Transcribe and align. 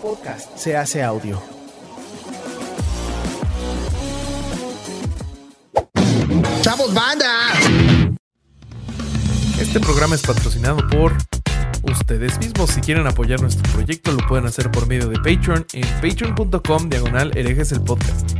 Podcast 0.00 0.56
se 0.56 0.76
hace 0.76 1.02
audio. 1.02 1.42
¡Chavos, 6.60 6.94
banda! 6.94 7.52
Este 9.60 9.80
programa 9.80 10.14
es 10.14 10.22
patrocinado 10.22 10.86
por 10.88 11.14
ustedes 11.82 12.38
mismos. 12.38 12.70
Si 12.70 12.80
quieren 12.80 13.08
apoyar 13.08 13.40
nuestro 13.40 13.70
proyecto, 13.72 14.12
lo 14.12 14.24
pueden 14.28 14.46
hacer 14.46 14.70
por 14.70 14.86
medio 14.86 15.08
de 15.08 15.16
Patreon 15.16 15.66
en 15.72 15.86
patreon.com 16.00 16.88
diagonal 16.88 17.36
herejes 17.36 17.72
el 17.72 17.80
podcast. 17.80 18.35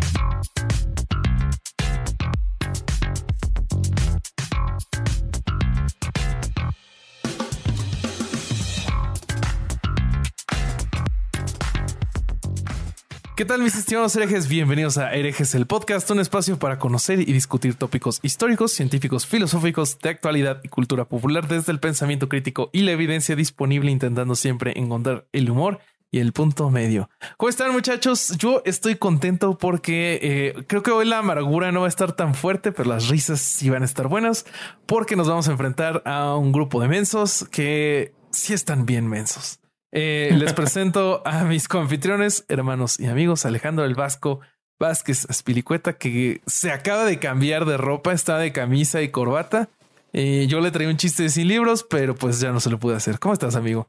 ¿Qué 13.37 13.45
tal 13.45 13.61
mis 13.61 13.77
estimados 13.77 14.17
herejes? 14.17 14.49
Bienvenidos 14.49 14.97
a 14.97 15.13
Herejes 15.13 15.55
el 15.55 15.67
Podcast, 15.67 16.11
un 16.11 16.21
espacio 16.21 16.59
para 16.59 16.79
conocer 16.79 17.21
y 17.21 17.35
discutir 17.35 17.75
tópicos 17.75 18.19
históricos, 18.23 18.73
científicos, 18.73 19.27
filosóficos, 19.27 19.99
de 19.99 20.09
actualidad 20.09 20.63
y 20.65 20.69
cultura 20.69 21.05
popular 21.05 21.47
desde 21.47 21.71
el 21.71 21.79
pensamiento 21.79 22.31
crítico 22.31 22.71
y 22.73 22.81
la 22.81 22.93
evidencia 22.93 23.37
disponible 23.37 23.91
intentando 23.91 24.37
siempre 24.37 24.73
encontrar 24.77 25.27
el 25.33 25.51
humor 25.51 25.81
y 26.11 26.21
el 26.21 26.33
punto 26.33 26.71
medio. 26.71 27.11
¿Cómo 27.37 27.51
están 27.51 27.73
muchachos? 27.73 28.39
Yo 28.39 28.63
estoy 28.65 28.97
contento 28.97 29.59
porque 29.59 30.19
eh, 30.23 30.65
creo 30.67 30.83
que 30.83 30.93
hoy 30.93 31.05
la 31.05 31.19
amargura 31.19 31.73
no 31.73 31.81
va 31.81 31.87
a 31.89 31.91
estar 31.91 32.13
tan 32.13 32.35
fuerte, 32.35 32.73
pero 32.73 32.89
las 32.89 33.09
risas 33.09 33.39
sí 33.43 33.69
van 33.69 33.83
a 33.83 33.85
estar 33.85 34.09
buenas 34.09 34.47
porque 34.87 35.15
nos 35.15 35.29
vamos 35.29 35.47
a 35.49 35.53
enfrentar 35.53 36.03
a 36.07 36.35
un 36.37 36.53
grupo 36.53 36.81
de 36.81 36.89
mensos 36.89 37.47
que 37.51 38.15
sí 38.31 38.55
están 38.55 38.87
bien 38.87 39.07
mensos. 39.07 39.61
Eh, 39.99 40.31
les 40.37 40.53
presento 40.53 41.23
a 41.25 41.45
mis 41.45 41.69
confitriones, 41.69 42.45
hermanos 42.49 43.01
y 43.01 43.07
amigos, 43.07 43.47
Alejandro 43.47 43.87
el 43.87 43.95
Vasco 43.95 44.41
Vázquez 44.79 45.25
Aspilicueta, 45.31 45.95
que 45.95 46.43
se 46.45 46.71
acaba 46.71 47.07
de 47.07 47.19
cambiar 47.19 47.65
de 47.65 47.79
ropa, 47.79 48.13
está 48.13 48.37
de 48.37 48.53
camisa 48.53 49.01
y 49.01 49.09
corbata. 49.09 49.71
Eh, 50.13 50.45
yo 50.51 50.61
le 50.61 50.71
traí 50.71 50.87
un 50.87 50.99
chiste 50.99 51.31
sin 51.31 51.49
libros, 51.49 51.83
pero 51.89 52.15
pues 52.15 52.41
ya 52.41 52.53
no 52.53 52.61
se 52.61 52.69
lo 52.69 52.79
pude 52.79 52.95
hacer. 52.95 53.19
¿Cómo 53.19 53.33
estás, 53.33 53.57
amigo? 53.57 53.89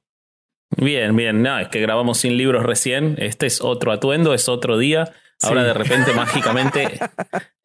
Bien, 0.77 1.13
bien. 1.13 1.41
No, 1.43 1.59
es 1.59 1.67
que 1.67 1.81
grabamos 1.81 2.19
sin 2.19 2.37
libros 2.37 2.63
recién. 2.63 3.15
Este 3.17 3.45
es 3.45 3.59
otro 3.59 3.91
atuendo, 3.91 4.33
es 4.33 4.47
otro 4.47 4.77
día. 4.77 5.11
Ahora 5.41 5.65
de 5.65 5.73
repente, 5.73 6.13
mágicamente, 6.15 6.99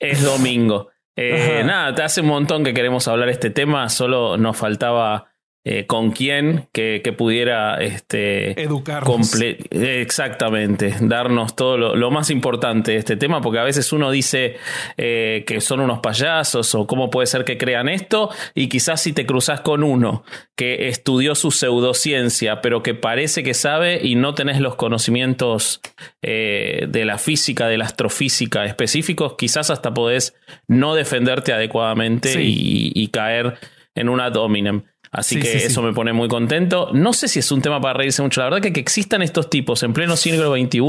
es 0.01 0.25
domingo. 0.25 0.89
Eh, 1.15 1.63
nada, 1.65 1.95
te 1.95 2.03
hace 2.03 2.23
un 2.23 2.27
montón 2.27 2.65
que 2.65 2.75
queremos 2.75 3.07
hablar 3.07 3.29
este 3.29 3.51
tema. 3.51 3.89
Solo 3.89 4.37
nos 4.37 4.57
faltaba 4.57 5.32
eh, 5.65 5.87
con 5.87 6.11
quién 6.11 6.69
que, 6.73 7.01
pudiera 7.17 7.81
este, 7.81 8.61
educarnos. 8.61 9.41
Exactamente, 9.71 10.95
darnos 11.01 11.55
todo 11.55 11.77
lo, 11.77 12.11
más 12.11 12.31
importante 12.31 12.93
de 12.93 12.99
este 12.99 13.17
tema, 13.17 13.41
porque 13.41 13.61
a 13.61 13.65
veces 13.65 13.93
uno 13.93 14.11
dice 14.11 14.57
eh, 14.97 15.45
que 15.47 15.61
son 15.61 15.81
unos 15.81 16.01
payasos 16.01 16.75
o 16.75 16.87
cómo 16.87 17.11
puede 17.11 17.27
ser 17.27 17.45
que 17.45 17.59
crean 17.59 17.89
esto, 17.89 18.31
y 18.55 18.69
quizás 18.69 19.01
si 19.01 19.13
te 19.13 19.25
cruzas 19.25 19.61
con 19.61 19.85
uno 19.85 20.25
que 20.57 20.89
estudió 20.89 21.35
su 21.35 21.51
pseudociencia, 21.51 22.61
pero 22.61 22.83
que 22.83 22.95
parece 22.95 23.43
que 23.43 23.55
sabe 23.55 24.01
y 24.03 24.17
no 24.17 24.35
tenés 24.35 24.61
los 24.61 24.75
conocimientos 24.75 25.81
eh, 26.23 26.87
de 26.89 27.05
la 27.05 27.19
física, 27.19 27.69
de 27.69 27.79
la 27.79 27.85
astrofísica 27.85 28.65
específicos, 28.65 29.35
quizás 29.39 29.71
hasta 29.71 29.95
podés 29.95 30.35
no 30.67 30.95
defenderte 30.95 31.53
adecuadamente 31.53 32.35
y, 32.43 33.09
caer 33.13 33.59
en 33.95 34.09
una 34.09 34.31
dominem. 34.31 34.85
Así 35.13 35.39
que 35.39 35.59
eso 35.59 35.83
me 35.83 35.93
pone 35.93 36.15
muy 36.15 36.27
contento. 36.27 36.89
No 36.95 37.13
sé 37.13 37.29
si 37.29 37.39
es 37.39 37.53
un 37.53 37.61
tema 37.61 37.83
para 37.83 37.93
reírse 37.93 38.23
mucho. 38.23 38.41
La 38.41 38.47
verdad 38.47 38.63
que 38.63 38.73
que 38.73 38.81
existan 38.81 39.21
estos 39.21 39.51
tipos 39.51 39.83
en 39.83 39.93
pleno 39.93 40.17
siglo 40.17 40.57
XXI, 40.57 40.81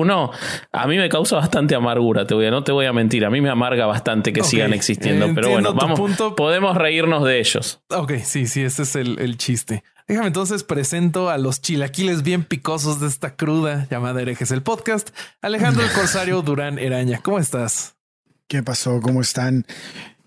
a 0.72 0.88
mí 0.88 0.98
me 0.98 1.10
causa 1.10 1.36
bastante 1.36 1.76
amargura. 1.76 2.26
Te 2.26 2.34
voy 2.34 2.46
a, 2.46 2.52
no 2.52 2.64
te 2.64 2.72
voy 2.72 2.86
a 2.86 2.94
mentir. 2.94 3.26
A 3.26 3.30
mí 3.30 3.42
me 3.42 3.50
amarga 3.50 3.86
bastante 3.86 4.32
que 4.32 4.42
sigan 4.44 4.74
existiendo. 4.74 5.30
pero 5.36 5.50
bueno, 5.50 5.74
vamos, 5.74 6.00
podemos 6.38 6.78
reírnos 6.78 7.26
de 7.26 7.40
ellos. 7.40 7.82
Ok, 7.90 8.14
sí, 8.24 8.48
sí, 8.48 8.62
ese 8.62 8.84
es 8.84 8.96
el, 8.96 9.38
chiste. 9.38 9.84
Déjame 10.08 10.28
entonces 10.28 10.64
presento 10.64 11.30
a 11.30 11.38
los 11.38 11.62
chilaquiles 11.62 12.24
bien 12.24 12.46
picosos 12.46 13.02
de 13.02 13.08
esta 13.08 13.36
cruda 13.36 13.88
llamada 13.92 14.22
Herejes 14.22 14.52
el 14.52 14.64
Podcast. 14.64 15.10
Alejandro 15.42 15.84
el 15.84 15.92
Corsario 15.96 16.42
Durán 16.42 16.80
Eraña, 16.80 17.20
¿cómo 17.22 17.40
estás? 17.40 17.96
¿Qué 18.48 18.64
pasó? 18.64 19.02
¿Cómo 19.02 19.22
están? 19.22 19.66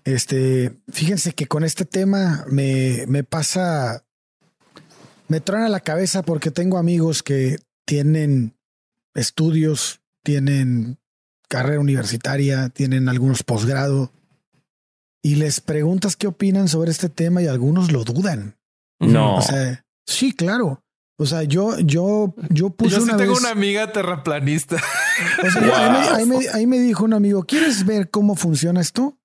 Este, 0.07 0.71
fíjense 0.87 1.33
que 1.33 1.47
con 1.47 1.65
este 1.65 1.83
tema 1.83 2.45
me, 2.49 3.03
me 3.09 3.25
pasa, 3.25 4.05
me 5.27 5.41
a 5.45 5.67
la 5.67 5.81
cabeza 5.81 6.23
porque 6.23 6.49
tengo 6.49 6.77
amigos 6.77 7.23
que 7.23 7.59
tienen 7.83 8.55
estudios, 9.15 9.99
tienen 10.23 10.97
carrera 11.49 11.81
universitaria, 11.81 12.69
tienen 12.69 13.09
algunos 13.09 13.43
posgrado 13.43 14.13
y 15.21 15.35
les 15.35 15.59
preguntas 15.59 16.15
qué 16.15 16.27
opinan 16.27 16.69
sobre 16.69 16.91
este 16.91 17.09
tema 17.09 17.41
y 17.41 17.47
algunos 17.47 17.91
lo 17.91 18.05
dudan. 18.05 18.55
No. 18.99 19.35
O 19.35 19.41
sea, 19.41 19.83
sí, 20.05 20.31
claro. 20.31 20.85
O 21.17 21.25
sea, 21.25 21.43
yo, 21.43 21.77
yo, 21.79 22.33
yo 22.49 22.69
puse 22.69 22.95
yo 22.95 23.01
sí 23.01 23.11
tengo 23.17 23.35
una 23.35 23.49
amiga 23.49 23.91
terraplanista. 23.91 24.77
ahí, 26.53 26.65
me, 26.65 26.79
dijo 26.79 27.03
un 27.03 27.13
amigo, 27.13 27.43
¿quieres 27.43 27.85
ver 27.85 28.09
cómo 28.09 28.37
funciona 28.37 28.79
esto? 28.79 29.17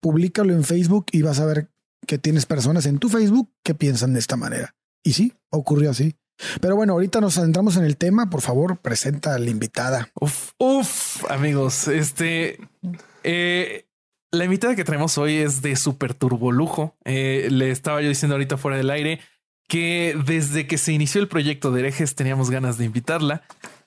Públicalo 0.00 0.52
en 0.52 0.64
Facebook 0.64 1.06
y 1.12 1.22
vas 1.22 1.40
a 1.40 1.46
ver 1.46 1.70
que 2.06 2.18
tienes 2.18 2.46
personas 2.46 2.86
en 2.86 2.98
tu 2.98 3.08
Facebook 3.08 3.50
que 3.62 3.74
piensan 3.74 4.12
de 4.14 4.20
esta 4.20 4.36
manera. 4.36 4.74
Y 5.02 5.12
sí, 5.12 5.34
ocurrió 5.50 5.90
así. 5.90 6.16
Pero 6.60 6.74
bueno, 6.74 6.94
ahorita 6.94 7.20
nos 7.20 7.38
adentramos 7.38 7.76
en 7.76 7.84
el 7.84 7.96
tema. 7.96 8.30
Por 8.30 8.40
favor, 8.40 8.78
presenta 8.78 9.34
a 9.34 9.38
la 9.38 9.50
invitada. 9.50 10.08
Uf, 10.20 10.52
uf, 10.58 11.30
amigos. 11.30 11.88
Este, 11.88 12.58
eh, 13.22 13.86
la 14.30 14.44
invitada 14.44 14.74
que 14.74 14.84
traemos 14.84 15.18
hoy 15.18 15.36
es 15.36 15.62
de 15.62 15.76
super 15.76 16.14
turbolujo. 16.14 16.96
Eh, 17.04 17.48
le 17.50 17.70
estaba 17.70 18.00
yo 18.00 18.08
diciendo 18.08 18.34
ahorita 18.34 18.56
fuera 18.56 18.76
del 18.76 18.90
aire 18.90 19.20
que 19.68 20.16
desde 20.26 20.66
que 20.66 20.78
se 20.78 20.92
inició 20.92 21.20
el 21.20 21.28
proyecto 21.28 21.70
de 21.70 21.80
herejes 21.80 22.14
teníamos 22.14 22.50
ganas 22.50 22.78
de 22.78 22.86
invitarla. 22.86 23.42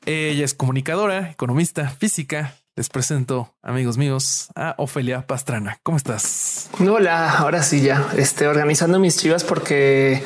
Ella 0.06 0.46
es 0.46 0.54
comunicadora, 0.54 1.32
economista, 1.32 1.90
física, 1.90 2.56
les 2.76 2.90
presento, 2.90 3.56
amigos 3.62 3.98
míos, 3.98 4.50
a 4.56 4.74
Ofelia 4.78 5.28
Pastrana. 5.28 5.78
¿Cómo 5.84 5.98
estás? 5.98 6.70
Hola, 6.80 7.38
ahora 7.38 7.62
sí 7.62 7.82
ya, 7.82 8.08
este, 8.18 8.48
organizando 8.48 8.98
mis 9.00 9.18
chivas 9.18 9.44
porque 9.44 10.24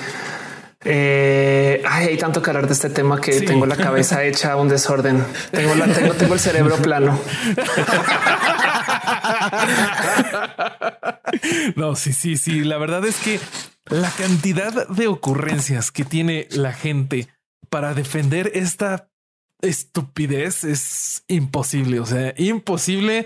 eh, 0.85 1.83
hay 1.85 2.17
tanto 2.17 2.41
que 2.41 2.49
hablar 2.49 2.67
de 2.67 2.73
este 2.73 2.89
tema 2.89 3.19
que 3.19 3.41
tengo 3.41 3.65
la 3.65 3.75
cabeza 3.75 4.23
hecha 4.25 4.55
un 4.55 4.69
desorden. 4.69 5.25
Tengo, 5.51 5.75
la, 5.75 5.87
tengo, 5.87 6.13
tengo 6.13 6.35
el 6.35 6.39
cerebro 6.39 6.77
plano. 6.81 7.19
no, 11.75 11.97
sí, 11.97 12.13
sí, 12.13 12.37
sí. 12.37 12.61
La 12.61 12.77
verdad 12.77 13.03
es 13.05 13.17
que 13.17 13.41
la 13.87 14.09
cantidad 14.11 14.87
de 14.87 15.07
ocurrencias 15.07 15.91
que 15.91 16.05
tiene 16.05 16.47
la 16.51 16.71
gente 16.71 17.27
para 17.69 17.93
defender 17.93 18.51
esta 18.53 19.09
estupidez 19.61 20.63
es 20.63 21.23
imposible, 21.27 21.99
o 21.99 22.05
sea, 22.05 22.33
imposible 22.37 23.25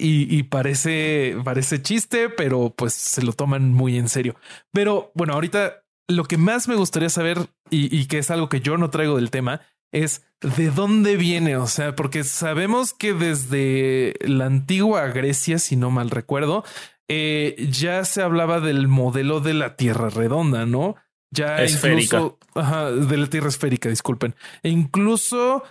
y, 0.00 0.44
parece, 0.44 1.36
parece 1.44 1.82
chiste, 1.82 2.28
pero 2.28 2.72
pues 2.76 2.92
se 2.94 3.22
lo 3.22 3.32
toman 3.32 3.72
muy 3.72 3.98
en 3.98 4.08
serio. 4.08 4.36
Pero 4.72 5.10
bueno, 5.14 5.32
ahorita 5.34 5.82
lo 6.08 6.24
que 6.24 6.38
más 6.38 6.68
me 6.68 6.76
gustaría 6.76 7.08
saber 7.08 7.48
y, 7.68 8.06
que 8.06 8.18
es 8.18 8.30
algo 8.30 8.48
que 8.48 8.60
yo 8.60 8.76
no 8.76 8.90
traigo 8.90 9.16
del 9.16 9.30
tema 9.30 9.60
es 9.92 10.24
de 10.40 10.70
dónde 10.70 11.16
viene, 11.16 11.56
o 11.56 11.66
sea, 11.66 11.96
porque 11.96 12.22
sabemos 12.22 12.92
que 12.92 13.12
desde 13.14 14.14
la 14.20 14.46
antigua 14.46 15.06
Grecia, 15.08 15.58
si 15.58 15.76
no 15.76 15.90
mal 15.90 16.10
recuerdo, 16.10 16.62
eh, 17.08 17.56
ya 17.70 18.04
se 18.04 18.22
hablaba 18.22 18.60
del 18.60 18.86
modelo 18.86 19.40
de 19.40 19.54
la 19.54 19.76
Tierra 19.76 20.10
redonda, 20.10 20.66
¿no? 20.66 20.94
Ya 21.30 21.62
esférica. 21.62 22.16
incluso 22.16 22.38
ajá, 22.54 22.90
de 22.90 23.16
la 23.16 23.26
Tierra 23.26 23.48
esférica, 23.48 23.88
disculpen. 23.88 24.34
E 24.62 24.70
incluso 24.70 25.62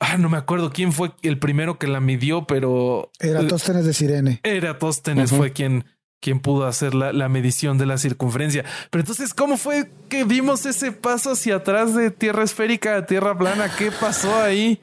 Ah, 0.00 0.16
no 0.16 0.28
me 0.28 0.36
acuerdo 0.36 0.70
quién 0.70 0.92
fue 0.92 1.10
el 1.22 1.38
primero 1.38 1.78
que 1.78 1.88
la 1.88 2.00
midió, 2.00 2.46
pero 2.46 3.10
Eratóstenes 3.18 3.84
de 3.84 3.92
Sirene. 3.92 4.40
Eratóstenes 4.44 5.30
fue 5.30 5.52
quien, 5.52 5.86
quien 6.20 6.38
pudo 6.38 6.66
hacer 6.66 6.94
la, 6.94 7.12
la, 7.12 7.28
medición 7.28 7.78
de 7.78 7.86
la 7.86 7.98
circunferencia. 7.98 8.64
Pero 8.90 9.00
entonces, 9.00 9.34
¿cómo 9.34 9.56
fue 9.56 9.90
que 10.08 10.22
vimos 10.22 10.66
ese 10.66 10.92
paso 10.92 11.32
hacia 11.32 11.56
atrás 11.56 11.96
de 11.96 12.12
tierra 12.12 12.44
esférica 12.44 12.96
a 12.96 13.06
tierra 13.06 13.36
plana? 13.36 13.72
¿Qué 13.76 13.90
pasó 13.90 14.40
ahí? 14.40 14.80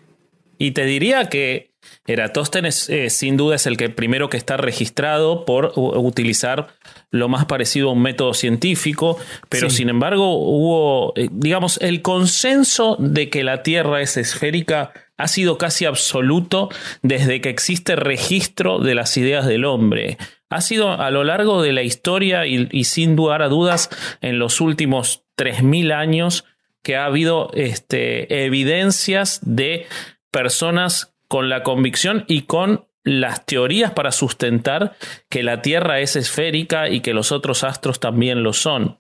Y 0.58 0.72
te 0.72 0.84
diría 0.84 1.30
que 1.30 1.72
Eratóstenes 2.08 2.90
eh, 2.90 3.10
sin 3.10 3.38
duda 3.38 3.56
es 3.56 3.66
el 3.68 3.78
que 3.78 3.90
primero 3.90 4.30
que 4.30 4.38
está 4.38 4.58
registrado 4.58 5.46
por 5.46 5.74
utilizar 5.76 6.68
lo 7.16 7.30
más 7.30 7.46
parecido 7.46 7.90
a 7.90 7.94
un 7.94 8.02
método 8.02 8.34
científico, 8.34 9.18
pero 9.50 9.70
sin 9.70 9.90
embargo 9.90 10.38
hubo, 10.38 11.14
eh, 11.16 11.30
digamos, 11.32 11.80
el 11.82 12.02
consenso 12.02 12.98
de 13.00 13.30
que 13.30 13.44
la 13.44 13.64
Tierra 13.64 14.02
es 14.02 14.18
esférica 14.18 14.92
ha 15.18 15.28
sido 15.28 15.58
casi 15.58 15.86
absoluto 15.86 16.70
desde 17.02 17.40
que 17.40 17.50
existe 17.50 17.96
registro 17.96 18.80
de 18.80 18.96
las 18.96 19.16
ideas 19.16 19.46
del 19.46 19.66
hombre. 19.66 20.18
Ha 20.50 20.62
sido 20.62 20.92
a 20.92 21.10
lo 21.10 21.24
largo 21.24 21.62
de 21.62 21.72
la 21.72 21.84
historia 21.84 22.46
y, 22.46 22.68
y 22.72 22.84
sin 22.84 23.16
lugar 23.16 23.42
a 23.42 23.48
dudas 23.48 23.90
en 24.22 24.40
los 24.40 24.60
últimos 24.60 25.24
3.000 25.38 25.94
años 25.94 26.46
que 26.84 26.98
ha 26.98 27.06
habido 27.06 27.50
este, 27.54 28.46
evidencias 28.46 29.40
de 29.44 29.88
personas 30.32 31.16
con 31.28 31.50
la 31.50 31.64
convicción 31.64 32.26
y 32.28 32.44
con 32.44 32.85
las 33.06 33.46
teorías 33.46 33.92
para 33.92 34.12
sustentar 34.12 34.96
que 35.30 35.44
la 35.44 35.62
Tierra 35.62 36.02
es 36.02 36.18
esférica 36.18 36.90
y 36.90 37.00
que 37.00 37.14
los 37.14 37.32
otros 37.32 37.64
astros 37.64 38.02
también 38.02 38.44
lo 38.44 38.52
son. 38.52 38.98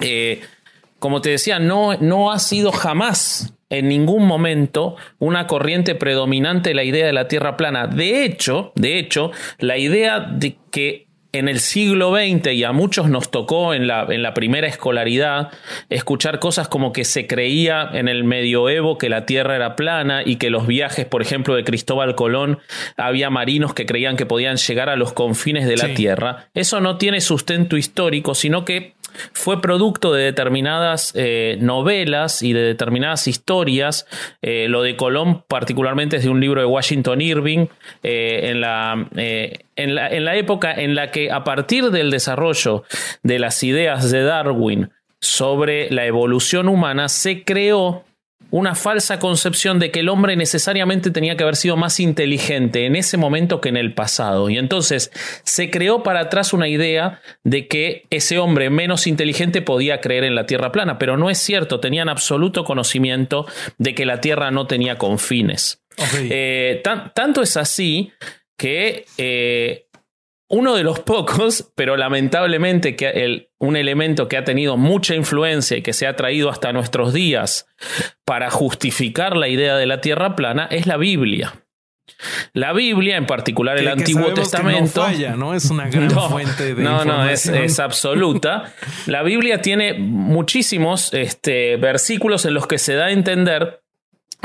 Eh, 0.00 0.42
como 0.98 1.22
te 1.22 1.30
decía, 1.30 1.58
no, 1.58 1.96
no 1.96 2.32
ha 2.32 2.38
sido 2.38 2.72
jamás 2.72 3.54
en 3.70 3.88
ningún 3.88 4.26
momento 4.26 4.96
una 5.18 5.46
corriente 5.46 5.94
predominante 5.94 6.74
la 6.74 6.82
idea 6.82 7.06
de 7.06 7.12
la 7.12 7.28
Tierra 7.28 7.56
plana. 7.56 7.86
De 7.86 8.24
hecho, 8.24 8.72
de 8.74 8.98
hecho, 8.98 9.30
la 9.58 9.78
idea 9.78 10.20
de 10.20 10.58
que 10.70 11.06
en 11.32 11.48
el 11.48 11.60
siglo 11.60 12.14
XX 12.14 12.52
y 12.52 12.64
a 12.64 12.72
muchos 12.72 13.08
nos 13.08 13.30
tocó 13.30 13.72
en 13.74 13.86
la, 13.86 14.06
en 14.08 14.22
la, 14.22 14.34
primera 14.34 14.66
escolaridad 14.66 15.50
escuchar 15.88 16.40
cosas 16.40 16.68
como 16.68 16.92
que 16.92 17.04
se 17.04 17.26
creía 17.26 17.88
en 17.92 18.08
el 18.08 18.24
medioevo 18.24 18.98
que 18.98 19.08
la 19.08 19.26
Tierra 19.26 19.56
era 19.56 19.76
plana 19.76 20.22
y 20.24 20.36
que 20.36 20.50
los 20.50 20.66
viajes, 20.66 21.06
por 21.06 21.22
ejemplo, 21.22 21.54
de 21.54 21.64
Cristóbal 21.64 22.14
Colón, 22.14 22.58
había 22.96 23.30
marinos 23.30 23.74
que 23.74 23.86
creían 23.86 24.16
que 24.16 24.26
podían 24.26 24.56
llegar 24.56 24.88
a 24.88 24.96
los 24.96 25.12
confines 25.12 25.66
de 25.66 25.76
la 25.76 25.94
Tierra. 25.94 26.48
Eso 26.54 26.80
no 26.80 26.96
tiene 26.96 27.20
sustento 27.20 27.76
histórico, 27.76 28.34
sino 28.34 28.64
que 28.64 28.94
fue 29.32 29.60
producto 29.60 30.12
de 30.12 30.24
determinadas 30.24 31.12
eh, 31.14 31.56
novelas 31.60 32.42
y 32.42 32.52
de 32.52 32.62
determinadas 32.62 33.26
historias. 33.26 34.06
Eh, 34.42 34.66
lo 34.68 34.82
de 34.82 34.96
Colón 34.96 35.44
particularmente 35.46 36.16
es 36.16 36.24
de 36.24 36.30
un 36.30 36.40
libro 36.40 36.60
de 36.60 36.66
Washington 36.66 37.20
Irving 37.20 37.66
eh, 38.02 38.50
en, 38.50 38.60
la, 38.60 39.08
en, 39.16 39.94
la, 39.94 40.08
en 40.08 40.24
la 40.24 40.36
época 40.36 40.72
en 40.72 40.94
la 40.94 41.10
que 41.10 41.30
a 41.30 41.44
partir 41.44 41.90
del 41.90 42.10
desarrollo 42.10 42.84
de 43.22 43.38
las 43.38 43.62
ideas 43.62 44.10
de 44.10 44.22
Darwin 44.22 44.90
sobre 45.20 45.90
la 45.90 46.06
evolución 46.06 46.68
humana 46.68 47.08
se 47.08 47.44
creó 47.44 48.04
una 48.50 48.74
falsa 48.74 49.18
concepción 49.18 49.78
de 49.78 49.90
que 49.90 50.00
el 50.00 50.08
hombre 50.08 50.36
necesariamente 50.36 51.10
tenía 51.10 51.36
que 51.36 51.42
haber 51.42 51.56
sido 51.56 51.76
más 51.76 52.00
inteligente 52.00 52.86
en 52.86 52.96
ese 52.96 53.16
momento 53.16 53.60
que 53.60 53.68
en 53.68 53.76
el 53.76 53.94
pasado. 53.94 54.50
Y 54.50 54.58
entonces 54.58 55.10
se 55.44 55.70
creó 55.70 56.02
para 56.02 56.20
atrás 56.20 56.52
una 56.52 56.68
idea 56.68 57.20
de 57.44 57.68
que 57.68 58.04
ese 58.10 58.38
hombre 58.38 58.70
menos 58.70 59.06
inteligente 59.06 59.62
podía 59.62 60.00
creer 60.00 60.24
en 60.24 60.34
la 60.34 60.46
Tierra 60.46 60.72
plana, 60.72 60.98
pero 60.98 61.16
no 61.16 61.30
es 61.30 61.38
cierto, 61.38 61.80
tenían 61.80 62.08
absoluto 62.08 62.64
conocimiento 62.64 63.46
de 63.78 63.94
que 63.94 64.06
la 64.06 64.20
Tierra 64.20 64.50
no 64.50 64.66
tenía 64.66 64.98
confines. 64.98 65.82
Eh, 66.18 66.82
tanto 67.14 67.42
es 67.42 67.56
así 67.56 68.12
que 68.56 69.04
eh, 69.18 69.86
uno 70.50 70.74
de 70.74 70.82
los 70.82 70.98
pocos, 70.98 71.70
pero 71.76 71.96
lamentablemente 71.96 72.96
que 72.96 73.48
un 73.58 73.76
elemento 73.76 74.26
que 74.26 74.36
ha 74.36 74.44
tenido 74.44 74.76
mucha 74.76 75.14
influencia 75.14 75.76
y 75.76 75.82
que 75.82 75.92
se 75.92 76.08
ha 76.08 76.16
traído 76.16 76.50
hasta 76.50 76.72
nuestros 76.72 77.12
días 77.12 77.68
para 78.24 78.50
justificar 78.50 79.36
la 79.36 79.48
idea 79.48 79.76
de 79.76 79.86
la 79.86 80.00
Tierra 80.00 80.34
plana 80.34 80.66
es 80.70 80.86
la 80.86 80.96
Biblia. 80.96 81.54
La 82.52 82.72
Biblia, 82.72 83.16
en 83.16 83.26
particular 83.26 83.78
el 83.78 83.86
Antiguo 83.86 84.34
Testamento. 84.34 85.02
no, 85.02 85.06
falla, 85.06 85.36
¿no? 85.36 85.54
Es 85.54 85.70
una 85.70 85.88
gran 85.88 86.10
fuente 86.10 86.74
de. 86.74 86.82
No, 86.82 87.04
no, 87.04 87.28
es, 87.28 87.78
absoluta. 87.78 88.74
La 89.06 89.22
Biblia 89.22 89.62
tiene 89.62 89.94
muchísimos 89.94 91.14
este, 91.14 91.76
versículos 91.76 92.44
en 92.44 92.54
los 92.54 92.66
que 92.66 92.78
se 92.78 92.94
da 92.94 93.06
a 93.06 93.10
entender 93.12 93.82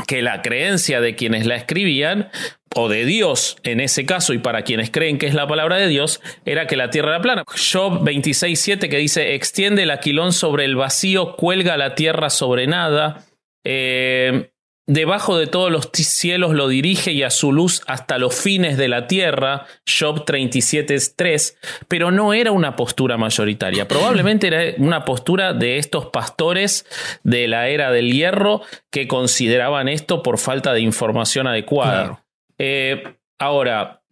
que 0.06 0.22
la 0.22 0.42
creencia 0.42 1.00
de 1.00 1.16
quienes 1.16 1.46
la 1.46 1.56
escribían 1.56 2.30
o 2.74 2.88
de 2.88 3.04
Dios 3.04 3.56
en 3.62 3.80
ese 3.80 4.04
caso 4.04 4.32
y 4.32 4.38
para 4.38 4.62
quienes 4.62 4.90
creen 4.90 5.18
que 5.18 5.26
es 5.26 5.34
la 5.34 5.46
palabra 5.46 5.76
de 5.76 5.88
Dios, 5.88 6.20
era 6.44 6.66
que 6.66 6.76
la 6.76 6.90
tierra 6.90 7.10
era 7.10 7.22
plana. 7.22 7.44
Job 7.46 8.02
26.7 8.02 8.88
que 8.88 8.98
dice, 8.98 9.34
extiende 9.34 9.84
el 9.84 9.90
aquilón 9.90 10.32
sobre 10.32 10.64
el 10.64 10.76
vacío, 10.76 11.36
cuelga 11.36 11.76
la 11.76 11.94
tierra 11.94 12.30
sobre 12.30 12.66
nada, 12.66 13.24
eh, 13.64 14.50
debajo 14.86 15.36
de 15.36 15.48
todos 15.48 15.70
los 15.70 15.90
cielos 15.92 16.54
lo 16.54 16.68
dirige 16.68 17.12
y 17.12 17.22
a 17.22 17.30
su 17.30 17.52
luz 17.52 17.82
hasta 17.86 18.18
los 18.18 18.34
fines 18.34 18.76
de 18.76 18.88
la 18.88 19.06
tierra, 19.06 19.66
Job 19.86 20.24
37.3, 20.24 21.56
pero 21.88 22.10
no 22.10 22.32
era 22.32 22.52
una 22.52 22.76
postura 22.76 23.16
mayoritaria, 23.16 23.88
probablemente 23.88 24.46
era 24.46 24.74
una 24.78 25.04
postura 25.04 25.52
de 25.52 25.78
estos 25.78 26.06
pastores 26.06 26.86
de 27.24 27.48
la 27.48 27.68
era 27.68 27.90
del 27.90 28.12
hierro 28.12 28.62
que 28.90 29.08
consideraban 29.08 29.88
esto 29.88 30.22
por 30.22 30.38
falta 30.38 30.72
de 30.72 30.80
información 30.80 31.46
adecuada. 31.46 32.22
Eh, 32.58 33.16
ahora, 33.38 34.02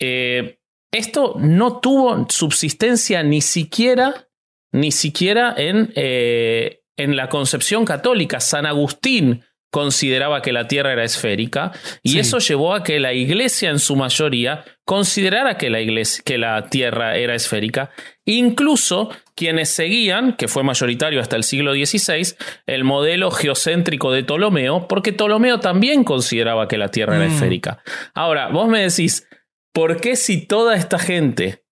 eh, 0.00 0.58
esto 0.92 1.34
no 1.38 1.80
tuvo 1.80 2.26
subsistencia 2.28 3.22
ni 3.22 3.40
siquiera, 3.40 4.28
ni 4.72 4.90
siquiera 4.90 5.54
en, 5.56 5.92
eh, 5.94 6.82
en 6.96 7.16
la 7.16 7.28
concepción 7.28 7.84
católica. 7.84 8.40
San 8.40 8.66
Agustín 8.66 9.44
consideraba 9.70 10.42
que 10.42 10.52
la 10.52 10.66
Tierra 10.66 10.92
era 10.92 11.04
esférica 11.04 11.72
y 12.02 12.18
eso 12.18 12.38
llevó 12.38 12.74
a 12.74 12.82
que 12.82 12.98
la 12.98 13.12
Iglesia 13.12 13.70
en 13.70 13.78
su 13.78 13.94
mayoría 13.94 14.64
considerara 14.84 15.56
que 15.56 15.70
la, 15.70 15.80
iglesia, 15.80 16.22
que 16.24 16.38
la 16.38 16.68
Tierra 16.68 17.16
era 17.16 17.36
esférica, 17.36 17.90
incluso 18.36 19.10
quienes 19.34 19.70
seguían, 19.70 20.36
que 20.36 20.48
fue 20.48 20.62
mayoritario 20.62 21.20
hasta 21.20 21.36
el 21.36 21.44
siglo 21.44 21.72
XVI, 21.72 22.34
el 22.66 22.84
modelo 22.84 23.30
geocéntrico 23.30 24.12
de 24.12 24.24
Ptolomeo, 24.24 24.88
porque 24.88 25.12
Ptolomeo 25.12 25.60
también 25.60 26.04
consideraba 26.04 26.68
que 26.68 26.78
la 26.78 26.90
Tierra 26.90 27.16
era 27.16 27.26
mm. 27.26 27.32
esférica. 27.32 27.82
Ahora, 28.14 28.48
vos 28.48 28.68
me 28.68 28.82
decís, 28.82 29.26
¿por 29.72 30.00
qué 30.00 30.16
si 30.16 30.46
toda 30.46 30.76
esta 30.76 30.98
gente 30.98 31.64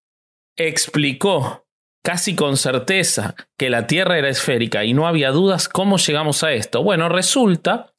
explicó 0.57 1.69
casi 2.03 2.35
con 2.35 2.57
certeza 2.57 3.35
que 3.59 3.71
la 3.71 3.87
Tierra 3.87 4.19
era 4.19 4.29
esférica 4.29 4.85
y 4.85 4.95
no 4.95 5.07
había 5.07 5.31
dudas, 5.31 5.69
¿cómo 5.69 5.99
llegamos 5.99 6.43
a 6.43 6.53
esto? 6.53 6.83
Bueno, 6.83 7.09
resulta 7.09 7.93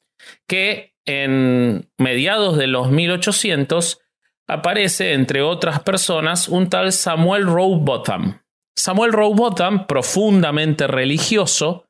que 0.48 0.94
en 1.06 1.88
mediados 1.96 2.56
de 2.56 2.66
los 2.66 2.90
1800 2.90 4.00
aparece, 4.48 5.12
entre 5.12 5.42
otras 5.42 5.80
personas, 5.80 6.48
un 6.48 6.68
tal 6.68 6.92
Samuel 6.92 7.46
Rowbotham. 7.46 8.39
Samuel 8.76 9.12
Rowbotham, 9.12 9.86
profundamente 9.86 10.86
religioso, 10.86 11.86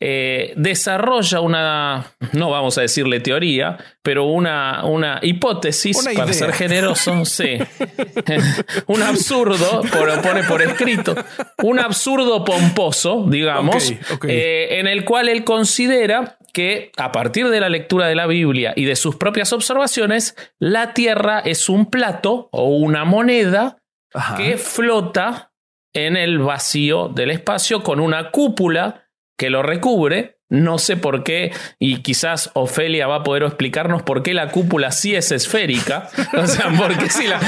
eh, 0.00 0.52
desarrolla 0.54 1.40
una, 1.40 2.12
no 2.32 2.50
vamos 2.50 2.78
a 2.78 2.82
decirle 2.82 3.18
teoría, 3.18 3.78
pero 4.00 4.26
una, 4.26 4.84
una 4.84 5.18
hipótesis, 5.22 5.98
para 6.14 6.32
ser 6.32 6.52
generoso, 6.52 7.24
sí. 7.24 7.58
un 8.86 9.02
absurdo, 9.02 9.82
pone 10.22 10.44
por 10.44 10.62
escrito, 10.62 11.16
un 11.64 11.80
absurdo 11.80 12.44
pomposo, 12.44 13.26
digamos, 13.28 13.92
eh, 14.28 14.78
en 14.78 14.86
el 14.86 15.04
cual 15.04 15.28
él 15.28 15.42
considera 15.42 16.38
que 16.52 16.92
a 16.96 17.10
partir 17.10 17.48
de 17.48 17.58
la 17.58 17.68
lectura 17.68 18.06
de 18.06 18.14
la 18.14 18.28
Biblia 18.28 18.74
y 18.76 18.84
de 18.84 18.94
sus 18.94 19.16
propias 19.16 19.52
observaciones, 19.52 20.36
la 20.60 20.94
Tierra 20.94 21.40
es 21.40 21.68
un 21.68 21.86
plato 21.86 22.48
o 22.52 22.68
una 22.68 23.04
moneda 23.04 23.78
que 24.36 24.56
flota 24.56 25.47
en 25.92 26.16
el 26.16 26.38
vacío 26.38 27.08
del 27.08 27.30
espacio 27.30 27.82
con 27.82 28.00
una 28.00 28.30
cúpula 28.30 29.08
que 29.36 29.50
lo 29.50 29.62
recubre. 29.62 30.36
No 30.50 30.78
sé 30.78 30.96
por 30.96 31.24
qué, 31.24 31.52
y 31.78 32.00
quizás 32.00 32.50
Ofelia 32.54 33.06
va 33.06 33.16
a 33.16 33.22
poder 33.22 33.42
explicarnos 33.42 34.02
por 34.02 34.22
qué 34.22 34.32
la 34.32 34.50
cúpula 34.50 34.92
sí 34.92 35.14
es 35.14 35.30
esférica. 35.30 36.08
O 36.32 36.46
sea, 36.46 36.72
porque 36.78 37.10
si 37.10 37.26
la, 37.26 37.38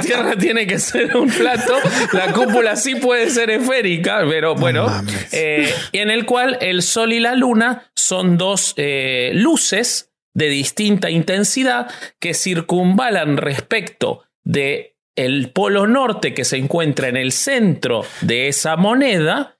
Tierra 0.00 0.34
tiene 0.34 0.66
que 0.66 0.80
ser 0.80 1.16
un 1.16 1.30
plato, 1.30 1.74
la 2.12 2.32
cúpula 2.32 2.74
sí 2.74 2.96
puede 2.96 3.30
ser 3.30 3.50
esférica, 3.50 4.24
pero 4.28 4.56
bueno, 4.56 4.88
eh, 5.30 5.72
en 5.92 6.10
el 6.10 6.26
cual 6.26 6.58
el 6.60 6.82
Sol 6.82 7.12
y 7.12 7.20
la 7.20 7.36
Luna 7.36 7.92
son 7.94 8.36
dos 8.36 8.74
eh, 8.76 9.30
luces 9.34 10.12
de 10.34 10.48
distinta 10.48 11.10
intensidad 11.10 11.88
que 12.18 12.34
circunvalan 12.34 13.36
respecto 13.36 14.24
de 14.42 14.97
el 15.18 15.50
polo 15.50 15.86
norte 15.86 16.32
que 16.34 16.44
se 16.44 16.56
encuentra 16.56 17.08
en 17.08 17.16
el 17.16 17.32
centro 17.32 18.04
de 18.20 18.48
esa 18.48 18.76
moneda 18.76 19.58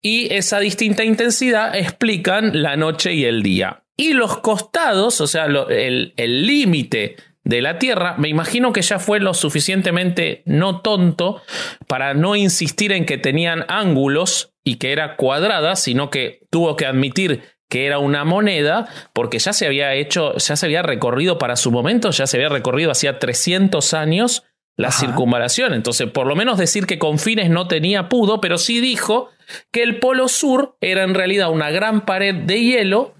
y 0.00 0.32
esa 0.32 0.58
distinta 0.58 1.04
intensidad 1.04 1.76
explican 1.76 2.62
la 2.62 2.76
noche 2.76 3.12
y 3.12 3.24
el 3.24 3.42
día. 3.42 3.84
Y 3.96 4.14
los 4.14 4.38
costados, 4.38 5.20
o 5.20 5.26
sea, 5.26 5.46
el 5.46 6.46
límite 6.46 7.16
de 7.44 7.60
la 7.60 7.78
Tierra, 7.78 8.14
me 8.18 8.28
imagino 8.28 8.72
que 8.72 8.82
ya 8.82 8.98
fue 8.98 9.20
lo 9.20 9.34
suficientemente 9.34 10.42
no 10.46 10.80
tonto 10.80 11.42
para 11.88 12.14
no 12.14 12.36
insistir 12.36 12.92
en 12.92 13.04
que 13.04 13.18
tenían 13.18 13.64
ángulos 13.68 14.54
y 14.64 14.76
que 14.76 14.92
era 14.92 15.16
cuadrada, 15.16 15.76
sino 15.76 16.10
que 16.10 16.46
tuvo 16.50 16.76
que 16.76 16.86
admitir 16.86 17.42
que 17.68 17.86
era 17.86 17.98
una 17.98 18.24
moneda, 18.24 18.86
porque 19.14 19.38
ya 19.38 19.54
se 19.54 19.66
había 19.66 19.94
hecho, 19.94 20.36
ya 20.36 20.56
se 20.56 20.66
había 20.66 20.82
recorrido 20.82 21.38
para 21.38 21.56
su 21.56 21.70
momento, 21.70 22.10
ya 22.10 22.26
se 22.26 22.36
había 22.36 22.50
recorrido 22.50 22.90
hacía 22.90 23.18
300 23.18 23.94
años 23.94 24.44
la 24.76 24.90
circunvalación. 24.90 25.74
Entonces, 25.74 26.10
por 26.10 26.26
lo 26.26 26.34
menos 26.34 26.58
decir 26.58 26.86
que 26.86 26.98
con 26.98 27.18
fines 27.18 27.50
no 27.50 27.68
tenía 27.68 28.08
pudo, 28.08 28.40
pero 28.40 28.58
sí 28.58 28.80
dijo 28.80 29.30
que 29.70 29.82
el 29.82 29.98
polo 29.98 30.28
sur 30.28 30.76
era 30.80 31.02
en 31.04 31.14
realidad 31.14 31.50
una 31.50 31.70
gran 31.70 32.04
pared 32.04 32.34
de 32.34 32.60
hielo 32.60 33.14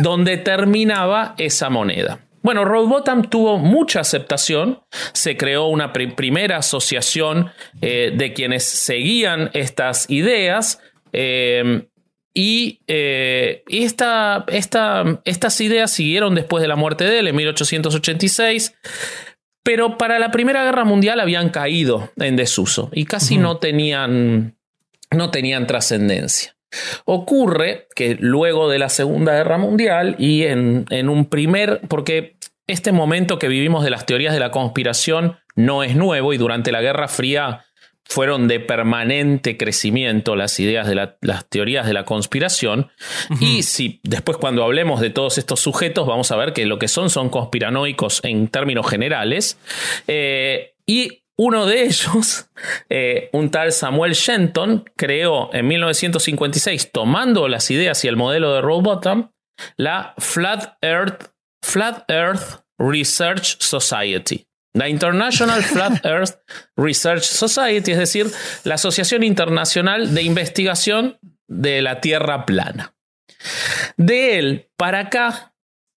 donde 0.00 0.38
terminaba 0.38 1.34
esa 1.38 1.68
moneda. 1.68 2.20
Bueno, 2.42 2.64
Robotham 2.64 3.30
tuvo 3.30 3.58
mucha 3.58 4.00
aceptación, 4.00 4.80
se 5.12 5.36
creó 5.36 5.66
una 5.66 5.92
primera 5.92 6.56
asociación 6.56 7.52
eh, 7.80 8.12
de 8.16 8.32
quienes 8.32 8.64
seguían 8.64 9.50
estas 9.52 10.10
ideas, 10.10 10.80
eh, 11.12 11.86
y, 12.34 12.80
esta, 12.86 14.46
estas 14.48 15.60
ideas 15.60 15.90
siguieron 15.90 16.34
después 16.34 16.62
de 16.62 16.68
la 16.68 16.76
muerte 16.76 17.04
de 17.04 17.18
él 17.18 17.28
en 17.28 17.36
1886, 17.36 18.74
pero 19.62 19.96
para 19.96 20.18
la 20.18 20.30
Primera 20.30 20.64
Guerra 20.64 20.84
Mundial 20.84 21.20
habían 21.20 21.50
caído 21.50 22.10
en 22.16 22.36
desuso 22.36 22.90
y 22.92 23.04
casi 23.04 23.38
no 23.38 23.58
tenían, 23.58 24.56
no 25.10 25.30
tenían 25.30 25.66
trascendencia. 25.66 26.56
Ocurre 27.04 27.86
que 27.94 28.16
luego 28.18 28.68
de 28.70 28.78
la 28.78 28.88
Segunda 28.88 29.34
Guerra 29.34 29.58
Mundial 29.58 30.16
y 30.18 30.44
en, 30.44 30.86
en 30.90 31.08
un 31.08 31.26
primer, 31.26 31.82
porque 31.88 32.36
este 32.66 32.92
momento 32.92 33.38
que 33.38 33.48
vivimos 33.48 33.84
de 33.84 33.90
las 33.90 34.06
teorías 34.06 34.32
de 34.32 34.40
la 34.40 34.50
conspiración 34.50 35.36
no 35.54 35.82
es 35.82 35.94
nuevo 35.96 36.32
y 36.32 36.38
durante 36.38 36.72
la 36.72 36.80
Guerra 36.80 37.08
Fría 37.08 37.66
fueron 38.12 38.46
de 38.46 38.60
permanente 38.60 39.56
crecimiento 39.56 40.36
las 40.36 40.60
ideas 40.60 40.86
de 40.86 41.14
las 41.22 41.48
teorías 41.48 41.86
de 41.86 41.94
la 41.94 42.04
conspiración. 42.04 42.90
Y 43.40 43.62
si 43.62 44.00
después 44.02 44.36
cuando 44.36 44.62
hablemos 44.62 45.00
de 45.00 45.08
todos 45.08 45.38
estos 45.38 45.60
sujetos 45.60 46.06
vamos 46.06 46.30
a 46.30 46.36
ver 46.36 46.52
que 46.52 46.66
lo 46.66 46.78
que 46.78 46.88
son 46.88 47.08
son 47.08 47.30
conspiranoicos 47.30 48.20
en 48.22 48.48
términos 48.48 48.86
generales. 48.86 49.58
Eh, 50.08 50.74
y 50.84 51.22
uno 51.38 51.64
de 51.64 51.84
ellos, 51.84 52.50
eh, 52.90 53.30
un 53.32 53.50
tal 53.50 53.72
Samuel 53.72 54.12
Shenton, 54.12 54.84
creó 54.94 55.48
en 55.54 55.66
1956, 55.68 56.92
tomando 56.92 57.48
las 57.48 57.70
ideas 57.70 58.04
y 58.04 58.08
el 58.08 58.16
modelo 58.16 58.52
de 58.52 58.60
Rowbottom, 58.60 59.30
la 59.78 60.12
Flat 60.18 60.76
Earth, 60.82 61.32
Flat 61.62 62.10
Earth 62.10 62.62
Research 62.78 63.58
Society. 63.58 64.46
La 64.74 64.88
International 64.88 65.62
Flat 65.62 66.00
Earth 66.04 66.38
Research 66.76 67.24
Society, 67.24 67.92
es 67.92 67.98
decir, 67.98 68.26
la 68.64 68.74
Asociación 68.74 69.22
Internacional 69.22 70.14
de 70.14 70.22
Investigación 70.22 71.18
de 71.46 71.82
la 71.82 72.00
Tierra 72.00 72.46
Plana. 72.46 72.94
De 73.96 74.38
él 74.38 74.70
para 74.76 75.00
acá, 75.00 75.54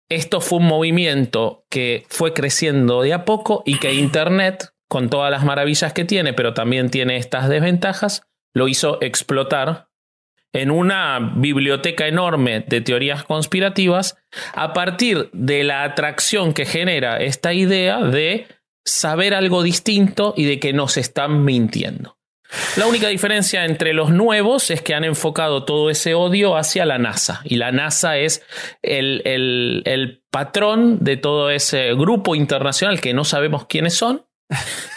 esto 0.09 0.41
fue 0.41 0.59
un 0.59 0.65
movimiento 0.65 1.65
que 1.69 2.05
fue 2.09 2.33
creciendo 2.33 3.01
de 3.01 3.13
a 3.13 3.25
poco 3.25 3.63
y 3.65 3.79
que 3.79 3.93
Internet, 3.93 4.73
con 4.87 5.09
todas 5.09 5.31
las 5.31 5.43
maravillas 5.43 5.93
que 5.93 6.05
tiene, 6.05 6.33
pero 6.33 6.53
también 6.53 6.89
tiene 6.89 7.17
estas 7.17 7.49
desventajas, 7.49 8.23
lo 8.53 8.67
hizo 8.67 9.01
explotar 9.01 9.89
en 10.53 10.69
una 10.69 11.33
biblioteca 11.35 12.07
enorme 12.07 12.63
de 12.67 12.81
teorías 12.81 13.23
conspirativas 13.23 14.17
a 14.53 14.73
partir 14.73 15.29
de 15.33 15.63
la 15.63 15.83
atracción 15.83 16.53
que 16.53 16.65
genera 16.65 17.17
esta 17.17 17.53
idea 17.53 17.99
de 17.99 18.45
saber 18.85 19.33
algo 19.33 19.63
distinto 19.63 20.33
y 20.35 20.45
de 20.45 20.59
que 20.59 20.73
nos 20.73 20.97
están 20.97 21.43
mintiendo. 21.43 22.17
La 22.77 22.85
única 22.85 23.07
diferencia 23.07 23.65
entre 23.65 23.93
los 23.93 24.11
nuevos 24.11 24.69
es 24.69 24.81
que 24.81 24.93
han 24.93 25.03
enfocado 25.03 25.63
todo 25.63 25.89
ese 25.89 26.13
odio 26.13 26.55
hacia 26.55 26.85
la 26.85 26.97
NASA. 26.97 27.41
Y 27.45 27.55
la 27.55 27.71
NASA 27.71 28.17
es 28.17 28.43
el, 28.81 29.21
el, 29.25 30.21
patrón 30.29 30.97
de 31.01 31.15
todo 31.17 31.51
ese 31.51 31.93
grupo 31.93 32.33
internacional 32.33 33.01
que 33.01 33.13
no 33.13 33.23
sabemos 33.23 33.67
quiénes 33.67 33.93
son, 33.93 34.25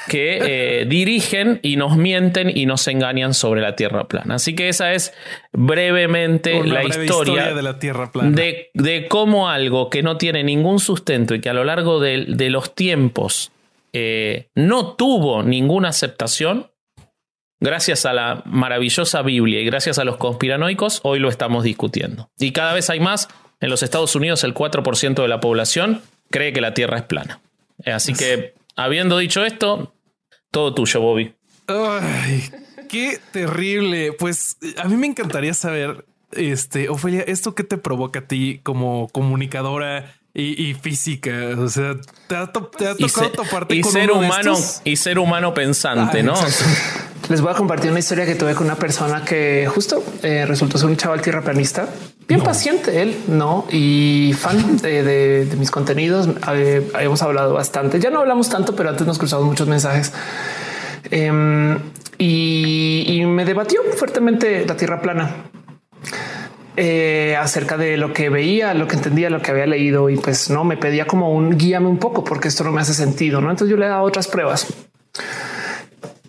que 0.08 0.38
eh, 0.80 0.84
dirigen 0.88 1.60
y 1.62 1.76
nos 1.76 1.96
mienten 1.96 2.50
y 2.54 2.64
nos 2.64 2.88
engañan 2.88 3.34
sobre 3.34 3.60
la 3.60 3.76
Tierra 3.76 4.04
plana. 4.04 4.36
Así 4.36 4.54
que 4.54 4.70
esa 4.70 4.94
es 4.94 5.12
brevemente 5.52 6.62
la 6.64 6.84
historia, 6.84 7.54
de 7.54 7.62
la 7.62 7.78
Tierra 7.78 8.12
plana. 8.12 8.34
De, 8.34 9.06
cómo 9.08 9.50
algo 9.50 9.90
que 9.90 10.02
no 10.02 10.16
tiene 10.16 10.42
ningún 10.42 10.78
sustento 10.78 11.34
y 11.34 11.40
que 11.40 11.50
a 11.50 11.54
lo 11.54 11.64
largo 11.64 12.00
de, 12.00 12.24
de 12.28 12.48
los 12.48 12.74
tiempos 12.74 13.52
eh, 13.98 14.50
no 14.54 14.92
tuvo 14.92 15.42
ninguna 15.42 15.88
aceptación, 15.88 16.70
gracias 17.60 18.04
a 18.04 18.12
la 18.12 18.42
maravillosa 18.44 19.22
Biblia 19.22 19.62
y 19.62 19.64
gracias 19.64 19.98
a 19.98 20.04
los 20.04 20.18
conspiranoicos, 20.18 21.00
hoy 21.02 21.18
lo 21.18 21.30
estamos 21.30 21.64
discutiendo. 21.64 22.28
Y 22.38 22.52
cada 22.52 22.74
vez 22.74 22.90
hay 22.90 23.00
más. 23.00 23.28
En 23.58 23.70
los 23.70 23.82
Estados 23.82 24.14
Unidos 24.14 24.44
el 24.44 24.52
4% 24.52 25.14
de 25.22 25.28
la 25.28 25.40
población 25.40 26.02
cree 26.30 26.52
que 26.52 26.60
la 26.60 26.74
Tierra 26.74 26.98
es 26.98 27.04
plana. 27.04 27.40
Así 27.86 28.12
que, 28.12 28.52
habiendo 28.74 29.16
dicho 29.16 29.46
esto, 29.46 29.94
todo 30.50 30.74
tuyo, 30.74 31.00
Bobby. 31.00 31.32
Ay, 31.66 32.50
qué 32.90 33.18
terrible. 33.32 34.12
Pues 34.12 34.58
a 34.76 34.88
mí 34.88 34.96
me 34.96 35.06
encantaría 35.06 35.54
saber, 35.54 36.04
este, 36.32 36.90
Ofelia, 36.90 37.22
¿esto 37.22 37.54
qué 37.54 37.64
te 37.64 37.78
provoca 37.78 38.18
a 38.18 38.28
ti 38.28 38.60
como 38.62 39.08
comunicadora 39.08 40.14
y, 40.38 40.74
física. 40.74 41.32
O 41.58 41.68
sea, 41.68 41.94
te 42.28 42.36
ha, 42.36 42.46
tocado 42.46 42.96
toparte 43.34 43.74
y 43.74 43.80
con 43.80 43.92
ser 43.92 44.10
uno 44.10 44.20
humano 44.20 44.54
de 44.54 44.60
estos? 44.60 44.82
y 44.84 44.96
ser 44.96 45.18
humano 45.18 45.54
pensante, 45.54 46.22
¿no? 46.22 46.34
Les 47.28 47.40
voy 47.40 47.50
a 47.50 47.54
compartir 47.54 47.90
una 47.90 47.98
historia 47.98 48.24
que 48.24 48.36
tuve 48.36 48.54
con 48.54 48.66
una 48.66 48.76
persona 48.76 49.24
que 49.24 49.66
justo 49.66 50.04
eh, 50.22 50.44
resultó 50.46 50.78
ser 50.78 50.88
un 50.88 50.96
chaval 50.96 51.22
tierraplanista, 51.22 51.88
bien 52.28 52.40
paciente 52.40 53.02
él, 53.02 53.16
no 53.26 53.66
y 53.72 54.32
fan 54.38 54.76
de, 54.76 55.48
mis 55.58 55.70
contenidos. 55.70 56.28
Eh, 56.52 56.88
habíamos 56.94 57.22
hablado 57.22 57.54
bastante. 57.54 57.98
Ya 57.98 58.10
no 58.10 58.20
hablamos 58.20 58.48
tanto, 58.48 58.76
pero 58.76 58.90
antes 58.90 59.06
nos 59.06 59.18
cruzamos 59.18 59.46
muchos 59.46 59.66
mensajes. 59.66 60.12
Em, 61.10 61.78
y, 62.18 63.04
y 63.08 63.26
me 63.26 63.44
debatió 63.44 63.80
fuertemente 63.96 64.64
la 64.66 64.76
tierra 64.76 65.00
plana. 65.00 65.34
Eh, 66.78 67.34
acerca 67.40 67.78
de 67.78 67.96
lo 67.96 68.12
que 68.12 68.28
veía, 68.28 68.74
lo 68.74 68.86
que 68.86 68.96
entendía, 68.96 69.30
lo 69.30 69.40
que 69.40 69.50
había 69.50 69.64
leído 69.64 70.10
y 70.10 70.16
pues 70.16 70.50
no 70.50 70.62
me 70.62 70.76
pedía 70.76 71.06
como 71.06 71.32
un 71.32 71.56
guíame 71.56 71.86
un 71.86 71.96
poco 71.96 72.22
porque 72.22 72.48
esto 72.48 72.64
no 72.64 72.72
me 72.72 72.82
hace 72.82 72.92
sentido. 72.92 73.40
No, 73.40 73.50
entonces 73.50 73.70
yo 73.70 73.78
le 73.78 73.86
he 73.86 73.88
dado 73.88 74.02
otras 74.02 74.28
pruebas 74.28 74.66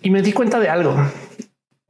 y 0.00 0.10
me 0.10 0.22
di 0.22 0.32
cuenta 0.32 0.58
de 0.58 0.70
algo. 0.70 0.96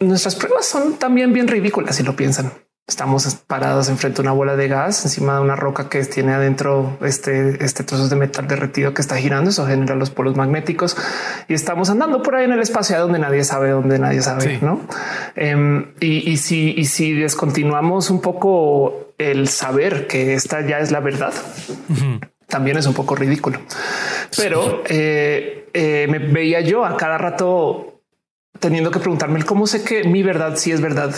Nuestras 0.00 0.34
pruebas 0.34 0.66
son 0.66 0.94
también 0.94 1.32
bien 1.32 1.46
ridículas 1.46 1.96
si 1.96 2.02
lo 2.02 2.16
piensan. 2.16 2.52
Estamos 2.88 3.26
parados 3.46 3.90
enfrente 3.90 4.16
de 4.16 4.22
una 4.22 4.32
bola 4.32 4.56
de 4.56 4.66
gas 4.66 5.04
encima 5.04 5.34
de 5.34 5.42
una 5.42 5.56
roca 5.56 5.90
que 5.90 6.02
tiene 6.06 6.32
adentro 6.32 6.96
este, 7.02 7.62
este 7.62 7.84
trozo 7.84 8.08
de 8.08 8.16
metal 8.16 8.48
derretido 8.48 8.94
que 8.94 9.02
está 9.02 9.18
girando. 9.18 9.50
Eso 9.50 9.66
genera 9.66 9.94
los 9.94 10.08
polos 10.08 10.36
magnéticos 10.36 10.96
y 11.48 11.52
estamos 11.52 11.90
andando 11.90 12.22
por 12.22 12.34
ahí 12.34 12.46
en 12.46 12.52
el 12.52 12.60
espacio 12.60 12.98
donde 12.98 13.18
nadie 13.18 13.44
sabe, 13.44 13.72
donde 13.72 13.98
nadie 13.98 14.22
sabe, 14.22 14.58
no? 14.62 14.80
Em, 15.36 15.92
y, 16.00 16.38
si, 16.38 16.72
y 16.78 16.86
si 16.86 17.12
descontinuamos 17.12 18.08
un 18.08 18.22
poco 18.22 19.12
el 19.18 19.48
saber 19.48 20.06
que 20.06 20.32
esta 20.32 20.62
ya 20.62 20.78
es 20.78 20.90
la 20.90 21.00
verdad, 21.00 21.34
también 22.46 22.78
es 22.78 22.86
un 22.86 22.94
poco 22.94 23.14
ridículo. 23.14 23.60
Pero 24.34 24.82
eh, 24.88 25.68
eh, 25.74 26.06
me 26.08 26.20
veía 26.20 26.62
yo 26.62 26.86
a 26.86 26.96
cada 26.96 27.18
rato 27.18 28.00
teniendo 28.58 28.90
que 28.90 28.98
preguntarme 28.98 29.42
cómo 29.42 29.66
sé 29.66 29.84
que 29.84 30.04
mi 30.04 30.22
verdad 30.22 30.56
sí 30.56 30.72
es 30.72 30.80
verdad 30.80 31.14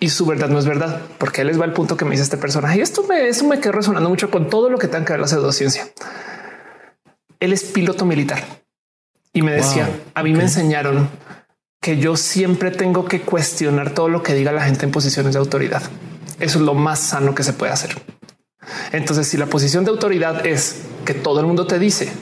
y 0.00 0.10
su 0.10 0.26
verdad 0.26 0.48
no 0.48 0.58
es 0.58 0.66
verdad, 0.66 1.00
porque 1.18 1.42
él 1.42 1.48
les 1.48 1.60
va 1.60 1.64
el 1.64 1.72
punto 1.72 1.96
que 1.96 2.04
me 2.04 2.12
dice 2.12 2.22
este 2.22 2.36
personaje. 2.36 2.78
Y 2.78 2.80
esto 2.80 3.04
me, 3.08 3.28
eso 3.28 3.46
me 3.46 3.60
quedó 3.60 3.72
resonando 3.72 4.08
mucho 4.08 4.30
con 4.30 4.48
todo 4.48 4.70
lo 4.70 4.78
que 4.78 4.88
tenga 4.88 5.04
que 5.04 5.12
ver 5.12 5.20
la 5.20 5.28
pseudociencia. 5.28 5.88
Él 7.40 7.52
es 7.52 7.64
piloto 7.64 8.04
militar 8.04 8.42
y 9.32 9.42
me 9.42 9.52
decía, 9.52 9.88
a 10.14 10.22
mí 10.22 10.32
me 10.32 10.42
enseñaron 10.42 11.08
que 11.80 11.98
yo 11.98 12.16
siempre 12.16 12.70
tengo 12.70 13.06
que 13.06 13.22
cuestionar 13.22 13.90
todo 13.90 14.08
lo 14.08 14.22
que 14.22 14.34
diga 14.34 14.52
la 14.52 14.64
gente 14.64 14.86
en 14.86 14.92
posiciones 14.92 15.32
de 15.32 15.40
autoridad. 15.40 15.82
Eso 16.38 16.58
es 16.58 16.64
lo 16.64 16.74
más 16.74 17.00
sano 17.00 17.34
que 17.34 17.42
se 17.42 17.52
puede 17.52 17.72
hacer. 17.72 18.00
Entonces, 18.92 19.26
si 19.26 19.36
la 19.36 19.46
posición 19.46 19.84
de 19.84 19.90
autoridad 19.90 20.46
es 20.46 20.82
que 21.04 21.14
todo 21.14 21.40
el 21.40 21.46
mundo 21.46 21.66
te 21.66 21.80
dice 21.80 22.12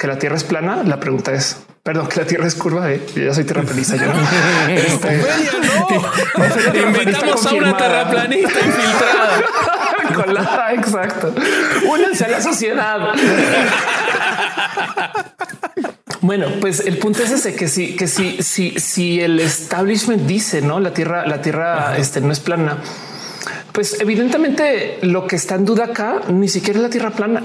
que 0.00 0.06
la 0.06 0.18
Tierra 0.18 0.36
es 0.36 0.44
plana, 0.44 0.82
la 0.82 0.98
pregunta 0.98 1.32
es 1.32 1.58
Perdón, 1.82 2.08
que 2.08 2.20
la 2.20 2.26
Tierra 2.26 2.46
es 2.46 2.54
curva. 2.54 2.90
Eh. 2.92 3.00
Yo 3.16 3.22
ya 3.24 3.34
soy 3.34 3.44
terraplanista. 3.44 3.96
Yo 3.96 4.04
este, 4.68 5.22
no. 5.62 6.88
Invitamos 6.88 7.46
a 7.46 7.54
una 7.54 7.76
terraplanista 7.76 8.60
infiltrada. 8.60 9.42
Con 10.14 10.34
la, 10.34 10.72
exacto. 10.74 11.34
Únanse 11.88 12.24
a 12.26 12.28
la 12.28 12.42
sociedad. 12.42 12.98
Bueno, 16.20 16.48
pues 16.60 16.80
el 16.80 16.98
punto 16.98 17.22
es 17.22 17.30
ese 17.30 17.54
que 17.54 17.66
si, 17.68 17.96
que 17.96 18.06
si, 18.06 18.42
si, 18.42 18.78
si 18.78 19.20
el 19.20 19.40
establishment 19.40 20.26
dice 20.26 20.60
no, 20.60 20.80
la 20.80 20.92
tierra, 20.92 21.26
la 21.26 21.40
tierra 21.40 21.96
este, 21.96 22.20
no 22.20 22.30
es 22.30 22.40
plana 22.40 22.76
pues 23.72 24.00
evidentemente 24.00 24.98
lo 25.02 25.26
que 25.26 25.36
está 25.36 25.54
en 25.54 25.64
duda 25.64 25.86
acá 25.86 26.22
ni 26.28 26.48
siquiera 26.48 26.78
es 26.78 26.82
la 26.82 26.90
tierra 26.90 27.10
plana. 27.10 27.42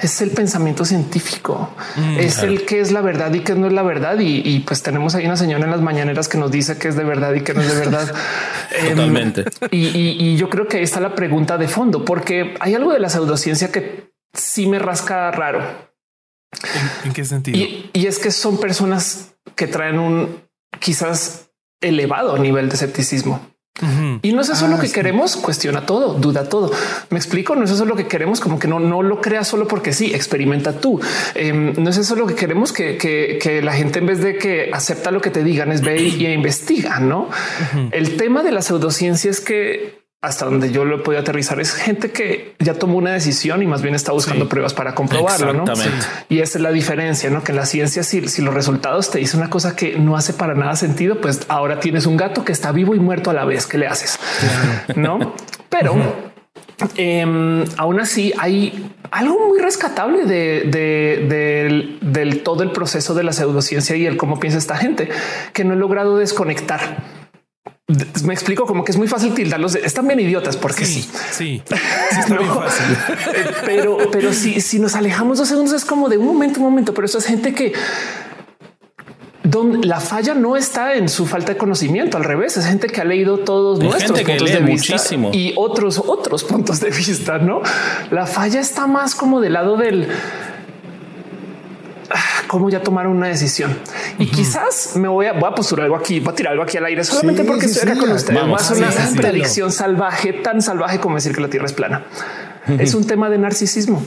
Es 0.00 0.20
el 0.20 0.30
pensamiento 0.30 0.84
científico, 0.84 1.74
mm, 1.96 2.18
es 2.18 2.42
el 2.42 2.66
que 2.66 2.80
es 2.80 2.92
la 2.92 3.00
verdad 3.00 3.32
y 3.32 3.40
que 3.40 3.54
no 3.54 3.66
es 3.66 3.72
la 3.72 3.82
verdad. 3.82 4.18
Y, 4.20 4.60
pues 4.60 4.82
tenemos 4.82 5.14
ahí 5.14 5.24
una 5.24 5.36
señora 5.36 5.64
en 5.64 5.70
las 5.70 5.80
mañaneras 5.80 6.28
que 6.28 6.38
nos 6.38 6.50
dice 6.50 6.76
que 6.76 6.88
es 6.88 6.96
de 6.96 7.04
verdad 7.04 7.32
y 7.34 7.42
que 7.42 7.54
no 7.54 7.62
es 7.62 7.72
de 7.72 7.78
verdad. 7.78 8.12
Em, 8.74 8.90
Totalmente. 8.90 9.44
y, 9.70 10.36
yo 10.36 10.48
creo 10.48 10.66
que 10.66 10.78
ahí 10.78 10.82
está 10.82 10.98
la 11.00 11.14
pregunta 11.14 11.58
de 11.58 11.68
fondo, 11.68 12.04
porque 12.04 12.54
hay 12.60 12.74
algo 12.74 12.92
de 12.92 13.00
la 13.00 13.10
pseudociencia 13.10 13.70
que 13.70 14.12
sí 14.32 14.66
me 14.66 14.78
rasca 14.78 15.30
raro. 15.30 15.62
¿En, 17.04 17.12
qué 17.12 17.24
sentido? 17.24 17.58
y 17.58 18.06
es 18.06 18.18
que 18.18 18.30
son 18.30 18.58
personas 18.58 19.34
que 19.56 19.66
traen 19.66 19.98
un 19.98 20.42
quizás 20.80 21.50
elevado 21.80 22.38
nivel 22.38 22.68
de 22.68 22.74
escepticismo. 22.74 23.51
Y 24.22 24.32
no 24.32 24.42
es 24.42 24.48
eso 24.50 24.68
lo 24.68 24.78
que 24.78 24.90
queremos, 24.90 25.36
cuestiona 25.36 25.86
todo, 25.86 26.14
duda 26.14 26.48
todo. 26.48 26.70
Me 27.10 27.18
explico, 27.18 27.56
no 27.56 27.64
es 27.64 27.70
eso 27.70 27.84
lo 27.84 27.96
que 27.96 28.06
queremos, 28.06 28.38
como 28.38 28.58
que 28.58 28.68
no, 28.68 28.78
no 28.78 29.02
lo 29.02 29.20
creas 29.20 29.48
solo 29.48 29.66
porque 29.66 29.92
sí, 29.92 30.14
experimenta 30.14 30.78
tú. 30.78 31.00
Em, 31.34 31.72
no 31.76 31.90
es 31.90 31.96
eso 31.96 32.14
lo 32.14 32.26
que 32.26 32.34
queremos 32.34 32.72
que, 32.72 33.60
la 33.62 33.72
gente 33.72 33.98
en 33.98 34.06
vez 34.06 34.20
de 34.20 34.36
que 34.36 34.70
acepta 34.72 35.10
lo 35.10 35.20
que 35.20 35.30
te 35.30 35.42
digan 35.42 35.72
es 35.72 35.80
ve 35.80 36.00
y, 36.00 36.26
investiga, 36.26 37.00
¿no? 37.00 37.28
El 37.90 38.16
tema 38.16 38.42
de 38.42 38.52
la 38.52 38.62
pseudociencia 38.62 39.30
es 39.30 39.40
que 39.40 40.01
hasta 40.22 40.44
donde 40.44 40.70
yo 40.70 40.84
lo 40.84 40.96
he 40.96 40.98
podido 41.00 41.20
aterrizar, 41.20 41.58
es 41.60 41.74
gente 41.74 42.12
que 42.12 42.54
ya 42.60 42.74
tomó 42.74 42.96
una 42.96 43.12
decisión 43.12 43.60
y 43.60 43.66
más 43.66 43.82
bien 43.82 43.96
está 43.96 44.12
buscando 44.12 44.48
pruebas 44.48 44.72
para 44.72 44.94
comprobarlo. 44.94 45.52
¿no? 45.52 45.64
Y 46.28 46.38
esa 46.38 46.58
es 46.58 46.62
la 46.62 46.70
diferencia, 46.70 47.28
¿no? 47.28 47.42
Que 47.42 47.50
en 47.50 47.56
la 47.56 47.66
ciencia, 47.66 48.04
si, 48.04 48.28
si 48.28 48.40
los 48.40 48.54
resultados 48.54 49.10
te 49.10 49.18
dicen 49.18 49.40
una 49.40 49.50
cosa 49.50 49.74
que 49.74 49.98
no 49.98 50.16
hace 50.16 50.32
para 50.32 50.54
nada 50.54 50.76
sentido, 50.76 51.20
pues 51.20 51.40
ahora 51.48 51.80
tienes 51.80 52.06
un 52.06 52.16
gato 52.16 52.44
que 52.44 52.52
está 52.52 52.70
vivo 52.70 52.94
y 52.94 53.00
muerto 53.00 53.30
a 53.30 53.32
la 53.34 53.44
vez. 53.44 53.66
¿Qué 53.66 53.78
le 53.78 53.88
haces? 53.88 54.16
no, 54.94 55.34
pero 55.68 55.96
eh, 56.96 57.64
aún 57.76 58.00
así 58.00 58.32
hay 58.38 58.92
algo 59.10 59.48
muy 59.48 59.58
rescatable 59.58 60.24
de, 60.24 61.98
del 62.00 62.42
todo 62.44 62.62
el 62.62 62.70
proceso 62.70 63.14
de 63.14 63.24
la 63.24 63.32
pseudociencia 63.32 63.96
y 63.96 64.06
el 64.06 64.16
cómo 64.16 64.38
piensa 64.38 64.58
esta 64.58 64.76
gente 64.76 65.08
que 65.52 65.64
no 65.64 65.74
he 65.74 65.76
logrado 65.76 66.16
desconectar 66.16 67.21
me 68.24 68.34
explico 68.34 68.66
como 68.66 68.84
que 68.84 68.92
es 68.92 68.98
muy 68.98 69.08
fácil 69.08 69.34
tildarlos. 69.34 69.74
De, 69.74 69.80
están 69.80 70.06
bien 70.06 70.20
idiotas 70.20 70.56
porque 70.56 70.84
sí, 70.84 71.02
sí, 71.30 71.62
sí, 71.62 71.62
fácil. 71.68 72.96
pero, 73.64 73.98
pero 74.10 74.32
si, 74.32 74.60
si 74.60 74.78
nos 74.78 74.94
alejamos 74.94 75.38
dos 75.38 75.48
segundos 75.48 75.74
es 75.74 75.84
como 75.84 76.08
de 76.08 76.18
un 76.18 76.26
momento, 76.26 76.60
un 76.60 76.66
momento, 76.66 76.94
pero 76.94 77.06
eso 77.06 77.18
es 77.18 77.26
gente 77.26 77.54
que 77.54 77.72
donde 79.44 79.86
la 79.86 80.00
falla 80.00 80.34
no 80.34 80.56
está 80.56 80.94
en 80.94 81.08
su 81.08 81.26
falta 81.26 81.52
de 81.52 81.58
conocimiento, 81.58 82.16
al 82.16 82.24
revés, 82.24 82.56
es 82.56 82.66
gente 82.66 82.86
que 82.86 83.00
ha 83.00 83.04
leído 83.04 83.38
todos 83.38 83.80
nuestros 83.80 84.20
puntos 84.20 84.50
de 84.50 84.60
vista 84.60 84.94
muchísimo. 84.94 85.30
y 85.32 85.52
otros 85.56 85.98
otros 85.98 86.44
puntos 86.44 86.80
de 86.80 86.90
vista, 86.90 87.38
¿no? 87.38 87.60
La 88.10 88.26
falla 88.26 88.60
está 88.60 88.86
más 88.86 89.14
como 89.14 89.40
del 89.40 89.54
lado 89.54 89.76
del 89.76 90.06
cómo 92.46 92.70
ya 92.70 92.82
tomaron 92.82 93.16
una 93.16 93.28
decisión. 93.28 93.78
Y 94.18 94.26
quizás 94.26 94.96
me 94.96 95.08
voy 95.08 95.26
a, 95.26 95.32
voy 95.32 95.48
a 95.50 95.54
posturar 95.54 95.84
algo 95.84 95.96
aquí, 95.96 96.20
voy 96.20 96.32
a 96.32 96.36
tirar 96.36 96.52
algo 96.52 96.64
aquí 96.64 96.76
al 96.76 96.86
aire 96.86 97.04
solamente 97.04 97.44
porque 97.44 97.66
estoy 97.66 97.90
acá 97.90 97.98
con 97.98 98.12
ustedes. 98.12 98.46
Más 98.46 98.70
una 98.70 98.90
predicción 99.16 99.72
salvaje, 99.72 100.32
tan 100.32 100.62
salvaje 100.62 101.00
como 101.00 101.16
decir 101.16 101.34
que 101.34 101.40
la 101.40 101.48
Tierra 101.48 101.66
es 101.66 101.72
plana. 101.72 102.04
Es 102.78 102.94
un 102.94 103.06
tema 103.06 103.28
de 103.28 103.38
narcisismo. 103.38 104.02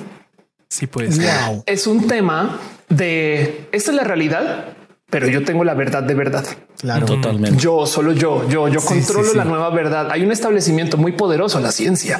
Sí, 0.70 0.88
pues. 0.88 1.20
Es 1.66 1.88
un 1.88 2.08
tema 2.08 2.60
de 2.90 3.68
esta 3.72 3.92
es 3.92 3.98
la 3.98 4.04
realidad, 4.04 4.66
pero 5.10 5.28
yo 5.28 5.44
tengo 5.44 5.64
la 5.64 5.74
verdad 5.74 6.04
de 6.04 6.14
verdad. 6.14 6.46
Claro, 6.80 7.06
totalmente. 7.06 7.58
Yo, 7.58 7.86
solo 7.86 8.12
yo, 8.12 8.48
yo, 8.50 8.68
yo 8.68 8.82
controlo 8.82 9.34
la 9.34 9.46
nueva 9.46 9.70
verdad. 9.70 10.12
Hay 10.12 10.24
un 10.24 10.32
establecimiento 10.32 10.98
muy 10.98 11.14
poderoso, 11.14 11.60
la 11.60 11.72
ciencia, 11.72 12.20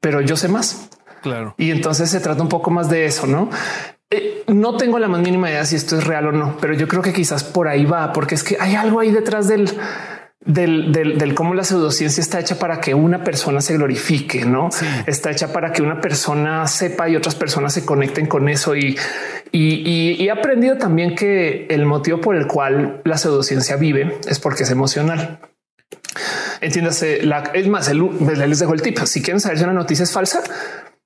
pero 0.00 0.20
yo 0.20 0.36
sé 0.36 0.48
más. 0.48 0.88
Claro. 1.22 1.54
Y 1.56 1.70
entonces 1.70 2.10
se 2.10 2.18
trata 2.20 2.42
un 2.42 2.48
poco 2.48 2.70
más 2.70 2.90
de 2.90 3.06
eso, 3.06 3.26
¿no? 3.26 3.48
Eh, 4.12 4.44
no 4.48 4.76
tengo 4.76 4.98
la 4.98 5.08
más 5.08 5.22
mínima 5.22 5.48
idea 5.48 5.64
si 5.64 5.76
esto 5.76 5.96
es 5.96 6.04
real 6.04 6.26
o 6.26 6.32
no, 6.32 6.58
pero 6.60 6.74
yo 6.74 6.86
creo 6.86 7.00
que 7.00 7.14
quizás 7.14 7.44
por 7.44 7.66
ahí 7.66 7.86
va, 7.86 8.12
porque 8.12 8.34
es 8.34 8.44
que 8.44 8.58
hay 8.60 8.74
algo 8.74 9.00
ahí 9.00 9.10
detrás 9.10 9.48
del, 9.48 9.70
del, 10.44 10.92
del, 10.92 11.34
cómo 11.34 11.54
la 11.54 11.64
pseudociencia 11.64 12.20
está 12.20 12.38
hecha 12.38 12.58
para 12.58 12.78
que 12.78 12.94
una 12.94 13.24
persona 13.24 13.62
se 13.62 13.74
glorifique, 13.74 14.44
no 14.44 14.68
está 15.06 15.30
hecha 15.30 15.50
para 15.50 15.72
que 15.72 15.80
una 15.80 16.02
persona 16.02 16.66
sepa 16.66 17.08
y 17.08 17.16
otras 17.16 17.34
personas 17.34 17.72
se 17.72 17.86
conecten 17.86 18.26
con 18.26 18.50
eso. 18.50 18.76
Y, 18.76 18.98
y, 19.50 20.22
he 20.26 20.30
aprendido 20.30 20.76
también 20.76 21.14
que 21.14 21.66
el 21.70 21.86
motivo 21.86 22.20
por 22.20 22.36
el 22.36 22.46
cual 22.46 23.00
la 23.04 23.16
pseudociencia 23.16 23.76
vive 23.76 24.18
es 24.28 24.38
porque 24.38 24.64
es 24.64 24.70
emocional. 24.70 25.38
Entiéndase, 26.60 27.22
la, 27.22 27.44
es 27.54 27.66
más, 27.66 27.90
les 27.92 28.58
dejo 28.58 28.74
el 28.74 28.82
tip. 28.82 28.98
Si 28.98 29.22
quieren 29.22 29.40
saber 29.40 29.56
si 29.56 29.64
una 29.64 29.72
noticia 29.72 30.02
es 30.02 30.12
falsa, 30.12 30.42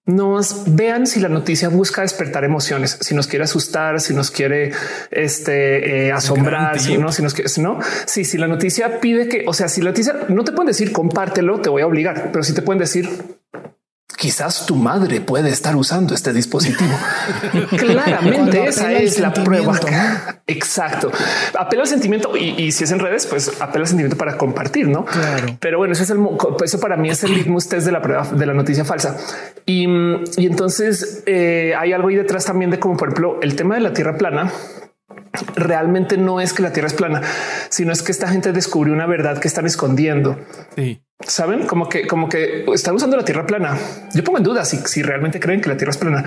nos 0.07 0.63
vean 0.75 1.07
si 1.07 1.19
la 1.19 1.29
noticia 1.29 1.69
busca 1.69 2.03
despertar 2.03 2.45
emociones, 2.45 2.97
si 3.01 3.15
nos 3.15 3.27
quiere 3.27 3.45
asustar, 3.45 4.01
si 4.01 4.15
nos 4.15 4.31
quiere 4.31 4.73
este, 5.11 6.07
eh, 6.07 6.13
asombrar, 6.13 6.79
si 6.79 6.97
no, 6.97 7.11
si 7.11 7.23
nos 7.23 7.35
quiere, 7.35 7.49
si 7.49 7.61
no, 7.61 7.81
si, 8.07 8.25
si 8.25 8.39
la 8.39 8.47
noticia 8.47 9.01
pide 9.01 9.29
que, 9.29 9.45
o 9.49 9.53
sea, 9.53 9.69
si 9.69 9.83
la 9.83 9.91
noticia 9.91 10.27
no 10.29 10.45
te 10.45 10.53
pueden 10.53 10.69
decir 10.69 10.93
compártelo, 10.93 11.61
te 11.61 11.69
voy 11.69 11.83
a 11.83 11.87
obligar, 11.87 12.31
pero 12.31 12.45
si 12.45 12.55
te 12.55 12.63
pueden 12.63 12.79
decir 12.79 13.36
quizás 14.17 14.67
tu 14.67 14.77
madre 14.77 15.21
puede 15.21 15.51
estar 15.51 15.77
usando 15.77 16.15
este 16.15 16.33
dispositivo. 16.33 16.95
Claramente 17.77 18.67
esa 18.67 18.93
es 18.93 19.19
la 19.19 19.33
prueba. 19.33 19.79
Exacto. 20.47 21.13
Apela 21.59 21.83
al 21.83 21.89
sentimiento 21.89 22.37
y, 22.37 22.73
si 22.73 22.85
es 22.85 22.91
en 22.91 22.99
redes, 22.99 23.27
pues 23.27 23.61
apela 23.61 23.83
al 23.83 23.89
sentimiento 23.89 24.17
para 24.17 24.37
compartir, 24.37 24.89
no? 24.89 25.05
Claro. 25.05 25.57
Pero 25.61 25.79
bueno, 25.79 25.93
eso 25.93 26.03
es 26.03 26.11
el, 26.11 26.19
eso 26.65 26.81
para 26.81 26.97
mí 26.97 27.11
es 27.11 27.23
el 27.25 27.35
litmus 27.35 27.69
test 27.69 27.87
de 27.87 27.93
la 27.93 28.03
prueba 28.03 28.27
de 28.27 28.47
la 28.47 28.55
noticia 28.55 28.85
falsa. 28.85 29.17
Y, 29.65 29.85
entonces 30.37 31.23
eh, 31.27 31.75
hay 31.79 31.93
algo 31.93 32.09
ahí 32.09 32.17
detrás 32.17 32.45
también 32.45 32.71
de 32.71 32.79
como 32.79 32.97
por 32.97 33.09
ejemplo 33.09 33.39
el 33.43 33.57
tema 33.57 33.75
de 33.75 33.81
la 33.81 33.93
tierra 33.93 34.17
plana 34.17 34.53
realmente 35.55 36.17
no 36.17 36.41
es 36.41 36.53
que 36.53 36.63
la 36.63 36.73
Tierra 36.73 36.89
es 36.89 36.95
plana, 36.95 37.23
sino 37.69 37.93
es 37.93 38.03
que 38.03 38.13
esta 38.13 38.29
gente 38.29 38.53
descubrió 38.53 38.95
una 38.95 39.07
verdad 39.07 39.39
que 39.39 39.49
están 39.49 39.67
escondiendo. 39.67 40.39
Sí. 40.75 41.03
Saben 41.21 41.67
como 41.67 41.89
que, 41.89 42.07
como 42.07 42.29
que 42.29 42.65
están 42.75 42.95
usando 42.95 43.17
la 43.17 43.25
Tierra 43.25 43.47
plana. 43.47 43.79
Yo 44.15 44.23
pongo 44.23 44.39
en 44.39 44.45
duda 44.45 44.65
si, 44.65 44.77
si 44.79 45.03
realmente 45.03 45.41
creen 45.41 45.61
que 45.61 45.69
la 45.69 45.77
Tierra 45.77 45.91
es 45.91 45.99
plana 45.99 46.25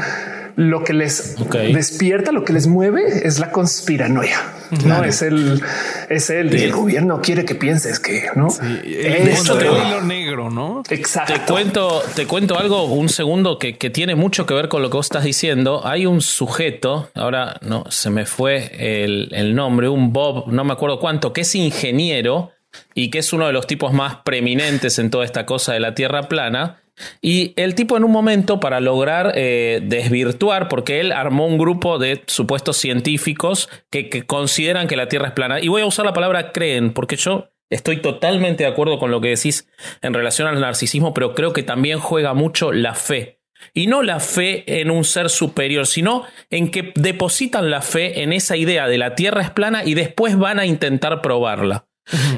lo 0.60 0.84
que 0.84 0.92
les 0.94 1.38
despierta, 1.74 2.34
lo 2.34 2.44
que 2.44 2.52
les 2.52 2.68
mueve 2.68 3.26
es 3.26 3.40
la 3.40 3.50
conspiranoia. 3.50 4.42
No 4.86 5.04
es 5.06 5.22
el, 5.22 5.62
es 6.10 6.30
el, 6.30 6.54
el 6.54 6.72
gobierno 6.74 7.22
quiere 7.22 7.46
que 7.46 7.56
pienses 7.56 8.00
que 8.00 8.28
no 8.36 8.50
es 8.50 9.48
lo 9.48 10.02
negro, 10.02 10.50
no? 10.50 10.84
Exacto. 10.90 11.34
Te 11.34 11.40
cuento, 11.52 12.04
te 12.14 12.28
cuento 12.28 12.60
algo 12.60 12.84
un 12.84 13.08
segundo 13.08 13.58
que, 13.58 13.78
que, 13.78 13.90
tiene 13.90 14.16
mucho 14.16 14.46
que 14.46 14.54
ver 14.54 14.68
con 14.68 14.82
lo 14.82 14.90
que 14.90 14.98
vos 14.98 15.06
estás 15.06 15.24
diciendo. 15.24 15.88
Hay 15.88 16.06
un 16.06 16.20
sujeto, 16.20 17.10
ahora 17.16 17.58
no 17.62 17.86
se 17.90 18.10
me 18.10 18.26
fue 18.26 18.70
el, 18.78 19.30
el 19.32 19.56
nombre, 19.56 19.88
un 19.88 20.12
Bob, 20.12 20.52
no 20.52 20.66
me 20.66 20.74
acuerdo 20.74 21.00
cuánto, 21.00 21.32
que 21.32 21.42
es 21.42 21.56
ingeniero 21.56 22.52
y 22.94 23.10
que 23.10 23.20
es 23.20 23.34
uno 23.34 23.48
de 23.48 23.54
los 23.54 23.68
tipos 23.68 23.94
más 23.94 24.18
preeminentes 24.18 25.00
en 25.00 25.10
toda 25.10 25.26
esta 25.26 25.46
cosa 25.46 25.74
de 25.74 25.80
la 25.80 25.96
Tierra 25.96 26.24
plana 26.30 26.82
y 27.22 27.54
el 27.56 27.76
tipo 27.76 27.98
en 27.98 28.04
un 28.04 28.12
momento 28.12 28.60
para 28.60 28.80
lograr 28.80 29.34
eh, 29.36 29.80
desvirtuar, 29.84 30.68
porque 30.68 31.00
él 31.00 31.12
armó 31.12 31.46
un 31.48 31.58
grupo 31.58 31.98
de 31.98 32.24
supuestos 32.28 32.78
científicos 32.78 33.70
que, 33.90 34.10
consideran 34.26 34.88
que 34.88 34.98
la 34.98 35.08
Tierra 35.08 35.28
es 35.28 35.34
plana, 35.34 35.60
y 35.60 35.68
voy 35.68 35.82
a 35.82 35.86
usar 35.86 36.06
la 36.06 36.14
palabra 36.14 36.52
creen, 36.52 36.94
porque 36.94 37.16
yo 37.16 37.50
estoy 37.70 37.98
totalmente 37.98 38.64
de 38.64 38.70
acuerdo 38.70 39.00
con 39.00 39.12
lo 39.12 39.22
que 39.22 39.30
decís 39.30 39.68
en 40.02 40.14
relación 40.14 40.48
al 40.48 40.60
narcisismo, 40.60 41.14
pero 41.14 41.34
creo 41.36 41.54
que 41.54 41.64
también 41.64 42.00
juega 42.00 42.34
mucho 42.34 42.72
la 42.72 42.96
fe. 42.96 43.40
Y 43.74 43.88
no 43.88 44.04
la 44.04 44.22
fe 44.22 44.80
en 44.80 44.90
un 44.90 45.04
ser 45.04 45.30
superior, 45.30 45.86
sino 45.86 46.24
en 46.50 46.72
que 46.72 46.94
depositan 46.96 47.70
la 47.70 47.82
fe 47.82 48.24
en 48.24 48.32
esa 48.32 48.56
idea 48.56 48.88
de 48.88 48.98
la 48.98 49.16
Tierra 49.16 49.42
es 49.42 49.50
plana 49.50 49.84
y 49.84 49.96
después 49.96 50.38
van 50.38 50.60
a 50.60 50.66
intentar 50.66 51.22
probarla. 51.22 51.89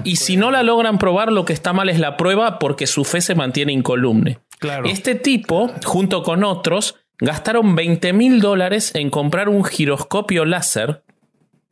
Y 0.04 0.18
si 0.18 0.38
no 0.38 0.52
la 0.52 0.64
logran 0.64 0.98
probar, 0.98 1.32
lo 1.32 1.46
que 1.46 1.54
está 1.54 1.74
mal 1.74 1.90
es 1.90 2.00
la 2.00 2.18
prueba 2.18 2.60
porque 2.60 2.88
su 2.88 3.04
fe 3.04 3.22
se 3.22 3.36
mantiene 3.36 3.72
incolumne. 3.72 4.40
Este 4.86 5.16
tipo, 5.16 5.72
junto 5.86 6.24
con 6.24 6.44
otros, 6.44 6.96
gastaron 7.20 7.76
20 7.76 8.14
mil 8.14 8.42
dólares 8.42 8.92
en 8.96 9.10
comprar 9.10 9.50
un 9.50 9.64
giroscopio 9.64 10.46
láser 10.46 11.04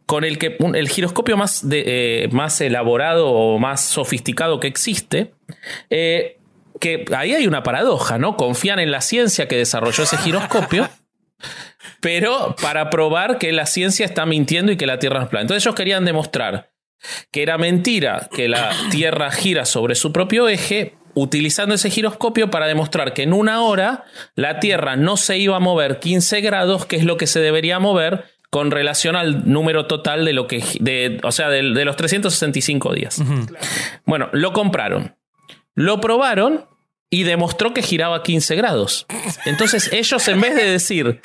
con 0.06 0.24
el 0.24 0.40
que 0.40 0.58
el 0.74 0.90
giroscopio 0.90 1.38
más, 1.38 1.64
eh, 1.72 2.30
más 2.32 2.60
elaborado 2.62 3.30
o 3.30 3.60
más 3.60 3.82
sofisticado 3.82 4.60
que 4.60 4.68
existe. 4.68 5.34
Eh, 5.92 6.40
que 6.80 7.06
ahí 7.16 7.34
hay 7.34 7.46
una 7.46 7.62
paradoja, 7.62 8.18
¿no? 8.18 8.38
Confían 8.38 8.80
en 8.80 8.90
la 8.90 9.02
ciencia 9.02 9.48
que 9.48 9.58
desarrolló 9.58 10.04
ese 10.04 10.18
giroscopio, 10.18 10.90
pero 12.00 12.56
para 12.62 12.90
probar 12.90 13.38
que 13.38 13.52
la 13.52 13.66
ciencia 13.66 14.06
está 14.06 14.26
mintiendo 14.26 14.72
y 14.72 14.78
que 14.78 14.88
la 14.88 14.98
Tierra 14.98 15.24
es 15.24 15.30
plana. 15.30 15.42
Entonces 15.42 15.64
ellos 15.64 15.76
querían 15.76 16.06
demostrar 16.06 16.69
que 17.32 17.42
era 17.44 17.58
mentira 17.58 18.30
que 18.34 18.48
la 18.48 18.72
Tierra 18.92 19.32
gira 19.32 19.66
sobre 19.66 19.96
su 19.96 20.12
propio 20.12 20.48
eje, 20.48 20.96
utilizando 21.14 21.76
ese 21.76 21.90
giroscopio 21.90 22.50
para 22.50 22.68
demostrar 22.68 23.14
que 23.14 23.24
en 23.24 23.34
una 23.34 23.62
hora 23.62 24.06
la 24.36 24.60
Tierra 24.60 24.96
no 24.96 25.18
se 25.18 25.38
iba 25.38 25.58
a 25.58 25.60
mover 25.60 26.00
15 26.00 26.42
grados, 26.42 26.86
que 26.86 26.96
es 26.96 27.04
lo 27.04 27.18
que 27.18 27.28
se 27.28 27.40
debería 27.40 27.80
mover 27.80 28.26
con 28.50 28.72
relación 28.72 29.16
al 29.16 29.52
número 29.52 29.86
total 29.86 30.26
de 30.26 30.34
lo 30.34 30.48
que, 30.48 30.64
de, 30.80 31.20
o 31.24 31.32
sea, 31.32 31.50
de, 31.50 31.62
los 31.64 31.96
365 31.96 32.94
días. 32.94 33.22
Bueno, 34.06 34.30
lo 34.32 34.54
compraron, 34.54 35.16
lo 35.76 36.02
probaron 36.02 36.66
y 37.12 37.24
demostró 37.24 37.74
que 37.74 37.84
giraba 37.84 38.24
15 38.24 38.56
grados. 38.56 39.06
Entonces 39.46 39.92
ellos 39.94 40.28
en 40.28 40.42
vez 40.42 40.56
de 40.56 40.66
decir, 40.66 41.22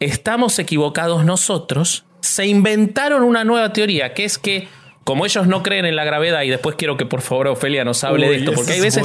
estamos 0.00 0.58
equivocados 0.58 1.24
nosotros, 1.24 2.04
se 2.20 2.46
inventaron 2.46 3.22
una 3.22 3.44
nueva 3.44 3.72
teoría, 3.72 4.14
que 4.14 4.24
es 4.24 4.38
que 4.38 4.68
como 5.04 5.26
ellos 5.26 5.46
no 5.46 5.62
creen 5.62 5.84
en 5.84 5.96
la 5.96 6.04
gravedad, 6.04 6.42
y 6.42 6.50
después 6.50 6.76
quiero 6.76 6.96
que 6.96 7.06
por 7.06 7.22
favor 7.22 7.48
Ofelia 7.48 7.84
nos 7.84 8.04
hable 8.04 8.28
de 8.28 8.36
esto, 8.36 8.52
porque 8.52 8.72
hay 8.72 8.80
veces 8.80 9.04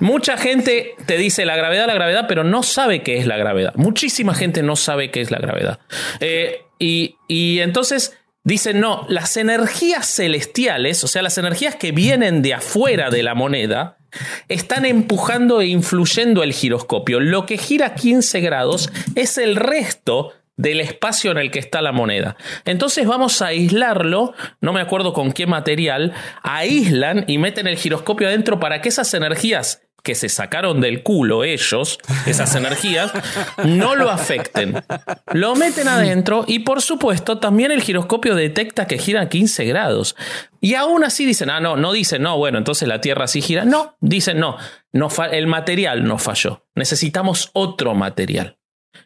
mucha 0.00 0.36
gente 0.36 0.94
te 1.06 1.16
dice 1.16 1.44
la 1.44 1.56
gravedad, 1.56 1.86
la 1.86 1.94
gravedad, 1.94 2.26
pero 2.28 2.44
no 2.44 2.62
sabe 2.62 3.02
qué 3.02 3.18
es 3.18 3.26
la 3.26 3.36
gravedad. 3.36 3.72
Muchísima 3.76 4.34
gente 4.34 4.62
no 4.62 4.76
sabe 4.76 5.10
qué 5.10 5.20
es 5.20 5.30
la 5.30 5.38
gravedad. 5.38 5.80
Eh, 6.20 6.62
y, 6.78 7.16
y 7.28 7.60
entonces 7.60 8.16
dicen, 8.44 8.80
no, 8.80 9.06
las 9.08 9.36
energías 9.36 10.06
celestiales, 10.06 11.02
o 11.04 11.08
sea, 11.08 11.22
las 11.22 11.38
energías 11.38 11.76
que 11.76 11.92
vienen 11.92 12.42
de 12.42 12.54
afuera 12.54 13.10
de 13.10 13.22
la 13.22 13.34
moneda, 13.34 13.98
están 14.48 14.84
empujando 14.84 15.60
e 15.60 15.66
influyendo 15.66 16.42
el 16.42 16.52
giroscopio. 16.52 17.20
Lo 17.20 17.46
que 17.46 17.56
gira 17.56 17.94
15 17.94 18.40
grados 18.40 18.90
es 19.14 19.38
el 19.38 19.56
resto 19.56 20.32
del 20.56 20.80
espacio 20.80 21.30
en 21.30 21.38
el 21.38 21.50
que 21.50 21.58
está 21.58 21.80
la 21.80 21.92
moneda. 21.92 22.36
Entonces 22.64 23.06
vamos 23.06 23.42
a 23.42 23.46
aislarlo, 23.46 24.34
no 24.60 24.72
me 24.72 24.80
acuerdo 24.80 25.12
con 25.12 25.32
qué 25.32 25.46
material, 25.46 26.12
aíslan 26.42 27.24
y 27.26 27.38
meten 27.38 27.66
el 27.66 27.76
giroscopio 27.76 28.28
adentro 28.28 28.60
para 28.60 28.80
que 28.80 28.88
esas 28.88 29.12
energías 29.14 29.82
que 30.02 30.14
se 30.14 30.28
sacaron 30.28 30.80
del 30.80 31.02
culo 31.02 31.44
ellos, 31.44 31.98
esas 32.26 32.54
energías, 32.56 33.12
no 33.64 33.94
lo 33.94 34.10
afecten. 34.10 34.82
Lo 35.32 35.54
meten 35.54 35.88
adentro 35.88 36.44
y 36.46 36.60
por 36.60 36.82
supuesto 36.82 37.38
también 37.38 37.70
el 37.70 37.82
giroscopio 37.82 38.34
detecta 38.34 38.86
que 38.86 38.98
gira 38.98 39.28
15 39.28 39.64
grados. 39.64 40.16
Y 40.60 40.74
aún 40.74 41.04
así 41.04 41.24
dicen, 41.24 41.50
ah, 41.50 41.60
no, 41.60 41.76
no 41.76 41.92
dicen, 41.92 42.22
no, 42.22 42.36
bueno, 42.36 42.58
entonces 42.58 42.88
la 42.88 43.00
Tierra 43.00 43.26
sí 43.28 43.42
gira. 43.42 43.64
No, 43.64 43.96
dicen, 44.00 44.38
no, 44.38 44.56
no 44.92 45.08
el 45.30 45.46
material 45.46 46.04
no 46.04 46.18
falló. 46.18 46.66
Necesitamos 46.74 47.50
otro 47.52 47.94
material. 47.94 48.58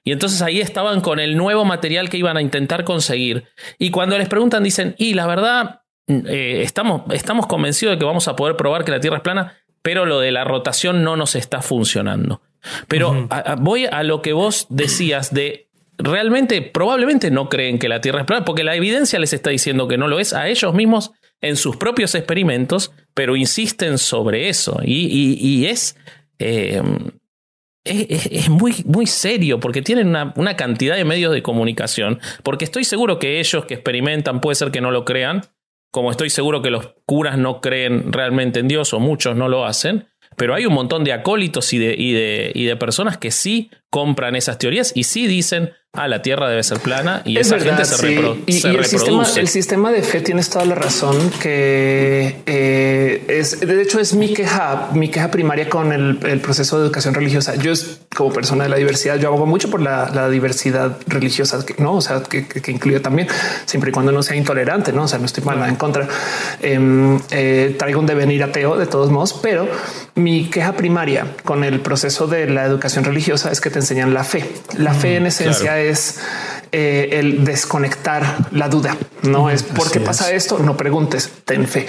Y 0.05 0.13
entonces 0.13 0.43
ahí 0.43 0.61
estaban 0.61 1.01
con 1.01 1.19
el 1.19 1.37
nuevo 1.37 1.65
material 1.65 2.09
que 2.09 2.17
iban 2.17 2.37
a 2.37 2.43
intentar 2.43 2.85
conseguir. 2.85 3.45
Y 3.79 3.91
cuando 3.91 4.19
les 4.19 4.29
preguntan, 4.29 4.63
dicen, 4.63 4.95
y 4.99 5.15
la 5.15 5.27
verdad, 5.27 5.83
eh, 6.07 6.63
estamos, 6.63 7.03
estamos 7.13 7.47
convencidos 7.47 7.95
de 7.95 7.99
que 7.99 8.05
vamos 8.05 8.29
a 8.29 8.37
poder 8.37 8.57
probar 8.57 8.85
que 8.85 8.93
la 8.93 9.01
Tierra 9.01 9.19
es 9.19 9.23
plana, 9.23 9.59
pero 9.83 10.07
lo 10.07 10.21
de 10.21 10.33
la 10.33 10.45
rotación 10.45 11.03
no 11.03 11.17
nos 11.17 11.35
está 11.35 11.63
funcionando. 11.63 12.41
Pero 12.89 13.29
voy 13.59 13.87
a 13.87 14.03
lo 14.03 14.23
que 14.23 14.33
vos 14.33 14.67
decías 14.69 15.33
de 15.33 15.67
realmente, 15.99 16.63
probablemente 16.63 17.31
no 17.31 17.49
creen 17.49 17.79
que 17.79 17.89
la 17.89 18.01
Tierra 18.01 18.21
es 18.21 18.27
plana, 18.27 18.45
porque 18.45 18.65
la 18.65 18.75
evidencia 18.75 19.19
les 19.19 19.33
está 19.33 19.51
diciendo 19.51 19.89
que 19.89 19.99
no 19.99 20.09
lo 20.09 20.19
es 20.19 20.33
a 20.33 20.49
ellos 20.49 20.75
mismos 20.75 21.13
en 21.41 21.57
sus 21.57 21.77
propios 21.77 22.15
experimentos, 22.15 22.93
pero 23.15 23.37
insisten 23.37 23.99
sobre 23.99 24.49
eso. 24.49 24.81
Y, 24.85 25.67
es, 25.67 25.97
eh, 26.39 26.83
es, 27.87 28.49
muy, 28.49 28.75
muy 28.85 29.07
serio, 29.07 29.61
porque 29.61 29.83
tienen 29.83 30.09
una, 30.09 30.33
una 30.37 30.57
cantidad 30.57 30.97
de 30.97 31.05
medios 31.05 31.33
de 31.33 31.43
comunicación, 31.43 32.21
porque 32.43 32.65
estoy 32.65 32.85
seguro 32.85 33.19
que 33.19 33.41
ellos 33.41 33.65
que 33.65 33.75
experimentan 33.75 34.41
puede 34.41 34.57
ser 34.57 34.71
que 34.71 34.81
no 34.81 34.91
lo 34.91 35.05
crean, 35.05 35.43
como 35.93 36.11
estoy 36.11 36.31
seguro 36.31 36.63
que 36.63 36.71
los 36.71 36.95
curas 37.07 37.39
no 37.39 37.61
creen 37.61 38.13
realmente 38.13 38.61
en 38.61 38.69
Dios 38.69 38.93
o 38.93 39.01
muchos 39.01 39.37
no 39.37 39.49
lo 39.49 39.65
hacen, 39.65 40.07
pero 40.37 40.55
hay 40.55 40.67
un 40.67 40.75
montón 40.75 41.05
de 41.05 41.13
acólitos 41.13 41.73
y 41.73 41.79
de, 41.79 41.95
y 41.97 42.13
de, 42.13 42.53
y 42.55 42.65
de 42.65 42.77
personas 42.77 43.17
que 43.17 43.31
sí 43.31 43.71
compran 43.91 44.37
esas 44.37 44.59
teorías 44.59 44.93
y 44.95 45.05
sí 45.05 45.27
dicen, 45.27 45.73
ah, 45.97 46.09
la 46.09 46.23
Tierra 46.23 46.49
debe 46.49 46.63
ser 46.63 46.79
plana 46.81 47.23
y 47.25 47.39
esa 47.39 47.59
gente 47.59 47.85
se, 47.85 48.17
el 48.17 48.85
Sistema, 48.85 49.27
el 49.37 49.49
sistema 49.49 49.91
de 49.91 50.03
fe 50.03 50.21
tienes 50.21 50.51
toda 50.51 50.65
la 50.65 50.75
razón 50.75 51.31
que 51.41 52.37
eh, 52.47 53.25
es, 53.29 53.61
de 53.61 53.83
hecho 53.83 54.01
es 54.01 54.15
mi 54.15 54.33
queja, 54.33 54.91
mi 54.95 55.09
queja 55.09 55.31
primaria 55.31 55.69
con 55.69 55.93
el, 55.93 56.41
proceso 56.41 56.79
de 56.79 56.87
educación 56.87 57.15
religiosa. 57.15 57.55
Yo 57.57 57.73
es 57.73 58.01
como 58.15 58.33
persona 58.33 58.65
de 58.65 58.71
la 58.71 58.77
diversidad, 58.77 59.17
yo 59.17 59.29
abogo 59.29 59.47
mucho 59.47 59.71
por 59.71 59.81
la, 59.81 60.29
diversidad 60.29 60.97
religiosa, 61.07 61.65
no, 61.79 61.95
o 61.95 62.01
sea, 62.01 62.23
que, 62.23 62.47
incluye 62.69 63.01
también 63.01 63.29
siempre 63.65 63.91
y 63.91 63.93
cuando 63.93 64.13
no 64.13 64.23
sea 64.23 64.37
intolerante, 64.37 64.93
no, 64.93 65.05
o 65.05 65.09
sea, 65.09 65.19
no 65.19 65.27
estoy 65.27 65.45
mal 65.45 65.63
en 65.69 65.77
contra. 65.77 66.09
Em, 66.61 67.19
eh, 67.31 67.75
traigo 67.79 68.01
un 68.01 68.07
devenir 68.07 68.43
ateo 68.43 68.77
de 68.77 68.87
todos 68.87 69.11
modos, 69.11 69.35
pero 69.35 69.69
mi 70.15 70.49
queja 70.51 70.73
primaria 70.73 71.37
con 71.45 71.63
el 71.63 71.81
proceso 71.81 72.27
de 72.27 72.49
la 72.49 72.65
educación 72.65 73.05
religiosa 73.05 73.53
es 73.53 73.61
que 73.61 73.71
te 73.71 73.79
enseñan 73.79 74.15
la 74.15 74.25
fe. 74.25 74.51
La 74.79 74.95
fe 74.95 75.17
en 75.17 75.25
mm, 75.25 75.27
esencia 75.27 75.79
es 75.79 75.86
eh, 76.73 77.09
el 77.13 77.45
desconectar 77.45 78.49
la 78.53 78.69
duda. 78.69 78.97
No 79.23 79.51
es 79.51 79.63
porque 79.63 80.01
pasa 80.01 80.33
esto, 80.33 80.59
no 80.59 80.77
preguntes, 80.77 81.31
ten 81.45 81.67
fe. 81.67 81.87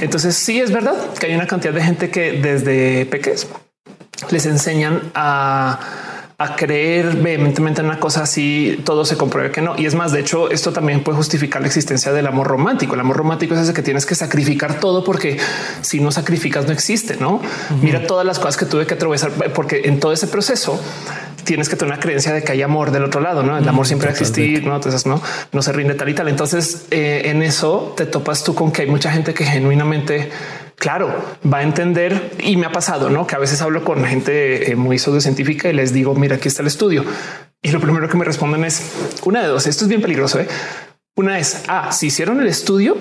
Entonces 0.00 0.36
sí 0.36 0.60
es 0.60 0.72
verdad 0.72 1.14
que 1.18 1.26
hay 1.26 1.34
una 1.34 1.46
cantidad 1.46 1.72
de 1.72 1.82
gente 1.82 2.10
que 2.10 2.32
desde 2.32 3.06
pequeños 3.06 3.46
les 4.30 4.46
enseñan 4.46 5.10
a 5.14 5.78
a 6.40 6.54
creer 6.54 7.16
vehementemente 7.16 7.80
en 7.80 7.88
una 7.88 7.98
cosa 7.98 8.22
así, 8.22 8.80
todo 8.84 9.04
se 9.04 9.16
compruebe 9.16 9.50
que 9.50 9.60
no. 9.60 9.74
Y 9.76 9.86
es 9.86 9.96
más, 9.96 10.12
de 10.12 10.20
hecho, 10.20 10.52
esto 10.52 10.72
también 10.72 11.02
puede 11.02 11.16
justificar 11.16 11.60
la 11.60 11.66
existencia 11.66 12.12
del 12.12 12.28
amor 12.28 12.46
romántico. 12.46 12.94
El 12.94 13.00
amor 13.00 13.16
romántico 13.16 13.54
es 13.54 13.60
ese 13.60 13.74
que 13.74 13.82
tienes 13.82 14.06
que 14.06 14.14
sacrificar 14.14 14.78
todo 14.78 15.02
porque 15.02 15.36
si 15.80 15.98
no 15.98 16.12
sacrificas 16.12 16.64
no 16.66 16.72
existe, 16.72 17.16
¿no? 17.16 17.42
Mira 17.82 18.06
todas 18.06 18.24
las 18.24 18.38
cosas 18.38 18.56
que 18.56 18.66
tuve 18.66 18.86
que 18.86 18.94
atravesar 18.94 19.32
porque 19.52 19.82
en 19.86 19.98
todo 19.98 20.12
ese 20.12 20.28
proceso 20.28 20.80
tienes 21.42 21.68
que 21.68 21.74
tener 21.74 21.94
una 21.94 22.00
creencia 22.00 22.32
de 22.32 22.44
que 22.44 22.52
hay 22.52 22.62
amor 22.62 22.92
del 22.92 23.02
otro 23.02 23.20
lado, 23.20 23.42
¿no? 23.42 23.58
El 23.58 23.68
amor 23.68 23.88
siempre 23.88 24.06
va 24.06 24.10
a 24.10 24.12
existir, 24.12 24.64
¿no? 24.64 24.76
Entonces, 24.76 25.06
no, 25.06 25.20
no 25.50 25.62
se 25.62 25.72
rinde 25.72 25.94
tal 25.94 26.08
y 26.08 26.14
tal. 26.14 26.28
Entonces, 26.28 26.86
eh, 26.92 27.22
en 27.24 27.42
eso 27.42 27.94
te 27.96 28.06
topas 28.06 28.44
tú 28.44 28.54
con 28.54 28.70
que 28.70 28.82
hay 28.82 28.88
mucha 28.88 29.10
gente 29.10 29.34
que 29.34 29.44
genuinamente 29.44 30.30
claro, 30.78 31.36
va 31.52 31.58
a 31.58 31.62
entender 31.62 32.32
y 32.38 32.56
me 32.56 32.66
ha 32.66 32.72
pasado, 32.72 33.10
¿no? 33.10 33.26
Que 33.26 33.34
a 33.34 33.38
veces 33.38 33.60
hablo 33.60 33.84
con 33.84 34.04
gente 34.04 34.70
eh, 34.70 34.76
muy 34.76 34.98
científica 34.98 35.68
y 35.68 35.72
les 35.72 35.92
digo, 35.92 36.14
mira, 36.14 36.36
aquí 36.36 36.48
está 36.48 36.62
el 36.62 36.68
estudio. 36.68 37.04
Y 37.62 37.70
lo 37.70 37.80
primero 37.80 38.08
que 38.08 38.16
me 38.16 38.24
responden 38.24 38.64
es 38.64 38.92
una 39.24 39.42
de 39.42 39.48
dos. 39.48 39.66
Esto 39.66 39.84
es 39.84 39.88
bien 39.88 40.00
peligroso. 40.00 40.38
¿eh? 40.40 40.48
Una 41.16 41.38
es, 41.38 41.64
ah, 41.68 41.90
si 41.92 42.06
hicieron 42.06 42.40
el 42.40 42.46
estudio, 42.46 42.96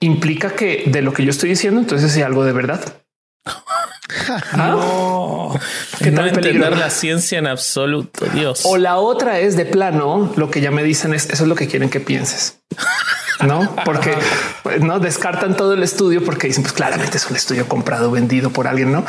implica 0.00 0.50
que 0.50 0.84
de 0.86 1.02
lo 1.02 1.12
que 1.12 1.24
yo 1.24 1.30
estoy 1.30 1.50
diciendo, 1.50 1.80
entonces 1.80 2.14
es 2.14 2.22
algo 2.22 2.44
de 2.44 2.52
verdad. 2.52 2.80
no, 4.56 5.58
que 5.98 6.10
no 6.10 6.24
entender 6.26 6.76
la 6.76 6.90
ciencia 6.90 7.38
en 7.38 7.46
absoluto. 7.46 8.26
Dios. 8.26 8.62
O 8.64 8.76
la 8.76 8.98
otra 8.98 9.40
es 9.40 9.56
de 9.56 9.64
plano. 9.64 10.32
Lo 10.36 10.50
que 10.50 10.60
ya 10.60 10.70
me 10.70 10.84
dicen 10.84 11.14
es 11.14 11.28
eso 11.30 11.44
es 11.44 11.48
lo 11.48 11.56
que 11.56 11.66
quieren 11.66 11.88
que 11.88 12.00
pienses 12.00 12.58
no? 13.46 13.74
Porque 13.84 14.14
no 14.80 15.00
descartan 15.00 15.56
todo 15.56 15.74
el 15.74 15.82
estudio 15.82 16.24
porque 16.24 16.48
dicen, 16.48 16.62
pues 16.62 16.72
claramente 16.72 17.16
es 17.16 17.28
un 17.28 17.36
estudio 17.36 17.68
comprado, 17.68 18.10
vendido 18.10 18.50
por 18.50 18.66
alguien, 18.66 18.92
no? 18.92 19.04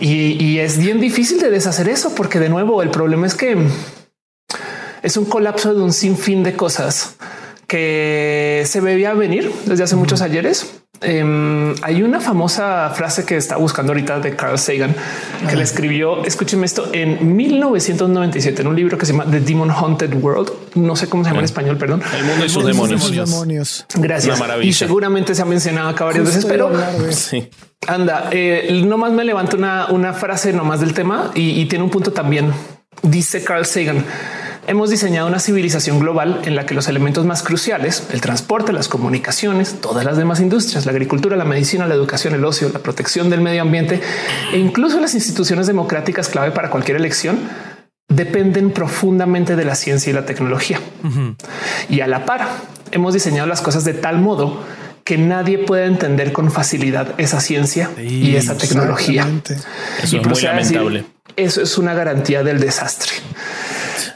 Y, 0.00 0.58
es 0.58 0.78
bien 0.78 1.00
difícil 1.00 1.40
de 1.40 1.50
deshacer 1.50 1.88
eso, 1.88 2.14
porque 2.14 2.38
de 2.38 2.48
nuevo 2.48 2.82
el 2.82 2.90
problema 2.90 3.26
es 3.26 3.34
que 3.34 3.56
es 5.02 5.16
un 5.16 5.24
colapso 5.24 5.74
de 5.74 5.82
un 5.82 5.92
sinfín 5.92 6.42
de 6.42 6.54
cosas 6.56 7.16
que 7.66 8.64
se 8.66 8.80
veía 8.80 9.14
venir 9.14 9.52
desde 9.66 9.84
hace 9.84 9.96
muchos 9.96 10.22
ayeres 10.22 10.83
Em, 11.00 11.74
hay 11.82 12.02
una 12.02 12.20
famosa 12.20 12.90
frase 12.90 13.24
que 13.24 13.36
está 13.36 13.56
buscando 13.56 13.92
ahorita 13.92 14.20
de 14.20 14.36
Carl 14.36 14.58
Sagan 14.58 14.94
que 15.48 15.56
le 15.56 15.62
escribió. 15.62 16.24
Escúcheme 16.24 16.64
esto 16.64 16.88
en 16.92 17.36
1997 17.36 18.62
en 18.62 18.68
un 18.68 18.76
libro 18.76 18.96
que 18.96 19.04
se 19.04 19.12
llama 19.12 19.26
The 19.30 19.40
Demon 19.40 19.70
Haunted 19.70 20.14
World. 20.14 20.52
No 20.76 20.96
sé 20.96 21.08
cómo 21.08 21.24
se 21.24 21.30
llama 21.30 21.40
en 21.40 21.46
español, 21.46 21.76
perdón. 21.76 22.02
El 22.16 22.24
mundo 22.24 22.44
y 22.44 22.48
sus 22.48 22.64
demonios. 22.64 23.86
Gracias. 23.96 24.40
Y 24.62 24.72
seguramente 24.72 25.34
se 25.34 25.42
ha 25.42 25.46
mencionado 25.46 25.90
acá 25.90 26.04
varias 26.04 26.26
veces, 26.26 26.46
pero 26.46 26.70
sí. 27.10 27.48
Anda, 27.86 28.30
eh, 28.32 28.82
nomás 28.86 29.12
me 29.12 29.24
levanto 29.24 29.58
una, 29.58 29.86
una 29.90 30.14
frase 30.14 30.54
nomás 30.54 30.80
del 30.80 30.94
tema 30.94 31.32
y, 31.34 31.60
y 31.60 31.66
tiene 31.66 31.84
un 31.84 31.90
punto 31.90 32.12
también. 32.12 32.50
Dice 33.02 33.44
Carl 33.44 33.66
Sagan 33.66 34.04
hemos 34.66 34.90
diseñado 34.90 35.26
una 35.28 35.38
civilización 35.38 35.98
global 35.98 36.40
en 36.44 36.56
la 36.56 36.66
que 36.66 36.74
los 36.74 36.88
elementos 36.88 37.24
más 37.24 37.42
cruciales, 37.42 38.08
el 38.12 38.20
transporte, 38.20 38.72
las 38.72 38.88
comunicaciones, 38.88 39.80
todas 39.80 40.04
las 40.04 40.16
demás 40.16 40.40
industrias, 40.40 40.86
la 40.86 40.92
agricultura, 40.92 41.36
la 41.36 41.44
medicina, 41.44 41.86
la 41.86 41.94
educación, 41.94 42.34
el 42.34 42.44
ocio, 42.44 42.70
la 42.72 42.78
protección 42.80 43.30
del 43.30 43.40
medio 43.40 43.62
ambiente 43.62 44.00
e 44.52 44.58
incluso 44.58 45.00
las 45.00 45.14
instituciones 45.14 45.66
democráticas 45.66 46.28
clave 46.28 46.50
para 46.50 46.70
cualquier 46.70 46.96
elección, 46.96 47.38
dependen 48.08 48.70
profundamente 48.70 49.56
de 49.56 49.64
la 49.64 49.74
ciencia 49.74 50.10
y 50.10 50.12
la 50.12 50.26
tecnología. 50.26 50.80
Y 51.88 52.00
a 52.00 52.06
la 52.06 52.24
par, 52.24 52.46
hemos 52.90 53.14
diseñado 53.14 53.46
las 53.46 53.60
cosas 53.60 53.84
de 53.84 53.94
tal 53.94 54.20
modo 54.20 54.60
que 55.04 55.18
nadie 55.18 55.58
pueda 55.58 55.84
entender 55.84 56.32
con 56.32 56.50
facilidad 56.50 57.14
esa 57.18 57.40
ciencia 57.40 57.90
y 57.98 58.36
esa 58.36 58.56
tecnología. 58.56 59.28
Eso 60.02 60.18
es 60.18 60.26
muy 60.26 60.40
lamentable. 60.40 61.04
eso 61.36 61.60
es 61.60 61.76
una 61.76 61.92
garantía 61.92 62.42
del 62.42 62.58
desastre. 62.58 63.12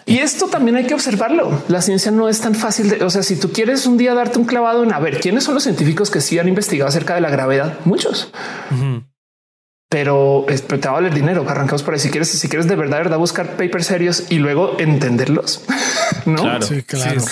Y 0.08 0.20
esto 0.20 0.46
también 0.46 0.76
hay 0.76 0.86
que 0.86 0.94
observarlo. 0.94 1.62
La 1.68 1.82
ciencia 1.82 2.10
no 2.10 2.30
es 2.30 2.40
tan 2.40 2.54
fácil 2.54 2.88
de, 2.88 3.04
o 3.04 3.10
sea, 3.10 3.22
si 3.22 3.36
tú 3.36 3.52
quieres 3.52 3.86
un 3.86 3.98
día 3.98 4.14
darte 4.14 4.38
un 4.38 4.46
clavado 4.46 4.82
en 4.82 4.94
a 4.94 4.98
ver 4.98 5.20
quiénes 5.20 5.44
son 5.44 5.52
los 5.52 5.64
científicos 5.64 6.10
que 6.10 6.22
sí 6.22 6.38
han 6.38 6.48
investigado 6.48 6.88
acerca 6.88 7.14
de 7.14 7.20
la 7.20 7.28
gravedad, 7.28 7.78
muchos 7.84 8.32
pero 9.90 10.44
te 10.46 10.76
va 10.76 10.90
a 10.90 10.92
valer 10.92 11.14
dinero. 11.14 11.46
Arrancamos 11.48 11.82
por 11.82 11.94
ahí. 11.94 12.00
Si 12.00 12.10
quieres, 12.10 12.28
si 12.28 12.48
quieres 12.48 12.68
de 12.68 12.76
verdad, 12.76 12.98
verdad 12.98 13.16
buscar 13.16 13.56
papers 13.56 13.86
serios 13.86 14.24
y 14.28 14.36
luego 14.36 14.76
entenderlos, 14.78 15.62
no? 16.26 16.60
Sí, 16.60 16.82
claro. 16.82 17.22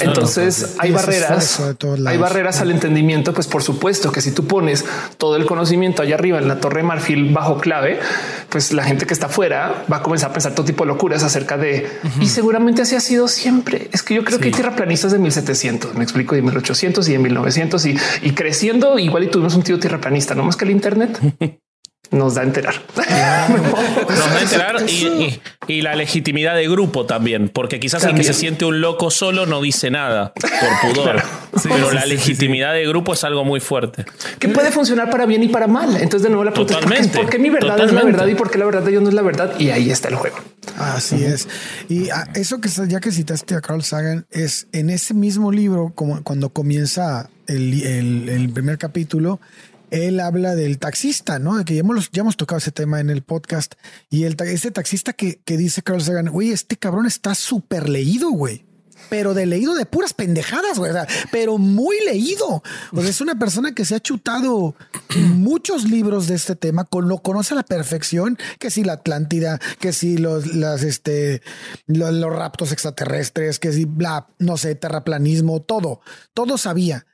Entonces 0.00 0.74
hay 0.78 0.90
barreras, 0.90 1.62
hay 2.04 2.18
barreras 2.18 2.60
al 2.60 2.72
entendimiento. 2.72 3.32
Pues 3.32 3.46
por 3.46 3.62
supuesto 3.62 4.10
que 4.10 4.20
si 4.20 4.32
tú 4.32 4.44
pones 4.46 4.84
todo 5.18 5.36
el 5.36 5.46
conocimiento 5.46 6.02
allá 6.02 6.16
arriba 6.16 6.38
en 6.38 6.48
la 6.48 6.58
torre 6.58 6.80
de 6.80 6.88
marfil 6.88 7.32
bajo 7.32 7.58
clave, 7.58 8.00
pues 8.48 8.72
la 8.72 8.82
gente 8.82 9.06
que 9.06 9.14
está 9.14 9.26
afuera 9.26 9.84
va 9.90 9.98
a 9.98 10.02
comenzar 10.02 10.30
a 10.30 10.32
pensar 10.32 10.52
todo 10.52 10.66
tipo 10.66 10.82
de 10.82 10.88
locuras 10.88 11.22
acerca 11.22 11.56
de 11.56 11.88
y 12.20 12.26
seguramente 12.26 12.82
así 12.82 12.96
ha 12.96 13.00
sido 13.00 13.28
siempre. 13.28 13.88
Es 13.92 14.02
que 14.02 14.14
yo 14.14 14.24
creo 14.24 14.40
que 14.40 14.46
hay 14.46 14.52
tierraplanistas 14.52 15.12
de 15.12 15.18
1700, 15.18 15.94
me 15.94 16.02
explico, 16.02 16.34
de 16.34 16.42
1800 16.42 17.08
y 17.08 17.12
de 17.12 17.18
1900 17.20 17.86
y, 17.86 17.96
y 18.22 18.32
creciendo 18.32 18.98
igual 18.98 19.22
y 19.22 19.28
tuvimos 19.28 19.54
un 19.54 19.62
tío 19.62 19.78
tierraplanista, 19.78 20.34
no 20.34 20.42
más 20.42 20.56
que 20.56 20.64
el 20.64 20.72
Internet. 20.72 21.20
nos 22.10 22.34
da 22.34 22.42
a 22.42 22.44
enterar. 22.44 22.74
nos 22.96 24.18
da 24.18 24.36
a 24.36 24.42
enterar 24.42 24.76
y, 24.88 25.82
la 25.82 25.94
legitimidad 25.94 26.56
de 26.56 26.68
grupo 26.68 27.06
también, 27.06 27.48
porque 27.48 27.78
quizás 27.78 28.04
el 28.04 28.14
que 28.14 28.24
se 28.24 28.34
siente 28.34 28.64
un 28.64 28.80
loco 28.80 29.10
solo 29.10 29.46
no 29.46 29.60
dice 29.60 29.90
nada 29.90 30.32
por 30.34 30.92
pudor, 30.94 31.22
pero 31.62 31.92
la 31.92 32.06
legitimidad 32.06 32.72
de 32.74 32.86
grupo 32.86 33.12
es 33.12 33.22
algo 33.22 33.44
muy 33.44 33.60
fuerte. 33.60 34.04
Que 34.38 34.48
puede 34.48 34.72
funcionar 34.72 35.10
para 35.10 35.26
bien 35.26 35.42
y 35.44 35.48
para 35.48 35.68
mal. 35.68 35.96
Entonces, 35.96 36.22
de 36.22 36.28
nuevo, 36.30 36.44
la 36.44 36.52
pregunta 36.52 36.78
es 36.96 37.08
¿por 37.08 37.30
qué, 37.30 37.38
mi 37.38 37.50
verdad 37.50 37.78
es 37.80 37.92
la 37.92 38.02
verdad 38.02 38.26
y 38.26 38.34
por 38.34 38.50
qué 38.50 38.58
la 38.58 38.64
verdad 38.64 38.82
de 38.82 38.90
ellos 38.90 39.02
no 39.02 39.08
es 39.08 39.14
la 39.14 39.22
verdad? 39.22 39.58
Y 39.58 39.70
ahí 39.70 39.90
está 39.90 40.08
el 40.08 40.16
juego. 40.16 40.36
Así 40.76 41.24
es. 41.24 41.48
Y 41.88 42.08
eso 42.34 42.60
que 42.60 42.68
ya 42.88 43.00
que 43.00 43.12
citaste 43.12 43.54
a 43.54 43.60
Carl 43.60 43.82
Sagan 43.82 44.26
es 44.30 44.66
en 44.72 44.90
ese 44.90 45.14
mismo 45.14 45.52
libro, 45.52 45.92
como 45.94 46.22
cuando 46.22 46.50
comienza 46.50 47.30
el, 47.46 48.28
el 48.28 48.50
primer 48.50 48.78
capítulo, 48.78 49.40
él 49.90 50.20
habla 50.20 50.54
del 50.54 50.78
taxista, 50.78 51.38
¿no? 51.38 51.58
De 51.58 51.64
que 51.64 51.74
ya 51.74 51.80
hemos, 51.80 52.10
ya 52.10 52.22
hemos 52.22 52.36
tocado 52.36 52.58
ese 52.58 52.72
tema 52.72 53.00
en 53.00 53.10
el 53.10 53.22
podcast. 53.22 53.74
Y 54.08 54.24
el, 54.24 54.36
ese 54.40 54.70
taxista 54.70 55.12
que, 55.12 55.40
que 55.44 55.56
dice 55.56 55.82
Carl 55.82 56.00
Sagan, 56.00 56.28
güey, 56.28 56.50
este 56.50 56.76
cabrón 56.76 57.06
está 57.06 57.34
súper 57.34 57.88
leído, 57.88 58.30
güey 58.30 58.64
pero 59.08 59.34
de 59.34 59.46
leído 59.46 59.74
de 59.74 59.86
puras 59.86 60.12
pendejadas, 60.12 60.78
güey. 60.78 60.92
pero 61.30 61.58
muy 61.58 61.96
leído. 62.04 62.62
O 62.92 63.00
sea, 63.00 63.10
es 63.10 63.20
una 63.20 63.38
persona 63.38 63.74
que 63.74 63.84
se 63.84 63.94
ha 63.94 64.00
chutado 64.00 64.74
muchos 65.16 65.84
libros 65.84 66.26
de 66.26 66.34
este 66.34 66.56
tema, 66.56 66.84
con, 66.84 67.08
lo 67.08 67.18
conoce 67.18 67.54
a 67.54 67.56
la 67.56 67.62
perfección, 67.62 68.38
que 68.58 68.70
si 68.70 68.84
la 68.84 68.94
Atlántida, 68.94 69.58
que 69.78 69.92
si 69.92 70.18
los, 70.18 70.44
este, 70.82 71.42
los 71.86 72.32
raptos 72.32 72.72
extraterrestres, 72.72 73.58
que 73.58 73.72
si 73.72 73.84
bla, 73.84 74.28
no 74.38 74.56
sé, 74.56 74.74
terraplanismo, 74.74 75.60
todo, 75.60 76.00
todo 76.34 76.58
sabía 76.58 77.06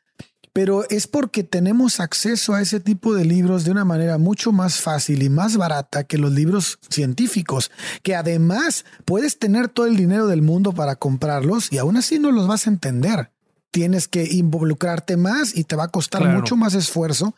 pero 0.56 0.88
es 0.88 1.06
porque 1.06 1.44
tenemos 1.44 2.00
acceso 2.00 2.54
a 2.54 2.62
ese 2.62 2.80
tipo 2.80 3.14
de 3.14 3.26
libros 3.26 3.64
de 3.64 3.72
una 3.72 3.84
manera 3.84 4.16
mucho 4.16 4.52
más 4.52 4.80
fácil 4.80 5.22
y 5.22 5.28
más 5.28 5.58
barata 5.58 6.04
que 6.04 6.16
los 6.16 6.32
libros 6.32 6.78
científicos, 6.88 7.70
que 8.02 8.14
además 8.14 8.86
puedes 9.04 9.38
tener 9.38 9.68
todo 9.68 9.84
el 9.84 9.98
dinero 9.98 10.28
del 10.28 10.40
mundo 10.40 10.72
para 10.72 10.96
comprarlos 10.96 11.70
y 11.70 11.76
aún 11.76 11.98
así 11.98 12.18
no 12.18 12.32
los 12.32 12.48
vas 12.48 12.66
a 12.66 12.70
entender. 12.70 13.30
Tienes 13.70 14.08
que 14.08 14.24
involucrarte 14.32 15.18
más 15.18 15.54
y 15.54 15.64
te 15.64 15.76
va 15.76 15.84
a 15.84 15.88
costar 15.88 16.26
mucho 16.26 16.56
más 16.56 16.72
esfuerzo 16.72 17.34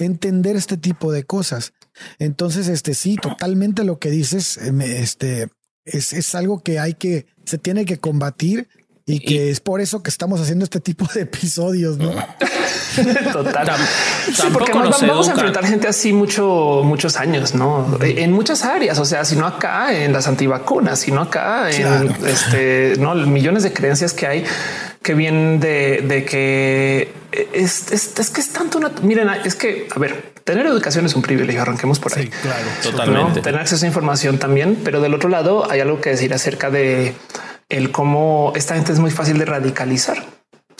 entender 0.00 0.56
este 0.56 0.76
tipo 0.76 1.12
de 1.12 1.22
cosas. 1.22 1.72
Entonces, 2.18 2.66
este 2.66 2.94
sí, 2.94 3.14
totalmente 3.14 3.84
lo 3.84 4.00
que 4.00 4.10
dices, 4.10 4.58
eh, 4.58 4.72
este 5.00 5.50
es, 5.84 6.12
es 6.12 6.34
algo 6.34 6.64
que 6.64 6.80
hay 6.80 6.94
que, 6.94 7.26
se 7.44 7.58
tiene 7.58 7.84
que 7.84 7.98
combatir 7.98 8.68
y 9.08 9.20
que 9.20 9.50
es 9.50 9.60
por 9.60 9.80
eso 9.80 10.02
que 10.02 10.10
estamos 10.10 10.40
haciendo 10.40 10.64
este 10.64 10.80
tipo 10.80 11.06
de 11.14 11.22
episodios, 11.22 11.96
¿no? 11.96 12.10
Total. 13.32 13.76
sí, 14.34 14.42
porque 14.52 14.72
vamos, 14.72 15.28
a 15.28 15.32
enfrentar 15.32 15.64
gente 15.64 15.86
así 15.86 16.12
mucho, 16.12 16.82
muchos 16.84 17.16
años, 17.16 17.54
¿no? 17.54 17.98
En 18.02 18.32
muchas 18.32 18.64
áreas, 18.64 18.98
o 18.98 19.04
sea, 19.04 19.24
si 19.24 19.36
no 19.36 19.46
acá 19.46 19.96
en 19.96 20.12
las 20.12 20.26
antivacunas, 20.26 20.98
sino 20.98 21.20
acá 21.20 21.70
en 21.70 22.16
este, 22.26 22.94
no 22.98 23.14
millones 23.14 23.62
de 23.62 23.72
creencias 23.72 24.12
que 24.12 24.26
hay 24.26 24.44
que 25.04 25.14
vienen 25.14 25.60
de, 25.60 26.26
que 26.28 27.12
es, 27.52 27.92
es, 27.92 28.30
que 28.30 28.40
es 28.40 28.48
tanto 28.48 28.78
una. 28.78 28.90
Miren, 29.02 29.28
es 29.44 29.54
que 29.54 29.86
a 29.94 30.00
ver, 30.00 30.32
tener 30.42 30.66
educación 30.66 31.06
es 31.06 31.14
un 31.14 31.22
privilegio. 31.22 31.62
Arranquemos 31.62 32.00
por 32.00 32.18
ahí. 32.18 32.24
Sí, 32.24 32.30
claro, 32.42 32.66
totalmente. 32.82 33.40
Tener 33.40 33.60
acceso 33.60 33.84
a 33.84 33.88
información 33.88 34.38
también, 34.38 34.80
pero 34.82 35.00
del 35.00 35.14
otro 35.14 35.28
lado 35.28 35.70
hay 35.70 35.78
algo 35.78 36.00
que 36.00 36.10
decir 36.10 36.34
acerca 36.34 36.70
de 36.70 37.14
el 37.68 37.90
cómo 37.90 38.52
esta 38.54 38.74
gente 38.74 38.92
es 38.92 38.98
muy 38.98 39.10
fácil 39.10 39.38
de 39.38 39.44
radicalizar, 39.44 40.24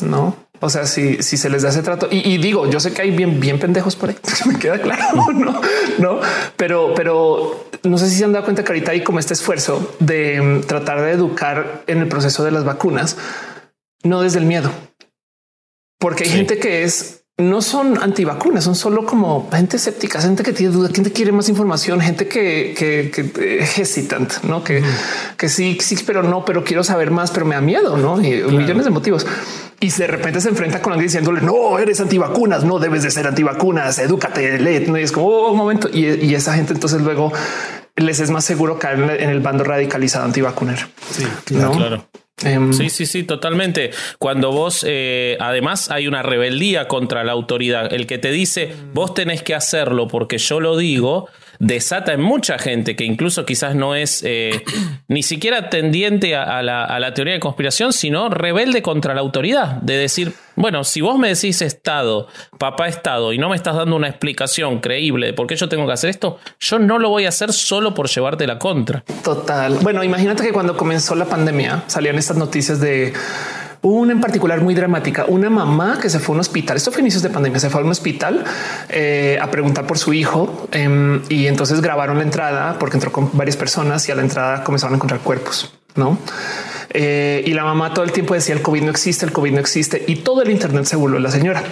¿no? 0.05 0.37
O 0.61 0.71
sea, 0.71 0.87
si, 0.87 1.23
si 1.23 1.37
se 1.37 1.51
les 1.51 1.63
da 1.63 1.69
ese 1.69 1.83
trato 1.83 2.09
y, 2.11 2.39
digo, 2.39 2.69
yo 2.71 2.81
sé 2.81 2.93
que 2.93 3.03
hay 3.03 3.11
bien, 3.11 3.41
bien 3.41 3.59
pendejos 3.59 3.95
por 3.97 4.11
ahí, 4.11 4.17
me 4.47 4.59
queda 4.59 4.81
claro, 4.81 5.33
no, 5.33 5.61
no, 5.99 6.21
pero, 6.57 6.95
pero 6.95 7.69
no 7.83 7.99
sé 7.99 8.09
si 8.09 8.17
se 8.17 8.25
han 8.25 8.33
dado 8.33 8.45
cuenta 8.45 8.65
que 8.65 8.73
ahorita 8.73 8.93
hay 8.93 9.05
como 9.05 9.19
este 9.19 9.35
esfuerzo 9.35 9.95
de 9.99 10.41
mm, 10.41 10.61
tratar 10.63 11.03
de 11.03 11.11
educar 11.11 11.83
en 11.87 11.99
el 11.99 12.09
proceso 12.09 12.45
de 12.45 12.53
las 12.53 12.65
vacunas, 12.65 13.17
no 14.03 14.23
desde 14.23 14.39
el 14.39 14.47
miedo, 14.47 14.71
porque 15.99 16.25
hay 16.25 16.31
gente 16.31 16.59
que 16.59 16.85
es 16.85 17.26
no 17.39 17.61
son 17.61 17.99
antivacunas, 17.99 18.65
son 18.65 18.75
solo 18.75 19.05
como 19.05 19.51
gente 19.53 19.77
escéptica, 19.77 20.23
gente 20.23 20.43
que 20.43 20.55
tiene 20.55 20.73
duda, 20.73 20.89
gente 20.93 21.13
quiere 21.13 21.33
más 21.33 21.51
información, 21.51 22.01
gente 22.01 22.27
que, 22.29 22.75
que, 22.77 23.11
que 23.11 23.59
hesitant, 23.77 24.43
no 24.45 24.65
que, 24.65 24.83
que 25.37 25.51
sí, 25.51 25.77
sí, 25.83 25.99
pero 26.07 26.23
no, 26.23 26.47
pero 26.47 26.65
quiero 26.65 26.83
saber 26.83 27.11
más, 27.11 27.31
pero 27.31 27.45
me 27.45 27.55
da 27.55 27.61
miedo, 27.61 27.99
no? 27.99 28.19
Y 28.23 28.43
millones 28.43 28.85
de 28.85 28.91
motivos. 28.91 29.27
Y 29.81 29.91
de 29.91 30.07
repente 30.07 30.41
se 30.41 30.49
enfrenta 30.49 30.81
con 30.81 30.95
alguien 30.95 31.09
diciéndole 31.09 31.43
no 31.43 31.79
eres 31.79 32.01
antivacunas, 32.01 32.65
no 32.65 32.79
debes 32.79 33.03
de 33.03 33.11
ser 33.11 33.27
antivacunas, 33.27 33.99
edúcate, 33.99 34.59
lee. 34.59 34.91
Y 34.99 35.03
es 35.03 35.13
como 35.13 35.27
oh, 35.27 35.51
un 35.53 35.59
momento. 35.59 35.91
Y, 35.93 36.07
y, 36.07 36.35
esa 36.35 36.55
gente 36.55 36.73
entonces 36.73 37.03
luego 37.03 37.31
les 37.97 38.21
es 38.21 38.31
más 38.31 38.47
seguro 38.47 38.79
caer 38.79 39.21
en 39.21 39.29
el 39.29 39.41
bando 39.41 39.65
radicalizado 39.65 40.25
antivacunero. 40.25 40.87
Sí, 41.11 41.27
claro. 41.45 42.07
Em, 42.45 42.73
sí, 42.75 42.91
sí, 42.91 43.07
sí, 43.07 43.23
totalmente. 43.23 43.93
Cuando 44.19 44.53
vos, 44.53 44.85
eh, 44.87 45.39
además, 45.41 45.91
hay 45.91 46.07
una 46.07 46.23
rebeldía 46.23 46.87
contra 46.87 47.25
la 47.25 47.33
autoridad. 47.33 47.93
El 47.95 48.07
que 48.07 48.19
te 48.19 48.31
dice, 48.31 48.75
vos 48.93 49.15
tenés 49.15 49.43
que 49.43 49.55
hacerlo 49.55 50.07
porque 50.07 50.37
yo 50.37 50.61
lo 50.61 50.77
digo, 50.77 51.31
desata 51.59 52.13
en 52.13 52.21
mucha 52.21 52.59
gente 52.59 52.97
que 52.97 53.05
incluso 53.05 53.45
quizás 53.45 53.75
no 53.75 53.95
es 53.95 54.23
eh, 54.25 54.65
ni 55.09 55.23
siquiera 55.23 55.71
tendiente 55.71 56.37
a, 56.37 56.63
la, 56.63 57.15
teoría 57.15 57.35
de 57.35 57.41
conspiración, 57.41 57.93
sino 57.93 58.29
rebelde 58.29 58.83
contra 58.83 59.15
la 59.15 59.21
autoridad. 59.21 59.77
De 59.83 59.97
decir, 59.97 60.35
bueno, 60.55 60.85
si 60.85 61.01
vos 61.01 61.19
me 61.19 61.29
decís 61.29 61.63
Estado, 61.63 62.29
papá 62.59 62.89
Estado, 62.89 63.33
y 63.33 63.39
no 63.39 63.49
me 63.49 63.57
estás 63.57 63.77
dando 63.77 63.97
una 63.97 64.09
explicación 64.09 64.81
creíble 64.81 65.29
de 65.29 65.33
por 65.33 65.47
qué 65.47 65.57
yo 65.57 65.69
tengo 65.69 65.87
que 65.87 65.93
hacer 65.93 66.11
esto, 66.11 66.39
yo 66.61 66.79
no 66.79 66.99
lo 66.99 67.09
voy 67.09 67.27
a 67.27 67.29
hacer 67.29 67.53
solo 67.53 67.95
por 67.95 68.09
llevarte 68.09 68.47
la 68.47 68.59
contra. 68.59 69.05
Total. 69.23 69.79
Bueno, 69.83 70.03
imagínate 70.03 70.43
que 70.43 70.53
cuando 70.53 70.77
comenzó 70.77 71.15
la 71.15 71.27
pandemia 71.27 71.85
salían 71.87 72.17
estas 72.17 72.37
noticias 72.37 72.81
de 72.81 73.13
una 73.91 74.13
en 74.13 74.21
particular 74.21 74.61
muy 74.61 74.75
dramática, 74.75 75.27
una 75.27 75.49
mamá 75.49 75.99
que 76.01 76.11
se 76.11 76.19
fue 76.19 76.33
a 76.33 76.35
un 76.35 76.41
hospital, 76.41 76.77
esto 76.77 76.91
fue 76.91 77.03
inicios 77.03 77.23
de 77.23 77.31
pandemia, 77.31 77.61
se 77.61 77.71
fue 77.71 77.81
a 77.81 77.85
un 77.85 77.91
hospital 77.91 78.45
eh, 78.89 79.39
a 79.41 79.51
preguntar 79.51 79.87
por 79.87 79.99
su 79.99 80.13
hijo 80.13 80.69
em, 80.73 81.23
y 81.29 81.47
entonces 81.47 81.81
grabaron 81.81 82.19
la 82.19 82.25
entrada 82.25 82.79
porque 82.79 82.97
entró 82.97 83.13
con 83.13 83.31
varias 83.37 83.57
personas 83.57 84.09
y 84.09 84.13
a 84.13 84.17
la 84.17 84.23
entrada 84.23 84.65
comenzaron 84.65 84.95
a 84.95 84.97
encontrar 84.97 85.21
cuerpos, 85.21 85.73
¿no? 85.95 86.19
Eh, 86.91 87.45
y 87.47 87.53
la 87.53 87.65
mamá 87.65 87.95
todo 87.95 88.05
el 88.05 88.13
tiempo 88.13 88.35
decía 88.35 88.55
el 88.55 88.63
COVID 88.63 88.83
no 88.83 88.91
existe, 88.91 89.25
el 89.25 89.33
COVID 89.33 89.53
no 89.53 89.61
existe 89.61 90.05
y 90.07 90.17
todo 90.17 90.43
el 90.43 90.51
Internet 90.51 90.87
se 90.87 90.97
burló 90.97 91.19
la 91.19 91.31
señora. 91.31 91.63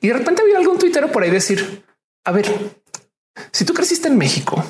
Y 0.00 0.08
de 0.08 0.14
repente 0.14 0.42
vi 0.44 0.54
algún 0.54 0.78
tuitero 0.78 1.12
por 1.12 1.22
ahí 1.22 1.30
decir, 1.30 1.84
a 2.24 2.32
ver, 2.32 2.46
si 3.52 3.64
tú 3.64 3.74
creciste 3.74 4.08
en 4.08 4.18
México, 4.18 4.64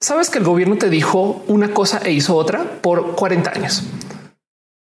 sabes 0.00 0.30
que 0.30 0.38
el 0.38 0.44
gobierno 0.44 0.76
te 0.76 0.90
dijo 0.90 1.42
una 1.48 1.72
cosa 1.72 2.00
e 2.04 2.12
hizo 2.12 2.36
otra 2.36 2.80
por 2.82 3.16
40 3.16 3.50
años. 3.50 3.82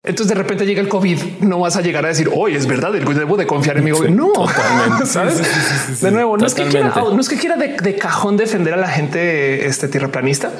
Entonces 0.01 0.29
de 0.29 0.35
repente 0.35 0.65
llega 0.65 0.81
el 0.81 0.88
COVID, 0.88 1.19
no 1.41 1.59
vas 1.59 1.75
a 1.75 1.81
llegar 1.81 2.05
a 2.05 2.07
decir 2.07 2.29
hoy 2.33 2.55
es 2.55 2.65
verdad, 2.67 2.95
el 2.95 3.03
debo 3.03 3.35
de 3.35 3.45
confiar 3.45 3.77
en 3.79 3.83
mi 3.83 3.91
gobierno. 3.91 4.31
No, 4.33 5.05
¿sabes? 5.05 6.01
de 6.01 6.12
nuevo, 6.12 6.38
no 6.38 6.45
es 6.45 6.53
que 6.53 6.67
quiera, 6.67 6.93
no 6.95 7.19
es 7.19 7.27
que 7.27 7.35
quiera 7.35 7.57
de, 7.57 7.95
cajón 7.97 8.38
defender 8.38 8.75
a 8.75 8.77
la 8.77 8.88
gente 8.88 9.65
este 9.65 9.89
tierraplanista, 9.89 10.53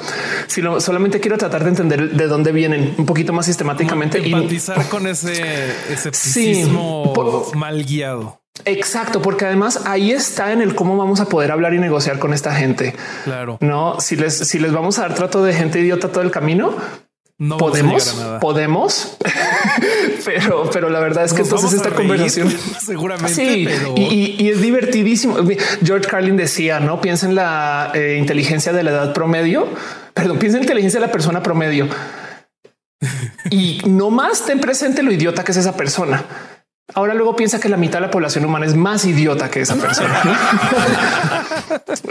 sino 0.46 0.78
solamente 0.78 1.20
quiero 1.20 1.38
tratar 1.38 1.62
de 1.62 1.70
entender 1.70 2.10
de 2.10 2.26
dónde 2.26 2.52
vienen 2.52 2.94
un 2.98 3.06
poquito 3.06 3.32
más 3.32 3.46
sistemáticamente 3.46 4.18
y 4.18 4.30
empatizar 4.30 4.86
con 4.90 5.06
ese 5.06 5.70
escepticismo 5.90 7.50
mal 7.54 7.82
guiado. 7.82 8.42
Exacto, 8.66 9.22
porque 9.22 9.46
además 9.46 9.84
ahí 9.86 10.12
está 10.12 10.52
en 10.52 10.60
el 10.60 10.74
cómo 10.74 10.98
vamos 10.98 11.20
a 11.20 11.30
poder 11.30 11.50
hablar 11.50 11.72
y 11.72 11.78
negociar 11.78 12.18
con 12.18 12.34
esta 12.34 12.54
gente. 12.54 12.94
Claro. 13.24 13.56
No, 13.62 14.00
si 14.00 14.16
les, 14.16 14.36
si 14.36 14.58
les 14.58 14.72
vamos 14.72 14.98
a 14.98 15.02
dar 15.02 15.14
trato 15.14 15.42
de 15.42 15.54
gente 15.54 15.80
idiota 15.80 16.08
todo 16.08 16.22
el 16.22 16.30
camino, 16.30 16.76
no 17.40 17.56
podemos, 17.56 18.22
podemos, 18.38 19.16
pero, 20.26 20.68
pero 20.70 20.90
la 20.90 21.00
verdad 21.00 21.24
es 21.24 21.32
que 21.32 21.40
entonces 21.40 21.72
esta 21.72 21.88
conversación 21.88 22.54
seguramente 22.84 23.34
sí, 23.34 23.66
y, 23.96 24.46
es 24.50 24.60
divertidísimo. 24.60 25.38
George 25.82 26.06
Carlin 26.06 26.36
decía: 26.36 26.80
No 26.80 27.00
piensa 27.00 27.26
en 27.26 27.34
la 27.34 27.92
eh, 27.94 28.16
inteligencia 28.18 28.74
de 28.74 28.82
la 28.82 28.90
edad 28.90 29.14
promedio, 29.14 29.66
perdón, 30.12 30.38
piensa 30.38 30.58
en 30.58 30.60
la 30.60 30.64
inteligencia 30.64 31.00
de 31.00 31.06
la 31.06 31.12
persona 31.12 31.42
promedio. 31.42 31.88
Y 33.48 33.80
no 33.86 34.10
más 34.10 34.44
ten 34.44 34.60
presente 34.60 35.02
lo 35.02 35.10
idiota 35.10 35.42
que 35.42 35.52
es 35.52 35.56
esa 35.56 35.74
persona. 35.78 36.22
Ahora 36.94 37.14
luego 37.14 37.36
piensa 37.36 37.60
que 37.60 37.68
la 37.68 37.76
mitad 37.76 37.98
de 37.98 38.06
la 38.06 38.10
población 38.10 38.44
humana 38.44 38.66
es 38.66 38.74
más 38.74 39.04
idiota 39.04 39.50
que 39.50 39.60
esa 39.60 39.76
persona. 39.76 40.22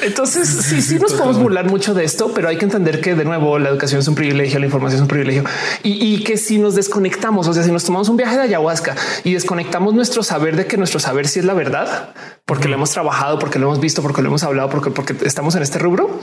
Entonces, 0.02 0.48
sí, 0.48 0.82
sí 0.82 1.00
nos 1.00 1.14
podemos 1.14 1.38
burlar 1.40 1.66
mucho 1.66 1.94
de 1.94 2.04
esto, 2.04 2.32
pero 2.34 2.48
hay 2.48 2.58
que 2.58 2.66
entender 2.66 3.02
que 3.02 3.16
de 3.16 3.26
nuevo 3.26 3.60
la 3.60 3.70
educación 3.70 4.00
es 4.00 4.08
un 4.08 4.16
privilegio, 4.16 4.60
la 4.60 4.66
información 4.66 4.98
es 4.98 5.02
un 5.02 5.08
privilegio. 5.08 5.44
Y, 5.84 6.24
que 6.24 6.38
si 6.38 6.60
nos 6.60 6.76
desconectamos, 6.76 7.48
o 7.48 7.54
sea, 7.54 7.64
si 7.64 7.72
nos 7.72 7.84
tomamos 7.84 8.10
un 8.10 8.18
viaje 8.18 8.36
de 8.36 8.44
ayahuasca 8.44 8.96
y 9.24 9.34
desconectamos 9.34 9.94
nuestro 9.94 10.24
saber 10.24 10.56
de 10.56 10.66
que 10.66 10.78
nuestro 10.78 11.00
saber 11.00 11.28
sí 11.28 11.40
es 11.40 11.46
la 11.46 11.54
verdad, 11.54 12.10
porque 12.46 12.68
lo 12.68 12.76
hemos 12.76 12.92
trabajado, 12.92 13.40
porque 13.40 13.60
lo 13.60 13.68
hemos 13.68 13.80
visto, 13.80 14.02
porque 14.02 14.22
lo 14.22 14.28
hemos 14.28 14.44
hablado, 14.44 14.70
porque, 14.70 14.92
porque 14.92 15.16
estamos 15.26 15.56
en 15.56 15.64
este 15.64 15.80
rubro, 15.80 16.20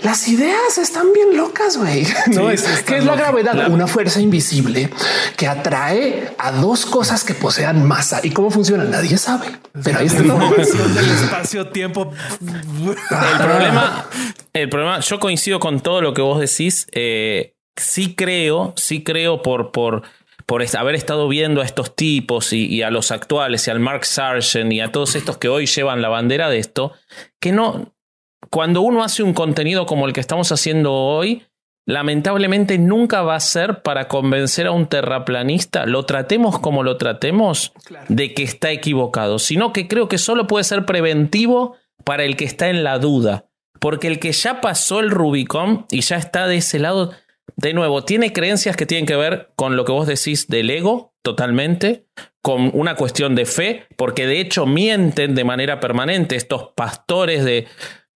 las 0.00 0.28
ideas 0.28 0.78
están 0.78 1.12
bien 1.12 1.36
locas, 1.36 1.76
güey. 1.76 2.06
No 2.28 2.50
es 2.50 2.62
que 2.82 2.98
es 2.98 3.04
la 3.04 3.16
gravedad, 3.16 3.68
una 3.68 3.88
fuerza 3.88 4.20
invisible 4.20 4.90
que 5.36 5.48
atrae 5.48 6.34
a 6.38 6.52
dos 6.52 6.86
cosas 6.86 7.24
que 7.24 7.34
posean 7.34 7.84
masa 7.98 8.20
y 8.22 8.30
cómo 8.30 8.50
funciona. 8.50 8.84
Nadie 8.84 9.18
sabe, 9.18 9.46
pero 9.82 9.98
ahí 9.98 10.06
está 10.06 10.22
la 10.22 10.34
información 10.34 10.94
del 10.94 11.10
espacio 11.22 11.66
tiempo. 11.68 12.12
El 12.40 13.38
problema, 13.38 14.06
el 14.52 14.68
problema, 14.68 15.00
yo 15.00 15.18
coincido 15.18 15.58
con 15.58 15.80
todo 15.80 16.00
lo 16.00 16.14
que 16.14 16.22
vos 16.22 16.38
decís. 16.38 16.86
Eh, 16.92 17.54
sí 17.76 18.14
creo, 18.14 18.72
sí 18.76 19.02
creo 19.02 19.42
por, 19.42 19.72
por, 19.72 20.02
por 20.46 20.64
haber 20.76 20.94
estado 20.94 21.28
viendo 21.28 21.60
a 21.60 21.64
estos 21.64 21.96
tipos 21.96 22.52
y, 22.52 22.66
y, 22.66 22.82
a 22.82 22.90
los 22.90 23.10
actuales 23.10 23.66
y 23.66 23.70
al 23.70 23.80
Mark 23.80 24.04
Sargent 24.04 24.72
y 24.72 24.80
a 24.80 24.92
todos 24.92 25.16
estos 25.16 25.38
que 25.38 25.48
hoy 25.48 25.66
llevan 25.66 26.00
la 26.00 26.08
bandera 26.08 26.48
de 26.48 26.58
esto, 26.58 26.92
que 27.40 27.52
no, 27.52 27.94
cuando 28.50 28.80
uno 28.80 29.02
hace 29.02 29.22
un 29.22 29.34
contenido 29.34 29.86
como 29.86 30.06
el 30.06 30.12
que 30.12 30.20
estamos 30.20 30.52
haciendo 30.52 30.92
hoy, 30.92 31.44
lamentablemente 31.88 32.76
nunca 32.76 33.22
va 33.22 33.34
a 33.34 33.40
ser 33.40 33.80
para 33.80 34.08
convencer 34.08 34.66
a 34.66 34.72
un 34.72 34.88
terraplanista, 34.88 35.86
lo 35.86 36.04
tratemos 36.04 36.58
como 36.58 36.82
lo 36.82 36.98
tratemos, 36.98 37.72
de 38.08 38.34
que 38.34 38.42
está 38.42 38.70
equivocado, 38.70 39.38
sino 39.38 39.72
que 39.72 39.88
creo 39.88 40.06
que 40.06 40.18
solo 40.18 40.46
puede 40.46 40.64
ser 40.64 40.84
preventivo 40.84 41.76
para 42.04 42.24
el 42.24 42.36
que 42.36 42.44
está 42.44 42.68
en 42.68 42.84
la 42.84 42.98
duda. 42.98 43.46
Porque 43.80 44.06
el 44.06 44.18
que 44.18 44.32
ya 44.32 44.60
pasó 44.60 45.00
el 45.00 45.10
Rubicon 45.10 45.86
y 45.90 46.02
ya 46.02 46.16
está 46.16 46.46
de 46.46 46.58
ese 46.58 46.78
lado, 46.78 47.12
de 47.56 47.72
nuevo, 47.72 48.04
tiene 48.04 48.34
creencias 48.34 48.76
que 48.76 48.84
tienen 48.84 49.06
que 49.06 49.16
ver 49.16 49.50
con 49.56 49.76
lo 49.76 49.86
que 49.86 49.92
vos 49.92 50.06
decís 50.06 50.46
del 50.46 50.68
ego, 50.68 51.14
totalmente, 51.22 52.04
con 52.42 52.70
una 52.74 52.96
cuestión 52.96 53.34
de 53.34 53.46
fe, 53.46 53.86
porque 53.96 54.26
de 54.26 54.40
hecho 54.40 54.66
mienten 54.66 55.34
de 55.34 55.44
manera 55.44 55.80
permanente 55.80 56.36
estos 56.36 56.68
pastores 56.76 57.46
de... 57.46 57.66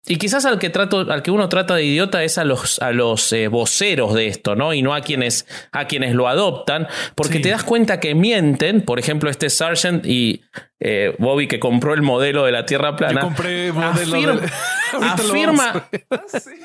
Y 0.05 0.17
quizás 0.17 0.45
al 0.45 0.57
que, 0.57 0.69
trato, 0.69 1.11
al 1.11 1.21
que 1.21 1.29
uno 1.29 1.47
trata 1.47 1.75
de 1.75 1.83
idiota 1.83 2.23
es 2.23 2.39
a 2.39 2.43
los, 2.43 2.79
a 2.79 2.91
los 2.91 3.31
eh, 3.33 3.47
voceros 3.47 4.15
de 4.15 4.27
esto, 4.27 4.55
¿no? 4.55 4.73
Y 4.73 4.81
no 4.81 4.95
a 4.95 5.01
quienes, 5.01 5.45
a 5.71 5.85
quienes 5.85 6.15
lo 6.15 6.27
adoptan, 6.27 6.87
porque 7.13 7.39
te 7.39 7.49
das 7.49 7.63
cuenta 7.63 7.99
que 7.99 8.15
mienten, 8.15 8.81
por 8.81 8.97
ejemplo, 8.97 9.29
este 9.29 9.51
Sargent 9.51 10.05
y 10.05 10.41
eh, 10.83 11.15
Bobby 11.19 11.47
que 11.47 11.59
compró 11.59 11.93
el 11.93 12.01
modelo 12.01 12.43
de 12.43 12.51
la 12.51 12.65
Tierra 12.65 12.95
plana. 12.95 13.21
Yo 13.21 13.27
compré 13.27 13.71
modelo 13.71 14.33
afirma, 14.33 14.33
de- 14.41 15.05
afirma, 15.05 15.83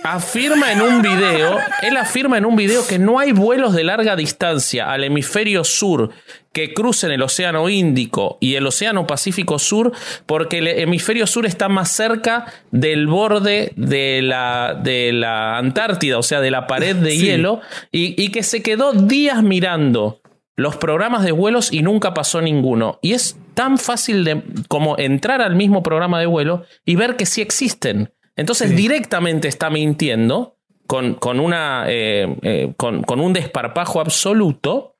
afirma 0.02 0.72
en 0.72 0.80
un 0.82 1.02
video, 1.02 1.58
él 1.82 1.96
afirma 1.96 2.38
en 2.38 2.46
un 2.46 2.56
video 2.56 2.86
que 2.86 2.98
no 2.98 3.18
hay 3.18 3.32
vuelos 3.32 3.74
de 3.74 3.84
larga 3.84 4.16
distancia 4.16 4.90
al 4.90 5.04
hemisferio 5.04 5.64
sur 5.64 6.10
que 6.52 6.72
crucen 6.72 7.10
el 7.10 7.20
Océano 7.20 7.68
Índico 7.68 8.38
y 8.40 8.54
el 8.54 8.66
Océano 8.66 9.06
Pacífico 9.06 9.58
Sur, 9.58 9.92
porque 10.24 10.58
el 10.58 10.68
hemisferio 10.68 11.26
sur 11.26 11.44
está 11.44 11.68
más 11.68 11.90
cerca 11.90 12.46
del 12.70 13.06
borde 13.08 13.72
de 13.76 14.22
la, 14.22 14.74
de 14.82 15.12
la 15.12 15.58
Antártida, 15.58 16.16
o 16.18 16.22
sea, 16.22 16.40
de 16.40 16.50
la 16.50 16.66
pared 16.66 16.96
de 16.96 17.10
Sí. 17.16 17.20
hielo, 17.26 17.60
y, 17.92 18.14
y 18.22 18.30
que 18.30 18.42
se 18.42 18.62
quedó 18.62 18.92
días 18.94 19.42
mirando 19.42 20.22
los 20.56 20.76
programas 20.76 21.22
de 21.24 21.32
vuelos 21.32 21.70
y 21.70 21.82
nunca 21.82 22.14
pasó 22.14 22.40
ninguno. 22.40 22.98
Y 23.02 23.12
es 23.12 23.36
tan 23.56 23.78
fácil 23.78 24.22
de, 24.22 24.42
como 24.68 24.98
entrar 24.98 25.40
al 25.40 25.56
mismo 25.56 25.82
programa 25.82 26.20
de 26.20 26.26
vuelo 26.26 26.64
y 26.84 26.94
ver 26.94 27.16
que 27.16 27.24
sí 27.24 27.40
existen. 27.40 28.12
Entonces 28.36 28.76
directamente 28.76 29.48
está 29.48 29.70
mintiendo 29.70 30.58
con, 30.86 31.14
con 31.14 31.40
una, 31.40 31.86
eh, 31.88 32.36
eh, 32.42 32.74
con, 32.76 33.02
con 33.02 33.18
un 33.18 33.32
desparpajo 33.32 33.98
absoluto. 34.00 34.94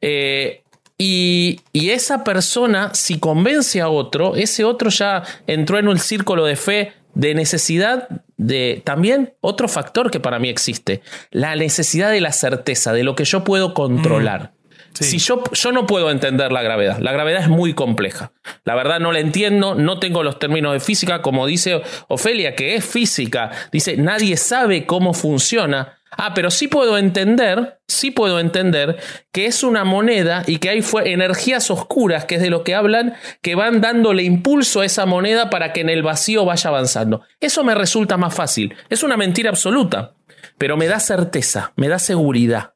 eh, 0.00 0.62
y, 0.96 1.60
y 1.72 1.90
esa 1.90 2.24
persona, 2.24 2.92
si 2.94 3.18
convence 3.18 3.80
a 3.80 3.88
otro, 3.88 4.34
ese 4.34 4.64
otro 4.64 4.90
ya 4.90 5.22
entró 5.46 5.78
en 5.78 5.88
un 5.88 5.98
círculo 5.98 6.44
de 6.46 6.56
fe 6.56 6.92
de 7.14 7.34
necesidad 7.34 8.08
de 8.36 8.82
también 8.84 9.34
otro 9.40 9.68
factor 9.68 10.10
que 10.10 10.20
para 10.20 10.38
mí 10.38 10.48
existe, 10.48 11.02
la 11.30 11.54
necesidad 11.56 12.10
de 12.10 12.20
la 12.20 12.32
certeza, 12.32 12.92
de 12.92 13.04
lo 13.04 13.14
que 13.14 13.24
yo 13.24 13.44
puedo 13.44 13.74
controlar. 13.74 14.52
Si 14.92 15.18
yo, 15.18 15.42
yo 15.52 15.72
no 15.72 15.86
puedo 15.86 16.10
entender 16.10 16.52
la 16.52 16.62
gravedad, 16.62 16.98
la 16.98 17.12
gravedad 17.12 17.42
es 17.42 17.48
muy 17.48 17.74
compleja. 17.74 18.32
La 18.64 18.74
verdad 18.74 19.00
no 19.00 19.12
la 19.12 19.20
entiendo, 19.20 19.74
no 19.74 19.98
tengo 19.98 20.22
los 20.22 20.38
términos 20.38 20.72
de 20.72 20.80
física, 20.80 21.22
como 21.22 21.46
dice 21.46 21.80
Ofelia, 22.08 22.54
que 22.54 22.74
es 22.74 22.84
física. 22.84 23.50
Dice, 23.72 23.96
nadie 23.96 24.36
sabe 24.36 24.86
cómo 24.86 25.14
funciona. 25.14 26.00
Ah, 26.10 26.34
pero 26.34 26.50
sí 26.50 26.66
puedo 26.66 26.98
entender, 26.98 27.78
sí 27.86 28.10
puedo 28.10 28.40
entender 28.40 28.98
que 29.32 29.46
es 29.46 29.62
una 29.62 29.84
moneda 29.84 30.42
y 30.46 30.58
que 30.58 30.68
hay 30.68 30.84
energías 31.04 31.70
oscuras, 31.70 32.24
que 32.24 32.34
es 32.34 32.42
de 32.42 32.50
lo 32.50 32.64
que 32.64 32.74
hablan, 32.74 33.14
que 33.42 33.54
van 33.54 33.80
dándole 33.80 34.24
impulso 34.24 34.80
a 34.80 34.84
esa 34.84 35.06
moneda 35.06 35.50
para 35.50 35.72
que 35.72 35.80
en 35.80 35.88
el 35.88 36.02
vacío 36.02 36.44
vaya 36.44 36.68
avanzando. 36.68 37.22
Eso 37.38 37.62
me 37.62 37.76
resulta 37.76 38.16
más 38.16 38.34
fácil. 38.34 38.74
Es 38.88 39.04
una 39.04 39.16
mentira 39.16 39.50
absoluta, 39.50 40.14
pero 40.58 40.76
me 40.76 40.88
da 40.88 40.98
certeza, 40.98 41.72
me 41.76 41.88
da 41.88 42.00
seguridad. 42.00 42.72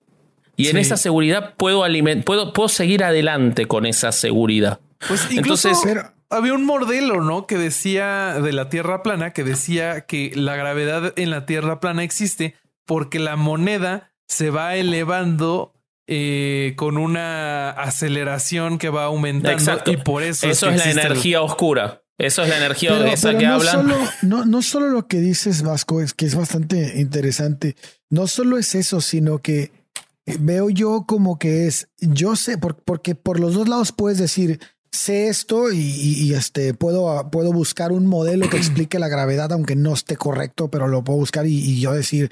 Y 0.57 0.69
en 0.69 0.77
esa 0.77 0.97
seguridad 0.97 1.55
puedo, 1.57 1.85
aliment- 1.85 2.25
puedo, 2.25 2.53
puedo 2.53 2.69
seguir 2.69 3.03
adelante 3.05 3.67
con 3.67 3.87
esa 3.87 4.13
seguridad. 4.13 4.81
Pues 5.09 5.27
incluso 5.31 5.69
Entonces- 5.69 5.79
Pero- 5.85 6.13
había 6.31 6.55
un 6.55 6.65
modelo, 6.65 7.21
¿no? 7.23 7.47
Que 7.47 7.59
decía 7.59 8.35
de 8.41 8.53
la 8.53 8.69
Tierra 8.69 9.03
plana, 9.03 9.33
que 9.33 9.45
decía 9.45 10.03
que 10.03 10.33
la 10.35 10.57
gravedad 10.57 11.13
en 11.17 11.31
la 11.31 11.47
Tierra 11.47 11.81
plana 11.81 12.03
existe 12.03 12.55
porque 12.87 13.19
la 13.19 13.37
moneda 13.37 14.13
se 14.27 14.51
va 14.51 14.75
elevando 14.77 15.73
eh, 16.07 16.75
con 16.77 16.99
una 16.99 17.71
aceleración 17.71 18.77
que 18.79 18.91
va 18.91 19.05
aumentando 19.05 19.59
Exacto. 19.59 19.91
y 19.91 19.97
por 19.97 20.23
eso 20.23 20.47
Eso 20.49 20.69
que 20.69 20.75
es 20.75 20.85
la 20.85 20.91
el- 20.93 20.99
energía 20.99 21.41
oscura. 21.41 22.03
Eso 22.19 22.43
es 22.43 22.49
la 22.51 22.59
energía 22.59 22.91
Pero, 22.91 23.03
de 23.05 23.13
esa 23.13 23.29
pero 23.29 23.39
que 23.39 23.47
no, 23.47 23.55
hablan. 23.55 23.73
Solo, 23.75 23.97
no, 24.23 24.45
no 24.45 24.63
solo 24.63 24.89
lo 24.91 25.09
que 25.09 25.17
dices, 25.19 25.63
Vasco, 25.63 26.01
es 26.03 26.13
que 26.15 26.27
es 26.27 26.35
bastante 26.35 27.01
interesante. 27.01 27.75
No 28.11 28.27
solo 28.27 28.59
es 28.59 28.75
eso, 28.75 29.01
sino 29.01 29.39
que 29.39 29.73
veo 30.27 30.71
yo 30.71 31.05
como 31.07 31.39
que 31.39 31.67
es, 31.67 31.89
yo 32.01 32.37
sé, 32.37 32.59
por- 32.59 32.83
porque 32.83 33.15
por 33.15 33.41
los 33.41 33.55
dos 33.55 33.69
lados 33.69 33.93
puedes 33.93 34.19
decir, 34.19 34.61
sé 34.93 35.29
esto 35.29 35.73
y, 35.73 35.79
y- 35.81 36.23
y, 36.25 36.35
este 36.35 36.73
puedo, 36.75 37.31
puedo 37.31 37.53
buscar 37.53 37.93
un 37.93 38.07
modelo 38.07 38.49
que 38.49 38.57
explique 38.59 38.99
la 38.99 39.09
gravedad, 39.09 39.53
aunque 39.53 39.77
no 39.77 39.93
esté 39.95 40.17
correcto, 40.17 40.71
pero 40.71 40.89
lo 40.89 41.03
puedo 41.05 41.19
buscar 41.19 41.47
y, 41.47 41.59
y 41.59 41.81
yo 41.81 41.93
decir 41.93 42.31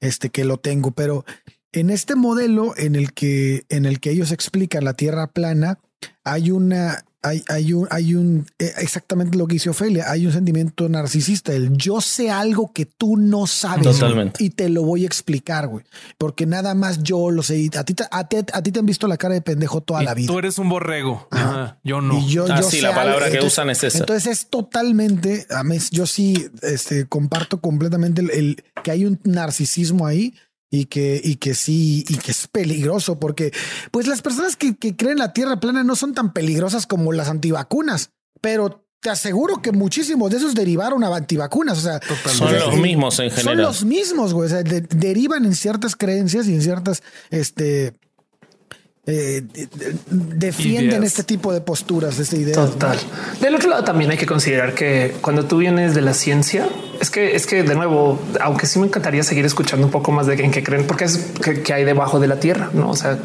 este 0.00 0.30
que 0.30 0.44
lo 0.44 0.58
tengo. 0.58 0.90
Pero 0.92 1.24
en 1.72 1.90
este 1.90 2.14
modelo 2.14 2.74
en 2.76 2.94
el 2.96 3.12
que, 3.12 3.64
en 3.68 3.86
el 3.86 4.00
que 4.00 4.10
ellos 4.10 4.30
explican 4.32 4.84
la 4.84 4.94
Tierra 4.94 5.26
plana, 5.32 5.78
hay 6.24 6.50
una, 6.50 7.04
hay, 7.22 7.42
hay 7.48 7.72
un, 7.72 7.88
hay 7.90 8.14
un, 8.14 8.46
eh, 8.58 8.72
exactamente 8.78 9.36
lo 9.36 9.46
que 9.46 9.54
dice 9.54 9.68
Ofelia, 9.70 10.10
hay 10.10 10.26
un 10.26 10.32
sentimiento 10.32 10.88
narcisista, 10.88 11.52
el 11.52 11.76
yo 11.76 12.00
sé 12.00 12.30
algo 12.30 12.72
que 12.72 12.86
tú 12.86 13.16
no 13.16 13.46
sabes. 13.48 13.82
Totalmente. 13.82 14.44
Y 14.44 14.50
te 14.50 14.68
lo 14.68 14.82
voy 14.84 15.02
a 15.02 15.06
explicar, 15.06 15.66
güey. 15.66 15.84
Porque 16.18 16.46
nada 16.46 16.74
más 16.74 17.02
yo 17.02 17.30
lo 17.30 17.42
sé. 17.42 17.68
A 17.76 17.84
ti, 17.84 17.94
te- 17.94 18.04
a 18.10 18.28
ti, 18.28 18.36
a 18.52 18.62
ti 18.62 18.70
te 18.72 18.78
han 18.78 18.86
visto 18.86 19.08
la 19.08 19.16
cara 19.16 19.34
de 19.34 19.40
pendejo 19.42 19.80
toda 19.80 20.02
y 20.02 20.06
la 20.06 20.14
vida. 20.14 20.28
Tú 20.32 20.38
eres 20.38 20.58
un 20.58 20.68
borrego. 20.68 21.26
Ajá, 21.32 21.78
Yo 21.82 22.00
no. 22.00 22.18
Y 22.18 22.28
yo, 22.28 22.46
Ah, 22.48 22.60
yo 22.60 22.70
sí, 22.70 22.76
sé 22.76 22.82
la 22.82 22.94
palabra 22.94 23.26
algo. 23.26 23.40
que 23.40 23.46
usan 23.46 23.70
es 23.70 23.82
esa. 23.82 23.98
Entonces 23.98 24.26
es 24.26 24.46
totalmente, 24.48 25.46
a 25.50 25.64
mí, 25.64 25.78
yo 25.90 26.06
sí 26.06 26.46
este, 26.62 27.06
comparto 27.06 27.60
completamente 27.60 28.20
el, 28.20 28.30
el- 28.30 28.64
que 28.84 28.90
hay 28.92 29.04
un 29.04 29.18
narcisismo 29.24 30.06
ahí 30.06 30.34
y 30.70 30.86
que, 30.86 31.20
y 31.22 31.36
que 31.36 31.54
sí, 31.54 32.04
y 32.08 32.16
que 32.16 32.32
es 32.32 32.46
peligroso 32.48 33.18
porque 33.20 33.52
pues 33.90 34.06
las 34.06 34.22
personas 34.22 34.56
que, 34.56 34.76
que 34.76 34.96
creen 34.96 35.18
la 35.18 35.32
tierra 35.32 35.60
plana 35.60 35.84
no 35.84 35.94
son 35.96 36.12
tan 36.14 36.32
peligrosas 36.32 36.86
como 36.86 37.12
las 37.12 37.28
antivacunas, 37.28 38.10
pero 38.40 38.82
te 39.00 39.10
aseguro 39.10 39.62
que 39.62 39.70
muchísimos 39.72 40.30
de 40.30 40.38
esos 40.38 40.54
derivaron 40.54 41.04
a 41.04 41.14
antivacunas. 41.14 41.78
O 41.78 41.80
sea, 41.82 42.00
Son 42.32 42.52
los 42.52 42.76
mismos 42.78 43.18
en 43.20 43.30
Son 43.30 43.38
general. 43.38 43.62
los 43.62 43.84
mismos, 43.84 44.32
güey. 44.34 44.46
O 44.46 44.50
sea, 44.50 44.62
de- 44.64 44.80
derivan 44.80 45.44
en 45.44 45.54
ciertas 45.54 45.94
creencias 45.94 46.48
y 46.48 46.54
en 46.54 46.62
ciertas, 46.62 47.02
este, 47.30 47.92
eh, 49.06 49.42
de- 49.52 49.66
de- 49.66 49.94
defienden 50.10 50.86
Ideas. 50.98 51.04
este 51.04 51.22
tipo 51.22 51.52
de 51.52 51.60
posturas, 51.60 52.16
de 52.16 52.24
esta 52.24 52.36
idea. 52.36 52.54
Total. 52.54 52.98
Del 53.40 53.54
otro 53.54 53.70
lado 53.70 53.84
también 53.84 54.10
hay 54.10 54.16
que 54.16 54.26
considerar 54.26 54.74
que 54.74 55.14
cuando 55.20 55.44
tú 55.44 55.58
vienes 55.58 55.94
de 55.94 56.00
la 56.02 56.12
ciencia, 56.12 56.66
es 57.00 57.10
que 57.10 57.36
es 57.36 57.46
que 57.46 57.62
de 57.62 57.74
nuevo, 57.74 58.18
aunque 58.40 58.66
sí 58.66 58.78
me 58.78 58.86
encantaría 58.86 59.22
seguir 59.22 59.44
escuchando 59.44 59.86
un 59.86 59.92
poco 59.92 60.10
más 60.12 60.26
de 60.26 60.34
en 60.34 60.50
qué 60.50 60.62
creen, 60.62 60.86
porque 60.86 61.04
es 61.04 61.18
que, 61.42 61.62
que 61.62 61.72
hay 61.72 61.84
debajo 61.84 62.18
de 62.20 62.26
la 62.26 62.40
tierra, 62.40 62.70
no? 62.72 62.90
O 62.90 62.96
sea, 62.96 63.18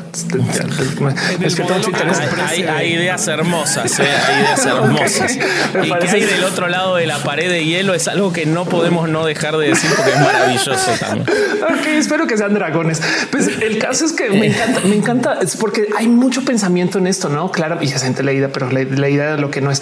es 1.44 1.56
que 1.56 1.64
Hay, 1.64 2.64
hay 2.64 2.94
ideas 2.94 3.28
hermosas, 3.28 4.00
¿eh? 4.00 4.04
hay 4.04 4.42
ideas 4.44 4.66
hermosas. 4.66 5.38
Me 5.74 5.88
Y 5.88 5.92
que 5.92 6.08
hay 6.10 6.22
del 6.26 6.44
otro 6.44 6.68
lado 6.68 6.96
de 6.96 7.06
la 7.08 7.18
pared 7.24 7.50
de 7.50 7.66
hielo 7.66 7.94
es 7.94 8.08
algo 8.08 8.32
que 8.34 8.46
no 8.46 8.66
podemos 8.66 9.10
no 9.10 9.26
dejar 9.26 9.58
de 9.58 9.70
decir 9.70 9.90
porque 9.96 10.12
es 10.12 10.20
maravilloso 10.20 10.92
también. 11.00 11.28
Ok, 11.64 11.86
espero 11.98 12.28
que 12.28 12.38
sean 12.38 12.54
dragones. 12.54 13.02
Pues 13.32 13.48
el 13.48 13.78
caso 13.80 14.06
es 14.06 14.14
que 14.14 14.30
me 14.30 14.48
encanta, 14.48 14.80
me 14.82 14.96
encanta, 14.96 15.40
es 15.42 15.56
porque 15.56 15.71
hay 15.98 16.08
mucho 16.08 16.44
pensamiento 16.44 16.98
en 16.98 17.08
esto, 17.08 17.30
¿no? 17.30 17.52
Claro, 17.52 17.82
y 17.82 17.88
se 17.88 18.00
siente 18.00 18.24
leída, 18.24 18.50
pero 18.50 18.70
la 18.72 19.10
idea 19.10 19.36
de 19.36 19.42
lo 19.42 19.52
que 19.52 19.62
no 19.62 19.72
es. 19.72 19.82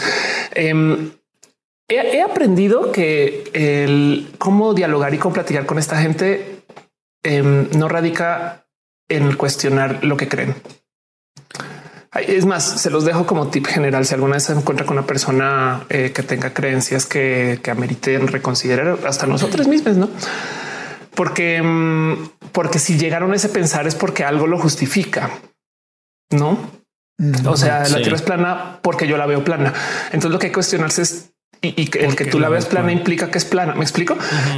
Em, 0.52 1.12
he, 1.90 2.22
aprendido 2.22 2.92
que 2.92 3.50
el 3.54 4.30
cómo 4.38 4.74
dialogar 4.74 5.14
y 5.14 5.18
cómo 5.18 5.34
platicar 5.34 5.66
con 5.66 5.80
esta 5.80 6.02
gente 6.02 6.64
em, 7.24 7.68
no 7.76 7.88
radica 7.88 8.66
en 9.10 9.36
cuestionar 9.36 10.04
lo 10.04 10.18
que 10.18 10.28
creen. 10.28 10.56
Es 12.28 12.46
más, 12.46 12.82
se 12.82 12.90
los 12.90 13.06
dejo 13.06 13.26
como 13.26 13.50
tip 13.50 13.68
general. 13.68 14.06
Si 14.06 14.14
alguna 14.16 14.36
vez 14.36 14.44
se 14.44 14.54
encuentra 14.54 14.86
con 14.86 14.98
una 14.98 15.06
persona 15.06 15.86
eh, 15.90 16.12
que 16.14 16.24
tenga 16.24 16.54
creencias 16.54 17.06
que, 17.06 17.60
que 17.62 17.72
ameriten 17.72 18.28
reconsiderar 18.28 19.00
hasta 19.06 19.28
nosotros 19.28 19.68
mismos, 19.68 19.96
no? 19.96 20.10
Porque, 21.14 21.62
mm, 21.62 22.30
porque 22.52 22.80
si 22.80 22.98
llegaron 22.98 23.32
a 23.32 23.36
ese 23.36 23.50
pensar 23.50 23.86
es 23.88 23.94
porque 23.94 24.24
algo 24.24 24.48
lo 24.48 24.58
justifica, 24.58 25.30
no? 26.30 26.58
O 27.46 27.58
sea, 27.58 27.88
la 27.88 27.98
tierra 27.98 28.16
es 28.16 28.22
plana 28.22 28.80
porque 28.82 29.08
yo 29.08 29.18
la 29.18 29.26
veo 29.26 29.44
plana. 29.44 29.74
Entonces 30.06 30.32
lo 30.32 30.40
que 30.40 30.48
hay 30.48 30.52
que 30.52 30.56
cuestionarse 30.56 31.02
es 31.02 31.32
y, 31.62 31.82
y 31.82 31.88
que 31.88 32.06
el 32.06 32.16
que 32.16 32.26
tú 32.26 32.40
la 32.40 32.48
veas 32.48 32.66
plana 32.66 32.92
implica 32.92 33.30
que 33.30 33.38
es 33.38 33.46
plana. 33.46 33.76
Me 33.76 33.82
explico. 33.82 34.18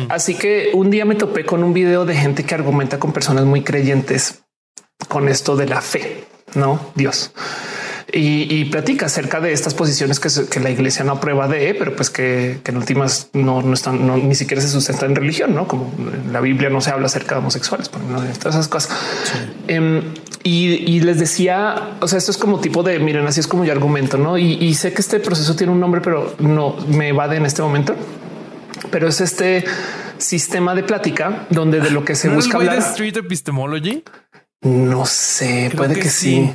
Así 0.09 0.35
que 0.35 0.69
un 0.73 0.91
día 0.91 1.05
me 1.05 1.15
topé 1.15 1.45
con 1.45 1.63
un 1.63 1.73
video 1.73 2.05
de 2.05 2.15
gente 2.15 2.43
que 2.43 2.53
argumenta 2.53 2.99
con 2.99 3.11
personas 3.11 3.45
muy 3.45 3.63
creyentes 3.63 4.43
con 5.07 5.29
esto 5.29 5.55
de 5.55 5.67
la 5.67 5.81
fe, 5.81 6.23
no 6.53 6.91
Dios. 6.95 7.31
y, 8.13 8.65
platica 8.65 9.05
acerca 9.05 9.39
de 9.39 9.53
estas 9.53 9.73
posiciones 9.73 10.19
que, 10.19 10.59
la 10.59 10.69
iglesia 10.69 11.05
no 11.05 11.13
aprueba 11.13 11.47
de, 11.47 11.73
pero 11.73 11.95
pues 11.95 12.09
que, 12.09 12.59
en 12.63 12.77
últimas 12.77 13.29
no, 13.33 13.61
no 13.61 13.73
están, 13.73 14.27
ni 14.27 14.35
siquiera 14.35 14.61
se 14.61 14.67
sustenta 14.67 15.05
en 15.05 15.15
religión, 15.15 15.55
no 15.55 15.65
como 15.65 15.91
en 15.97 16.33
la 16.33 16.41
Biblia 16.41 16.69
no 16.69 16.81
se 16.81 16.91
habla 16.91 17.05
acerca 17.05 17.35
de 17.35 17.39
homosexuales, 17.39 17.87
por 17.87 18.01
todas 18.01 18.55
esas 18.55 18.67
cosas. 18.67 18.97
Em, 19.67 20.13
y, 20.43 20.99
les 21.01 21.19
decía, 21.19 21.97
o 21.99 22.07
sea, 22.07 22.17
esto 22.17 22.31
es 22.31 22.37
como 22.37 22.59
tipo 22.59 22.83
de 22.83 22.99
miren, 22.99 23.27
así 23.27 23.39
es 23.39 23.47
como 23.47 23.63
yo 23.63 23.71
argumento, 23.71 24.17
no? 24.17 24.37
Y, 24.37 24.73
sé 24.73 24.93
que 24.93 25.01
este 25.01 25.19
proceso 25.19 25.55
tiene 25.55 25.71
un 25.71 25.79
nombre, 25.79 26.01
pero 26.01 26.35
no 26.39 26.75
me 26.87 27.09
evade 27.09 27.37
en 27.37 27.45
este 27.45 27.61
momento. 27.61 27.95
Pero 28.89 29.07
es 29.07 29.21
este 29.21 29.63
sistema 30.17 30.73
de 30.75 30.83
plática 30.83 31.47
donde 31.49 31.79
de 31.79 31.91
lo 31.91 32.03
que 32.03 32.15
se 32.15 32.29
busca 32.29 32.57
hablar. 32.57 32.79
Street 32.79 33.17
Epistemology. 33.17 34.03
No 34.61 35.05
sé, 35.05 35.71
puede 35.75 35.99
que, 35.99 36.09
sí. 36.09 36.53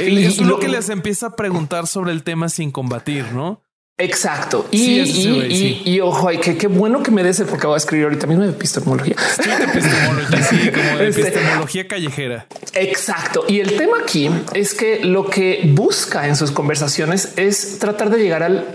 Y, 0.00 0.24
es 0.24 0.40
lo 0.40 0.58
que 0.58 0.68
les 0.68 0.88
empieza 0.88 1.28
a 1.28 1.36
preguntar 1.36 1.86
sobre 1.86 2.12
el 2.12 2.22
tema 2.22 2.48
sin 2.48 2.70
combatir, 2.70 3.32
¿no? 3.32 3.62
Exacto. 3.98 4.66
Y, 4.70 5.82
y, 5.84 6.00
ojo, 6.00 6.28
ay, 6.28 6.38
que 6.38 6.56
qué 6.56 6.66
bueno 6.66 7.02
que 7.02 7.10
me 7.10 7.22
des 7.22 7.38
el 7.40 7.46
porque 7.46 7.66
voy 7.66 7.74
a 7.74 7.76
escribir 7.76 8.04
ahorita 8.04 8.26
mismo 8.26 8.42
de 8.42 8.50
epistemología. 8.50 9.14
epistemología, 9.14 10.42
sí, 10.42 10.70
como 10.70 10.98
de 10.98 11.08
este, 11.08 11.20
epistemología 11.28 11.86
callejera. 11.86 12.46
Exacto. 12.72 13.44
Y 13.48 13.60
el 13.60 13.76
tema 13.76 13.98
aquí 14.02 14.30
es 14.54 14.74
que 14.74 15.04
lo 15.04 15.28
que 15.28 15.70
busca 15.74 16.26
en 16.26 16.36
sus 16.36 16.50
conversaciones 16.50 17.34
es 17.36 17.78
tratar 17.78 18.10
de 18.10 18.18
llegar 18.18 18.42
al 18.42 18.66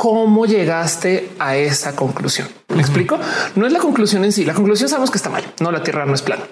cómo 0.00 0.46
llegaste 0.46 1.30
a 1.38 1.56
esa 1.56 1.94
conclusión. 1.94 2.48
Me 2.68 2.80
explico. 2.80 3.18
No 3.56 3.66
es 3.66 3.72
la 3.72 3.80
conclusión 3.80 4.24
en 4.24 4.32
sí. 4.32 4.46
La 4.46 4.54
conclusión 4.54 4.88
sabemos 4.88 5.10
que 5.10 5.18
está 5.18 5.28
mal. 5.28 5.44
No, 5.60 5.70
la 5.70 5.82
tierra 5.82 6.06
no 6.06 6.14
es 6.14 6.22
plana, 6.22 6.44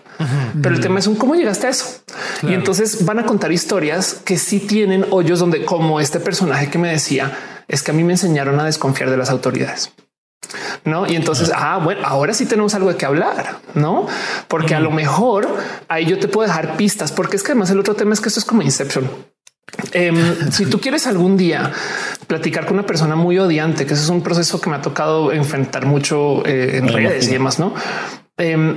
pero 0.61 0.75
el 0.75 0.83
tema 0.83 0.99
es 0.99 1.07
un 1.07 1.17
cómo 1.17 1.35
llegaste 1.35 1.69
a 1.69 1.71
eso. 1.71 2.03
Y 2.43 2.53
entonces 2.53 3.07
van 3.07 3.21
a 3.21 3.25
contar 3.25 3.51
historias 3.51 4.21
que 4.23 4.37
sí 4.37 4.61
tienen 4.61 5.07
hoyos 5.11 5.39
donde, 5.39 5.65
como 5.65 5.99
este 5.99 6.21
personaje 6.21 6.69
que 6.69 6.77
me 6.77 6.91
decía, 6.91 7.58
es 7.69 7.83
que 7.83 7.91
a 7.91 7.95
mí 7.95 8.03
me 8.03 8.15
enseñaron 8.15 8.59
a 8.59 8.65
desconfiar 8.65 9.11
de 9.11 9.17
las 9.17 9.31
autoridades. 9.31 9.93
No, 10.85 11.07
y 11.07 11.17
entonces, 11.17 11.51
ah, 11.55 11.79
bueno, 11.83 12.01
ahora 12.05 12.33
sí 12.33 12.47
tenemos 12.47 12.75
algo 12.75 12.89
de 12.89 12.97
qué 12.97 13.05
hablar, 13.05 13.59
no? 13.75 14.07
Porque 14.49 14.75
a 14.75 14.81
lo 14.81 14.91
mejor 14.91 15.49
ahí 15.89 16.07
yo 16.07 16.19
te 16.19 16.29
puedo 16.29 16.49
dejar 16.49 16.77
pistas, 16.77 17.13
porque 17.13 17.37
es 17.37 17.43
que 17.43 17.53
además 17.53 17.71
el 17.71 17.79
otro 17.79 17.95
tema 17.95 18.15
es 18.15 18.21
que 18.21 18.29
esto 18.29 18.41
es 18.41 18.47
como 18.47 18.63
Inception. 18.63 19.11
Em, 19.93 20.51
si 20.51 20.67
tú 20.67 20.81
quieres 20.81 21.07
algún 21.07 21.37
día 21.37 21.71
platicar 22.27 22.65
con 22.65 22.75
una 22.79 22.87
persona 22.87 23.17
muy 23.17 23.39
odiante, 23.39 23.85
que 23.85 23.95
ese 23.95 24.05
es 24.05 24.09
un 24.09 24.23
proceso 24.23 24.61
que 24.61 24.71
me 24.71 24.77
ha 24.77 24.83
tocado 24.83 25.33
enfrentar 25.33 25.85
mucho 25.85 26.45
eh, 26.47 26.79
en 26.79 26.89
redes 26.89 27.29
y 27.29 27.33
demás, 27.33 27.59
no? 27.59 27.75
Em, 28.39 28.75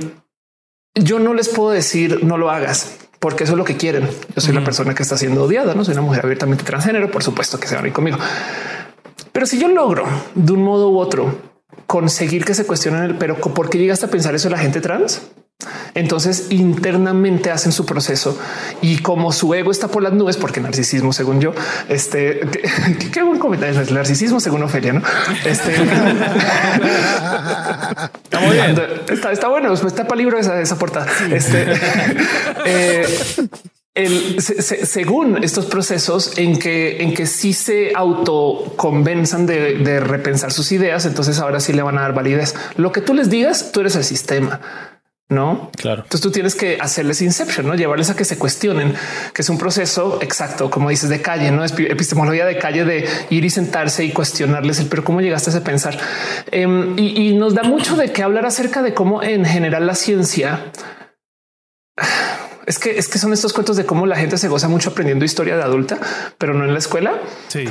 yo 0.94 1.18
no 1.18 1.32
les 1.32 1.48
puedo 1.48 1.70
decir 1.70 2.22
no 2.22 2.36
lo 2.36 2.50
hagas 2.50 2.98
porque 3.22 3.44
eso 3.44 3.52
es 3.52 3.58
lo 3.58 3.64
que 3.64 3.76
quieren. 3.76 4.10
Yo 4.34 4.42
soy 4.42 4.52
la 4.52 4.64
persona 4.64 4.94
que 4.94 5.04
está 5.04 5.16
siendo 5.16 5.44
odiada, 5.44 5.74
no 5.74 5.84
soy 5.84 5.92
una 5.92 6.02
mujer 6.02 6.24
abiertamente 6.24 6.64
transgénero. 6.64 7.08
Por 7.08 7.22
supuesto 7.22 7.58
que 7.60 7.68
se 7.68 7.76
van 7.76 7.84
a 7.84 7.86
ir 7.86 7.94
conmigo, 7.94 8.18
pero 9.32 9.46
si 9.46 9.58
yo 9.58 9.68
logro 9.68 10.04
de 10.34 10.52
un 10.52 10.62
modo 10.62 10.90
u 10.90 10.98
otro 10.98 11.34
conseguir 11.86 12.44
que 12.44 12.54
se 12.54 12.66
cuestionen 12.66 13.02
el 13.02 13.16
pero 13.16 13.36
por 13.36 13.68
qué 13.68 13.78
llegaste 13.78 14.06
a 14.06 14.10
pensar 14.10 14.34
eso 14.34 14.48
la 14.48 14.58
gente 14.58 14.80
trans, 14.80 15.22
entonces 15.94 16.46
internamente 16.50 17.50
hacen 17.50 17.72
su 17.72 17.84
proceso 17.86 18.38
y 18.80 18.98
como 18.98 19.32
su 19.32 19.54
ego 19.54 19.70
está 19.70 19.88
por 19.88 20.02
las 20.02 20.12
nubes, 20.12 20.36
porque 20.36 20.60
narcisismo, 20.60 21.12
según 21.12 21.40
yo, 21.40 21.52
este 21.88 22.40
qué, 23.12 23.22
buen 23.22 23.38
comentario 23.38 23.80
es 23.80 23.88
el 23.88 23.94
narcisismo, 23.94 24.40
según 24.40 24.62
Ofelia, 24.62 24.94
no? 24.94 25.02
Este 25.44 25.74
está 28.24 28.40
muy 28.40 28.54
bien. 28.56 28.72
Está, 29.32 29.48
bueno. 29.48 29.72
Está 29.72 30.06
para 30.06 30.16
libro 30.16 30.38
esa, 30.38 30.60
esa 30.60 30.78
portada. 30.78 31.06
Este 31.30 31.66
eh, 32.64 33.06
el, 33.94 34.40
según 34.40 35.44
estos 35.44 35.66
procesos 35.66 36.38
en 36.38 36.58
que, 36.58 37.02
en 37.02 37.12
que 37.12 37.26
sí 37.26 37.52
se 37.52 37.92
autoconvenzan 37.94 39.46
de, 39.46 39.78
de 39.78 40.00
repensar 40.00 40.50
sus 40.52 40.72
ideas, 40.72 41.04
entonces 41.04 41.38
ahora 41.38 41.60
sí 41.60 41.72
le 41.72 41.82
van 41.82 41.98
a 41.98 42.02
dar 42.02 42.14
validez. 42.14 42.54
Lo 42.76 42.90
que 42.92 43.02
tú 43.02 43.12
les 43.12 43.28
digas, 43.28 43.70
tú 43.72 43.80
eres 43.80 43.96
el 43.96 44.04
sistema. 44.04 44.60
No, 45.28 45.70
claro. 45.78 46.02
Entonces 46.02 46.20
tú 46.20 46.30
tienes 46.30 46.54
que 46.54 46.76
hacerles 46.78 47.22
inception, 47.22 47.66
no 47.66 47.74
llevarles 47.74 48.10
a 48.10 48.16
que 48.16 48.24
se 48.24 48.36
cuestionen, 48.36 48.94
que 49.32 49.40
es 49.40 49.48
un 49.48 49.56
proceso 49.56 50.18
exacto, 50.20 50.70
como 50.70 50.90
dices, 50.90 51.08
de 51.08 51.22
calle, 51.22 51.50
no 51.50 51.64
es 51.64 51.72
epistemología 51.72 52.44
de 52.44 52.58
calle, 52.58 52.84
de 52.84 53.08
ir 53.30 53.42
y 53.42 53.48
sentarse 53.48 54.04
y 54.04 54.12
cuestionarles 54.12 54.80
el 54.80 54.88
pero 54.88 55.04
cómo 55.04 55.22
llegaste 55.22 55.48
a 55.48 55.54
ese 55.54 55.62
pensar. 55.62 55.98
Em, 56.50 56.98
y, 56.98 57.28
y 57.28 57.34
nos 57.34 57.54
da 57.54 57.62
mucho 57.62 57.96
de 57.96 58.12
qué 58.12 58.22
hablar 58.22 58.44
acerca 58.44 58.82
de 58.82 58.92
cómo 58.92 59.22
en 59.22 59.46
general 59.46 59.86
la 59.86 59.94
ciencia 59.94 60.70
es 62.66 62.78
que 62.78 62.98
es 62.98 63.08
que 63.08 63.18
son 63.18 63.32
estos 63.32 63.52
cuentos 63.52 63.76
de 63.76 63.86
cómo 63.86 64.06
la 64.06 64.16
gente 64.16 64.38
se 64.38 64.48
goza 64.48 64.68
mucho 64.68 64.90
aprendiendo 64.90 65.24
historia 65.24 65.56
de 65.56 65.62
adulta, 65.62 65.98
pero 66.38 66.54
no 66.54 66.64
en 66.64 66.72
la 66.72 66.78
escuela. 66.78 67.20
Sí. 67.48 67.68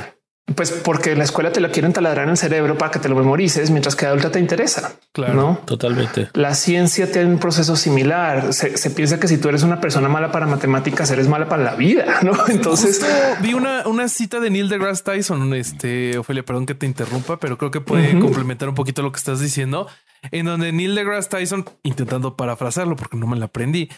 Pues 0.56 0.72
porque 0.72 1.16
la 1.16 1.24
escuela 1.24 1.52
te 1.52 1.62
la 1.62 1.70
quieren 1.70 1.94
taladrar 1.94 2.26
en 2.26 2.32
el 2.32 2.38
cerebro 2.38 2.78
para 2.78 2.92
que 2.92 3.00
te 3.00 3.08
lo 3.08 3.16
memorices, 3.16 3.70
mientras 3.70 3.96
que 3.96 4.06
adulta 4.06 4.32
te 4.32 4.40
interesa. 4.40 4.94
Claro, 5.14 5.34
¿no? 5.34 5.60
totalmente. 5.66 6.30
La 6.34 6.56
ciencia 6.56 7.12
tiene 7.12 7.30
un 7.30 7.40
proceso 7.40 7.76
similar. 7.76 8.52
Se, 8.54 8.90
piensa 8.90 9.20
que 9.20 9.28
si 9.28 9.38
tú 9.38 9.50
eres 9.50 9.64
una 9.64 9.80
persona 9.80 10.10
mala 10.10 10.32
para 10.32 10.48
matemáticas, 10.48 11.10
eres 11.12 11.28
mala 11.28 11.48
para 11.48 11.64
la 11.64 11.76
vida. 11.76 12.20
No, 12.22 12.34
entonces 12.48 13.04
vi 13.42 13.54
una, 13.54 13.88
una 13.88 14.08
cita 14.08 14.40
de 14.40 14.50
Neil 14.50 14.70
deGrasse 14.70 15.04
Tyson. 15.04 15.54
Este 15.54 16.18
Ophelia, 16.18 16.44
perdón 16.44 16.66
que 16.66 16.76
te 16.76 16.86
interrumpa, 16.86 17.40
pero 17.40 17.58
creo 17.58 17.72
que 17.72 17.82
puede 17.82 18.18
complementar 18.20 18.70
un 18.70 18.76
poquito 18.76 19.02
lo 19.02 19.12
que 19.12 19.18
estás 19.18 19.40
diciendo, 19.40 19.88
en 20.32 20.46
donde 20.46 20.72
Neil 20.72 20.96
deGrasse 20.96 21.30
Tyson, 21.30 21.66
intentando 21.84 22.36
parafrasearlo 22.36 22.96
porque 22.96 23.18
no 23.18 23.28
me 23.28 23.38
la 23.38 23.46
aprendí, 23.46 23.90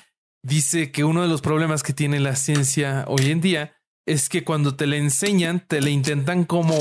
dice 0.43 0.91
que 0.91 1.03
uno 1.03 1.21
de 1.21 1.27
los 1.27 1.41
problemas 1.41 1.81
que 1.83 1.93
tiene 1.93 2.19
la 2.19 2.35
ciencia 2.35 3.05
hoy 3.07 3.31
en 3.31 3.41
día 3.41 3.75
es 4.05 4.29
que 4.29 4.43
cuando 4.43 4.75
te 4.75 4.85
le 4.85 4.97
enseñan, 4.97 5.65
te 5.65 5.81
le 5.81 5.89
intentan 5.89 6.43
como 6.43 6.75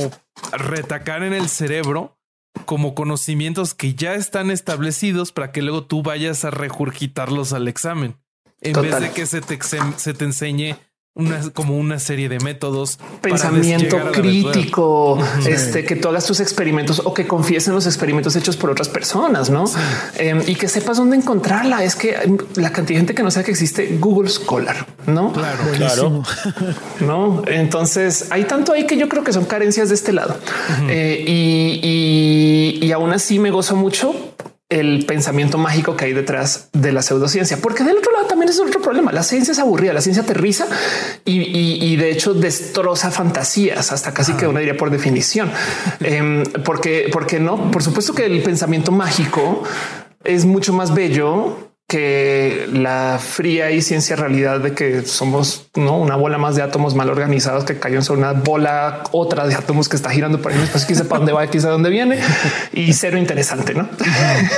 retacar 0.52 1.22
en 1.22 1.32
el 1.32 1.48
cerebro 1.48 2.18
como 2.66 2.94
conocimientos 2.94 3.74
que 3.74 3.94
ya 3.94 4.14
están 4.14 4.50
establecidos 4.50 5.32
para 5.32 5.52
que 5.52 5.62
luego 5.62 5.86
tú 5.86 6.02
vayas 6.02 6.44
a 6.44 6.50
regurgitarlos 6.50 7.52
al 7.52 7.68
examen. 7.68 8.16
En 8.60 8.80
vez 8.80 9.00
de 9.00 9.10
que 9.10 9.26
se 9.26 9.40
te, 9.40 9.58
se 9.96 10.14
te 10.14 10.24
enseñe 10.24 10.76
una, 11.14 11.50
como 11.52 11.76
una 11.76 11.98
serie 11.98 12.28
de 12.28 12.38
métodos. 12.40 12.98
Pensamiento 13.20 13.98
crítico, 14.12 15.18
este, 15.46 15.84
que 15.84 15.94
tú 15.96 16.08
hagas 16.08 16.24
tus 16.24 16.40
experimentos 16.40 17.02
o 17.04 17.12
que 17.12 17.26
confíes 17.26 17.68
en 17.68 17.74
los 17.74 17.86
experimentos 17.86 18.34
hechos 18.34 18.56
por 18.56 18.70
otras 18.70 18.88
personas, 18.88 19.50
¿no? 19.50 19.64
Em, 20.16 20.40
y 20.46 20.54
que 20.54 20.68
sepas 20.68 20.96
dónde 20.96 21.16
encontrarla. 21.16 21.84
Es 21.84 21.96
que 21.96 22.16
la 22.56 22.72
cantidad 22.72 22.96
de 22.96 23.00
gente 23.00 23.14
que 23.14 23.22
no 23.22 23.30
sabe 23.30 23.44
que 23.46 23.50
existe 23.50 23.98
Google 24.00 24.30
Scholar, 24.30 24.86
¿no? 25.06 25.32
Claro, 25.32 25.64
claro. 25.76 26.22
No, 27.00 27.42
entonces 27.46 28.28
hay 28.30 28.44
tanto 28.44 28.72
ahí 28.72 28.86
que 28.86 28.96
yo 28.96 29.08
creo 29.08 29.22
que 29.22 29.32
son 29.32 29.44
carencias 29.44 29.88
de 29.90 29.94
este 29.94 30.12
lado. 30.12 30.36
Eh, 30.88 31.24
y, 31.26 31.80
y, 32.80 32.86
y 32.86 32.92
aún 32.92 33.12
así 33.12 33.38
me 33.38 33.50
gozo 33.50 33.76
mucho 33.76 34.14
el 34.72 35.04
pensamiento 35.04 35.58
mágico 35.58 35.96
que 35.96 36.06
hay 36.06 36.12
detrás 36.14 36.70
de 36.72 36.92
la 36.92 37.02
pseudociencia, 37.02 37.58
porque 37.60 37.84
del 37.84 37.98
otro 37.98 38.10
lado 38.10 38.26
también 38.26 38.48
es 38.48 38.58
otro 38.58 38.80
problema. 38.80 39.12
La 39.12 39.22
ciencia 39.22 39.52
es 39.52 39.58
aburrida, 39.58 39.92
la 39.92 40.00
ciencia 40.00 40.22
aterriza 40.22 40.66
y, 41.24 41.96
de 41.96 42.10
hecho 42.10 42.32
destroza 42.32 43.10
fantasías 43.10 43.92
hasta 43.92 44.14
casi 44.14 44.32
que 44.32 44.46
una 44.46 44.60
diría 44.60 44.76
por 44.76 44.90
definición. 44.90 45.50
Em, 46.00 46.42
porque, 46.64 47.08
porque 47.12 47.38
no, 47.38 47.70
por 47.70 47.82
supuesto 47.82 48.14
que 48.14 48.26
el 48.26 48.42
pensamiento 48.42 48.92
mágico 48.92 49.62
es 50.24 50.44
mucho 50.44 50.72
más 50.72 50.94
bello 50.94 51.71
que 51.92 52.66
la 52.72 53.18
fría 53.20 53.70
y 53.70 53.82
ciencia 53.82 54.16
realidad 54.16 54.60
de 54.60 54.72
que 54.72 55.02
somos 55.02 55.68
¿no? 55.74 55.98
una 55.98 56.16
bola 56.16 56.38
más 56.38 56.56
de 56.56 56.62
átomos 56.62 56.94
mal 56.94 57.10
organizados 57.10 57.64
que 57.64 57.78
cayó 57.78 58.00
sobre 58.00 58.20
una 58.20 58.32
bola 58.32 59.04
otra 59.12 59.46
de 59.46 59.54
átomos 59.54 59.90
que 59.90 59.96
está 59.96 60.08
girando 60.08 60.40
por 60.40 60.52
ahí 60.52 60.58
después 60.58 60.86
que 60.86 60.94
sepa 60.94 61.18
dónde 61.18 61.32
va, 61.32 61.46
quién 61.48 61.60
sabe 61.60 61.74
dónde 61.74 61.90
viene 61.90 62.18
y 62.72 62.94
cero 62.94 63.18
interesante. 63.18 63.74
No, 63.74 63.86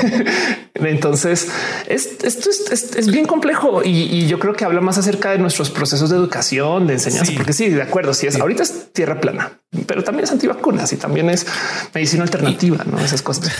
entonces 0.74 1.48
esto 1.88 2.28
es, 2.28 3.10
bien 3.10 3.26
complejo 3.26 3.82
y, 3.84 4.28
yo 4.28 4.38
creo 4.38 4.54
que 4.54 4.64
habla 4.64 4.80
más 4.80 4.96
acerca 4.96 5.32
de 5.32 5.38
nuestros 5.38 5.70
procesos 5.70 6.10
de 6.10 6.16
educación, 6.16 6.86
de 6.86 6.94
enseñanza, 6.94 7.32
porque 7.34 7.52
sí, 7.52 7.68
de 7.68 7.82
acuerdo. 7.82 8.14
Si 8.14 8.28
es 8.28 8.36
ahorita 8.36 8.62
es 8.62 8.92
tierra 8.92 9.20
plana, 9.20 9.58
pero 9.86 10.02
también 10.02 10.24
es 10.24 10.32
antivacunas 10.32 10.92
y 10.92 10.96
también 10.96 11.30
es 11.30 11.46
medicina 11.92 12.22
alternativa, 12.24 12.84
no 12.84 12.98
esas 12.98 13.22
cosas. 13.22 13.52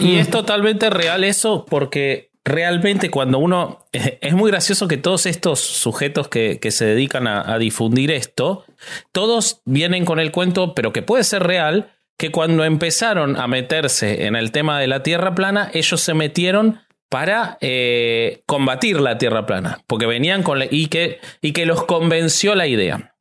y 0.00 0.16
es 0.16 0.30
totalmente 0.30 0.90
real 0.90 1.24
eso 1.24 1.64
porque 1.64 2.30
realmente 2.44 3.10
cuando 3.10 3.38
uno... 3.38 3.80
Es 4.20 4.34
muy 4.34 4.50
gracioso 4.50 4.88
que 4.88 4.96
todos 4.96 5.26
estos 5.26 5.60
sujetos 5.60 6.28
que, 6.28 6.58
se 6.70 6.84
dedican 6.84 7.26
a, 7.26 7.58
difundir 7.58 8.10
esto, 8.10 8.64
todos 9.12 9.60
vienen 9.64 10.04
con 10.04 10.18
el 10.18 10.32
cuento, 10.32 10.74
pero 10.74 10.92
que 10.92 11.02
puede 11.02 11.24
ser 11.24 11.42
real, 11.42 11.92
que 12.16 12.30
cuando 12.30 12.64
empezaron 12.64 13.36
a 13.36 13.46
meterse 13.46 14.26
en 14.26 14.34
el 14.36 14.50
tema 14.50 14.80
de 14.80 14.86
la 14.86 15.02
Tierra 15.02 15.34
plana, 15.34 15.70
ellos 15.74 16.00
se 16.00 16.14
metieron 16.14 16.80
para 17.08 17.58
eh, 17.60 18.42
combatir 18.46 19.00
la 19.00 19.18
Tierra 19.18 19.46
plana, 19.46 19.82
porque 19.86 20.06
venían 20.06 20.42
con... 20.42 20.60
y, 20.68 20.86
que, 20.86 21.20
y 21.40 21.52
que 21.52 21.66
los 21.66 21.84
convenció 21.84 22.54
la 22.54 22.66
idea. 22.66 23.13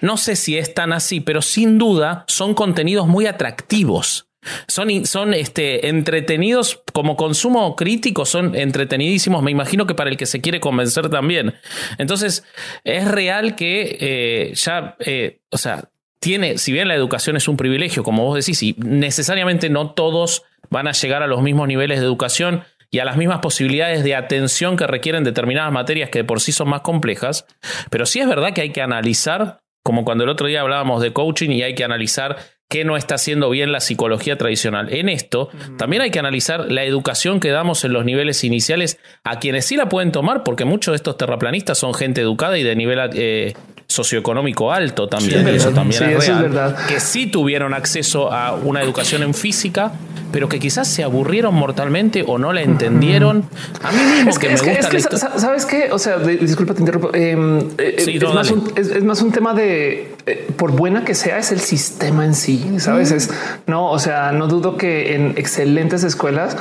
No 0.00 0.16
sé 0.16 0.36
si 0.36 0.58
es 0.58 0.74
tan 0.74 0.92
así, 0.92 1.20
pero 1.20 1.42
sin 1.42 1.78
duda 1.78 2.24
son 2.26 2.54
contenidos 2.54 3.06
muy 3.06 3.26
atractivos 3.26 4.30
son, 4.66 5.04
son 5.06 5.34
este, 5.34 5.88
entretenidos 5.88 6.82
como 6.92 7.16
consumo 7.16 7.76
crítico, 7.76 8.24
son 8.24 8.54
entretenidísimos. 8.54 9.42
Me 9.42 9.50
imagino 9.50 9.86
que 9.86 9.94
para 9.94 10.10
el 10.10 10.16
que 10.16 10.26
se 10.26 10.40
quiere 10.40 10.60
convencer 10.60 11.08
también. 11.10 11.54
Entonces, 11.98 12.44
es 12.84 13.06
real 13.06 13.54
que 13.56 13.98
eh, 14.00 14.54
ya, 14.54 14.96
eh, 15.00 15.40
o 15.50 15.58
sea, 15.58 15.90
tiene, 16.20 16.58
si 16.58 16.72
bien 16.72 16.88
la 16.88 16.94
educación 16.94 17.36
es 17.36 17.48
un 17.48 17.56
privilegio, 17.56 18.02
como 18.02 18.24
vos 18.24 18.36
decís, 18.36 18.62
y 18.62 18.74
necesariamente 18.78 19.70
no 19.70 19.90
todos 19.92 20.42
van 20.68 20.86
a 20.86 20.92
llegar 20.92 21.22
a 21.22 21.26
los 21.26 21.42
mismos 21.42 21.68
niveles 21.68 21.98
de 21.98 22.06
educación 22.06 22.64
y 22.90 22.98
a 22.98 23.04
las 23.04 23.16
mismas 23.16 23.38
posibilidades 23.38 24.04
de 24.04 24.16
atención 24.16 24.76
que 24.76 24.86
requieren 24.86 25.24
determinadas 25.24 25.72
materias 25.72 26.10
que 26.10 26.20
de 26.20 26.24
por 26.24 26.40
sí 26.40 26.52
son 26.52 26.68
más 26.68 26.80
complejas, 26.80 27.46
pero 27.88 28.04
sí 28.04 28.20
es 28.20 28.28
verdad 28.28 28.52
que 28.52 28.62
hay 28.62 28.72
que 28.72 28.82
analizar, 28.82 29.60
como 29.82 30.04
cuando 30.04 30.24
el 30.24 30.30
otro 30.30 30.46
día 30.46 30.60
hablábamos 30.60 31.02
de 31.02 31.12
coaching 31.12 31.50
y 31.50 31.62
hay 31.62 31.74
que 31.74 31.84
analizar 31.84 32.36
qué 32.70 32.84
no 32.84 32.96
está 32.96 33.16
haciendo 33.16 33.50
bien 33.50 33.72
la 33.72 33.80
psicología 33.80 34.38
tradicional. 34.38 34.94
En 34.94 35.08
esto, 35.08 35.50
también 35.76 36.02
hay 36.02 36.12
que 36.12 36.20
analizar 36.20 36.70
la 36.70 36.84
educación 36.84 37.40
que 37.40 37.50
damos 37.50 37.84
en 37.84 37.92
los 37.92 38.04
niveles 38.04 38.44
iniciales 38.44 39.00
a 39.24 39.40
quienes 39.40 39.66
sí 39.66 39.76
la 39.76 39.88
pueden 39.88 40.12
tomar, 40.12 40.44
porque 40.44 40.64
muchos 40.64 40.92
de 40.92 40.96
estos 40.96 41.16
terraplanistas 41.16 41.78
son 41.78 41.94
gente 41.94 42.20
educada 42.20 42.56
y 42.58 42.62
de 42.62 42.76
nivel 42.76 43.10
eh, 43.14 43.54
socioeconómico 43.90 44.72
alto 44.72 45.08
también. 45.08 45.46
eso 45.48 45.70
también 45.70 46.04
es, 46.04 46.26
real, 46.26 46.42
verdad. 46.42 46.86
Que 46.86 47.00
sí 47.00 47.26
tuvieron 47.26 47.74
acceso 47.74 48.32
a 48.32 48.54
una 48.54 48.82
educación 48.82 49.24
en 49.24 49.34
física, 49.34 49.92
pero 50.30 50.48
que 50.48 50.60
quizás 50.60 50.86
se 50.86 51.02
aburrieron 51.02 51.54
mortalmente 51.54 52.24
o 52.26 52.38
no 52.38 52.52
la 52.52 52.62
entendieron. 52.62 53.44
A 53.82 53.90
mí 53.90 53.98
mismo 53.98 54.38
que, 54.38 54.48
me 54.48 54.54
gusta. 54.54 55.38
¿Sabes 55.38 55.66
qué? 55.66 55.88
O 55.90 55.98
sea, 55.98 56.18
disculpa, 56.18 56.74
te 56.74 56.80
interrumpo. 56.80 57.10
Em, 57.12 57.58
eh, 57.78 57.96
es, 57.98 58.22
más 58.22 58.50
un, 58.52 58.72
es, 58.76 59.02
más 59.02 59.22
un, 59.22 59.32
tema 59.32 59.54
de 59.54 60.14
eh, 60.30 60.46
por 60.56 60.72
buena 60.72 61.04
que 61.04 61.14
sea, 61.14 61.38
es 61.38 61.50
el 61.50 61.60
sistema 61.60 62.24
en 62.24 62.34
sí. 62.34 62.78
Sabes? 62.78 63.10
Es 63.10 63.30
no, 63.66 63.90
o 63.90 63.98
sea, 63.98 64.32
no 64.32 64.46
dudo 64.46 64.76
que 64.76 65.14
en 65.14 65.34
excelentes 65.36 66.04
escuelas 66.04 66.56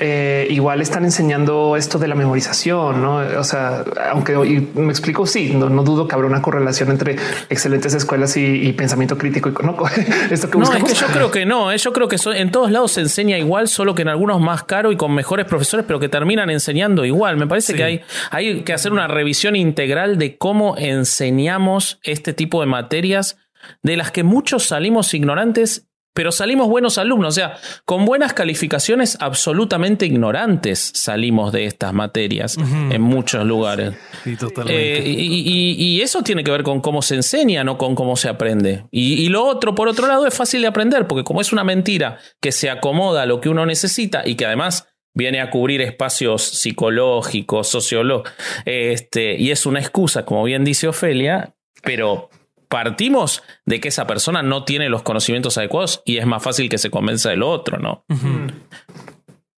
eh, 0.00 0.46
igual 0.50 0.80
están 0.80 1.04
enseñando 1.04 1.76
esto 1.76 1.98
de 1.98 2.08
la 2.08 2.14
memorización, 2.14 3.02
no? 3.02 3.16
O 3.38 3.44
sea, 3.44 3.84
aunque 4.10 4.36
me 4.74 4.90
explico, 4.90 5.26
sí, 5.26 5.54
no, 5.54 5.68
no 5.68 5.84
dudo 5.84 6.08
que 6.08 6.14
habrá 6.14 6.26
una 6.26 6.42
correlación 6.42 6.90
entre 6.90 7.16
excelentes 7.48 7.94
escuelas 7.94 8.36
y, 8.36 8.72
pensamiento 8.72 9.16
crítico. 9.16 9.48
Y, 9.48 9.64
no, 9.64 9.76
esto 10.30 10.50
que 10.50 10.58
no 10.58 10.64
es 10.64 10.84
que 10.84 10.94
yo 10.94 11.06
creo 11.06 11.30
que 11.30 11.46
no. 11.46 11.72
Eh, 11.72 11.78
yo 11.78 11.92
creo 11.92 12.08
que 12.08 12.16
en 12.34 12.50
todos 12.50 12.70
lados 12.70 12.92
se 12.92 13.00
enseña 13.00 13.38
igual, 13.38 13.68
solo 13.68 13.94
que 13.94 14.02
en 14.02 14.08
algunos 14.08 14.40
más 14.40 14.64
caro 14.64 14.92
y 14.92 14.96
con 14.96 15.14
mejores 15.14 15.46
profesores, 15.46 15.84
pero 15.86 16.00
que 16.00 16.08
terminan 16.08 16.50
enseñando 16.50 17.04
igual. 17.04 17.36
Me 17.36 17.46
parece 17.46 17.74
que 17.74 17.84
hay, 17.84 18.00
hay 18.30 18.62
que 18.62 18.72
hacer 18.72 18.92
una 18.92 19.06
revisión 19.06 19.56
integral 19.56 20.18
de 20.18 20.36
cómo 20.36 20.76
enseñamos 20.76 21.98
este 22.02 22.32
tipo 22.32 22.60
de 22.60 22.66
materias 23.14 23.36
de 23.82 23.96
las 23.96 24.10
que 24.10 24.22
muchos 24.22 24.64
salimos 24.64 25.14
ignorantes 25.14 25.88
pero 26.14 26.30
salimos 26.30 26.68
buenos 26.68 26.96
alumnos, 26.96 27.30
o 27.30 27.32
sea, 27.32 27.56
con 27.84 28.04
buenas 28.04 28.32
calificaciones 28.34 29.18
absolutamente 29.20 30.06
ignorantes 30.06 30.92
salimos 30.94 31.52
de 31.52 31.66
estas 31.66 31.92
materias 31.92 32.56
en 32.56 33.02
muchos 33.02 33.44
lugares. 33.44 33.96
Sí, 34.22 34.36
totalmente. 34.36 34.98
Eh, 34.98 35.02
y, 35.04 36.00
eso 36.02 36.22
tiene 36.22 36.44
que 36.44 36.52
ver 36.52 36.62
con 36.62 36.80
cómo 36.80 37.02
se 37.02 37.16
enseña, 37.16 37.64
no 37.64 37.78
con 37.78 37.96
cómo 37.96 38.14
se 38.14 38.28
aprende. 38.28 38.84
Y, 38.92 39.28
lo 39.28 39.44
otro, 39.44 39.74
por 39.74 39.88
otro 39.88 40.06
lado, 40.06 40.24
es 40.28 40.34
fácil 40.34 40.60
de 40.60 40.68
aprender, 40.68 41.08
porque 41.08 41.24
como 41.24 41.40
es 41.40 41.52
una 41.52 41.64
mentira 41.64 42.18
que 42.40 42.52
se 42.52 42.70
acomoda 42.70 43.22
a 43.22 43.26
lo 43.26 43.40
que 43.40 43.48
uno 43.48 43.66
necesita 43.66 44.22
y 44.24 44.36
que 44.36 44.46
además 44.46 44.86
viene 45.14 45.40
a 45.40 45.50
cubrir 45.50 45.80
espacios 45.80 46.42
psicológicos, 46.42 47.66
sociológicos, 47.66 48.32
este, 48.66 49.36
y 49.36 49.50
es 49.50 49.66
una 49.66 49.80
excusa, 49.80 50.24
como 50.24 50.44
bien 50.44 50.62
dice 50.62 50.86
Ofelia, 50.86 51.56
pero 51.82 52.30
partimos 52.74 53.44
de 53.66 53.78
que 53.78 53.86
esa 53.86 54.04
persona 54.08 54.42
no 54.42 54.64
tiene 54.64 54.88
los 54.88 55.02
conocimientos 55.02 55.56
adecuados 55.58 56.02
y 56.04 56.16
es 56.16 56.26
más 56.26 56.42
fácil 56.42 56.68
que 56.68 56.76
se 56.76 56.90
convenza 56.90 57.30
del 57.30 57.44
otro, 57.44 57.78
¿no? 57.78 58.04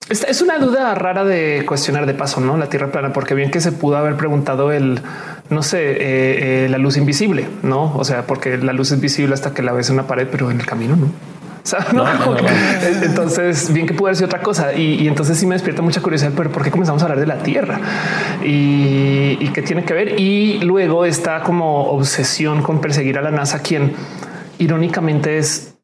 Es 0.09 0.41
una 0.41 0.59
duda 0.59 0.93
rara 0.95 1.23
de 1.23 1.63
cuestionar 1.65 2.07
de 2.07 2.13
paso, 2.13 2.41
¿no? 2.41 2.57
La 2.57 2.67
Tierra 2.67 2.91
plana, 2.91 3.13
porque 3.13 3.33
bien 3.33 3.51
que 3.51 3.61
se 3.61 3.71
pudo 3.71 3.95
haber 3.95 4.17
preguntado 4.17 4.73
el, 4.73 4.99
no 5.49 5.63
sé, 5.63 5.91
eh, 5.91 6.65
eh, 6.65 6.67
la 6.69 6.77
luz 6.77 6.97
invisible, 6.97 7.47
¿no? 7.63 7.95
O 7.95 8.03
sea, 8.03 8.27
porque 8.27 8.57
la 8.57 8.73
luz 8.73 8.91
es 8.91 8.99
visible 8.99 9.33
hasta 9.33 9.53
que 9.53 9.61
la 9.61 9.71
ves 9.71 9.87
en 9.87 9.93
una 9.93 10.07
pared, 10.07 10.27
pero 10.29 10.51
en 10.51 10.59
el 10.59 10.65
camino 10.65 10.97
no. 10.97 11.09
Entonces, 13.01 13.73
bien 13.73 13.87
que 13.87 13.93
puede 13.93 14.15
ser 14.15 14.25
otra 14.25 14.41
cosa. 14.41 14.73
Y, 14.73 15.07
entonces 15.07 15.37
sí 15.37 15.45
me 15.45 15.55
despierta 15.55 15.81
mucha 15.81 16.01
curiosidad, 16.01 16.31
pero 16.35 16.51
¿por 16.51 16.63
qué 16.63 16.71
comenzamos 16.71 17.01
a 17.01 17.05
hablar 17.05 17.19
de 17.19 17.27
la 17.27 17.39
Tierra? 17.39 17.79
Y, 18.43 19.37
y 19.39 19.49
qué 19.53 19.61
tiene 19.61 19.83
que 19.83 19.93
ver. 19.93 20.19
Y 20.19 20.59
luego 20.59 21.05
está 21.05 21.41
como 21.41 21.89
obsesión 21.89 22.61
con 22.61 22.81
perseguir 22.81 23.17
a 23.17 23.21
la 23.21 23.31
NASA, 23.31 23.61
quien 23.61 23.93
irónicamente 24.57 25.37
es 25.37 25.74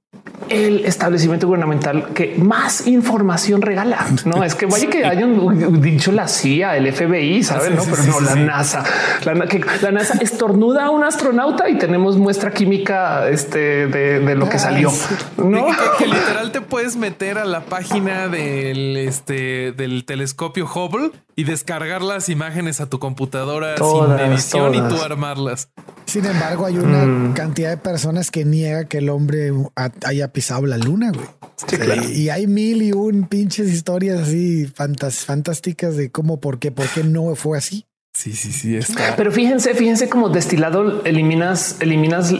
el 0.52 0.86
establecimiento 0.86 1.48
gubernamental 1.48 2.14
que 2.14 2.36
más 2.38 2.88
información 2.88 3.62
regala. 3.62 4.06
No 4.26 4.44
es 4.44 4.56
que 4.56 4.66
vaya 4.66 4.90
que 4.90 5.06
hayan 5.06 5.82
dicho 5.82 6.12
la 6.12 6.28
CIA, 6.28 6.78
el 6.78 6.92
FBI, 6.92 7.44
saben, 7.44 7.76
no, 7.76 7.84
pero 7.84 8.04
no 8.04 8.20
la 8.20 8.36
NASA. 8.36 8.84
La, 9.24 9.48
que 9.48 9.62
la 9.82 9.92
NASA 9.92 10.18
estornuda 10.22 10.86
a 10.86 10.90
un 10.90 11.04
astronauta 11.04 11.70
y 11.70 11.78
tenemos 11.78 12.18
muestra 12.18 12.52
química 12.52 13.30
este, 13.30 13.88
de, 13.88 14.36
lo 14.36 14.50
que 14.50 14.60
salió. 14.60 14.92
No 15.38 15.68
que, 15.98 16.08
literal 16.08 16.52
te 16.52 16.62
puedes 16.62 16.96
meter 16.96 17.38
a 17.38 17.46
la 17.46 17.62
página 17.62 18.28
del, 18.28 18.98
este, 18.98 19.72
del 19.72 20.06
telescopio 20.06 20.66
Hubble 20.66 21.12
y 21.36 21.44
descargar 21.44 22.02
las 22.02 22.30
imágenes 22.30 22.82
a 22.82 22.88
tu 22.88 23.00
computadora 23.00 23.76
sin 23.78 24.20
edición 24.20 24.76
y 24.76 24.80
tú 24.80 25.02
armarlas. 25.02 25.70
Sin 26.06 26.26
embargo, 26.26 26.66
hay 26.66 26.78
una 26.78 27.06
mm. 27.06 27.34
cantidad 27.34 27.70
de 27.70 27.78
personas 27.78 28.32
que 28.32 28.46
niega 28.46 28.86
que 28.86 28.98
el 28.98 29.10
hombre 29.10 29.52
haya 30.06 30.32
pisado 30.34 30.66
la 30.66 30.78
luna, 30.78 31.12
güey. 31.12 31.28
y, 32.14 32.30
hay 32.30 32.48
mil 32.48 32.82
y 32.82 32.92
un 32.92 33.28
pinches 33.28 33.70
historias 33.70 34.22
así 34.22 34.66
fantásticas 34.68 35.96
de 35.96 36.12
cómo, 36.12 36.40
por 36.40 36.60
qué, 36.60 36.72
por 36.72 36.88
qué 36.88 37.04
no 37.04 37.36
fue 37.36 37.58
así. 37.58 37.86
Sí, 38.14 38.34
sí, 38.34 38.52
sí. 38.52 38.76
Está. 38.76 39.16
Pero 39.16 39.32
fíjense, 39.32 39.74
fíjense 39.74 40.10
como 40.10 40.30
destilado 40.30 41.04
eliminas, 41.06 41.78
eliminas 41.80 42.34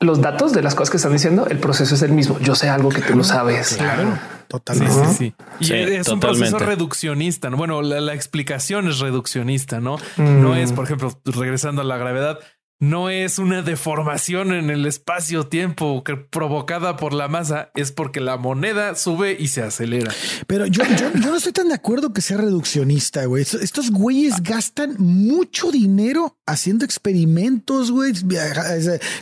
los 0.00 0.20
datos 0.20 0.52
de 0.52 0.62
las 0.62 0.74
cosas 0.74 0.90
que 0.90 0.96
están 0.96 1.12
diciendo. 1.12 1.46
El 1.48 1.58
proceso 1.58 1.94
es 1.94 2.02
el 2.02 2.12
mismo. 2.12 2.38
Yo 2.40 2.54
sé 2.54 2.68
algo 2.68 2.88
que 2.88 3.02
tú 3.02 3.14
no 3.14 3.24
sabes. 3.24 3.76
Claro. 3.76 4.18
Totalmente. 4.52 4.92
Sí, 5.14 5.34
sí, 5.60 5.64
sí. 5.64 5.74
Y 5.74 5.78
es 5.94 6.08
un 6.08 6.20
proceso 6.20 6.58
reduccionista. 6.58 7.48
Bueno, 7.48 7.80
la, 7.80 8.12
explicación 8.12 8.86
es 8.86 8.98
reduccionista, 8.98 9.80
¿no? 9.80 9.96
No 10.18 10.54
es, 10.54 10.74
por 10.74 10.84
ejemplo, 10.84 11.18
regresando 11.24 11.80
a 11.80 11.84
la 11.86 11.96
gravedad, 11.96 12.38
no 12.82 13.10
es 13.10 13.38
una 13.38 13.62
deformación 13.62 14.52
en 14.52 14.68
el 14.68 14.86
espacio-tiempo 14.86 16.02
provocada 16.30 16.96
por 16.96 17.12
la 17.12 17.28
masa, 17.28 17.70
es 17.76 17.92
porque 17.92 18.20
la 18.20 18.36
moneda 18.38 18.96
sube 18.96 19.36
y 19.38 19.48
se 19.48 19.62
acelera. 19.62 20.12
Pero 20.48 20.66
yo, 20.66 20.82
yo, 20.96 21.10
no 21.10 21.36
estoy 21.36 21.52
tan 21.52 21.68
de 21.68 21.74
acuerdo 21.74 22.12
que 22.12 22.20
sea 22.20 22.38
reduccionista, 22.38 23.24
güey. 23.26 23.42
Estos 23.42 23.90
güeyes 23.92 24.42
gastan 24.42 24.96
mucho 24.98 25.70
dinero 25.70 26.36
haciendo 26.44 26.84
experimentos, 26.84 27.92
güey. 27.92 28.14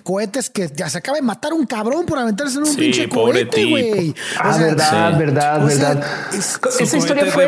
Cohetes 0.05 0.49
que 0.49 0.71
ya 0.75 0.89
se 0.89 0.97
acaba 0.97 1.17
de 1.17 1.23
matar 1.23 1.53
un 1.53 1.67
cabrón 1.67 2.07
por 2.07 2.19
aventarse 2.19 2.57
en 2.57 2.65
un 2.65 2.75
pinche 2.75 3.11
cohete, 3.11 3.67
güey. 3.67 4.15
Ah, 4.39 4.57
verdad, 4.57 5.19
verdad, 5.19 5.67
verdad, 5.67 6.05
Esa 6.33 6.97
historia 6.97 7.27
fue, 7.27 7.47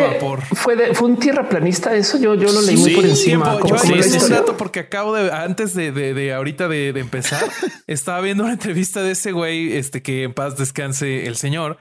fue, 0.52 0.76
de, 0.76 0.94
fue 0.94 1.08
un 1.08 1.18
tierraplanista. 1.18 1.94
Eso 1.94 2.18
yo, 2.18 2.34
yo 2.34 2.52
lo 2.52 2.60
leí 2.60 2.76
muy 2.76 2.94
por 2.94 3.06
encima. 3.06 3.58
yo 3.64 4.24
un 4.24 4.30
dato 4.30 4.58
porque 4.58 4.80
acabo 4.80 5.14
de, 5.14 5.32
antes 5.32 5.72
de 5.72 5.90
de, 5.90 6.01
ahorita 6.34 6.68
de, 6.68 6.88
empezar, 6.90 7.42
estaba 7.86 8.20
viendo 8.20 8.44
una 8.44 8.55
entrevista 8.55 9.03
de 9.03 9.12
ese 9.12 9.32
güey, 9.32 9.76
este 9.76 10.03
que 10.03 10.24
en 10.24 10.34
paz 10.34 10.57
descanse 10.57 11.26
el 11.26 11.36
señor. 11.36 11.78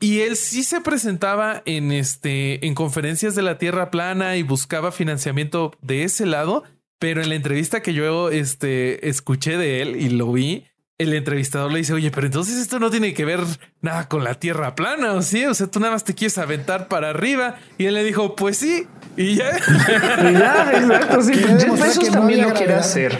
Y 0.00 0.20
él 0.20 0.36
sí 0.36 0.64
se 0.64 0.80
presentaba 0.80 1.62
en 1.66 1.92
este 1.92 2.66
en 2.66 2.74
conferencias 2.74 3.34
de 3.34 3.42
la 3.42 3.58
Tierra 3.58 3.90
plana 3.90 4.36
y 4.36 4.42
buscaba 4.42 4.92
financiamiento 4.92 5.72
de 5.82 6.04
ese 6.04 6.24
lado, 6.24 6.64
pero 6.98 7.22
en 7.22 7.28
la 7.28 7.34
entrevista 7.34 7.82
que 7.82 7.92
yo 7.92 8.30
este 8.30 9.08
escuché 9.08 9.58
de 9.58 9.82
él 9.82 9.96
y 9.96 10.08
lo 10.08 10.32
vi, 10.32 10.64
el 10.98 11.12
entrevistador 11.12 11.72
le 11.72 11.78
dice, 11.78 11.92
"Oye, 11.92 12.10
pero 12.10 12.26
entonces 12.26 12.56
esto 12.56 12.78
no 12.78 12.90
tiene 12.90 13.14
que 13.14 13.24
ver 13.24 13.40
nada 13.80 14.08
con 14.08 14.22
la 14.24 14.34
Tierra 14.34 14.74
plana, 14.74 15.12
¿o 15.12 15.22
sí? 15.22 15.44
O 15.46 15.54
sea, 15.54 15.66
tú 15.66 15.80
nada 15.80 15.92
más 15.92 16.04
te 16.04 16.14
quieres 16.14 16.38
aventar 16.38 16.88
para 16.88 17.10
arriba." 17.10 17.56
Y 17.78 17.86
él 17.86 17.94
le 17.94 18.04
dijo, 18.04 18.36
"Pues 18.36 18.58
sí." 18.58 18.86
Y 19.16 19.36
ya. 19.36 19.56
ya, 19.58 20.72
exacto. 20.74 21.22
Sí, 21.22 21.32
pues 21.76 22.10
también 22.10 22.42
lo 22.42 22.52
quiere 22.52 22.74
hacer. 22.74 23.16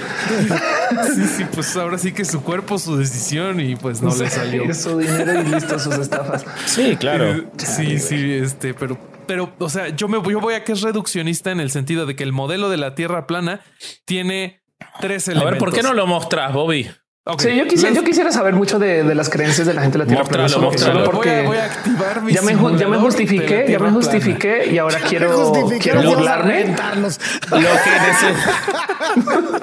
Sí, 1.14 1.24
sí, 1.24 1.44
pues 1.52 1.76
ahora 1.76 1.98
sí 1.98 2.12
que 2.12 2.24
su 2.24 2.42
cuerpo, 2.42 2.78
su 2.78 2.96
decisión 2.96 3.60
y 3.60 3.76
pues 3.76 4.02
no 4.02 4.14
le 4.14 4.28
salió. 4.28 4.74
Su 4.74 4.98
dinero 4.98 5.40
y 5.40 5.44
listo 5.44 5.78
sus 5.78 5.94
estafas. 5.94 6.44
Sí, 6.66 6.96
claro. 6.96 7.44
Sí, 7.58 7.98
sí, 7.98 8.32
este, 8.32 8.74
pero, 8.74 8.98
pero, 9.26 9.54
o 9.58 9.68
sea, 9.68 9.88
yo 9.88 10.08
me 10.08 10.20
yo 10.30 10.40
voy 10.40 10.54
a 10.54 10.64
que 10.64 10.72
es 10.72 10.80
reduccionista 10.82 11.52
en 11.52 11.60
el 11.60 11.70
sentido 11.70 12.06
de 12.06 12.16
que 12.16 12.24
el 12.24 12.32
modelo 12.32 12.68
de 12.70 12.76
la 12.76 12.94
Tierra 12.94 13.26
plana 13.26 13.60
tiene 14.04 14.62
tres 15.00 15.28
elementos. 15.28 15.48
A 15.48 15.50
ver, 15.52 15.58
¿por 15.58 15.72
qué 15.72 15.82
no 15.82 15.94
lo 15.94 16.06
mostras, 16.06 16.52
Bobby? 16.52 16.90
Sí, 17.38 17.56
yo 17.56 17.66
quisiera, 17.66 17.94
yo 17.94 18.04
quisiera 18.04 18.30
saber 18.30 18.52
mucho 18.52 18.78
de, 18.78 19.02
de, 19.02 19.14
las 19.14 19.30
creencias 19.30 19.66
de 19.66 19.72
la 19.72 19.80
gente 19.80 19.96
de 19.96 20.04
la 20.04 20.08
Tierra 20.08 20.24
plana. 20.24 20.46
Solo, 20.46 20.70
porque 21.04 21.42
voy 21.46 21.56
a, 21.56 21.64
activar 21.64 22.22
ya, 22.28 22.42
me, 22.42 22.54
ya 22.78 22.86
me 22.86 22.98
justifiqué, 22.98 23.64
ya 23.66 23.78
me 23.78 23.90
justifiqué 23.92 24.70
y 24.70 24.76
ahora 24.76 25.00
quiero, 25.08 25.50
quiero 25.80 26.02
burlarme. 26.02 26.76
Lo 26.76 27.58
que 27.58 27.64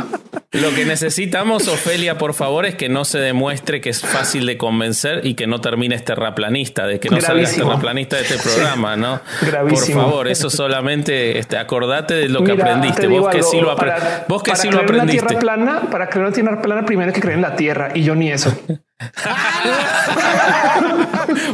Lo 0.53 0.75
que 0.75 0.83
necesitamos, 0.83 1.69
Ofelia, 1.69 2.17
por 2.17 2.33
favor, 2.33 2.65
es 2.65 2.75
que 2.75 2.89
no 2.89 3.05
se 3.05 3.19
demuestre 3.19 3.79
que 3.79 3.89
es 3.89 4.01
fácil 4.01 4.45
de 4.45 4.57
convencer 4.57 5.25
y 5.25 5.35
que 5.35 5.47
no 5.47 5.61
termines 5.61 6.03
terraplanista, 6.03 6.85
de 6.85 6.99
que 6.99 7.09
no 7.09 7.21
salgas 7.21 7.35
Gravísimo. 7.43 7.67
terraplanista 7.69 8.17
de 8.17 8.21
este 8.23 8.37
programa, 8.37 8.97
¿no? 8.97 9.21
Gravísimo. 9.41 10.01
Por 10.01 10.09
favor, 10.09 10.27
eso 10.27 10.49
solamente 10.49 11.39
este, 11.39 11.57
acordate 11.57 12.15
de 12.15 12.27
lo 12.27 12.43
que 12.43 12.51
aprendiste. 12.51 13.07
Vos 13.07 13.29
que 13.29 13.43
sí 13.43 13.61
lo, 13.61 13.71
apre- 13.71 13.77
para- 13.95 14.25
vos 14.27 14.43
que 14.43 14.51
para 14.51 14.61
sí 14.61 14.67
lo 14.69 14.73
una 14.79 14.83
aprendiste. 14.83 15.25
tierra 15.25 15.39
plana, 15.39 15.81
para 15.89 16.09
creer 16.09 16.25
una 16.27 16.35
tierra 16.35 16.61
plana, 16.61 16.85
primero 16.85 17.07
hay 17.07 17.13
que 17.13 17.21
creer 17.21 17.35
en 17.37 17.41
la 17.43 17.55
tierra 17.55 17.91
y 17.95 18.03
yo 18.03 18.13
ni 18.15 18.29
eso. 18.29 18.53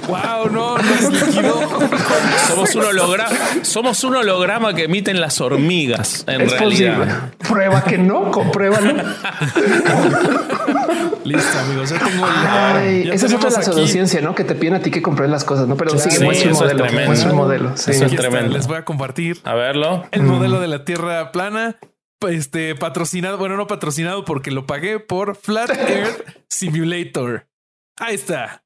Wow, 0.07 0.49
no, 0.51 0.77
no 0.77 0.93
es 0.93 1.09
líquido. 1.11 1.59
Somos 2.47 2.75
un 2.75 2.83
holograma, 2.83 3.29
somos 3.61 4.03
un 4.03 4.15
holograma 4.15 4.73
que 4.73 4.83
emiten 4.85 5.19
las 5.21 5.39
hormigas, 5.41 6.23
en 6.27 6.41
es 6.41 6.51
realidad. 6.51 6.97
posible. 6.97 7.15
Prueba 7.47 7.83
que 7.83 7.97
no, 7.97 8.31
compruébalo. 8.31 8.93
Listo, 11.23 11.59
amigos. 11.59 11.89
Ya 11.89 11.99
tengo 11.99 12.25
el. 12.27 12.33
Ay, 12.47 13.03
ya 13.05 13.13
esa 13.13 13.25
es 13.27 13.33
otra 13.33 13.49
de 13.49 13.55
la 13.57 13.63
pseudociencia, 13.63 14.21
¿no? 14.21 14.33
Que 14.35 14.43
te 14.43 14.55
piden 14.55 14.75
a 14.75 14.79
ti 14.81 14.91
que 14.91 15.01
compres 15.01 15.29
las 15.29 15.43
cosas, 15.43 15.67
¿no? 15.67 15.75
Pero 15.75 15.97
sigue, 15.97 16.15
Sí, 16.17 16.23
muestra 16.23 16.51
es 16.51 16.57
modelo. 16.57 16.83
tremendo. 16.83 17.07
Muestra 17.07 17.29
el 17.29 17.35
modelo. 17.35 17.71
Sí. 17.75 17.91
Eso 17.91 18.05
es 18.05 18.15
tremendo. 18.15 18.55
Les 18.55 18.67
voy 18.67 18.77
a 18.77 18.85
compartir 18.85 19.39
A 19.43 19.53
verlo. 19.53 20.05
el 20.11 20.23
modelo 20.23 20.59
de 20.59 20.67
la 20.67 20.85
Tierra 20.85 21.31
plana. 21.31 21.75
Este 22.29 22.73
patrocinado, 22.75 23.37
bueno, 23.37 23.57
no 23.57 23.67
patrocinado 23.67 24.25
porque 24.25 24.49
lo 24.51 24.65
pagué 24.65 24.99
por 24.99 25.35
Flat 25.35 25.69
Earth 25.69 26.25
Simulator. 26.49 27.47
Ahí 27.97 28.15
está. 28.15 28.63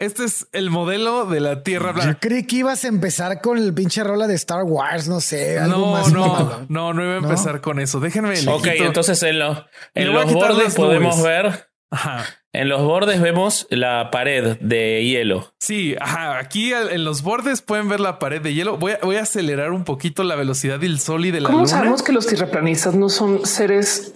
Este 0.00 0.24
es 0.24 0.48
el 0.52 0.70
modelo 0.70 1.24
de 1.24 1.40
la 1.40 1.62
Tierra 1.62 1.88
Yo 1.90 1.94
plana. 1.94 2.18
creí 2.20 2.46
que 2.46 2.56
ibas 2.56 2.84
a 2.84 2.88
empezar 2.88 3.40
con 3.40 3.58
el 3.58 3.72
pinche 3.74 4.02
rola 4.04 4.26
de 4.26 4.34
Star 4.34 4.64
Wars, 4.64 5.08
no 5.08 5.20
sé, 5.20 5.58
algo 5.58 5.78
No, 5.78 5.92
más 5.92 6.12
no, 6.12 6.66
no, 6.68 6.92
no 6.92 7.02
iba 7.04 7.16
a 7.16 7.20
¿No? 7.20 7.28
empezar 7.28 7.60
con 7.60 7.78
eso. 7.78 8.00
Déjenme. 8.00 8.34
Ok, 8.48 8.64
quito- 8.64 8.84
entonces 8.84 9.22
en, 9.22 9.38
los 9.38 9.56
Le 9.94 10.02
en 10.02 10.12
los 10.12 10.32
bordes 10.32 10.74
podemos 10.74 11.16
nubes. 11.16 11.24
ver, 11.28 11.68
Ajá. 11.90 12.24
En 12.54 12.68
los 12.68 12.82
bordes 12.82 13.20
vemos 13.20 13.66
la 13.68 14.10
pared 14.10 14.56
de 14.60 15.04
hielo. 15.04 15.52
Sí, 15.58 15.94
ajá. 16.00 16.38
Aquí 16.38 16.72
en 16.72 17.04
los 17.04 17.22
bordes 17.22 17.60
pueden 17.62 17.88
ver 17.88 18.00
la 18.00 18.18
pared 18.18 18.40
de 18.40 18.54
hielo. 18.54 18.78
Voy 18.78 18.92
a, 18.92 18.98
voy 19.02 19.16
a 19.16 19.22
acelerar 19.22 19.72
un 19.72 19.84
poquito 19.84 20.24
la 20.24 20.36
velocidad 20.36 20.78
del 20.78 20.98
sol 21.00 21.26
y 21.26 21.30
de 21.30 21.40
la 21.40 21.48
¿Cómo 21.48 21.58
luna. 21.64 21.68
sabemos 21.70 22.02
que 22.02 22.12
los 22.12 22.26
tierraplanistas 22.26 22.94
no 22.94 23.08
son 23.08 23.44
seres 23.44 24.12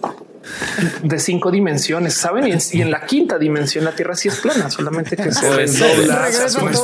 de 1.03 1.19
cinco 1.19 1.51
dimensiones? 1.51 2.13
¿Saben? 2.13 2.47
Y 2.47 2.51
en, 2.53 2.59
y 2.71 2.81
en 2.81 2.91
la 2.91 3.05
quinta 3.05 3.37
dimensión 3.37 3.83
la 3.83 3.91
Tierra 3.95 4.15
sí 4.15 4.29
es 4.29 4.37
plana, 4.37 4.69
solamente 4.71 5.15
que 5.17 5.31
se 5.31 5.33
se 5.33 5.47
todos 5.47 5.57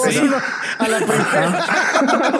despega. 0.03 0.43
a 0.77 0.87
la 0.89 0.97
primera. 1.05 1.65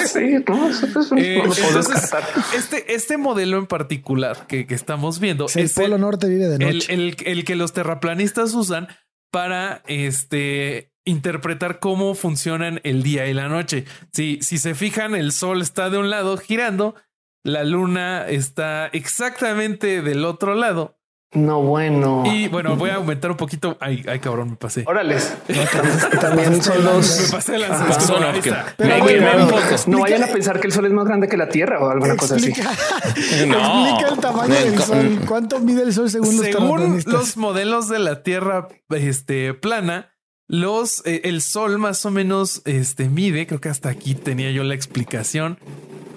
sí, 0.05 0.43
no, 0.47 0.69
eso 0.69 0.87
pues, 0.93 1.11
Eh, 1.15 1.37
no 1.37 1.45
lo 1.45 1.53
puedo 1.53 1.67
entonces, 1.69 1.93
descartar. 2.01 2.43
este, 2.55 2.93
este 2.93 3.17
modelo 3.17 3.57
en 3.57 3.65
particular 3.65 4.45
que, 4.47 4.67
que 4.67 4.75
estamos 4.75 5.19
viendo 5.19 5.47
el 5.55 5.63
es 5.63 5.73
Polo 5.73 5.95
el, 5.95 6.01
Norte 6.01 6.27
vive 6.27 6.47
de 6.49 6.55
el, 6.65 6.75
noche. 6.79 6.93
el- 6.93 7.15
el 7.25 7.45
que 7.45 7.55
los 7.55 7.71
terraplanistas 7.73 8.53
usan 8.53 8.89
para 9.35 9.83
este 9.87 10.93
interpretar 11.03 11.81
cómo 11.81 12.15
funcionan 12.15 12.79
el 12.85 13.03
día 13.03 13.27
y 13.27 13.33
la 13.33 13.49
noche. 13.49 13.83
Si, 14.13 14.39
si 14.41 14.57
se 14.57 14.75
fijan, 14.75 15.13
el 15.13 15.33
sol 15.33 15.61
está 15.61 15.89
de 15.89 15.97
un 15.97 16.09
lado 16.09 16.37
girando, 16.37 16.95
la 17.43 17.65
luna 17.65 18.29
está 18.29 18.87
exactamente 18.87 20.01
del 20.01 20.23
otro 20.23 20.55
lado. 20.55 20.94
No, 21.35 21.61
bueno. 21.61 22.23
Y 22.25 22.47
bueno, 22.47 22.75
voy 22.75 22.89
a 22.89 22.95
aumentar 22.95 23.29
un 23.31 23.37
poquito. 23.37 23.77
Ay, 23.79 24.03
ay, 24.07 24.19
cabrón, 24.19 24.51
me 24.51 24.55
pasé. 24.55 24.83
Órales. 24.87 25.35
También- 25.47 26.19
También 26.19 26.63
son 26.63 26.77
Me 26.77 26.83
los. 26.83 27.29
pasé. 27.31 27.57
Son 28.05 28.41
que-. 28.41 28.53
Pero 28.77 28.95
me 28.95 29.01
bueno, 29.01 29.47
poco. 29.47 29.61
No 29.87 29.99
vayan 29.99 30.23
a 30.23 30.27
pensar 30.27 30.59
que 30.59 30.67
el 30.67 30.73
sol 30.73 30.85
es 30.85 30.93
más 30.93 31.05
grande 31.05 31.27
que 31.27 31.37
la 31.37 31.49
Tierra 31.49 31.79
o 31.79 31.89
alguna 31.89 32.15
cosa 32.15 32.35
así. 32.35 32.47
Explica, 32.49 32.71
No. 33.47 33.87
explica 33.87 34.13
el 34.13 34.19
tamaño 34.19 34.53
del 34.55 34.79
sol. 34.81 35.19
¿Cuánto 35.27 35.59
mide 35.59 35.83
el 35.83 35.93
sol 35.93 36.09
según 36.09 36.35
los 36.37 36.45
Según 36.45 37.03
los 37.05 37.37
modelos 37.37 37.89
de 37.89 37.99
la 37.99 38.23
Tierra 38.23 38.67
este, 38.89 39.53
plana, 39.53 40.11
los, 40.47 41.01
eh, 41.05 41.21
el 41.25 41.41
Sol 41.41 41.77
más 41.79 42.05
o 42.05 42.11
menos 42.11 42.61
este, 42.65 43.09
mide, 43.09 43.47
creo 43.47 43.59
que 43.59 43.69
hasta 43.69 43.89
aquí 43.89 44.13
tenía 44.15 44.51
yo 44.51 44.63
la 44.63 44.75
explicación, 44.75 45.57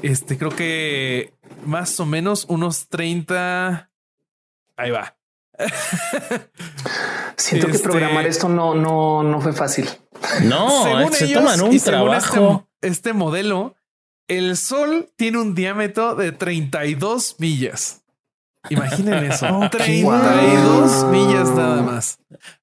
este, 0.03 0.37
creo 0.39 0.51
que 0.55 1.33
más 1.65 1.99
o 1.99 2.07
menos 2.07 2.45
unos 2.49 2.89
30... 2.89 3.88
Ahí 4.79 4.91
va. 4.91 5.15
Siento 7.37 7.67
que 7.67 7.73
Este- 7.77 7.89
programar 7.89 8.27
esto 8.27 8.49
no, 8.49 8.75
no, 8.75 9.23
no 9.23 9.41
fue 9.41 9.53
fácil. 9.53 9.89
No, 10.45 10.83
Según 10.85 11.13
se 11.13 11.25
ellos, 11.27 11.43
toman 11.43 11.61
un 11.61 11.73
y 11.73 11.79
según 11.79 12.01
trabajo. 12.01 12.69
Este, 12.81 12.89
este 12.89 13.13
modelo, 13.13 13.75
el 14.29 14.57
Sol 14.57 15.11
tiene 15.17 15.39
un 15.39 15.55
diámetro 15.55 16.15
de 16.15 16.33
32 16.33 17.37
millas. 17.39 18.03
Imaginen 18.71 19.25
eso. 19.25 19.47
32 19.71 21.05
millas 21.07 21.51
nada 21.51 21.83
más. 21.83 22.19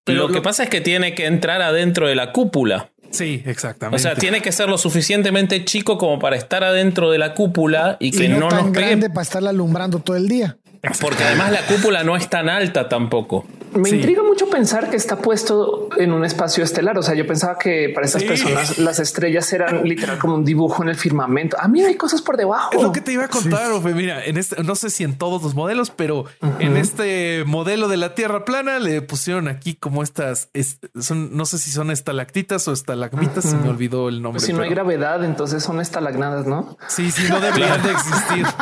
lo 0.06 0.30
que 0.30 0.42
pasa 0.42 0.64
es 0.64 0.70
que 0.70 0.82
tiene 0.82 1.16
que 1.16 1.26
entrar 1.26 1.62
adentro 1.62 2.08
de 2.08 2.16
la 2.16 2.32
cúpula. 2.32 2.92
Sí, 3.12 3.42
exactamente. 3.46 3.96
O 3.96 4.00
sea, 4.00 4.16
tiene 4.16 4.42
que 4.42 4.52
ser 4.52 4.68
lo 4.68 4.78
suficientemente 4.78 5.64
chico 5.64 5.98
como 5.98 6.20
para 6.20 6.36
estar 6.36 6.66
adentro 6.66 7.12
de 7.12 7.18
la 7.18 7.34
cúpula 7.34 7.96
y 8.00 8.12
que 8.12 8.26
y 8.26 8.28
no, 8.28 8.40
no, 8.40 8.48
tan 8.50 8.66
nos 8.66 8.72
pegue. 8.72 8.88
grande 8.88 9.10
para 9.10 9.22
estarla 9.22 9.52
alumbrando 9.52 10.00
todo 10.00 10.18
el 10.18 10.28
día. 10.28 10.58
Porque 11.02 11.24
además 11.24 11.52
la 11.52 11.66
cúpula 11.66 12.04
no 12.04 12.16
es 12.16 12.30
tan 12.30 12.50
alta 12.50 12.88
tampoco. 12.90 13.46
Me 13.74 13.90
Sí. 13.90 13.96
intriga 13.98 14.24
mucho 14.24 14.50
pensar 14.50 14.90
que 14.90 14.96
está 14.96 15.18
puesto 15.18 15.90
en 15.98 16.14
un 16.14 16.24
espacio 16.24 16.64
estelar. 16.64 16.98
O 16.98 17.04
sea, 17.04 17.14
yo 17.14 17.28
pensaba 17.28 17.58
que 17.58 17.92
para 17.94 18.06
estas 18.06 18.22
Sí. 18.22 18.28
personas 18.30 18.78
las 18.78 19.00
estrellas 19.00 19.52
eran 19.52 19.84
literal 19.84 20.18
como 20.18 20.36
un 20.36 20.46
dibujo 20.46 20.82
en 20.82 20.88
el 20.90 20.96
firmamento. 20.96 21.58
Ah, 21.60 21.68
mira, 21.68 21.90
hay 21.90 21.96
cosas 21.96 22.22
por 22.22 22.38
debajo. 22.38 22.70
Es 22.74 22.82
lo 22.82 22.94
que 22.94 23.02
te 23.02 23.12
iba 23.12 23.26
a 23.26 23.28
contar, 23.28 23.70
Ofe. 23.74 23.94
Mira, 23.94 24.24
en 24.24 24.38
este, 24.38 24.64
no 24.64 24.76
sé 24.76 24.90
si 24.90 25.04
en 25.04 25.18
todos 25.18 25.44
los 25.44 25.56
modelos, 25.56 25.90
pero 25.90 26.24
en 26.60 26.78
este 26.78 27.44
modelo 27.46 27.90
de 27.90 27.98
la 27.98 28.16
Tierra 28.16 28.46
plana 28.46 28.80
le 28.80 29.02
pusieron 29.02 29.50
aquí 29.50 29.76
como 29.76 30.04
estas, 30.04 30.48
es- 30.54 30.80
son, 30.98 31.36
no 31.36 31.46
sé 31.46 31.58
si 31.58 31.70
son 31.70 31.92
estalactitas 31.92 32.66
o 32.70 32.72
estalagmitas, 32.72 33.44
se 33.44 33.58
me 33.58 33.68
olvidó 33.70 34.08
el 34.08 34.22
nombre. 34.22 34.38
Pues 34.40 34.46
si 34.46 34.54
no 34.54 34.62
hay 34.64 34.70
gravedad, 34.70 35.22
entonces 35.26 35.62
son 35.64 35.82
estalagnadas, 35.82 36.46
¿no? 36.46 36.78
sí, 36.88 37.12
sí, 37.12 37.24
no 37.30 37.42
deberían 37.42 37.84
de 37.84 37.92
existir. 37.92 38.46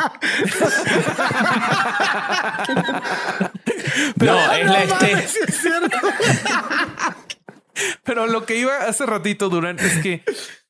no, 4.16 4.52
es 4.52 4.66
la 4.66 4.82
este. 4.82 5.28
Pero 8.04 8.26
lo 8.26 8.46
que 8.46 8.56
iba 8.56 8.76
hace 8.86 9.06
ratito, 9.06 9.48
Durán, 9.48 9.78
es 9.78 9.98
que 9.98 10.22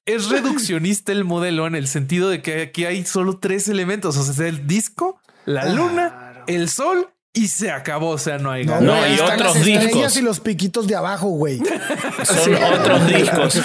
es 0.07 0.29
reduccionista 0.29 1.13
el 1.13 1.25
modelo 1.25 1.67
en 1.67 1.75
el 1.75 1.89
sentido 1.89 2.31
de 2.31 2.43
que 2.43 2.63
aquí 2.63 2.85
hay 2.85 3.05
solo 3.05 3.39
tres 3.39 3.69
elementos, 3.69 4.17
o 4.17 4.23
sea, 4.23 4.47
el 4.47 4.67
disco, 4.67 5.21
la 5.45 5.69
luna, 5.69 6.45
el 6.47 6.69
sol 6.69 7.11
y 7.35 7.49
se 7.49 7.71
acabó. 7.71 8.11
O 8.11 8.19
sea, 8.19 8.39
no 8.39 8.51
hay 8.51 8.65
No. 8.65 8.81
No, 8.81 8.95
otros 8.95 9.57
las 9.57 9.65
discos. 9.65 10.17
y 10.17 10.23
los 10.23 10.41
piquitos 10.41 10.87
de 10.87 10.97
abajo, 10.97 11.29
güey. 11.29 11.59
Son 12.23 12.55
otros 12.55 13.07
discos. 13.09 13.61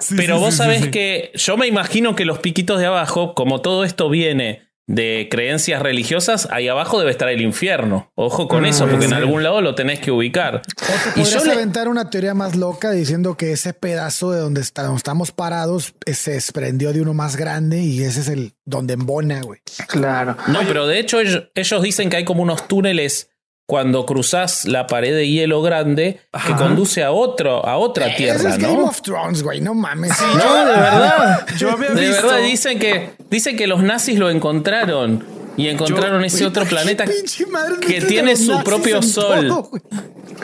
Sí, 0.00 0.14
Pero 0.16 0.36
sí, 0.36 0.42
vos 0.42 0.54
sí, 0.54 0.58
sabés 0.58 0.88
que 0.88 1.30
yo 1.34 1.56
me 1.56 1.66
imagino 1.66 2.16
que 2.16 2.24
los 2.24 2.40
piquitos 2.40 2.80
de 2.80 2.86
abajo, 2.86 3.34
como 3.34 3.60
todo 3.60 3.84
esto 3.84 4.10
viene 4.10 4.68
de 4.88 5.28
creencias 5.30 5.80
religiosas, 5.80 6.48
ahí 6.50 6.68
abajo 6.68 6.98
debe 6.98 7.10
estar 7.12 7.28
el 7.28 7.40
infierno. 7.40 8.10
Ojo 8.14 8.48
con 8.48 8.64
eso, 8.66 8.86
porque 8.88 9.04
en 9.06 9.12
algún 9.14 9.42
lado 9.42 9.60
lo 9.60 9.74
tenés 9.74 10.00
que 10.00 10.10
ubicar. 10.10 10.56
O 10.56 11.14
te 11.14 11.20
Y 11.20 11.24
yo 11.24 11.44
le- 11.44 11.52
aventar 11.52 11.88
una 11.88 12.10
teoría 12.10 12.34
más 12.34 12.56
loca 12.56 12.90
diciendo 12.90 13.36
que 13.36 13.52
ese 13.52 13.74
pedazo 13.74 14.32
de 14.32 14.40
donde 14.40 14.60
está- 14.60 14.82
donde 14.82 14.96
estamos 14.98 15.30
parados 15.32 15.94
eh, 16.04 16.14
se 16.14 16.32
desprendió 16.32 16.92
de 16.92 17.00
uno 17.00 17.14
más 17.14 17.36
grande 17.36 17.80
y 17.80 18.02
ese 18.02 18.20
es 18.20 18.28
el 18.28 18.54
donde 18.64 18.94
embona, 18.94 19.40
güey. 19.42 19.60
Claro. 19.88 20.36
No, 20.48 20.60
pero 20.66 20.86
de 20.86 20.98
hecho 20.98 21.20
ellos, 21.20 21.44
ellos 21.54 21.82
dicen 21.82 22.10
que 22.10 22.16
hay 22.16 22.24
como 22.24 22.42
unos 22.42 22.66
túneles 22.68 23.30
cuando 23.72 24.04
cruzás 24.04 24.66
la 24.66 24.86
pared 24.86 25.14
de 25.14 25.26
hielo 25.30 25.62
grande 25.62 26.20
que 26.46 26.52
conduce 26.56 27.02
a 27.02 27.10
otro, 27.10 27.64
a 27.66 27.78
otra 27.78 28.08
Ese 28.08 28.16
tierra, 28.18 28.50
es 28.50 28.58
Game 28.58 28.74
¿no? 28.76 28.84
of 28.84 29.00
Thrones, 29.00 29.42
güey. 29.42 29.62
No 29.62 29.72
mames. 29.72 30.12
No, 30.20 30.56
de 30.66 30.72
verdad. 30.72 31.46
Yo 31.56 31.70
había 31.70 31.88
De 31.88 32.06
visto- 32.06 32.26
verdad 32.26 32.42
dicen 32.42 32.78
que 32.78 33.12
dicen 33.30 33.56
que 33.56 33.66
los 33.66 33.82
nazis 33.82 34.18
lo 34.18 34.28
encontraron 34.28 35.24
y 35.56 35.68
encontraron 35.68 36.22
ese 36.22 36.44
otro 36.44 36.64
planeta 36.68 37.06
madre, 37.50 37.76
que 37.80 38.02
tiene 38.02 38.36
su 38.36 38.62
propio 38.62 39.00
sol. 39.00 39.48
todo, 39.48 39.70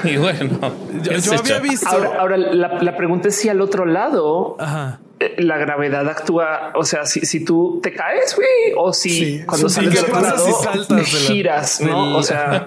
y 0.04 0.16
bueno, 0.16 0.58
Yo, 1.02 1.38
había 1.38 1.58
visto. 1.58 1.86
Ahora, 1.86 2.10
ahora 2.20 2.36
la, 2.38 2.78
la 2.82 2.96
pregunta 2.96 3.28
es 3.28 3.36
si 3.36 3.50
al 3.50 3.60
otro 3.60 3.84
lado 3.84 4.56
Ajá. 4.58 5.00
Eh, 5.20 5.36
la 5.38 5.58
gravedad 5.58 6.08
actúa. 6.08 6.72
O 6.74 6.84
sea, 6.84 7.06
si, 7.06 7.20
si 7.20 7.44
tú 7.44 7.80
te 7.82 7.92
caes, 7.92 8.34
güey, 8.36 8.74
o 8.76 8.92
si 8.92 9.10
Sí, 9.10 9.42
cuando 9.46 9.68
sí, 9.68 9.74
sales 9.76 9.90
¿qué 9.90 9.96
del 9.96 10.04
otro 10.10 10.14
pasa 10.22 10.34
lado 10.36 10.46
si 10.46 10.64
saltas 10.64 10.88
de 11.12 11.18
la- 11.20 11.26
giras, 11.26 11.80
no? 11.80 12.06
del- 12.06 12.16
O 12.16 12.22
sea, 12.22 12.66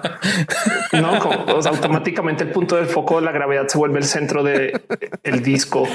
no, 0.92 1.18
como- 1.20 1.44
o 1.56 1.62
sea, 1.62 1.72
automáticamente 1.72 2.44
el 2.44 2.50
punto 2.50 2.76
del 2.76 2.86
foco 2.86 3.16
de 3.20 3.26
la 3.26 3.32
gravedad 3.32 3.66
se 3.68 3.78
vuelve 3.78 3.98
el 3.98 4.04
centro 4.04 4.42
de 4.42 4.80
el 5.22 5.42
disco, 5.42 5.88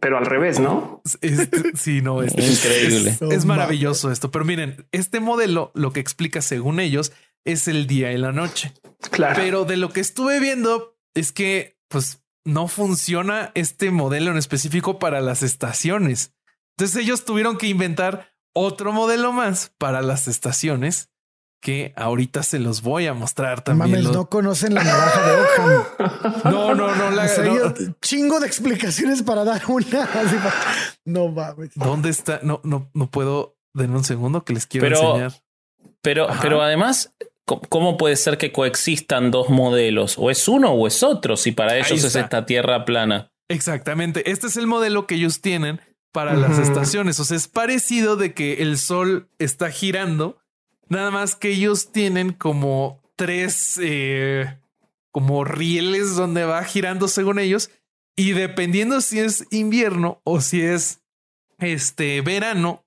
pero 0.00 0.18
al 0.18 0.26
revés, 0.26 0.60
no? 0.60 1.02
Este- 1.20 1.76
sí, 1.76 2.00
no, 2.02 2.22
es 2.22 2.32
Increíble. 2.32 3.10
Es, 3.10 3.22
es 3.22 3.44
maravilloso 3.44 4.10
esto. 4.12 4.30
Pero 4.30 4.44
miren, 4.44 4.86
este 4.92 5.20
modelo 5.20 5.70
lo 5.74 5.92
que 5.92 6.00
explica, 6.00 6.40
según 6.42 6.80
ellos, 6.80 7.12
es 7.44 7.68
el 7.68 7.86
día 7.86 8.12
y 8.12 8.18
la 8.18 8.32
noche. 8.32 8.72
Claro. 9.10 9.34
Pero 9.36 9.64
de 9.64 9.76
lo 9.76 9.90
que 9.90 10.00
estuve 10.00 10.40
viendo 10.40 10.96
es 11.14 11.32
que, 11.32 11.76
pues, 11.88 12.22
no 12.46 12.68
funciona 12.68 13.50
este 13.54 13.90
modelo 13.90 14.30
en 14.30 14.38
específico 14.38 14.98
para 14.98 15.20
las 15.20 15.42
estaciones. 15.42 16.32
Entonces 16.76 17.02
ellos 17.02 17.24
tuvieron 17.24 17.58
que 17.58 17.66
inventar 17.66 18.32
otro 18.54 18.92
modelo 18.92 19.32
más 19.32 19.72
para 19.76 20.00
las 20.00 20.28
estaciones 20.28 21.10
que 21.60 21.92
ahorita 21.96 22.44
se 22.44 22.60
los 22.60 22.82
voy 22.82 23.06
a 23.08 23.14
mostrar 23.14 23.62
también. 23.62 23.90
Mames, 23.90 24.12
no 24.12 24.28
conocen 24.28 24.74
la 24.74 24.84
navaja 24.84 25.22
de 25.26 25.40
Ockham. 25.40 25.84
No, 26.44 26.74
no, 26.74 26.94
no, 26.94 27.10
la 27.10 27.26
no. 27.26 27.74
chingo 28.00 28.38
de 28.38 28.46
explicaciones 28.46 29.22
para 29.22 29.44
dar 29.44 29.62
una. 29.66 30.08
No 31.04 31.28
mames. 31.28 31.70
¿Dónde 31.74 32.10
está? 32.10 32.40
No, 32.42 32.60
no, 32.62 32.90
no 32.94 33.10
puedo. 33.10 33.56
Denme 33.74 33.96
un 33.96 34.04
segundo 34.04 34.44
que 34.44 34.52
les 34.52 34.66
quiero 34.66 34.86
enseñar. 34.86 35.32
Pero, 36.02 36.28
pero 36.40 36.62
además, 36.62 37.12
¿cómo 37.46 37.96
puede 37.96 38.16
ser 38.16 38.38
que 38.38 38.52
coexistan 38.52 39.30
dos 39.30 39.48
modelos? 39.48 40.16
O 40.18 40.30
es 40.30 40.48
uno 40.48 40.72
o 40.72 40.86
es 40.86 41.02
otro, 41.02 41.36
si 41.36 41.52
para 41.52 41.76
ellos 41.76 42.04
es 42.04 42.16
esta 42.16 42.44
tierra 42.44 42.84
plana. 42.84 43.30
Exactamente. 43.48 44.30
Este 44.30 44.48
es 44.48 44.56
el 44.56 44.66
modelo 44.66 45.06
que 45.06 45.14
ellos 45.14 45.40
tienen 45.40 45.80
para 46.12 46.34
las 46.34 46.58
estaciones. 46.58 47.20
O 47.20 47.24
sea, 47.24 47.36
es 47.36 47.46
parecido 47.46 48.16
de 48.16 48.34
que 48.34 48.62
el 48.62 48.78
sol 48.78 49.28
está 49.38 49.70
girando, 49.70 50.38
nada 50.88 51.10
más 51.10 51.36
que 51.36 51.50
ellos 51.50 51.92
tienen 51.92 52.32
como 52.32 53.02
tres 53.16 53.78
eh, 53.82 54.58
como 55.12 55.44
rieles 55.44 56.16
donde 56.16 56.44
va 56.44 56.64
girando 56.64 57.08
según 57.08 57.38
ellos. 57.38 57.70
Y 58.16 58.32
dependiendo 58.32 59.00
si 59.00 59.20
es 59.20 59.46
invierno 59.50 60.20
o 60.24 60.40
si 60.40 60.62
es 60.62 61.00
este 61.58 62.22
verano, 62.22 62.84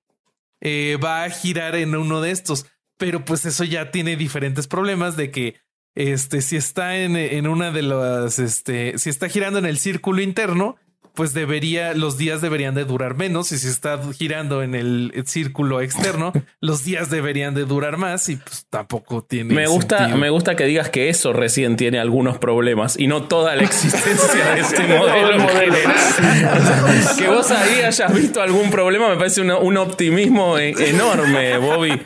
eh, 0.60 0.98
va 1.02 1.24
a 1.24 1.30
girar 1.30 1.76
en 1.76 1.94
uno 1.94 2.20
de 2.20 2.32
estos. 2.32 2.66
Pero 3.00 3.24
pues 3.24 3.46
eso 3.46 3.64
ya 3.64 3.90
tiene 3.90 4.14
diferentes 4.14 4.68
problemas 4.68 5.16
de 5.16 5.30
que 5.30 5.56
este, 5.94 6.42
si 6.42 6.56
está 6.56 6.98
en, 6.98 7.16
en 7.16 7.46
una 7.46 7.70
de 7.70 7.80
las, 7.80 8.38
este, 8.38 8.98
si 8.98 9.08
está 9.08 9.30
girando 9.30 9.58
en 9.58 9.64
el 9.64 9.78
círculo 9.78 10.20
interno, 10.20 10.76
pues 11.14 11.34
debería, 11.34 11.94
los 11.94 12.18
días 12.18 12.40
deberían 12.40 12.74
de 12.74 12.84
durar 12.84 13.16
menos 13.16 13.52
y 13.52 13.58
si 13.58 13.68
está 13.68 14.00
girando 14.12 14.62
en 14.62 14.74
el 14.74 15.12
círculo 15.26 15.80
externo, 15.80 16.32
los 16.60 16.84
días 16.84 17.10
deberían 17.10 17.54
de 17.54 17.64
durar 17.64 17.96
más 17.96 18.28
y 18.28 18.36
pues 18.36 18.66
tampoco 18.70 19.22
tiene. 19.22 19.54
Me 19.54 19.66
gusta, 19.66 20.08
me 20.08 20.30
gusta 20.30 20.56
que 20.56 20.64
digas 20.64 20.88
que 20.88 21.08
eso 21.08 21.32
recién 21.32 21.76
tiene 21.76 21.98
algunos 21.98 22.38
problemas 22.38 22.98
y 22.98 23.06
no 23.06 23.24
toda 23.24 23.56
la 23.56 23.62
existencia 23.62 24.54
de 24.54 24.60
este 24.60 24.82
modelo. 24.98 25.38
que 27.18 27.28
vos 27.28 27.50
ahí 27.50 27.82
hayas 27.82 28.14
visto 28.14 28.42
algún 28.42 28.70
problema 28.70 29.08
me 29.08 29.16
parece 29.16 29.40
un 29.40 29.76
optimismo 29.76 30.58
e, 30.58 30.70
enorme, 30.90 31.58
Bobby. 31.58 32.00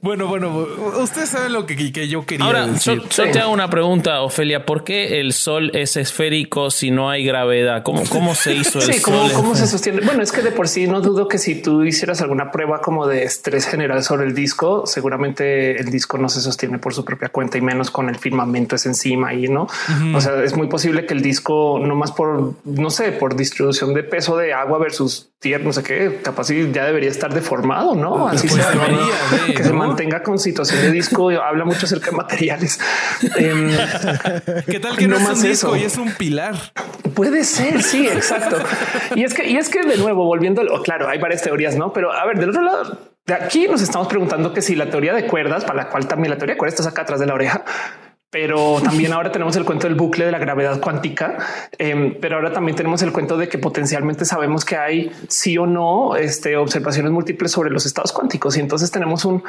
Bueno, 0.00 0.26
bueno, 0.26 0.66
usted 1.00 1.26
sabe 1.26 1.48
lo 1.48 1.66
que, 1.66 1.92
que 1.92 2.08
yo 2.08 2.24
quería 2.24 2.46
Ahora, 2.46 2.66
decir. 2.66 3.00
Yo, 3.00 3.24
yo, 3.24 3.30
te 3.30 3.40
hago 3.40 3.52
una 3.52 3.70
pregunta, 3.70 4.22
Ofelia. 4.22 4.64
¿Por 4.64 4.84
qué 4.84 5.20
el 5.20 5.32
sol 5.32 5.70
es 5.74 5.96
esférico 5.96 6.70
si 6.70 6.90
no 6.90 7.10
hay 7.10 7.24
gravedad? 7.24 7.82
¿Cómo, 7.82 8.04
cómo 8.08 8.34
se 8.34 8.47
hizo 8.54 8.80
el 8.80 8.94
sí, 8.94 9.02
¿cómo, 9.02 9.54
se 9.54 9.66
sostiene? 9.66 10.00
Bueno, 10.00 10.22
es 10.22 10.32
que 10.32 10.42
de 10.42 10.50
por 10.50 10.68
sí 10.68 10.86
no 10.86 11.00
dudo 11.00 11.28
que 11.28 11.38
si 11.38 11.56
tú 11.56 11.84
hicieras 11.84 12.20
alguna 12.20 12.50
prueba 12.50 12.80
como 12.80 13.06
de 13.06 13.24
estrés 13.24 13.66
general 13.66 14.02
sobre 14.02 14.26
el 14.26 14.34
disco, 14.34 14.86
seguramente 14.86 15.80
el 15.80 15.90
disco 15.90 16.18
no 16.18 16.28
se 16.28 16.40
sostiene 16.40 16.78
por 16.78 16.94
su 16.94 17.04
propia 17.04 17.28
cuenta 17.28 17.58
y 17.58 17.60
menos 17.60 17.90
con 17.90 18.08
el 18.08 18.16
firmamento 18.16 18.76
es 18.76 18.86
encima 18.86 19.34
y 19.34 19.48
no. 19.48 19.68
O 20.14 20.20
sea, 20.20 20.42
es 20.42 20.56
muy 20.56 20.68
posible 20.68 21.06
que 21.06 21.14
el 21.14 21.22
disco 21.22 21.80
no 21.82 21.94
más 21.94 22.12
por 22.12 22.54
no 22.64 22.90
sé, 22.90 23.12
por 23.12 23.36
distribución 23.36 23.94
de 23.94 24.02
peso 24.02 24.36
de 24.36 24.52
agua 24.52 24.78
versus 24.78 25.30
tierra, 25.40 25.62
no 25.64 25.72
sé 25.72 25.82
qué, 25.82 26.20
capaz 26.22 26.48
ya 26.48 26.84
debería 26.84 27.10
estar 27.10 27.32
deformado, 27.32 27.94
no? 27.94 28.26
Así 28.26 28.48
pues 28.48 28.66
debería, 28.68 29.54
que 29.56 29.62
se 29.62 29.72
mantenga 29.72 30.22
con 30.22 30.38
situación 30.38 30.82
de 30.82 30.90
disco. 30.90 31.30
Habla 31.30 31.64
mucho 31.64 31.86
acerca 31.86 32.10
de 32.10 32.16
materiales. 32.16 32.80
Em, 33.36 33.70
¿Qué 34.66 34.80
tal 34.80 34.96
que 34.96 35.06
no, 35.06 35.20
más 35.20 35.38
es 35.38 35.44
un 35.44 35.50
disco 35.50 35.76
y 35.76 35.84
es 35.84 35.96
un 35.96 36.12
pilar? 36.12 36.56
Puede 37.14 37.44
ser. 37.44 37.82
Sí, 37.82 38.06
exacto. 38.06 38.58
Y 39.14 39.22
es 39.22 39.34
que, 39.34 39.48
y 39.48 39.56
es 39.56 39.68
que 39.68 39.82
de 39.82 39.96
nuevo, 39.96 40.24
volviendo, 40.24 40.62
claro, 40.82 41.08
hay 41.08 41.18
varias 41.18 41.42
teorías, 41.42 41.76
no? 41.76 41.92
Pero 41.92 42.12
a 42.12 42.26
ver, 42.26 42.38
del 42.38 42.50
otro 42.50 42.62
lado, 42.62 42.98
de 43.26 43.34
aquí 43.34 43.68
nos 43.68 43.82
estamos 43.82 44.08
preguntando 44.08 44.52
que 44.52 44.62
si 44.62 44.74
la 44.74 44.90
teoría 44.90 45.12
de 45.12 45.26
cuerdas, 45.26 45.64
para 45.64 45.84
la 45.84 45.88
cual 45.88 46.08
también 46.08 46.30
la 46.30 46.38
teoría 46.38 46.54
de 46.54 46.58
cuerdas 46.58 46.80
está 46.80 46.90
acá 46.90 47.02
atrás 47.02 47.20
de 47.20 47.26
la 47.26 47.34
oreja, 47.34 47.64
pero 48.30 48.80
también 48.82 49.12
ahora 49.12 49.32
tenemos 49.32 49.56
el 49.56 49.64
cuento 49.64 49.86
del 49.86 49.96
bucle 49.96 50.26
de 50.26 50.32
la 50.32 50.38
gravedad 50.38 50.80
cuántica, 50.80 51.38
em, 51.78 52.18
pero 52.20 52.36
ahora 52.36 52.52
también 52.52 52.76
tenemos 52.76 53.02
el 53.02 53.12
cuento 53.12 53.38
de 53.38 53.48
que 53.48 53.58
potencialmente 53.58 54.24
sabemos 54.24 54.64
que 54.64 54.76
hay 54.76 55.10
sí 55.28 55.56
o 55.56 55.66
no 55.66 56.16
este, 56.16 56.56
observaciones 56.56 57.10
múltiples 57.12 57.50
sobre 57.50 57.70
los 57.70 57.86
estados 57.86 58.12
cuánticos 58.12 58.56
y 58.56 58.60
entonces 58.60 58.90
tenemos 58.90 59.24
un... 59.24 59.42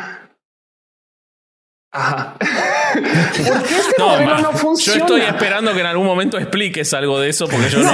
Ajá. 1.91 2.35
¿Por 3.01 3.63
qué 3.63 3.75
este 3.75 4.01
modelo 4.01 4.39
no 4.39 4.51
funciona? 4.53 4.99
Yo 4.99 5.05
estoy 5.05 5.21
esperando 5.21 5.73
que 5.73 5.79
en 5.81 5.85
algún 5.85 6.05
momento 6.05 6.37
expliques 6.37 6.93
algo 6.93 7.19
de 7.19 7.29
eso, 7.29 7.47
porque 7.47 7.69
yo 7.69 7.79
no. 7.79 7.93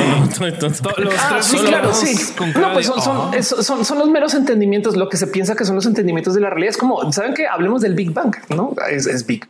los 0.97 1.14
ah, 1.18 1.39
sí, 1.41 1.58
claro, 1.58 1.93
sí. 1.93 2.16
No, 2.60 2.74
pues 2.74 2.88
son, 2.88 3.43
son, 3.43 3.86
son, 3.86 3.99
los 3.99 4.10
meros 4.10 4.34
entendimientos. 4.34 4.95
Lo 4.95 5.10
que 5.10 5.18
se 5.18 5.28
piensa 5.28 5.56
que 5.56 5.66
son 5.66 5.76
los 5.76 5.86
entendimientos 5.86 6.34
de 6.34 6.41
la 6.41 6.49
realidad 6.49 6.72
es 6.72 6.78
como 6.78 7.12
saben 7.12 7.34
que 7.34 7.47
hablemos 7.47 7.82
del 7.82 7.95
Big 7.95 8.12
Bang, 8.12 8.36
no 8.49 8.74
es, 8.89 9.26
Big. 9.26 9.45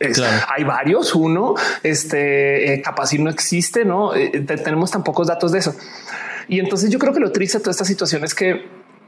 Hay 0.48 0.64
varios. 0.64 1.14
Uno, 1.14 1.54
este 1.82 2.74
eh, 2.74 2.82
capaz 2.82 3.08
si 3.08 3.18
no 3.18 3.30
existe, 3.30 3.84
no 3.84 4.14
eh, 4.14 4.30
tenemos 4.62 4.90
tan 4.90 5.02
pocos 5.04 5.26
datos 5.26 5.52
de 5.52 5.58
eso. 5.58 5.74
Y 6.48 6.60
entonces 6.60 6.90
yo 6.90 6.98
creo 6.98 7.12
que 7.12 7.20
lo 7.20 7.32
triste 7.32 7.58
de 7.58 7.64
toda 7.64 7.72
esta 7.72 7.84
situación 7.84 8.24
es 8.24 8.34
que 8.34 8.66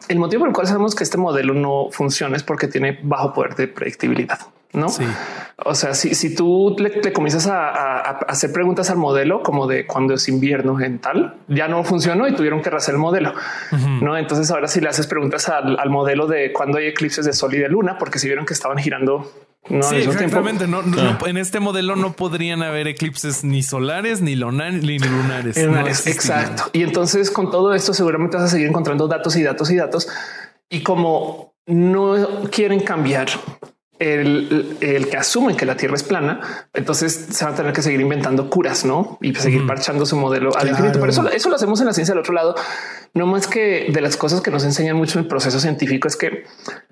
el 0.09 0.19
motivo 0.19 0.41
por 0.41 0.49
el 0.49 0.55
cual 0.55 0.67
sabemos 0.67 0.95
que 0.95 1.05
este 1.05 1.19
modelo 1.19 1.55
no 1.55 1.89
funciona 1.91 2.37
es 2.37 2.43
porque 2.43 2.67
tiene 2.67 2.99
bajo 3.03 3.35
poder 3.35 3.55
de 3.55 3.69
predictibilidad. 3.69 4.39
No, 4.73 4.91
sí. 4.91 5.03
o 5.65 5.75
sea, 5.75 5.95
si, 5.95 6.15
si 6.15 6.35
tú 6.35 6.77
le, 6.79 7.13
comienzas 7.13 7.47
a, 7.47 8.01
hacer 8.29 8.53
preguntas 8.53 8.91
al 8.91 8.99
modelo 8.99 9.43
como 9.43 9.67
de 9.67 9.87
cuando 9.87 10.15
es 10.15 10.29
invierno 10.29 10.79
en 10.81 10.99
tal, 10.99 11.37
ya 11.49 11.69
no 11.69 11.83
funcionó 11.85 12.29
y 12.29 12.35
tuvieron 12.35 12.61
que 12.61 12.69
rehacer 12.69 12.95
el 12.95 13.01
modelo. 13.01 13.33
No, 14.03 14.17
entonces 14.17 14.51
ahora 14.51 14.69
si 14.69 14.81
le 14.81 14.89
haces 14.89 15.07
preguntas 15.07 15.49
al, 15.49 15.91
modelo 15.91 16.27
de 16.27 16.53
cuando 16.53 16.79
hay 16.79 16.87
eclipses 16.87 17.25
de 17.25 17.33
sol 17.33 17.55
y 17.55 17.59
de 17.59 17.69
luna, 17.69 17.97
porque 17.99 18.19
si 18.19 18.27
vieron 18.27 18.45
que 18.45 18.55
estaban 18.55 18.79
girando 18.79 19.31
no, 19.71 19.83
sí, 19.83 19.97
exactamente. 19.97 20.67
No, 20.67 20.83
en 21.27 21.37
este 21.37 21.61
modelo 21.61 21.95
no 21.97 22.13
podrían 22.13 22.63
haber 22.63 22.89
eclipses 22.89 23.45
ni 23.45 23.63
solares 23.63 24.23
ni, 24.23 24.35
ni 24.35 24.99
lunares. 24.99 25.57
exacto. 26.07 26.71
Y 26.73 26.83
entonces 26.83 27.31
con 27.31 27.51
todo 27.51 27.75
esto 27.75 27.93
seguramente 27.93 28.37
vas 28.37 28.47
a 28.47 28.49
seguir 28.49 28.69
encontrando 28.69 29.09
datos 29.09 29.37
y 29.37 29.43
datos 29.43 29.71
y 29.71 29.77
datos. 29.77 30.09
Y 30.71 30.83
como 30.83 31.55
no 31.67 32.45
quieren 32.51 32.81
cambiar 32.81 33.29
el, 33.99 34.77
el, 34.81 35.09
que 35.09 35.17
asumen 35.17 35.57
que 35.57 35.67
la 35.67 35.77
Tierra 35.77 35.97
es 35.97 36.03
plana, 36.03 36.69
entonces 36.73 37.29
se 37.31 37.45
van 37.45 37.55
a 37.55 37.57
tener 37.57 37.73
que 37.73 37.83
seguir 37.83 38.01
inventando 38.01 38.49
curas, 38.49 38.85
¿no? 38.85 39.19
Y 39.21 39.35
seguir 39.35 39.67
parchando 39.67 40.07
su 40.07 40.17
modelo 40.17 40.57
al 40.57 40.69
infinito. 40.69 41.01
Pero 41.01 41.11
eso, 41.11 41.29
eso 41.29 41.49
lo 41.49 41.57
hacemos 41.57 41.81
en 41.81 41.87
la 41.87 41.93
ciencia 41.93 42.15
del 42.15 42.21
otro 42.21 42.35
lado. 42.35 42.55
No 43.15 43.27
más 43.27 43.47
que 43.47 43.89
de 43.93 44.01
las 44.01 44.17
cosas 44.17 44.41
que 44.41 44.51
nos 44.51 44.65
enseñan 44.65 44.97
mucho 44.97 45.19
en 45.19 45.25
el 45.25 45.29
proceso 45.29 45.59
científico 45.61 46.09
es 46.09 46.17
que 46.17 46.45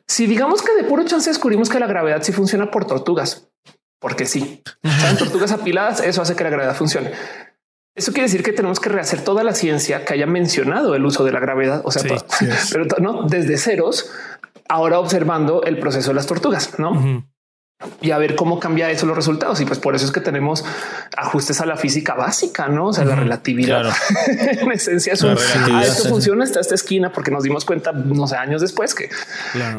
si 0.06 0.26
digamos 0.26 0.62
que 0.62 0.74
de 0.74 0.84
puro 0.84 1.04
chance 1.04 1.30
descubrimos 1.30 1.68
que 1.68 1.78
la 1.78 1.86
gravedad 1.86 2.22
sí 2.22 2.32
funciona 2.32 2.70
por 2.70 2.86
tortugas, 2.86 3.48
porque 4.00 4.26
sí, 4.26 4.62
¿saben? 4.82 5.16
tortugas 5.16 5.52
apiladas, 5.52 6.00
eso 6.00 6.22
hace 6.22 6.34
que 6.34 6.44
la 6.44 6.50
gravedad 6.50 6.74
funcione. 6.74 7.12
Eso 7.94 8.12
quiere 8.12 8.24
decir 8.24 8.42
que 8.42 8.52
tenemos 8.52 8.78
que 8.78 8.90
rehacer 8.90 9.22
toda 9.22 9.42
la 9.42 9.54
ciencia 9.54 10.04
que 10.04 10.12
haya 10.12 10.26
mencionado 10.26 10.94
el 10.94 11.04
uso 11.06 11.24
de 11.24 11.32
la 11.32 11.40
gravedad, 11.40 11.80
o 11.84 11.90
sea, 11.90 12.02
pero 12.70 12.84
no 13.00 13.22
desde 13.22 13.56
ceros 13.56 14.10
ahora 14.68 14.98
observando 14.98 15.62
el 15.62 15.78
proceso 15.78 16.10
de 16.10 16.14
las 16.14 16.26
tortugas, 16.26 16.78
¿no? 16.78 17.24
Y 18.00 18.10
a 18.10 18.16
ver 18.16 18.36
cómo 18.36 18.58
cambia 18.58 18.90
eso 18.90 19.04
los 19.04 19.14
resultados. 19.14 19.60
Y 19.60 19.66
pues 19.66 19.78
por 19.78 19.94
eso 19.94 20.06
es 20.06 20.10
que 20.12 20.20
tenemos 20.20 20.64
ajustes 21.14 21.60
a 21.60 21.66
la 21.66 21.76
física 21.76 22.14
básica, 22.14 22.68
no? 22.68 22.86
O 22.86 22.92
sea, 22.92 23.04
la 23.04 23.16
relatividad. 23.16 23.94
en 24.26 24.72
esencia 24.72 25.12
es 25.12 25.22
un 25.22 25.36
ah, 25.72 25.82
esto 25.84 26.08
funciona 26.08 26.44
hasta 26.44 26.60
esta 26.60 26.74
esquina 26.74 27.12
porque 27.12 27.30
nos 27.30 27.42
dimos 27.42 27.66
cuenta, 27.66 27.92
no 27.92 28.26
sé, 28.26 28.36
años 28.36 28.62
después 28.62 28.94
que 28.94 29.10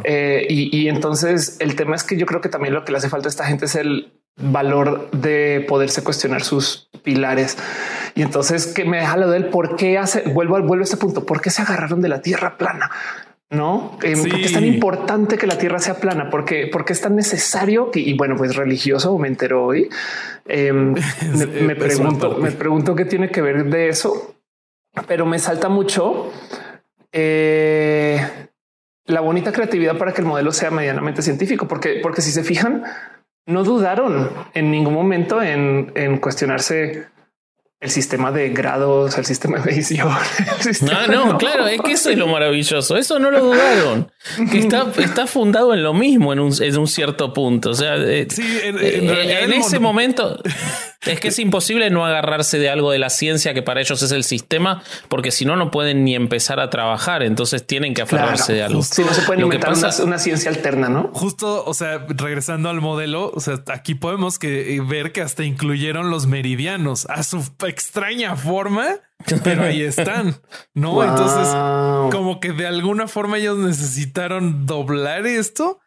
eh, 0.04 0.46
y, 0.48 0.78
y 0.78 0.90
entonces 0.90 1.58
el 1.60 1.76
tema 1.76 1.96
es 1.96 2.04
que 2.04 2.18
yo 2.18 2.28
creo 2.28 2.40
que 2.40 2.50
también 2.50 2.76
lo 2.76 2.86
que 2.86 2.92
le 2.92 3.00
hace 3.00 3.10
falta 3.10 3.30
a 3.30 3.32
esta 3.32 3.46
gente 3.46 3.66
es 3.66 3.76
el 3.76 4.14
valor 4.40 5.10
de 5.12 5.66
poderse 5.68 6.04
cuestionar 6.04 6.44
sus 6.44 6.90
pilares. 7.04 7.58
Y 8.14 8.22
entonces 8.22 8.68
que 8.68 8.86
me 8.86 8.98
deja 8.98 9.18
lo 9.18 9.32
del 9.32 9.48
por 9.48 9.76
qué 9.76 9.98
hace, 9.98 10.22
vuelvo 10.22 10.56
al 10.56 10.62
vuelvo 10.62 10.84
a 10.84 10.86
este 10.86 10.98
punto, 10.98 11.26
por 11.26 11.42
qué 11.42 11.50
se 11.50 11.64
agarraron 11.64 12.02
de 12.02 12.10
la 12.10 12.22
tierra 12.22 12.58
plana 12.58 12.92
no? 13.50 13.98
Eh, 14.04 14.16
porque 14.18 14.45
es 14.45 14.54
tan 14.54 14.66
importante 14.66 15.38
que 15.38 15.48
la 15.48 15.58
Tierra 15.58 15.80
sea 15.80 15.95
plana, 15.95 16.30
porque, 16.30 16.70
porque 16.72 16.93
es 16.93 17.02
tan 17.02 17.16
necesario 17.16 17.91
que, 17.91 18.00
y 18.00 18.14
bueno, 18.14 18.36
pues 18.36 18.56
religioso 18.56 19.18
me 19.18 19.28
entero 19.28 19.66
hoy. 19.66 19.89
Em, 20.45 20.93
me, 21.62 21.76
pregunto, 21.76 22.38
me 22.38 22.52
pregunto 22.52 22.95
qué 22.95 23.06
tiene 23.06 23.30
que 23.30 23.41
ver 23.41 23.66
de 23.66 23.89
eso, 23.89 24.36
pero 25.08 25.26
me 25.26 25.39
salta 25.39 25.70
mucho 25.70 26.32
eh, 27.12 28.20
la 29.06 29.22
bonita 29.22 29.54
creatividad 29.54 29.98
para 29.98 30.14
que 30.14 30.22
el 30.22 30.28
modelo 30.28 30.52
sea 30.52 30.70
medianamente 30.70 31.22
científico, 31.22 31.68
porque, 31.68 32.00
porque 32.04 32.22
si 32.22 32.32
se 32.32 32.43
fijan, 32.43 32.84
no 33.45 33.64
dudaron 33.64 34.30
en 34.54 34.72
ningún 34.72 34.93
momento 34.93 35.41
en, 35.41 35.93
en 35.95 36.18
cuestionarse 36.18 37.08
el 37.80 37.92
sistema 37.92 38.32
de 38.32 38.50
grados, 38.50 39.18
el 39.18 39.26
sistema 39.26 39.60
de 39.60 39.66
medición. 39.66 40.10
No, 40.82 41.08
no, 41.08 41.38
claro, 41.38 41.68
es 41.68 41.80
que 41.82 41.94
eso 41.94 42.10
es 42.10 42.18
lo 42.18 42.28
maravilloso. 42.28 42.98
Eso 42.98 43.20
no 43.20 43.32
lo 43.32 43.46
dudaron. 43.46 44.12
Que 44.52 44.60
está, 44.60 44.92
está 44.98 45.28
fundado 45.28 45.74
en 45.74 45.84
lo 45.84 45.94
mismo 45.94 46.34
en 46.34 46.40
un, 46.40 46.54
en 46.62 46.78
un 46.78 46.88
cierto 46.88 47.34
punto. 47.34 47.70
O 47.70 47.74
sea, 47.74 47.96
eh, 47.96 48.28
en, 48.64 48.78
eh, 48.80 49.58
ese 49.58 49.80
momento. 49.80 50.42
Es 51.06 51.20
que 51.20 51.30
es 51.30 51.40
imposible 51.40 51.90
no 51.90 52.06
agarrarse 52.06 52.60
de 52.60 52.70
algo 52.70 52.92
de 52.92 53.00
la 53.00 53.10
ciencia 53.10 53.54
que 53.54 53.62
para 53.62 53.80
ellos 53.80 54.02
es 54.02 54.12
el 54.12 54.24
sistema, 54.24 54.84
porque 55.08 55.32
si 55.32 55.46
no, 55.46 55.56
no 55.56 55.72
pueden 55.72 56.04
ni 56.04 56.16
empezar 56.16 56.60
a 56.60 56.70
trabajar. 56.70 57.24
Entonces 57.24 57.66
tienen 57.66 57.94
que 57.94 58.02
aferrarse 58.02 58.54
de 58.54 58.64
algo. 58.64 58.84
Si 58.84 59.04
no 59.04 59.14
se 59.14 59.22
puede 59.22 59.42
inventar 59.42 59.74
una, 59.74 59.90
una, 60.04 60.20
ciencia 60.20 60.50
alterna, 60.50 60.90
¿no? 60.90 61.10
Justo, 61.14 61.64
o 61.66 61.74
sea, 61.74 62.06
regresando 62.10 62.70
al 62.70 62.82
modelo, 62.82 63.32
o 63.34 63.40
sea, 63.40 63.62
aquí 63.68 63.96
podemos 63.96 64.40
que, 64.40 64.76
eh, 64.76 64.82
ver 64.82 65.12
que 65.12 65.22
hasta 65.22 65.44
incluyeron 65.44 66.10
los 66.10 66.28
meridianos 66.28 67.06
a 67.10 67.24
su 67.24 67.44
extraña 67.68 68.36
forma, 68.36 68.88
pero 69.43 69.63
ahí 69.63 69.82
están, 69.82 70.36
¿no? 70.74 71.03
Entonces, 71.03 71.47
como 72.11 72.39
que 72.39 72.51
de 72.53 72.68
alguna 72.68 73.07
forma 73.07 73.38
ellos 73.38 73.57
necesitaron 73.57 74.65
doblar 74.65 75.26
esto 75.26 75.80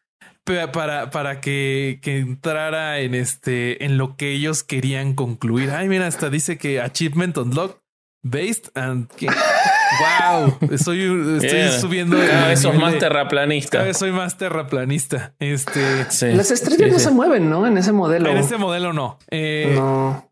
para, 0.72 1.10
para 1.10 1.40
que, 1.40 2.00
que, 2.02 2.18
entrara 2.18 2.98
en 3.00 3.14
este 3.14 3.84
en 3.84 3.98
lo 3.98 4.16
que 4.16 4.32
ellos 4.32 4.64
querían 4.64 5.14
concluir. 5.14 5.70
Ay, 5.70 5.88
mira, 5.88 6.06
hasta 6.06 6.30
dice 6.30 6.58
que 6.58 6.80
Achievement 6.80 7.36
Unlocked 7.36 7.80
Based 8.22 8.68
and 8.74 9.08
wow, 9.18 10.58
estoy, 10.70 11.38
estoy 11.42 11.80
subiendo. 11.80 12.18
Cada 12.18 12.48
vez 12.48 12.60
sos 12.60 12.74
más 12.74 12.98
terraplanista. 12.98 13.70
Cada 13.70 13.84
vez 13.84 13.96
soy 13.96 14.12
más 14.12 14.36
terraplanista. 14.36 15.34
Este 15.38 16.06
las 16.34 16.50
estrellas 16.50 16.92
no 16.92 16.98
se 16.98 17.10
mueven, 17.10 17.48
¿no? 17.48 17.66
En 17.66 17.78
ese 17.78 17.92
modelo. 17.92 18.28
En 18.28 18.36
ese 18.36 18.58
modelo 18.58 18.92
no. 18.92 19.18
Eh, 19.30 19.72
no. 19.74 20.29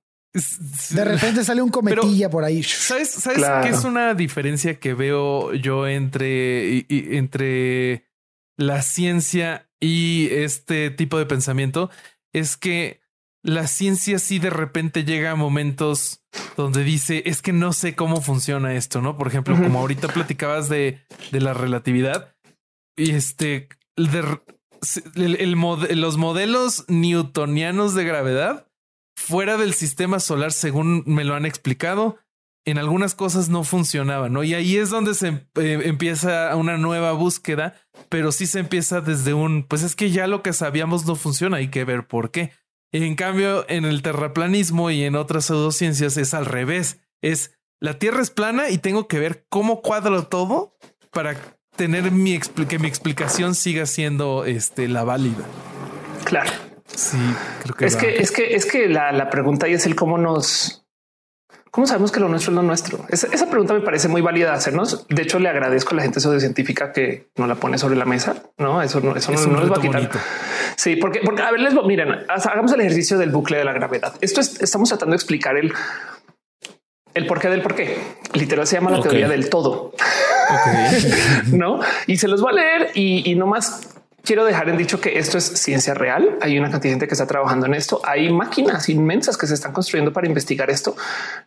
De 0.90 1.04
repente 1.04 1.44
sale 1.44 1.62
un 1.62 1.70
cometilla 1.70 2.30
por 2.30 2.44
ahí. 2.44 2.62
¿Sabes, 2.62 3.10
sabes 3.10 3.44
qué 3.62 3.70
es 3.70 3.84
una 3.84 4.14
diferencia 4.14 4.78
que 4.78 4.94
veo 4.94 5.54
yo 5.54 5.86
entre, 5.86 6.86
entre 6.88 8.06
la 8.56 8.82
ciencia 8.82 9.68
y 9.80 10.28
este 10.30 10.90
tipo 10.90 11.18
de 11.18 11.26
pensamiento 11.26 11.90
es 12.32 12.56
que 12.56 13.00
la 13.42 13.66
ciencia 13.66 14.18
sí 14.18 14.38
de 14.38 14.50
repente 14.50 15.04
llega 15.04 15.30
a 15.30 15.36
momentos 15.36 16.22
donde 16.56 16.82
dice 16.82 17.22
es 17.24 17.40
que 17.40 17.52
no 17.52 17.72
sé 17.72 17.94
cómo 17.94 18.20
funciona 18.20 18.74
esto, 18.74 19.00
¿no? 19.00 19.16
Por 19.16 19.28
ejemplo, 19.28 19.56
como 19.56 19.78
ahorita 19.78 20.08
platicabas 20.08 20.68
de, 20.68 21.00
de, 21.30 21.40
la 21.40 21.54
relatividad 21.54 22.34
y 22.96 23.12
este 23.12 23.68
los 23.96 26.18
modelos 26.18 26.84
newtonianos 26.88 27.94
de 27.94 28.04
gravedad 28.04 28.67
fuera 29.18 29.56
del 29.56 29.74
sistema 29.74 30.20
solar, 30.20 30.52
según 30.52 31.02
me 31.04 31.24
lo 31.24 31.34
han 31.34 31.44
explicado, 31.44 32.18
en 32.64 32.78
algunas 32.78 33.14
cosas 33.14 33.48
no 33.48 33.64
funcionaba, 33.64 34.28
¿no? 34.28 34.44
Y 34.44 34.54
ahí 34.54 34.76
es 34.76 34.90
donde 34.90 35.14
se 35.14 35.28
eh, 35.56 35.80
empieza 35.84 36.54
una 36.54 36.76
nueva 36.76 37.12
búsqueda, 37.12 37.74
pero 38.08 38.30
sí 38.30 38.46
se 38.46 38.60
empieza 38.60 39.00
desde 39.00 39.34
un, 39.34 39.64
pues 39.64 39.82
es 39.82 39.96
que 39.96 40.10
ya 40.10 40.26
lo 40.26 40.42
que 40.42 40.52
sabíamos 40.52 41.04
no 41.04 41.16
funciona, 41.16 41.56
hay 41.56 41.68
que 41.68 41.84
ver 41.84 42.06
por 42.06 42.30
qué. 42.30 42.52
En 42.92 43.16
cambio, 43.16 43.68
en 43.68 43.84
el 43.84 44.02
terraplanismo 44.02 44.90
y 44.90 45.02
en 45.02 45.16
otras 45.16 45.46
pseudociencias 45.46 46.16
es 46.16 46.32
al 46.32 46.46
revés, 46.46 47.00
es 47.20 47.58
la 47.80 47.98
Tierra 47.98 48.22
es 48.22 48.30
plana 48.30 48.70
y 48.70 48.78
tengo 48.78 49.08
que 49.08 49.18
ver 49.18 49.46
cómo 49.48 49.82
cuadro 49.82 50.26
todo 50.26 50.76
para 51.10 51.36
tener 51.76 52.12
mi 52.12 52.38
que 52.38 52.78
mi 52.78 52.88
explicación 52.88 53.54
siga 53.54 53.84
siendo 53.86 54.44
este, 54.44 54.88
la 54.88 55.04
válida. 55.04 55.44
Claro. 56.24 56.67
Sí, 56.94 57.18
creo 57.62 57.74
que 57.74 57.86
es 57.86 57.96
que 57.96 58.16
es 58.16 58.30
que 58.30 58.54
es 58.54 58.66
que 58.66 58.88
la, 58.88 59.12
la 59.12 59.30
pregunta 59.30 59.66
ahí 59.66 59.74
es 59.74 59.86
el 59.86 59.94
cómo 59.94 60.18
nos 60.18 60.84
¿Cómo 61.70 61.86
sabemos 61.86 62.10
que 62.12 62.20
lo 62.20 62.28
nuestro 62.28 62.52
es 62.52 62.56
lo 62.56 62.62
nuestro? 62.62 63.04
Esa, 63.08 63.50
pregunta 63.50 63.74
me 63.74 63.80
parece 63.80 64.08
muy 64.08 64.22
válida 64.22 64.54
hacernos. 64.54 65.06
De 65.08 65.22
hecho, 65.22 65.38
le 65.38 65.48
agradezco 65.48 65.92
a 65.92 65.96
la 65.96 66.02
gente 66.02 66.20
científica 66.20 66.92
que 66.92 67.28
no 67.36 67.46
la 67.46 67.56
pone 67.56 67.78
sobre 67.78 67.96
la 67.96 68.04
mesa. 68.04 68.42
No, 68.56 68.80
eso 68.80 69.00
no, 69.00 69.14
eso 69.14 69.32
no, 69.32 69.46
nos 69.46 69.70
va 69.70 69.76
a 69.76 69.80
quitar. 69.80 70.10
Sí, 70.76 70.96
porque, 70.96 71.20
porque 71.22 71.42
a 71.42 71.50
ver, 71.50 71.60
les 71.60 71.74
miren, 71.84 72.24
hagamos 72.28 72.72
el 72.72 72.80
ejercicio 72.80 73.18
del 73.18 73.30
bucle 73.30 73.58
de 73.58 73.64
la 73.64 73.72
gravedad. 73.72 74.14
Esto 74.20 74.40
es, 74.40 74.60
estamos 74.60 74.88
tratando 74.88 75.12
de 75.12 75.16
explicar 75.16 75.56
el, 75.56 75.72
el 77.12 77.26
porqué 77.26 77.48
del 77.48 77.62
porqué. 77.62 77.98
Literal 78.32 78.66
se 78.66 78.76
llama 78.76 78.90
la 78.90 79.02
teoría 79.02 79.28
del 79.28 79.50
todo. 79.50 79.92
no, 81.52 81.80
y 82.06 82.16
se 82.16 82.28
los 82.28 82.40
voy 82.40 82.52
a 82.52 82.54
leer 82.54 82.90
y, 82.94 83.30
y 83.30 83.34
no 83.34 83.46
más 83.46 83.97
quiero 84.28 84.44
dejar 84.44 84.68
en 84.68 84.76
dicho 84.76 85.00
que 85.00 85.18
esto 85.18 85.38
es 85.38 85.44
ciencia 85.44 85.94
real. 85.94 86.36
Hay 86.42 86.58
una 86.58 86.70
cantidad 86.70 86.90
de 86.90 86.96
gente 86.96 87.08
que 87.08 87.14
está 87.14 87.26
trabajando 87.26 87.64
en 87.64 87.72
esto. 87.72 88.02
Hay 88.04 88.30
máquinas 88.30 88.90
inmensas 88.90 89.38
que 89.38 89.46
se 89.46 89.54
están 89.54 89.72
construyendo 89.72 90.12
para 90.12 90.26
investigar 90.26 90.68
esto, 90.68 90.94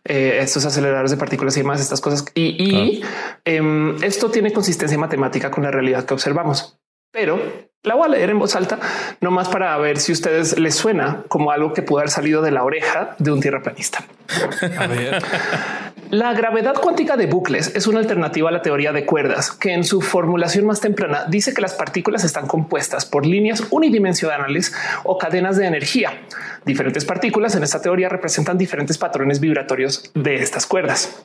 eh, 0.04 0.38
estos 0.40 0.64
aceleradores 0.66 1.12
de 1.12 1.16
partículas 1.16 1.56
y 1.56 1.60
demás, 1.60 1.80
estas 1.80 2.00
cosas. 2.00 2.24
Y, 2.34 3.00
em, 3.44 4.02
esto 4.02 4.32
tiene 4.32 4.52
consistencia 4.52 4.98
matemática 4.98 5.48
con 5.48 5.62
la 5.62 5.70
realidad 5.70 6.04
que 6.04 6.12
observamos. 6.12 6.76
Pero 7.12 7.40
la 7.84 7.94
voy 7.94 8.06
a 8.06 8.08
leer 8.08 8.30
en 8.30 8.40
voz 8.40 8.56
alta, 8.56 8.80
no 9.20 9.30
más 9.30 9.48
para 9.48 9.78
ver 9.78 9.98
si 9.98 10.10
a 10.10 10.14
ustedes 10.14 10.58
les 10.58 10.74
suena 10.74 11.22
como 11.28 11.52
algo 11.52 11.74
que 11.74 11.82
pudo 11.82 12.00
haber 12.00 12.10
salido 12.10 12.42
de 12.42 12.50
la 12.50 12.64
oreja 12.64 13.14
de 13.20 13.30
un 13.30 13.40
tierraplanista. 13.40 14.04
A 14.76 14.86
ver. 14.88 15.22
La 16.12 16.34
gravedad 16.34 16.74
cuántica 16.74 17.16
de 17.16 17.24
bucles 17.24 17.72
es 17.74 17.86
una 17.86 17.98
alternativa 17.98 18.50
a 18.50 18.52
la 18.52 18.60
teoría 18.60 18.92
de 18.92 19.06
cuerdas, 19.06 19.50
que 19.50 19.72
en 19.72 19.82
su 19.82 20.02
formulación 20.02 20.66
más 20.66 20.78
temprana 20.78 21.24
dice 21.26 21.54
que 21.54 21.62
las 21.62 21.72
partículas 21.72 22.22
están 22.22 22.46
compuestas 22.46 23.06
por 23.06 23.24
líneas 23.24 23.64
unidimensionales 23.70 24.74
o 25.04 25.16
cadenas 25.16 25.56
de 25.56 25.64
energía. 25.64 26.12
Diferentes 26.66 27.06
partículas 27.06 27.56
en 27.56 27.62
esta 27.62 27.80
teoría 27.80 28.10
representan 28.10 28.58
diferentes 28.58 28.98
patrones 28.98 29.40
vibratorios 29.40 30.10
de 30.12 30.34
estas 30.34 30.66
cuerdas. 30.66 31.24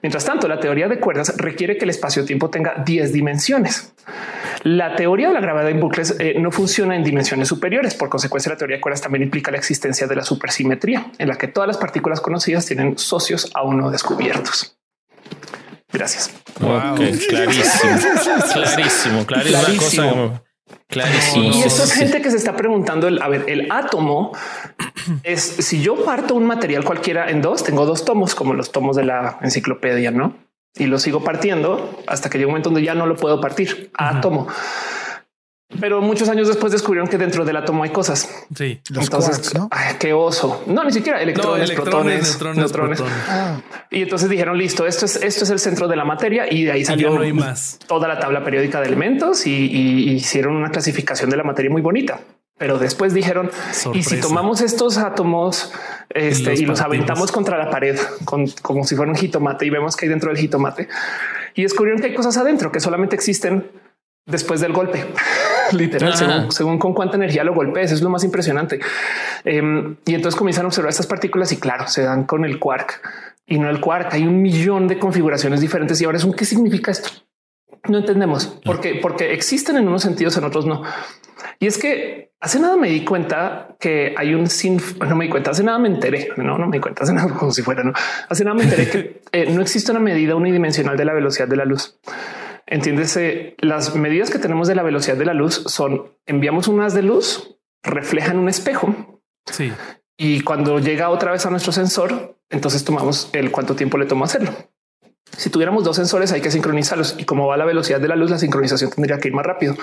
Mientras 0.00 0.24
tanto, 0.24 0.48
la 0.48 0.58
teoría 0.58 0.88
de 0.88 1.00
cuerdas 1.00 1.36
requiere 1.36 1.76
que 1.76 1.84
el 1.84 1.90
espacio-tiempo 1.90 2.48
tenga 2.48 2.82
10 2.82 3.12
dimensiones. 3.12 3.92
La 4.64 4.96
teoría 4.96 5.28
de 5.28 5.34
la 5.34 5.40
gravedad 5.40 5.70
en 5.70 5.78
bucles 5.78 6.16
eh, 6.18 6.36
no 6.40 6.50
funciona 6.50 6.96
en 6.96 7.04
dimensiones 7.04 7.48
superiores. 7.48 7.94
Por 7.94 8.08
consecuencia, 8.08 8.50
la 8.50 8.56
teoría 8.56 8.78
de 8.78 8.80
cuerdas 8.80 9.02
también 9.02 9.22
implica 9.22 9.50
la 9.50 9.58
existencia 9.58 10.06
de 10.06 10.16
la 10.16 10.24
supersimetría, 10.24 11.12
en 11.18 11.28
la 11.28 11.36
que 11.36 11.48
todas 11.48 11.68
las 11.68 11.76
partículas 11.76 12.22
conocidas 12.22 12.64
tienen 12.64 12.96
socios 12.96 13.50
aún 13.54 13.76
no 13.76 13.90
descubiertos. 13.90 14.78
Gracias. 15.92 16.30
clarísimo, 16.58 17.18
clarísimo, 19.26 19.26
clarísimo. 19.26 20.42
Clarísimo. 20.88 21.44
Y 21.44 21.62
eso 21.62 21.84
es 21.84 21.92
gente 21.92 22.22
que 22.22 22.30
se 22.30 22.38
está 22.38 22.56
preguntando 22.56 23.06
el, 23.06 23.20
a 23.20 23.28
ver, 23.28 23.44
el 23.48 23.70
átomo 23.70 24.32
es 25.22 25.42
si 25.42 25.82
yo 25.82 26.04
parto 26.04 26.34
un 26.34 26.46
material 26.46 26.84
cualquiera 26.84 27.30
en 27.30 27.42
dos, 27.42 27.64
tengo 27.64 27.84
dos 27.84 28.04
tomos 28.04 28.34
como 28.34 28.54
los 28.54 28.72
tomos 28.72 28.96
de 28.96 29.04
la 29.04 29.38
enciclopedia, 29.42 30.10
no? 30.10 30.36
Y 30.76 30.86
lo 30.86 30.98
sigo 30.98 31.22
partiendo 31.22 32.02
hasta 32.06 32.28
que 32.28 32.38
llega 32.38 32.48
un 32.48 32.52
momento 32.52 32.70
donde 32.70 32.82
ya 32.82 32.94
no 32.94 33.06
lo 33.06 33.16
puedo 33.16 33.40
partir 33.40 33.90
átomo. 33.94 34.48
Pero 35.80 36.00
muchos 36.00 36.28
años 36.28 36.48
después 36.48 36.72
descubrieron 36.72 37.08
que 37.08 37.18
dentro 37.18 37.44
del 37.44 37.56
átomo 37.56 37.82
hay 37.82 37.90
cosas. 37.90 38.28
Sí, 38.54 38.80
los 38.90 39.04
entonces, 39.04 39.54
¿no? 39.54 39.68
qué 39.98 40.12
oso. 40.12 40.62
No, 40.66 40.84
ni 40.84 40.92
siquiera 40.92 41.20
electrones, 41.20 41.70
protones, 41.72 42.38
neutrones. 42.54 43.02
Ah. 43.28 43.60
Y 43.90 44.02
entonces 44.02 44.28
dijeron 44.28 44.56
listo, 44.56 44.86
esto 44.86 45.04
es 45.06 45.16
esto 45.16 45.44
es 45.44 45.50
el 45.50 45.58
centro 45.58 45.88
de 45.88 45.96
la 45.96 46.04
materia 46.04 46.46
y 46.50 46.64
de 46.64 46.72
ahí 46.72 46.84
salió 46.84 47.12
más. 47.34 47.78
toda 47.86 48.08
la 48.08 48.18
tabla 48.18 48.44
periódica 48.44 48.80
de 48.80 48.86
elementos 48.86 49.46
y, 49.46 50.14
hicieron 50.14 50.54
una 50.54 50.70
clasificación 50.70 51.30
de 51.30 51.36
la 51.36 51.44
materia 51.44 51.70
muy 51.70 51.82
bonita. 51.82 52.20
Pero 52.56 52.78
después 52.78 53.12
dijeron 53.12 53.50
y 53.92 54.04
si 54.04 54.20
tomamos 54.20 54.60
estos 54.60 54.96
átomos 54.98 55.72
este, 56.10 56.54
y 56.54 56.66
los, 56.66 56.80
aventamos 56.80 57.32
contra 57.32 57.58
la 57.58 57.68
pared 57.68 57.98
con, 58.24 58.46
como 58.62 58.84
si 58.84 58.94
fuera 58.94 59.10
un 59.10 59.18
jitomate 59.18 59.66
y 59.66 59.70
vemos 59.70 59.96
que 59.96 60.06
hay 60.06 60.10
dentro 60.10 60.30
del 60.30 60.38
jitomate 60.38 60.88
y 61.54 61.62
descubrieron 61.62 62.00
que 62.00 62.08
hay 62.08 62.14
cosas 62.14 62.36
adentro 62.36 62.70
que 62.70 62.78
solamente 62.78 63.16
existen 63.16 63.64
después 64.26 64.60
del 64.60 64.72
golpe. 64.72 65.04
Literal, 65.72 66.52
según, 66.52 66.78
con 66.78 66.94
cuánta 66.94 67.16
energía 67.16 67.42
lo 67.44 67.54
golpees, 67.54 67.90
es 67.92 68.02
lo 68.02 68.10
más 68.10 68.22
impresionante. 68.24 68.80
Em, 69.44 69.96
y 70.04 70.14
entonces 70.14 70.38
comienzan 70.38 70.64
a 70.64 70.68
observar 70.68 70.90
estas 70.90 71.06
partículas 71.06 71.52
y 71.52 71.56
claro, 71.56 71.88
se 71.88 72.02
dan 72.02 72.24
con 72.24 72.44
el 72.44 72.58
quark 72.58 73.00
y 73.46 73.58
no 73.58 73.70
el 73.70 73.80
quark. 73.80 74.12
Hay 74.12 74.26
un 74.26 74.42
millón 74.42 74.88
de 74.88 74.98
configuraciones 74.98 75.60
diferentes 75.60 76.00
y 76.00 76.04
ahora 76.04 76.18
es 76.18 76.24
un 76.24 76.34
qué 76.34 76.44
significa 76.44 76.90
esto. 76.90 77.10
No 77.86 77.98
entendemos 77.98 78.46
por 78.64 78.80
qué, 78.80 78.98
porque 79.00 79.32
existen 79.32 79.76
en 79.76 79.86
unos 79.88 80.02
sentidos, 80.02 80.36
en 80.36 80.44
otros 80.44 80.66
no. 80.66 80.82
Y 81.60 81.66
es 81.66 81.78
que 81.78 82.32
hace 82.40 82.58
nada 82.58 82.76
me 82.76 82.88
di 82.88 83.04
cuenta 83.04 83.76
que 83.78 84.14
hay 84.16 84.34
un 84.34 84.48
sin, 84.48 84.80
no 84.98 85.16
me 85.16 85.26
di 85.26 85.30
cuenta, 85.30 85.50
hace 85.50 85.62
nada 85.62 85.78
me 85.78 85.88
enteré, 85.88 86.28
no, 86.36 86.58
no 86.58 86.66
me 86.66 86.78
di 86.78 86.80
cuenta, 86.80 87.04
hace 87.04 87.12
nada 87.12 87.32
como 87.38 87.52
si 87.52 87.62
fuera, 87.62 87.82
no, 87.82 87.92
hace 88.28 88.44
nada 88.44 88.56
me 88.56 88.64
enteré 88.64 88.88
que 88.88 89.22
eh, 89.32 89.50
no 89.50 89.60
existe 89.60 89.90
una 89.90 90.00
medida 90.00 90.34
unidimensional 90.34 90.96
de 90.96 91.04
la 91.04 91.12
velocidad 91.12 91.48
de 91.48 91.56
la 91.56 91.64
luz. 91.64 91.98
Entiéndese, 92.66 93.56
las 93.58 93.94
medidas 93.94 94.30
que 94.30 94.38
tenemos 94.38 94.68
de 94.68 94.74
la 94.74 94.82
velocidad 94.82 95.16
de 95.16 95.26
la 95.26 95.34
luz 95.34 95.64
son 95.66 96.14
enviamos 96.26 96.68
un 96.68 96.80
haz 96.80 96.94
de 96.94 97.02
luz, 97.02 97.58
reflejan 97.82 98.38
un 98.38 98.48
espejo. 98.48 99.20
Sí. 99.44 99.72
Y 100.16 100.40
cuando 100.40 100.78
llega 100.78 101.10
otra 101.10 101.32
vez 101.32 101.44
a 101.44 101.50
nuestro 101.50 101.72
sensor, 101.72 102.38
entonces 102.48 102.84
tomamos 102.84 103.28
el 103.32 103.50
cuánto 103.50 103.76
tiempo 103.76 103.98
le 103.98 104.06
toma 104.06 104.24
hacerlo. 104.24 104.52
Si 105.36 105.50
tuviéramos 105.50 105.84
dos 105.84 105.96
sensores, 105.96 106.32
hay 106.32 106.40
que 106.40 106.50
sincronizarlos 106.50 107.16
y 107.18 107.24
como 107.24 107.46
va 107.46 107.56
la 107.56 107.64
velocidad 107.64 108.00
de 108.00 108.08
la 108.08 108.16
luz, 108.16 108.30
la 108.30 108.38
sincronización 108.38 108.90
tendría 108.90 109.18
que 109.18 109.28
ir 109.28 109.34
más 109.34 109.46
rápido 109.46 109.76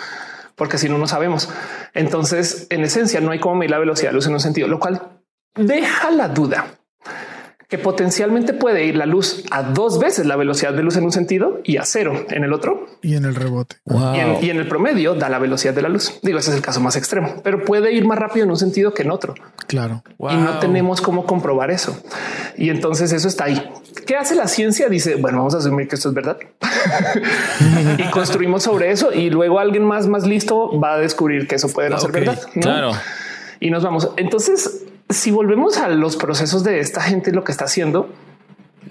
porque 0.55 0.77
si 0.77 0.89
no, 0.89 0.97
no 0.97 1.07
sabemos. 1.07 1.49
Entonces, 1.93 2.67
en 2.69 2.81
esencia, 2.81 3.21
no 3.21 3.31
hay 3.31 3.39
como 3.39 3.55
medir 3.55 3.71
la 3.71 3.79
velocidad 3.79 4.09
de 4.11 4.15
luz 4.15 4.27
en 4.27 4.33
un 4.33 4.39
sentido, 4.39 4.67
lo 4.67 4.79
cual 4.79 5.01
deja 5.55 6.11
la 6.11 6.27
duda 6.27 6.65
que 7.71 7.77
potencialmente 7.77 8.51
puede 8.51 8.83
ir 8.83 8.97
la 8.97 9.05
luz 9.05 9.45
a 9.49 9.63
dos 9.63 9.97
veces 9.97 10.25
la 10.25 10.35
velocidad 10.35 10.73
de 10.73 10.83
luz 10.83 10.97
en 10.97 11.05
un 11.05 11.13
sentido 11.13 11.61
y 11.63 11.77
a 11.77 11.85
cero 11.85 12.25
en 12.29 12.43
el 12.43 12.51
otro. 12.51 12.85
Y 13.01 13.15
en 13.15 13.23
el 13.23 13.33
rebote. 13.33 13.77
Y, 14.41 14.49
en, 14.49 14.57
el 14.57 14.67
promedio 14.67 15.15
da 15.15 15.29
la 15.29 15.39
velocidad 15.39 15.73
de 15.73 15.81
la 15.81 15.87
luz. 15.87 16.19
Digo, 16.21 16.37
ese 16.37 16.49
es 16.49 16.57
el 16.57 16.61
caso 16.61 16.81
más 16.81 16.97
extremo, 16.97 17.35
pero 17.45 17.63
puede 17.63 17.93
ir 17.93 18.03
más 18.03 18.19
rápido 18.19 18.43
en 18.43 18.51
un 18.51 18.57
sentido 18.57 18.93
que 18.93 19.03
en 19.03 19.11
otro. 19.11 19.35
Claro. 19.67 20.03
Y 20.19 20.35
no 20.35 20.59
tenemos 20.59 20.99
cómo 20.99 21.25
comprobar 21.25 21.71
eso. 21.71 21.97
Y 22.57 22.71
entonces 22.71 23.13
eso 23.13 23.29
está 23.29 23.45
ahí. 23.45 23.71
¿Qué 24.05 24.17
hace 24.17 24.35
la 24.35 24.49
ciencia? 24.49 24.89
Dice, 24.89 25.15
bueno, 25.15 25.37
vamos 25.37 25.55
a 25.55 25.59
asumir 25.59 25.87
que 25.87 25.95
esto 25.95 26.09
es 26.09 26.13
verdad. 26.13 26.39
y 27.97 28.03
construimos 28.11 28.63
sobre 28.63 28.91
eso 28.91 29.13
y 29.13 29.29
luego 29.29 29.59
alguien 29.59 29.85
más, 29.85 30.07
más 30.07 30.27
listo 30.27 30.77
va 30.77 30.95
a 30.95 30.97
descubrir 30.97 31.47
que 31.47 31.55
eso 31.55 31.69
puede 31.69 31.89
no 31.89 31.97
ser 31.99 32.11
verdad. 32.11 32.37
Claro. 32.59 32.91
Y 33.61 33.69
nos 33.69 33.81
vamos. 33.81 34.09
Entonces, 34.17 34.87
si 35.11 35.31
volvemos 35.31 35.77
a 35.77 35.89
los 35.89 36.15
procesos 36.15 36.63
de 36.63 36.79
esta 36.79 37.01
gente, 37.01 37.31
lo 37.31 37.43
que 37.43 37.51
está 37.51 37.65
haciendo, 37.65 38.09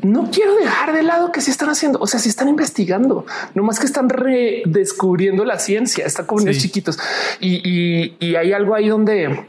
no 0.03 0.31
quiero 0.31 0.55
dejar 0.57 0.93
de 0.93 1.03
lado 1.03 1.33
que 1.33 1.41
sí 1.41 1.51
están 1.51 1.69
haciendo. 1.69 1.99
O 2.01 2.07
sea, 2.07 2.21
si 2.21 2.29
están 2.29 2.49
investigando, 2.49 3.27
no 3.55 3.63
más 3.63 3.79
que 3.79 3.87
están 3.87 4.09
redescubriendo 4.09 5.45
la 5.45 5.59
ciencia, 5.59 6.05
están 6.05 6.27
como 6.27 6.41
niños 6.41 6.59
chiquitos 6.59 6.99
y, 7.41 8.37
hay 8.37 8.53
algo 8.53 8.75
ahí 8.75 8.89
donde 8.89 9.45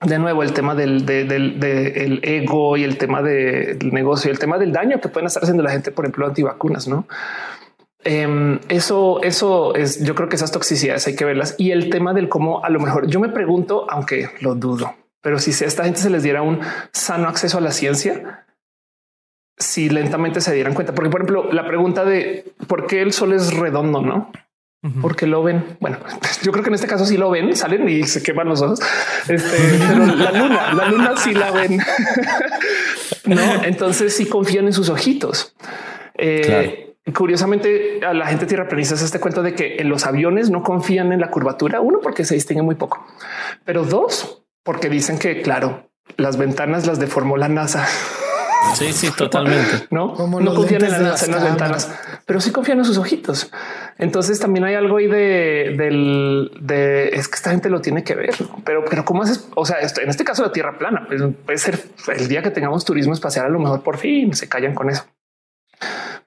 de 0.00 0.18
nuevo 0.18 0.44
el 0.44 0.52
tema 0.52 0.74
del, 0.76 1.04
ego 2.22 2.76
y 2.76 2.84
el 2.84 2.98
tema 2.98 3.22
del 3.22 3.78
negocio 3.92 4.28
y 4.28 4.32
el 4.32 4.38
tema 4.38 4.58
del 4.58 4.72
daño 4.72 5.00
que 5.00 5.08
pueden 5.08 5.26
estar 5.26 5.42
haciendo 5.42 5.62
la 5.62 5.70
gente, 5.70 5.90
por 5.90 6.04
ejemplo, 6.04 6.26
antivacunas, 6.26 6.86
no? 6.86 7.06
Em, 8.04 8.60
eso, 8.68 9.20
eso 9.22 9.74
es, 9.74 10.04
yo 10.04 10.14
creo 10.14 10.28
que 10.28 10.36
esas 10.36 10.52
toxicidades 10.52 11.04
hay 11.08 11.16
que 11.16 11.24
verlas 11.24 11.56
y 11.58 11.72
el 11.72 11.90
tema 11.90 12.14
del 12.14 12.28
cómo 12.28 12.64
a 12.64 12.70
lo 12.70 12.78
mejor 12.78 13.08
yo 13.08 13.18
me 13.18 13.28
pregunto, 13.28 13.86
aunque 13.90 14.30
lo 14.40 14.54
dudo, 14.54 14.94
pero 15.20 15.38
si 15.38 15.50
a 15.64 15.66
esta 15.66 15.84
gente 15.84 16.00
se 16.00 16.10
les 16.10 16.22
diera 16.22 16.42
un 16.42 16.60
sano 16.92 17.28
acceso 17.28 17.58
a 17.58 17.60
la 17.60 17.72
ciencia, 17.72 18.46
si 19.56 19.88
lentamente 19.88 20.40
se 20.40 20.54
dieran 20.54 20.74
cuenta, 20.74 20.94
porque 20.94 21.10
por 21.10 21.20
ejemplo, 21.20 21.52
la 21.52 21.66
pregunta 21.66 22.04
de 22.04 22.52
por 22.66 22.86
qué 22.86 23.02
el 23.02 23.12
sol 23.12 23.32
es 23.32 23.54
redondo, 23.54 24.00
no? 24.00 24.30
Porque 25.02 25.26
lo 25.26 25.42
ven. 25.42 25.76
Bueno, 25.80 25.98
yo 26.42 26.52
creo 26.52 26.62
que 26.62 26.70
en 26.70 26.74
este 26.74 26.86
caso 26.86 27.04
sí 27.04 27.16
lo 27.16 27.30
ven, 27.30 27.54
salen 27.56 27.88
y 27.88 28.04
se 28.04 28.22
queman 28.22 28.48
los 28.48 28.62
ojos. 28.62 28.80
Este, 29.28 29.56
pero 29.88 30.06
la 30.06 30.30
luna, 30.30 30.72
la 30.72 30.88
luna 30.88 31.16
sí 31.16 31.34
la 31.34 31.50
ven. 31.50 31.80
no, 33.26 33.64
entonces 33.64 34.14
sí 34.14 34.26
confían 34.26 34.66
en 34.66 34.72
sus 34.72 34.88
ojitos. 34.88 35.56
Eh, 36.14 36.94
curiosamente, 37.12 38.00
a 38.06 38.14
la 38.14 38.26
gente 38.26 38.46
tierra 38.46 38.68
planista 38.68 38.96
se 38.96 39.04
este 39.04 39.18
cuento 39.18 39.42
de 39.42 39.54
que 39.54 39.78
en 39.78 39.88
los 39.88 40.06
aviones 40.06 40.48
no 40.48 40.62
confían 40.62 41.12
en 41.12 41.20
la 41.20 41.30
curvatura. 41.30 41.80
Uno, 41.80 41.98
porque 42.00 42.24
se 42.24 42.34
distingue 42.34 42.62
muy 42.62 42.76
poco, 42.76 43.04
pero 43.64 43.82
dos, 43.84 44.44
porque 44.68 44.90
dicen 44.90 45.18
que, 45.18 45.40
claro, 45.40 45.88
las 46.18 46.36
ventanas 46.36 46.86
las 46.86 46.98
deformó 46.98 47.38
la 47.38 47.48
NASA. 47.48 47.86
Sí, 48.74 48.92
sí, 48.92 49.10
totalmente. 49.16 49.86
No, 49.90 50.14
no 50.28 50.54
confían 50.54 50.84
en, 50.84 51.04
las 51.04 51.26
ventanas, 51.26 51.90
pero 52.26 52.38
sí 52.38 52.52
confían 52.52 52.76
en 52.76 52.84
sus 52.84 52.98
ojitos. 52.98 53.50
Entonces 53.96 54.38
también 54.38 54.64
hay 54.64 54.74
algo 54.74 54.98
ahí 54.98 55.06
de, 55.06 55.74
del, 55.74 56.50
de 56.60 57.08
es 57.14 57.28
que 57.28 57.36
esta 57.36 57.50
gente 57.50 57.70
lo 57.70 57.80
tiene 57.80 58.04
que 58.04 58.14
ver, 58.14 58.34
pero, 58.66 58.84
pero 58.84 59.06
cómo 59.06 59.22
haces? 59.22 59.48
O 59.54 59.64
sea, 59.64 59.78
en 59.80 60.10
este 60.10 60.22
caso 60.22 60.42
la 60.42 60.52
tierra 60.52 60.76
plana, 60.76 61.06
pues 61.08 61.22
puede 61.46 61.56
ser 61.56 61.82
el 62.14 62.28
día 62.28 62.42
que 62.42 62.50
tengamos 62.50 62.84
turismo 62.84 63.14
espacial, 63.14 63.46
a 63.46 63.48
lo 63.48 63.60
mejor 63.60 63.82
por 63.82 63.96
fin 63.96 64.34
se 64.34 64.50
callan 64.50 64.74
con 64.74 64.90
eso. 64.90 65.06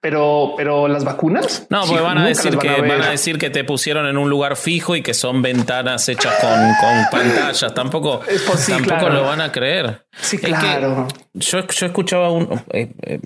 Pero, 0.02 0.56
pero 0.58 0.88
las 0.88 1.04
vacunas. 1.04 1.68
No, 1.70 1.86
porque 1.86 2.02
van 2.02 2.18
a 2.18 2.26
decir 2.26 2.58
que 2.58 2.82
van 2.82 3.04
a, 3.04 3.12
decir 3.12 3.38
que 3.38 3.52
te 3.52 3.64
pusieron 3.64 4.08
en 4.08 4.18
un 4.18 4.32
lugar 4.32 4.56
fijo 4.56 4.96
y 4.96 5.04
que 5.04 5.14
son 5.14 5.44
ventanas 5.44 6.10
hechas 6.10 6.34
con, 6.42 6.50
con 6.50 7.06
pantallas. 7.12 7.74
Tampoco, 7.76 8.22
tampoco 8.68 9.10
lo 9.10 9.26
van 9.26 9.42
a 9.42 9.52
creer. 9.52 10.08
Sí, 10.20 10.40
claro. 10.40 11.08
Yo, 11.34 11.68
yo 11.68 11.86
escuchaba 11.86 12.32
un, 12.32 12.64
eh, 12.74 12.92
eh, 13.04 13.20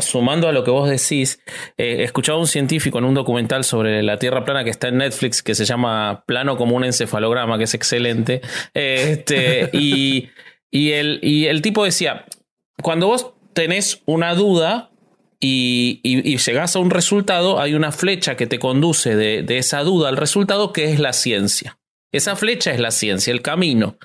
sumando 0.00 0.48
a 0.48 0.52
lo 0.52 0.64
que 0.64 0.70
vos 0.70 0.88
decís, 0.88 1.40
eh, 1.76 2.02
escuchaba 2.04 2.38
un 2.38 2.46
científico 2.46 2.98
en 2.98 3.04
un 3.04 3.12
documental 3.12 3.62
sobre 3.62 4.02
la 4.02 4.16
Tierra 4.16 4.46
plana 4.46 4.64
que 4.64 4.70
está 4.70 4.88
en 4.88 4.96
Netflix 4.96 5.42
que 5.42 5.54
se 5.54 5.66
llama 5.66 6.24
Plano 6.26 6.56
como 6.56 6.74
un 6.74 6.84
encefalograma, 6.84 7.58
que 7.58 7.64
es 7.64 7.74
excelente. 7.74 8.40
Este, 8.72 9.68
y, 9.74 10.30
y, 10.70 10.92
el, 10.92 11.20
y 11.22 11.46
el 11.46 11.60
tipo 11.60 11.84
decía, 11.84 12.24
cuando 12.82 13.08
vos 13.08 13.34
tenés 13.52 14.02
una 14.06 14.34
duda, 14.34 14.87
y, 15.40 16.36
llegas 16.38 16.76
a 16.76 16.78
un 16.78 16.90
resultado, 16.90 17.60
hay 17.60 17.74
una 17.74 17.92
flecha 17.92 18.36
que 18.36 18.46
te 18.46 18.58
conduce 18.58 19.16
de, 19.16 19.58
esa 19.58 19.82
duda 19.82 20.08
al 20.08 20.16
resultado 20.16 20.72
que 20.72 20.92
es 20.92 20.98
la 20.98 21.12
ciencia. 21.12 21.78
Esa 22.10 22.36
flecha 22.36 22.72
es 22.72 22.80
la 22.80 22.90
ciencia, 22.90 23.32
el 23.32 23.42
camino. 23.42 23.98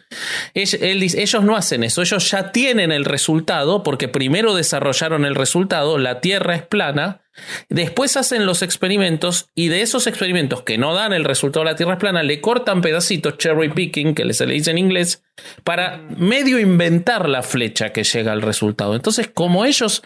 ellos 0.54 1.44
no 1.44 1.56
hacen 1.56 1.86
eso, 1.86 2.02
ellos 2.02 2.30
ya 2.30 2.52
tienen 2.52 2.92
el 2.92 3.06
resultado 3.06 3.82
porque 3.82 4.10
primero 4.10 4.54
desarrollaron 4.54 5.24
el 5.24 5.36
resultado, 5.36 5.98
la 5.98 6.20
Tierra 6.20 6.56
es 6.56 6.64
plana, 6.64 7.22
después 7.70 8.18
hacen 8.18 8.46
los 8.46 8.62
experimentos 8.62 9.48
y 9.56 9.70
de 9.70 9.82
esos 9.82 10.06
experimentos 10.06 10.64
que 10.64 10.78
no 10.78 10.94
dan 10.94 11.14
el 11.14 11.24
resultado 11.24 11.64
de 11.64 11.72
la 11.72 11.78
Tierra 11.78 11.94
es 11.94 12.00
plana, 12.00 12.24
le 12.24 12.42
cortan 12.42 12.82
pedacitos, 12.82 13.38
cherry 13.38 13.70
picking, 13.70 14.14
que 14.14 14.34
se 14.34 14.48
le 14.48 14.56
dice 14.56 14.72
en 14.72 14.80
inglés, 14.80 15.24
para 15.64 16.06
medio 16.18 16.60
inventar 16.60 17.30
la 17.30 17.42
flecha 17.42 17.94
que 17.94 18.04
llega 18.04 18.34
al 18.34 18.42
resultado. 18.42 18.96
Entonces, 18.96 19.30
como 19.34 19.64
ellos 19.64 20.04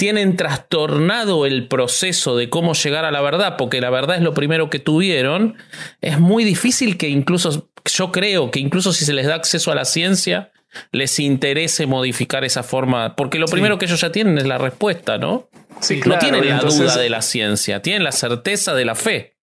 tienen 0.00 0.34
trastornado 0.34 1.44
el 1.44 1.68
proceso 1.68 2.34
de 2.34 2.48
cómo 2.48 2.72
llegar 2.72 3.04
a 3.04 3.10
la 3.10 3.20
verdad, 3.20 3.56
porque 3.58 3.82
la 3.82 3.90
verdad 3.90 4.16
es 4.16 4.22
lo 4.22 4.32
primero 4.32 4.70
que 4.70 4.78
tuvieron, 4.78 5.58
es 6.00 6.18
muy 6.18 6.42
difícil 6.42 6.96
que 6.96 7.10
incluso, 7.10 7.68
yo 7.84 8.10
creo 8.10 8.50
que 8.50 8.60
incluso 8.60 8.94
si 8.94 9.04
se 9.04 9.12
les 9.12 9.26
da 9.26 9.34
acceso 9.34 9.70
a 9.70 9.74
la 9.74 9.84
ciencia, 9.84 10.52
les 10.90 11.18
interese 11.20 11.84
modificar 11.84 12.44
esa 12.44 12.62
forma, 12.62 13.14
porque 13.14 13.38
lo 13.38 13.44
primero 13.44 13.76
que 13.76 13.84
ellos 13.84 14.00
ya 14.00 14.10
tienen 14.10 14.38
es 14.38 14.46
la 14.46 14.56
respuesta, 14.56 15.18
¿no? 15.18 15.50
Sí, 15.80 16.00
no 16.06 16.16
tienen 16.16 16.48
la 16.48 16.60
duda 16.60 16.96
de 16.96 17.10
la 17.10 17.20
ciencia, 17.20 17.82
tienen 17.82 18.02
la 18.02 18.12
certeza 18.12 18.72
de 18.72 18.86
la 18.86 18.94
fe. 18.94 19.36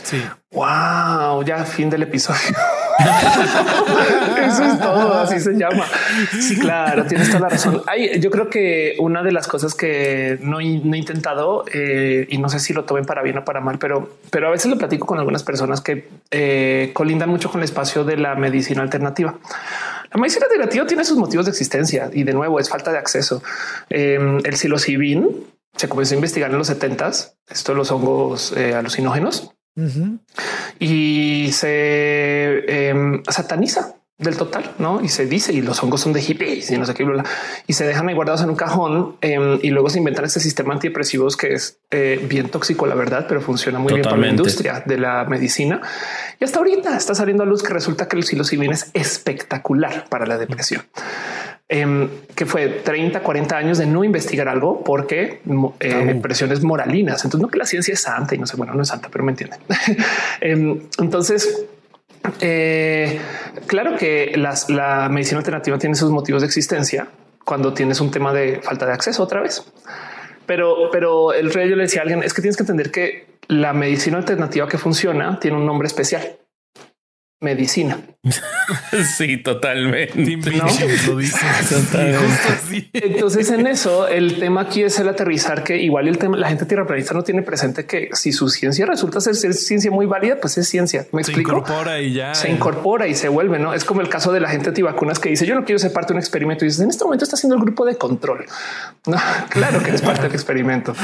Sí. 0.00 0.22
Wow, 0.52 1.44
ya 1.44 1.64
fin 1.64 1.90
del 1.90 2.04
episodio. 2.04 2.54
Eso 4.46 4.64
es 4.64 4.78
todo, 4.78 5.14
así 5.14 5.40
se 5.40 5.52
llama. 5.54 5.84
Sí, 6.40 6.58
claro, 6.58 7.04
tienes 7.06 7.28
toda 7.28 7.40
la 7.40 7.48
razón. 7.50 7.82
yo 8.18 8.30
creo 8.30 8.48
que 8.48 8.96
una 8.98 9.22
de 9.22 9.32
las 9.32 9.46
cosas 9.46 9.74
que 9.74 10.38
no, 10.40 10.60
he 10.60 10.64
intentado 10.64 11.64
eh, 11.72 12.26
y 12.28 12.38
no 12.38 12.48
sé 12.48 12.58
si 12.58 12.72
lo 12.72 12.84
tomen 12.84 13.04
para 13.04 13.22
bien 13.22 13.38
o 13.38 13.44
para 13.44 13.60
mal, 13.60 13.78
pero, 13.78 14.16
pero 14.30 14.48
a 14.48 14.50
veces 14.50 14.70
lo 14.70 14.78
platico 14.78 15.06
con 15.06 15.18
algunas 15.18 15.42
personas 15.42 15.80
que 15.80 16.08
eh, 16.30 16.90
colindan 16.92 17.28
mucho 17.28 17.50
con 17.50 17.60
el 17.60 17.64
espacio 17.64 18.04
de 18.04 18.16
la 18.16 18.34
medicina 18.34 18.82
alternativa. 18.82 19.34
La 20.12 20.20
medicina 20.20 20.46
alternativa 20.46 20.86
tiene 20.86 21.04
sus 21.04 21.16
motivos 21.16 21.46
de 21.46 21.50
existencia 21.50 22.10
y 22.12 22.22
de 22.22 22.32
nuevo 22.32 22.60
es 22.60 22.68
falta 22.68 22.92
de 22.92 22.98
acceso. 22.98 23.42
Eh, 23.90 24.18
el 24.44 24.56
psilocibin 24.56 25.46
se 25.76 25.88
comenzó 25.88 26.14
a 26.14 26.16
investigar 26.16 26.50
en 26.50 26.58
los 26.58 26.68
70 26.68 27.08
esto 27.50 27.72
de 27.72 27.76
los 27.76 27.90
hongos 27.90 28.52
alucinógenos 28.52 29.53
y 30.78 31.50
se 31.52 32.88
em, 32.88 33.22
sataniza 33.28 33.94
del 34.16 34.36
total, 34.36 34.70
¿no? 34.78 35.00
Y 35.02 35.08
se 35.08 35.26
dice, 35.26 35.52
y 35.52 35.60
los 35.60 35.82
hongos 35.82 36.00
son 36.00 36.12
de 36.12 36.22
hippies 36.22 36.70
y 36.70 36.78
no 36.78 36.86
sé 36.86 36.94
qué, 36.94 37.04
y 37.66 37.72
se 37.72 37.84
dejan 37.84 38.08
ahí 38.08 38.14
guardados 38.14 38.42
en 38.42 38.50
un 38.50 38.56
cajón 38.56 39.16
em, 39.20 39.58
y 39.60 39.70
luego 39.70 39.90
se 39.90 39.98
inventan 39.98 40.24
este 40.24 40.38
sistema 40.38 40.72
antidepresivos 40.72 41.36
que 41.36 41.54
es 41.54 41.78
eh, 41.90 42.24
bien 42.28 42.48
tóxico, 42.48 42.86
la 42.86 42.94
verdad, 42.94 43.26
pero 43.28 43.40
funciona 43.40 43.80
muy 43.80 43.92
bien 43.92 44.04
para 44.04 44.16
la 44.16 44.28
industria 44.28 44.84
de 44.86 44.98
la 44.98 45.24
medicina. 45.24 45.80
Y 46.40 46.44
hasta 46.44 46.58
ahorita 46.58 46.96
está 46.96 47.14
saliendo 47.14 47.42
a 47.42 47.46
luz 47.46 47.62
que 47.64 47.72
resulta 47.72 48.06
que 48.06 48.16
el 48.16 48.22
psilocibin 48.22 48.72
es 48.72 48.90
espectacular 48.94 50.08
para 50.08 50.26
la 50.26 50.38
depresión. 50.38 50.82
Em, 51.66 52.10
que 52.34 52.44
fue 52.44 52.68
30, 52.68 53.20
40 53.20 53.56
años 53.56 53.78
de 53.78 53.86
no 53.86 54.04
investigar 54.04 54.48
algo 54.48 54.84
porque 54.84 55.40
eh, 55.80 56.18
presiones 56.20 56.62
moralinas. 56.62 57.24
Entonces, 57.24 57.40
no 57.40 57.48
que 57.48 57.58
la 57.58 57.64
ciencia 57.64 57.94
es 57.94 58.02
santa 58.02 58.34
y 58.34 58.38
no 58.38 58.46
sé, 58.46 58.56
bueno, 58.56 58.74
no 58.74 58.82
es 58.82 58.88
santa, 58.88 59.08
pero 59.10 59.24
me 59.24 59.32
entienden. 59.32 59.60
Em, 60.42 60.80
entonces, 60.98 61.64
eh, 62.40 63.18
claro 63.66 63.96
que 63.96 64.34
la 64.36 65.08
medicina 65.10 65.38
alternativa 65.38 65.78
tiene 65.78 65.94
sus 65.94 66.10
motivos 66.10 66.42
de 66.42 66.46
existencia 66.46 67.08
cuando 67.44 67.72
tienes 67.72 67.98
un 68.00 68.10
tema 68.10 68.34
de 68.34 68.60
falta 68.60 68.84
de 68.84 68.92
acceso 68.92 69.22
otra 69.22 69.40
vez. 69.40 69.64
Pero, 70.44 70.90
pero 70.92 71.32
el 71.32 71.50
rey 71.50 71.70
yo 71.70 71.76
le 71.76 71.84
decía 71.84 72.00
a 72.00 72.02
alguien 72.02 72.22
es 72.22 72.34
que 72.34 72.42
tienes 72.42 72.58
que 72.58 72.62
entender 72.62 72.90
que 72.90 73.26
la 73.48 73.72
medicina 73.72 74.18
alternativa 74.18 74.68
que 74.68 74.76
funciona 74.76 75.38
tiene 75.40 75.56
un 75.56 75.64
nombre 75.64 75.86
especial 75.86 76.36
medicina. 77.44 77.98
sí, 79.16 79.36
totalmente. 79.36 80.14
Entonces, 82.94 83.50
en 83.50 83.66
eso, 83.66 84.08
el 84.08 84.38
tema 84.38 84.62
aquí 84.62 84.82
es 84.82 84.98
el 84.98 85.08
aterrizar 85.08 85.62
que 85.62 85.76
igual 85.76 86.08
el 86.08 86.16
tema, 86.16 86.36
la 86.36 86.48
gente 86.48 86.64
tierraplanista 86.64 87.12
no 87.12 87.22
tiene 87.22 87.42
presente 87.42 87.84
que 87.84 88.08
si 88.12 88.32
su 88.32 88.48
ciencia 88.48 88.86
resulta 88.86 89.20
ser, 89.20 89.52
ciencia 89.52 89.90
muy 89.90 90.06
válida, 90.06 90.38
pues 90.40 90.56
es 90.56 90.68
ciencia. 90.68 91.06
Me 91.12 91.20
explico. 91.20 91.50
Se 91.50 91.58
incorpora 91.58 92.00
y 92.00 92.12
ya 92.14 92.34
se 92.34 92.50
incorpora 92.50 93.06
y 93.06 93.14
se 93.14 93.28
vuelve. 93.28 93.58
No 93.58 93.74
es 93.74 93.84
como 93.84 94.00
el 94.00 94.08
caso 94.08 94.32
de 94.32 94.40
la 94.40 94.48
gente 94.48 94.70
antivacunas 94.70 95.18
que 95.18 95.28
dice 95.28 95.46
yo 95.46 95.54
no 95.54 95.64
quiero 95.64 95.78
ser 95.78 95.92
parte 95.92 96.08
de 96.08 96.14
un 96.14 96.20
experimento 96.20 96.64
y 96.64 96.68
dices 96.68 96.80
en 96.80 96.90
este 96.90 97.04
momento 97.04 97.24
está 97.24 97.36
haciendo 97.36 97.56
el 97.56 97.62
grupo 97.62 97.84
de 97.84 97.96
control. 97.96 98.46
No, 99.06 99.18
claro 99.50 99.82
que 99.82 99.90
es 99.90 100.00
parte 100.00 100.22
del 100.22 100.32
experimento, 100.32 100.94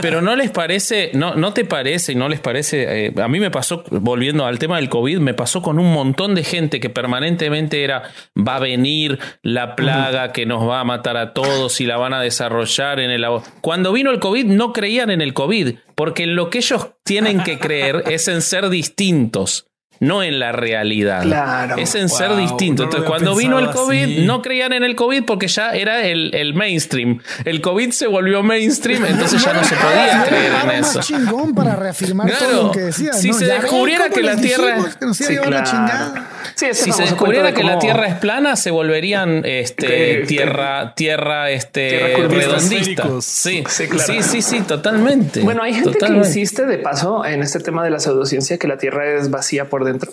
pero 0.00 0.22
no 0.22 0.36
les 0.36 0.50
parece, 0.50 1.10
no, 1.14 1.34
no 1.34 1.52
te 1.52 1.64
parece 1.64 2.12
y 2.12 2.14
no 2.14 2.28
les 2.28 2.40
parece. 2.40 3.06
Eh, 3.06 3.14
a 3.20 3.26
mí 3.26 3.40
me 3.40 3.50
pasó 3.50 3.82
volviendo 3.90 4.46
al 4.46 4.60
tema 4.60 4.76
del 4.76 4.88
COVID, 4.88 5.18
me 5.18 5.34
pasó 5.34 5.60
con 5.60 5.71
con 5.72 5.78
un 5.78 5.94
montón 5.94 6.34
de 6.34 6.44
gente 6.44 6.80
que 6.80 6.90
permanentemente 6.90 7.82
era 7.82 8.02
va 8.36 8.56
a 8.56 8.60
venir 8.60 9.18
la 9.40 9.74
plaga 9.74 10.30
que 10.30 10.44
nos 10.44 10.68
va 10.68 10.80
a 10.80 10.84
matar 10.84 11.16
a 11.16 11.32
todos 11.32 11.80
y 11.80 11.86
la 11.86 11.96
van 11.96 12.12
a 12.12 12.20
desarrollar 12.20 13.00
en 13.00 13.10
el 13.10 13.24
cuando 13.62 13.90
vino 13.90 14.10
el 14.10 14.20
COVID 14.20 14.44
no 14.44 14.74
creían 14.74 15.08
en 15.08 15.22
el 15.22 15.32
COVID 15.32 15.76
porque 15.94 16.26
lo 16.26 16.50
que 16.50 16.58
ellos 16.58 16.90
tienen 17.04 17.42
que 17.42 17.58
creer 17.58 18.04
es 18.10 18.28
en 18.28 18.42
ser 18.42 18.68
distintos 18.68 19.71
no 20.02 20.24
en 20.24 20.40
la 20.40 20.50
realidad. 20.50 21.22
Claro. 21.22 21.76
Es 21.76 21.94
en 21.94 22.08
ser 22.08 22.34
distinto. 22.34 22.82
Entonces, 22.82 23.08
cuando 23.08 23.36
vino 23.36 23.60
el 23.60 23.70
COVID, 23.70 24.26
no 24.26 24.42
creían 24.42 24.72
en 24.72 24.82
el 24.82 24.96
COVID 24.96 25.22
porque 25.22 25.46
ya 25.46 25.70
era 25.70 26.02
el, 26.02 26.34
el, 26.34 26.54
mainstream. 26.54 27.20
El 27.44 27.60
COVID 27.60 27.92
se 27.92 28.08
volvió 28.08 28.42
mainstream, 28.42 29.04
entonces 29.04 29.44
ya 29.44 29.52
no 29.52 29.62
se 29.62 29.76
podía 29.76 30.24
creer 30.26 30.52
en 30.64 30.70
eso. 30.72 31.00
chingón 31.00 31.54
para 31.54 31.76
reafirmar 31.76 32.28
todo 32.36 32.64
lo 32.64 32.72
que 32.72 32.80
decía. 32.80 33.12
Si 33.12 33.32
se 33.32 33.46
descubriera 33.46 34.10
que 34.10 34.22
la 34.22 34.36
Tierra. 34.36 34.78
sí, 35.12 35.36
claro. 35.36 36.14
Si 36.56 36.92
se 36.92 37.02
descubriera 37.02 37.52
que 37.52 37.64
la 37.64 37.78
Tierra 37.78 38.06
es 38.06 38.14
plana, 38.16 38.56
se 38.56 38.70
volverían 38.70 39.42
este, 39.44 40.24
tierra, 40.26 40.94
tierra, 40.94 41.50
este, 41.50 42.16
redondista. 42.28 43.08
Sí, 43.20 43.64
sí, 43.68 43.88
claro. 43.88 44.12
sí, 44.12 44.22
sí, 44.22 44.42
sí, 44.42 44.60
totalmente. 44.60 45.40
Bueno, 45.40 45.62
hay 45.62 45.74
gente 45.74 45.98
que 45.98 46.12
insiste 46.12 46.66
de 46.66 46.78
paso 46.78 47.24
en 47.24 47.42
este 47.42 47.60
tema 47.60 47.84
de 47.84 47.90
la 47.90 47.98
pseudociencia 47.98 48.58
que 48.58 48.68
la 48.68 48.78
Tierra 48.78 49.18
es 49.18 49.30
vacía 49.30 49.68
por 49.68 49.84
dentro. 49.84 50.10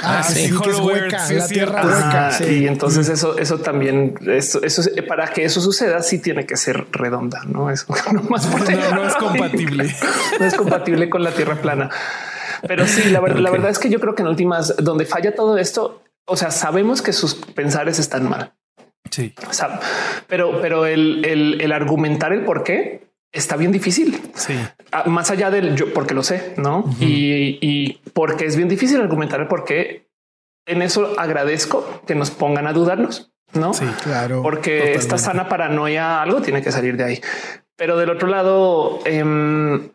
Ah, 0.00 0.18
ah 0.18 0.22
sí, 0.22 0.50
que 0.62 0.70
es 0.70 0.78
hueca, 0.78 1.32
la 1.32 1.46
tierra 1.46 1.84
hueca. 1.84 2.50
Y 2.50 2.66
entonces 2.66 3.08
eso, 3.08 3.36
eso 3.38 3.58
también, 3.58 4.14
eso, 4.26 4.62
eso, 4.62 4.82
para 5.06 5.28
que 5.28 5.44
eso 5.44 5.60
suceda, 5.60 6.02
sí 6.02 6.18
tiene 6.18 6.46
que 6.46 6.56
ser 6.56 6.86
redonda, 6.90 7.42
no 7.46 7.70
es 7.70 7.86
no, 8.12 8.22
más 8.22 8.48
no, 8.48 9.06
es 9.06 9.14
compatible. 9.16 9.94
no 10.40 10.46
es 10.46 10.54
compatible 10.54 11.10
con 11.10 11.22
la 11.22 11.32
tierra 11.32 11.56
plana. 11.56 11.90
Pero 12.66 12.86
sí, 12.86 13.10
la, 13.10 13.20
la 13.20 13.50
verdad 13.50 13.70
es 13.70 13.78
que 13.78 13.90
yo 13.90 14.00
creo 14.00 14.14
que 14.14 14.22
en 14.22 14.28
últimas, 14.28 14.76
donde 14.76 15.04
falla 15.04 15.34
todo 15.34 15.58
esto, 15.58 16.02
o 16.26 16.36
sea, 16.36 16.50
sabemos 16.50 17.02
que 17.02 17.12
sus 17.12 17.34
pensares 17.34 17.98
están 17.98 18.28
mal. 18.28 18.52
Sí. 19.10 19.34
pero, 20.26 20.60
pero 20.62 20.86
el, 20.86 21.24
el, 21.24 21.60
el 21.60 21.72
argumentar 21.72 22.32
el 22.32 22.44
por 22.44 22.64
qué 22.64 23.02
está 23.32 23.56
bien 23.56 23.72
difícil. 23.72 24.20
Sí. 24.34 24.54
Ah, 24.90 25.04
más 25.06 25.30
allá 25.30 25.50
del 25.50 25.74
yo, 25.76 25.92
porque 25.92 26.14
lo 26.14 26.22
sé, 26.22 26.54
no? 26.56 26.84
y, 27.00 27.58
y, 27.60 28.00
porque 28.12 28.46
es 28.46 28.56
bien 28.56 28.68
difícil 28.68 29.00
argumentar 29.00 29.48
por 29.48 29.64
qué 29.64 30.08
en 30.66 30.82
eso 30.82 31.14
agradezco 31.18 32.02
que 32.06 32.14
nos 32.14 32.30
pongan 32.30 32.66
a 32.66 32.72
dudarnos, 32.72 33.32
no? 33.52 33.74
Sí, 33.74 33.84
claro. 34.02 34.42
Porque 34.42 34.94
esta 34.94 35.18
sana 35.18 35.48
paranoia, 35.48 36.22
algo 36.22 36.40
tiene 36.40 36.62
que 36.62 36.72
salir 36.72 36.96
de 36.96 37.04
ahí. 37.04 37.20
Pero 37.76 37.98
del 37.98 38.10
otro 38.10 38.28
lado, 38.28 39.00
eh, 39.04 39.90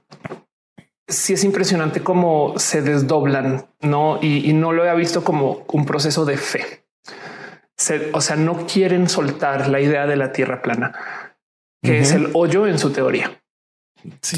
sí 1.07 1.33
es 1.33 1.43
impresionante 1.43 2.01
cómo 2.01 2.53
se 2.57 2.81
desdoblan, 2.81 3.67
no? 3.81 4.19
Y, 4.21 4.53
no 4.53 4.73
lo 4.73 4.85
he 4.85 4.95
visto 4.95 5.23
como 5.23 5.65
un 5.71 5.85
proceso 5.85 6.25
de 6.25 6.37
fe. 6.37 6.83
o 8.13 8.21
sea, 8.21 8.35
no 8.35 8.65
quieren 8.67 9.07
soltar 9.07 9.69
la 9.69 9.79
idea 9.79 10.05
de 10.07 10.15
la 10.15 10.31
tierra 10.31 10.61
plana 10.61 10.93
que 11.81 11.99
es 11.99 12.11
el 12.11 12.29
hoyo 12.33 12.67
en 12.67 12.79
su 12.79 12.91
teoría. 12.91 13.41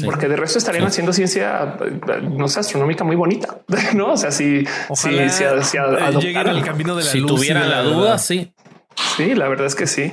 Porque 0.04 0.28
de 0.28 0.36
resto 0.36 0.58
estarían 0.58 0.84
haciendo 0.84 1.12
ciencia, 1.12 1.76
no 2.22 2.48
sé, 2.48 2.60
astronómica 2.60 3.04
muy 3.04 3.14
bonita, 3.14 3.60
¿no? 3.94 4.12
O 4.12 4.16
sea, 4.16 4.32
si, 4.32 4.64
si, 4.94 5.28
si, 5.30 5.44
lleguen 6.20 6.48
al 6.48 6.64
camino 6.64 6.96
de 6.96 7.04
la 7.04 7.10
si 7.10 7.24
tuvieran 7.24 7.68
la, 7.68 7.82
duda, 7.82 8.18
sí. 8.18 8.52
Sí, 9.16 9.34
la 9.34 9.48
verdad 9.48 9.66
es 9.66 9.74
que 9.74 9.86
sí. 9.86 10.12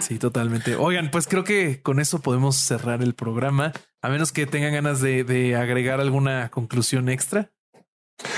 sí. 0.00 0.18
totalmente. 0.18 0.76
Oigan, 0.76 1.10
pues 1.10 1.26
creo 1.26 1.44
que 1.44 1.80
con 1.82 1.98
eso 1.98 2.20
podemos 2.20 2.56
cerrar 2.56 3.02
el 3.02 3.14
programa, 3.14 3.72
a 4.02 4.08
menos 4.08 4.32
que 4.32 4.46
tengan 4.46 4.72
ganas 4.72 5.00
de 5.00 5.56
agregar 5.56 6.00
alguna 6.00 6.50
conclusión 6.50 7.08
extra. 7.08 7.50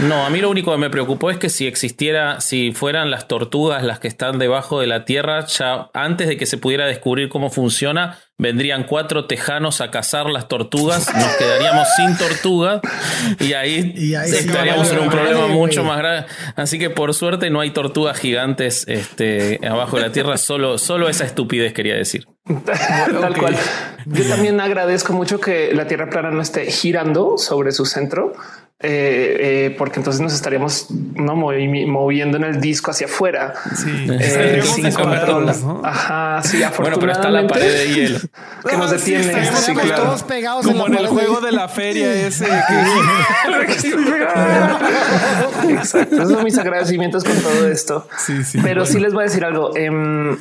No, 0.00 0.24
a 0.24 0.30
mí 0.30 0.40
lo 0.40 0.50
único 0.50 0.72
que 0.72 0.78
me 0.78 0.90
preocupó 0.90 1.30
es 1.30 1.38
que 1.38 1.48
si 1.48 1.66
existiera, 1.66 2.40
si 2.40 2.72
fueran 2.72 3.10
las 3.10 3.28
tortugas 3.28 3.84
las 3.84 4.00
que 4.00 4.08
están 4.08 4.38
debajo 4.38 4.80
de 4.80 4.86
la 4.86 5.04
tierra, 5.04 5.46
ya 5.46 5.90
antes 5.92 6.26
de 6.26 6.36
que 6.36 6.46
se 6.46 6.58
pudiera 6.58 6.86
descubrir 6.86 7.28
cómo 7.28 7.50
funciona, 7.50 8.18
vendrían 8.38 8.84
cuatro 8.84 9.26
tejanos 9.26 9.80
a 9.80 9.90
cazar 9.90 10.26
las 10.26 10.48
tortugas, 10.48 11.14
nos 11.14 11.36
quedaríamos 11.36 11.88
sin 11.96 12.16
tortugas 12.16 12.80
y 13.38 13.52
ahí, 13.52 14.12
estaríamos 14.26 14.90
en 14.90 14.98
un 14.98 15.08
problema 15.08 15.46
mucho 15.46 15.84
más 15.84 15.98
grave. 15.98 16.26
Así 16.56 16.78
que 16.78 16.90
por 16.90 17.14
suerte 17.14 17.50
no 17.50 17.60
hay 17.60 17.70
tortugas 17.70 18.18
gigantes 18.18 18.84
este, 18.88 19.60
abajo 19.66 19.96
de 19.96 20.02
la 20.02 20.12
tierra, 20.12 20.36
solo, 20.36 20.78
solo 20.78 21.08
esa 21.08 21.24
estupidez 21.24 21.72
quería 21.72 21.94
decir. 21.94 22.26
Tal 22.66 23.36
cual. 23.38 23.56
Yo 24.06 24.24
también 24.24 24.60
agradezco 24.60 25.14
mucho 25.14 25.40
que 25.40 25.72
la 25.72 25.86
Tierra 25.86 26.10
plana 26.10 26.30
no 26.30 26.42
esté 26.42 26.70
girando 26.70 27.38
sobre 27.38 27.72
su 27.72 27.86
centro, 27.86 28.34
eh, 28.80 29.36
eh, 29.40 29.74
porque 29.78 29.98
entonces 29.98 30.20
nos 30.20 30.34
estaríamos 30.34 30.88
no 30.90 31.36
moviendo 31.36 32.36
en 32.36 32.44
el 32.44 32.60
disco 32.60 32.90
hacia 32.90 33.06
afuera. 33.06 33.54
Sí, 33.74 34.06
eh, 34.10 34.60
sin 34.62 34.92
control. 34.92 35.50
Ajá, 35.82 36.42
sí, 36.42 36.62
Bueno, 36.78 36.98
pero 36.98 37.12
está 37.12 37.30
la 37.30 37.46
pared 37.46 37.72
de 37.72 37.94
hielo 37.94 38.18
que 38.68 38.76
nos 38.76 38.90
detiene. 38.90 39.46
Sí, 39.56 39.74
claro. 39.74 40.04
todos 40.04 40.22
pegados 40.22 40.66
como 40.66 40.86
en, 40.86 40.94
el 40.94 41.06
juego 41.08 41.40
de 41.40 41.52
la 41.52 41.68
feria 41.68 42.12
ese. 42.26 42.46
Exacto. 45.68 46.16
Esos 46.16 46.30
son 46.30 46.44
mis 46.44 46.58
agradecimientos 46.58 47.24
con 47.24 47.36
todo 47.36 47.68
esto. 47.68 48.08
Sí, 48.18 48.44
sí. 48.44 48.58
Pero 48.62 48.86
sí 48.86 48.98
les 49.00 49.12
voy 49.12 49.22
a 49.22 49.24
decir 49.26 49.44
algo. 49.44 49.76
Em, 49.76 50.38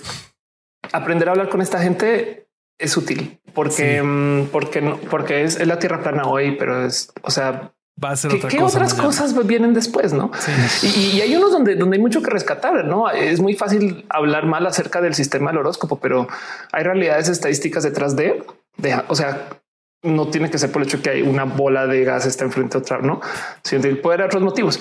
aprender 0.92 1.28
a 1.28 1.32
hablar 1.32 1.50
con 1.50 1.62
esta 1.62 1.80
gente 1.82 2.48
es 2.78 2.98
útil 2.98 3.40
porque, 3.54 3.98
em, 3.98 4.48
porque 4.48 4.82
no, 4.82 4.98
porque 4.98 5.44
es, 5.44 5.60
es 5.60 5.68
la 5.68 5.80
tierra 5.80 6.02
plana 6.02 6.24
hoy, 6.26 6.56
pero 6.58 6.86
es, 6.86 7.12
o 7.22 7.32
sea, 7.32 7.74
va 8.02 8.12
a 8.12 8.16
ser 8.16 8.32
¿Qué, 8.32 8.38
otra 8.38 8.50
¿qué 8.50 8.64
otras 8.64 8.94
cosas 8.94 9.36
vienen 9.46 9.74
después? 9.74 10.14
No, 10.14 10.32
y, 10.82 11.22
hay 11.22 11.36
unos 11.36 11.52
donde, 11.52 11.76
donde 11.76 11.98
hay 11.98 12.02
mucho 12.02 12.22
que 12.22 12.30
rescatar. 12.30 12.86
No 12.86 13.10
es 13.10 13.39
muy 13.39 13.56
fácil 13.56 14.06
hablar 14.10 14.46
mal 14.46 14.66
acerca 14.66 15.02
del 15.02 15.14
sistema 15.14 15.52
del 15.52 15.60
horóscopo, 15.60 16.00
pero 16.00 16.28
hay 16.72 16.84
realidades 16.84 17.30
estadísticas 17.30 17.84
detrás 17.84 18.16
de, 18.16 18.44
de 18.78 19.02
o 19.08 19.16
sea, 19.16 19.48
no 20.04 20.28
tiene 20.28 20.50
que 20.50 20.58
ser 20.58 20.72
por 20.72 20.82
el 20.82 20.88
hecho 20.88 21.02
que 21.02 21.12
hay 21.12 21.22
una 21.22 21.46
bola 21.46 21.88
de 21.88 22.04
gas 22.04 22.26
está 22.26 22.44
enfrente 22.44 22.78
a 22.78 22.82
otra, 22.82 23.00
no, 23.00 23.22
sino 23.64 23.82
puede 24.02 24.16
haber 24.16 24.28
otros 24.28 24.44
motivos. 24.44 24.80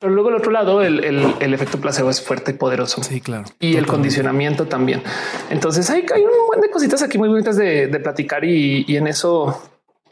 Pero 0.00 0.12
luego 0.12 0.28
el 0.28 0.34
otro 0.34 0.50
lado, 0.50 0.82
el, 0.82 1.02
el, 1.02 1.54
efecto 1.54 1.80
placebo 1.80 2.10
es 2.10 2.20
fuerte 2.20 2.50
y 2.50 2.54
poderoso. 2.54 3.02
Sí, 3.02 3.20
claro. 3.20 3.44
Y 3.58 3.76
el 3.76 3.86
condicionamiento 3.86 4.66
también. 4.66 5.02
Entonces 5.48 5.88
hay, 5.88 6.04
hay 6.12 6.22
un 6.22 6.46
buen 6.46 6.60
de 6.60 6.68
cositas 6.68 7.00
aquí 7.02 7.16
muy 7.16 7.28
bonitas 7.28 7.56
de, 7.56 7.86
de 7.86 8.00
platicar 8.00 8.44
y, 8.44 8.84
y 8.86 8.96
en 8.96 9.06
eso, 9.06 9.62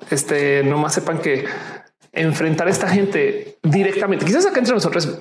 este, 0.09 0.62
nomás 0.62 0.94
sepan 0.94 1.18
que 1.18 1.44
enfrentar 2.12 2.68
a 2.68 2.70
esta 2.70 2.88
gente 2.88 3.58
directamente. 3.62 4.24
Quizás 4.24 4.46
acá 4.46 4.58
entre 4.58 4.74
nosotros 4.74 5.16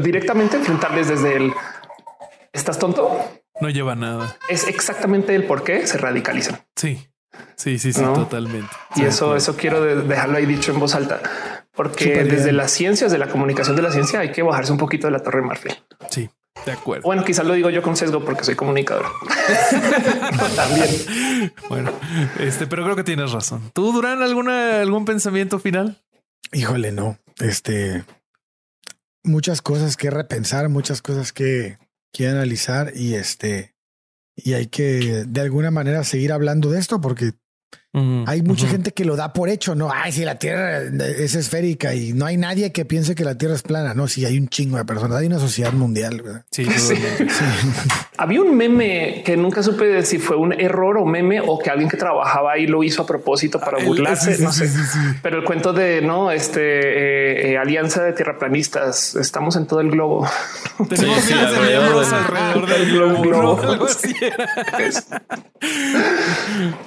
directamente 0.00 0.56
enfrentarles 0.56 1.08
desde 1.08 1.36
el 1.36 1.52
estás 2.52 2.78
tonto. 2.78 3.10
No 3.60 3.70
lleva 3.70 3.94
nada. 3.94 4.36
Es 4.48 4.66
exactamente 4.66 5.34
el 5.34 5.44
por 5.44 5.62
qué 5.62 5.86
se 5.86 5.98
radicalizan. 5.98 6.60
Sí, 6.76 7.08
sí, 7.54 7.78
sí, 7.78 7.92
sí, 7.92 8.02
totalmente. 8.02 8.70
Y 8.96 9.04
eso, 9.04 9.36
eso 9.36 9.56
quiero 9.56 9.82
dejarlo 9.82 10.38
ahí 10.38 10.46
dicho 10.46 10.72
en 10.72 10.80
voz 10.80 10.94
alta, 10.94 11.20
porque 11.74 12.24
desde 12.24 12.52
las 12.52 12.72
ciencias 12.72 13.12
de 13.12 13.18
la 13.18 13.28
comunicación 13.28 13.76
de 13.76 13.82
la 13.82 13.92
ciencia 13.92 14.20
hay 14.20 14.32
que 14.32 14.42
bajarse 14.42 14.72
un 14.72 14.78
poquito 14.78 15.06
de 15.06 15.12
la 15.12 15.20
torre 15.20 15.40
de 15.40 15.46
marfil. 15.46 15.72
Sí. 16.10 16.28
De 16.66 16.72
acuerdo. 16.72 17.02
Bueno, 17.04 17.24
quizás 17.24 17.44
lo 17.44 17.54
digo 17.54 17.70
yo 17.70 17.82
con 17.82 17.96
sesgo 17.96 18.24
porque 18.24 18.44
soy 18.44 18.54
comunicador. 18.54 19.06
También. 20.56 21.52
Bueno, 21.68 21.90
este, 22.38 22.66
pero 22.66 22.84
creo 22.84 22.94
que 22.94 23.04
tienes 23.04 23.32
razón. 23.32 23.70
¿Tú, 23.72 23.90
Durán, 23.92 24.22
alguna, 24.22 24.80
algún 24.80 25.04
pensamiento 25.04 25.58
final? 25.58 25.98
Híjole, 26.50 26.92
no. 26.92 27.18
Este, 27.38 28.04
muchas 29.22 29.62
cosas 29.62 29.96
que 29.96 30.10
repensar, 30.10 30.68
muchas 30.68 31.02
cosas 31.02 31.32
que, 31.32 31.78
que 32.12 32.28
analizar 32.28 32.92
y 32.94 33.14
este, 33.14 33.74
y 34.34 34.54
hay 34.54 34.66
que 34.66 35.24
de 35.26 35.40
alguna 35.40 35.70
manera 35.70 36.04
seguir 36.04 36.32
hablando 36.32 36.70
de 36.70 36.80
esto 36.80 37.00
porque 37.00 37.32
hay 37.94 38.40
mucha 38.40 38.66
gente 38.68 38.92
que 38.92 39.04
lo 39.04 39.16
da 39.16 39.34
por 39.34 39.50
hecho, 39.50 39.74
no, 39.74 39.90
ay, 39.92 40.12
si 40.12 40.24
la 40.24 40.38
Tierra 40.38 40.80
es 40.80 41.34
esférica 41.34 41.94
y 41.94 42.14
no 42.14 42.24
hay 42.24 42.38
nadie 42.38 42.72
que 42.72 42.86
piense 42.86 43.14
que 43.14 43.22
la 43.24 43.36
Tierra 43.36 43.54
es 43.54 43.62
plana, 43.62 43.92
no, 43.92 44.08
si 44.08 44.24
hay 44.24 44.38
un 44.38 44.48
chingo 44.48 44.78
de 44.78 44.86
personas, 44.86 45.18
hay 45.18 45.26
una 45.26 45.38
sociedad 45.38 45.74
mundial. 45.74 46.44
Sí, 46.50 46.64
sí. 46.64 46.94
Había 48.16 48.40
un 48.40 48.56
meme 48.56 49.22
que 49.26 49.36
nunca 49.36 49.62
supe 49.62 50.02
si 50.04 50.18
fue 50.18 50.36
un 50.36 50.54
error 50.54 50.96
o 50.96 51.04
meme 51.04 51.42
o 51.44 51.58
que 51.58 51.68
alguien 51.68 51.90
que 51.90 51.98
trabajaba 51.98 52.52
ahí 52.52 52.66
lo 52.66 52.82
hizo 52.82 53.02
a 53.02 53.06
propósito 53.06 53.60
para 53.60 53.78
ah, 53.78 53.84
burlarse, 53.84 54.38
no 54.38 54.52
sé. 54.52 54.70
Pero 55.22 55.38
el 55.38 55.44
cuento 55.44 55.74
de 55.74 56.00
no, 56.00 56.30
este 56.30 56.60
eh, 56.62 57.52
eh, 57.52 57.58
alianza 57.58 58.02
de 58.04 58.14
tierraplanistas, 58.14 59.16
estamos 59.16 59.56
en 59.56 59.66
todo 59.66 59.80
el 59.80 59.90
globo. 59.90 60.26
Tenemos 60.88 61.30
alrededor, 61.30 62.04
alrededor 62.04 62.68
del 62.68 62.90
globo. 62.90 63.86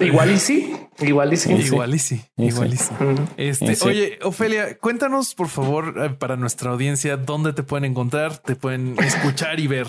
Igual 0.00 0.32
y 0.32 0.38
sí. 0.38 0.74
Igual 1.00 1.32
y 1.32 1.36
sí. 1.36 1.52
Igual 1.52 1.94
y 1.94 1.98
sí. 1.98 2.24
Igual 2.36 2.72
y 2.74 2.76
sí. 2.76 2.94
Este, 3.36 3.76
oye, 3.86 4.18
Ofelia, 4.22 4.78
cuéntanos 4.78 5.34
por 5.34 5.48
favor 5.48 5.94
eh, 5.98 6.10
para 6.10 6.36
nuestra 6.36 6.70
audiencia 6.70 7.16
dónde 7.16 7.52
te 7.52 7.62
pueden 7.62 7.84
encontrar, 7.84 8.38
te 8.38 8.56
pueden 8.56 8.96
escuchar 8.98 9.60
y 9.60 9.66
ver. 9.66 9.88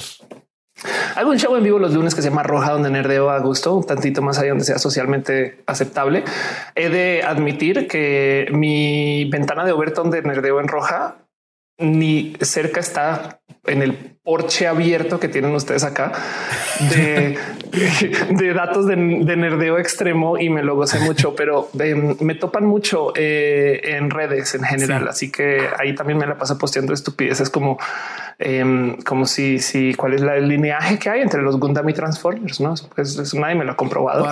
Hago 1.16 1.32
un 1.32 1.40
show 1.40 1.56
en 1.56 1.64
vivo 1.64 1.80
los 1.80 1.94
lunes 1.94 2.14
que 2.14 2.22
se 2.22 2.30
llama 2.30 2.44
Roja, 2.44 2.72
donde 2.72 2.92
nerdeo 2.92 3.30
a 3.32 3.40
gusto, 3.40 3.76
un 3.76 3.86
tantito 3.86 4.22
más 4.22 4.38
allá 4.38 4.50
donde 4.50 4.66
sea 4.66 4.78
socialmente 4.78 5.64
aceptable. 5.66 6.24
He 6.76 6.90
de 6.90 7.24
admitir 7.24 7.88
que 7.88 8.48
mi 8.52 9.26
ventana 9.26 9.66
de 9.66 9.72
Overton 9.72 10.12
de 10.12 10.22
nerdeo 10.22 10.60
en 10.60 10.68
Roja 10.68 11.16
ni 11.80 12.34
cerca 12.42 12.80
está 12.80 13.42
en 13.68 13.82
el 13.82 13.94
porche 13.94 14.68
abierto 14.68 15.20
que 15.20 15.30
tienen 15.30 15.56
ustedes 15.56 15.86
acá 15.86 16.12
de, 16.92 17.38
de 18.30 18.54
datos 18.54 18.86
de, 18.86 18.98
nerdeo 18.98 19.78
extremo 19.78 20.38
y 20.38 20.50
me 20.50 20.64
lo 20.64 20.76
gocé 20.76 21.00
mucho, 21.00 21.36
pero 21.36 21.70
em, 21.80 22.18
me 22.20 22.36
topan 22.36 22.66
mucho 22.66 23.14
eh, 23.16 23.80
en 23.84 24.10
redes 24.10 24.54
en 24.56 24.64
general. 24.64 25.08
Así 25.08 25.32
que 25.32 25.62
ahí 25.78 25.96
también 25.96 26.20
me 26.20 26.28
la 26.28 26.38
paso 26.38 26.58
posteando 26.58 26.94
estupideces 26.94 27.50
como 27.50 27.78
Em, 28.40 29.02
como 29.02 29.26
si, 29.26 29.58
si 29.58 29.96
cuál 29.96 30.14
es 30.14 30.22
la, 30.22 30.36
el 30.36 30.48
lineaje 30.48 31.00
que 31.00 31.10
hay 31.10 31.22
entre 31.22 31.42
los 31.42 31.60
Gundam 31.60 31.90
y 31.90 31.94
Transformers. 31.94 32.60
No, 32.60 32.76
pues 32.96 33.18
eso 33.18 33.40
nadie 33.40 33.56
me 33.56 33.66
lo 33.66 33.72
ha 33.72 33.76
comprobado 33.76 34.28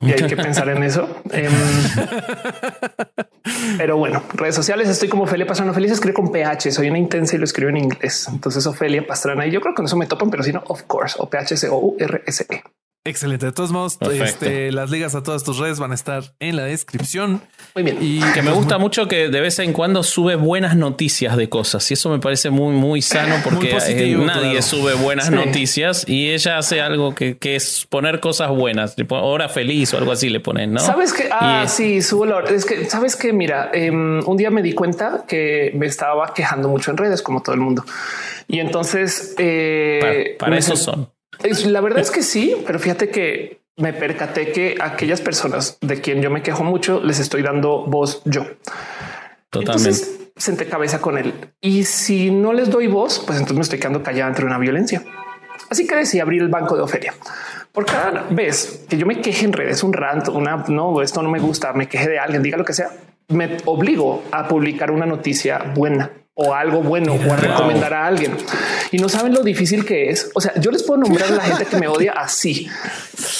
y 0.00 0.10
hay 0.10 0.26
que 0.26 0.36
pensar 0.36 0.68
en 0.70 0.82
eso. 0.82 1.08
Em, 1.30 1.52
pero 3.78 3.96
bueno, 3.96 4.24
redes 4.34 4.56
sociales. 4.56 4.88
Estoy 4.88 5.08
como 5.08 5.22
Ofelia 5.22 5.46
Pastrana. 5.46 5.72
Feliz 5.72 5.92
escribe 5.92 6.14
con 6.14 6.32
PH. 6.32 6.72
Soy 6.72 6.88
una 6.88 6.98
intensa 6.98 7.36
y 7.36 7.38
lo 7.38 7.44
escribo 7.44 7.70
en 7.70 7.76
inglés. 7.76 8.26
Entonces, 8.28 8.66
Ofelia 8.74 9.06
Pastrana. 9.06 9.46
Y 9.46 9.50
yo 9.50 9.60
creo 9.60 9.72
que 9.72 9.76
con 9.76 9.86
eso 9.86 9.96
me 9.96 10.06
topan, 10.06 10.30
pero 10.30 10.42
si 10.42 10.52
no, 10.52 10.62
of 10.66 10.82
course, 10.82 11.16
o 11.18 11.30
PH 11.30 11.68
O 11.70 11.78
U 11.78 11.96
R 11.98 12.22
S 12.26 12.46
E. 12.50 12.62
Excelente. 13.06 13.44
De 13.44 13.52
todos 13.52 13.70
modos, 13.70 13.98
este, 14.00 14.72
las 14.72 14.90
ligas 14.90 15.14
a 15.14 15.22
todas 15.22 15.44
tus 15.44 15.58
redes 15.58 15.78
van 15.78 15.92
a 15.92 15.94
estar 15.94 16.22
en 16.40 16.56
la 16.56 16.64
descripción. 16.64 17.42
Muy 17.74 17.84
bien. 17.84 17.98
Y 18.00 18.20
que 18.32 18.40
me 18.40 18.48
pues 18.48 18.56
gusta 18.56 18.78
mucho 18.78 19.08
que 19.08 19.28
de 19.28 19.40
vez 19.42 19.58
en 19.58 19.74
cuando 19.74 20.02
sube 20.02 20.36
buenas 20.36 20.74
noticias 20.74 21.36
de 21.36 21.50
cosas. 21.50 21.90
Y 21.90 21.94
eso 21.94 22.08
me 22.08 22.18
parece 22.18 22.48
muy, 22.48 22.74
muy 22.74 23.02
sano 23.02 23.36
porque 23.44 23.76
eh, 23.88 24.16
nadie 24.16 24.62
sube 24.62 24.94
buenas 24.94 25.30
noticias 25.30 26.08
y 26.08 26.30
ella 26.30 26.56
hace 26.56 26.80
algo 26.80 27.14
que, 27.14 27.36
es 27.42 27.86
poner 27.90 28.20
cosas 28.20 28.48
buenas. 28.48 28.96
Hora 29.10 29.50
feliz 29.50 29.92
o 29.92 29.98
algo 29.98 30.12
así 30.12 30.30
le 30.30 30.40
ponen, 30.40 30.72
¿no? 30.72 30.80
Sabes 30.80 31.12
que, 31.12 31.28
ah, 31.30 31.66
sí, 31.68 32.00
subo 32.00 32.24
la 32.24 32.40
Es 32.40 32.64
que, 32.64 32.86
sabes 32.86 33.16
que, 33.16 33.34
mira, 33.34 33.70
em, 33.74 34.26
un 34.26 34.36
día 34.38 34.50
me 34.50 34.62
di 34.62 34.72
cuenta 34.72 35.24
que 35.28 35.72
me 35.74 35.84
estaba 35.84 36.32
quejando 36.32 36.70
mucho 36.70 36.90
en 36.90 36.96
redes, 36.96 37.20
como 37.20 37.42
todo 37.42 37.54
el 37.54 37.60
mundo. 37.60 37.84
Y 38.48 38.60
entonces, 38.60 39.34
eh, 39.36 40.36
para 40.38 40.56
eso 40.56 40.74
son 40.74 41.13
la 41.66 41.80
verdad 41.80 42.00
es 42.00 42.10
que 42.10 42.22
sí, 42.22 42.56
pero 42.66 42.78
fíjate 42.78 43.10
que 43.10 43.60
me 43.76 43.92
percaté 43.92 44.52
que 44.52 44.76
aquellas 44.80 45.20
personas 45.20 45.78
de 45.80 46.00
quien 46.00 46.22
yo 46.22 46.30
me 46.30 46.42
quejo 46.42 46.64
mucho 46.64 47.00
les 47.02 47.18
estoy 47.18 47.42
dando 47.42 47.84
voz 47.84 48.22
yo. 48.24 48.46
Totalmente. 49.50 49.88
Entonces, 49.88 50.20
senté 50.36 50.66
cabeza 50.66 51.00
con 51.00 51.18
él. 51.18 51.34
Y 51.60 51.84
si 51.84 52.30
no 52.30 52.52
les 52.52 52.70
doy 52.70 52.86
voz, 52.86 53.20
pues 53.20 53.38
entonces 53.38 53.56
me 53.56 53.62
estoy 53.62 53.78
quedando 53.78 54.02
callada 54.02 54.28
entre 54.28 54.44
una 54.44 54.58
violencia. 54.58 55.02
Así 55.70 55.86
que 55.86 55.96
decidí 55.96 56.20
abrir 56.20 56.42
el 56.42 56.48
banco 56.48 56.76
de 56.76 56.82
Ofelia. 56.82 57.14
Por 57.72 57.86
cada 57.86 58.26
vez 58.30 58.84
que 58.88 58.96
yo 58.96 59.06
me 59.06 59.20
queje 59.20 59.44
en 59.44 59.52
redes, 59.52 59.82
un 59.82 59.92
rant, 59.92 60.28
una 60.28 60.64
no, 60.68 61.02
esto 61.02 61.22
no 61.22 61.30
me 61.30 61.40
gusta, 61.40 61.72
me 61.72 61.88
queje 61.88 62.08
de 62.08 62.18
alguien, 62.18 62.42
diga 62.42 62.56
lo 62.56 62.64
que 62.64 62.72
sea, 62.72 62.90
me 63.28 63.56
obligo 63.64 64.22
a 64.30 64.46
publicar 64.46 64.90
una 64.90 65.06
noticia 65.06 65.72
buena 65.74 66.10
o 66.34 66.52
algo 66.52 66.82
bueno 66.82 67.14
o 67.14 67.32
a 67.32 67.36
recomendar 67.36 67.94
a 67.94 68.06
alguien 68.06 68.36
y 68.90 68.98
no 68.98 69.08
saben 69.08 69.32
lo 69.32 69.42
difícil 69.42 69.84
que 69.84 70.10
es. 70.10 70.30
O 70.34 70.40
sea, 70.40 70.52
yo 70.60 70.70
les 70.70 70.82
puedo 70.82 71.00
nombrar 71.00 71.32
a 71.32 71.36
la 71.36 71.42
gente 71.42 71.66
que 71.66 71.76
me 71.78 71.88
odia 71.88 72.12
así, 72.12 72.68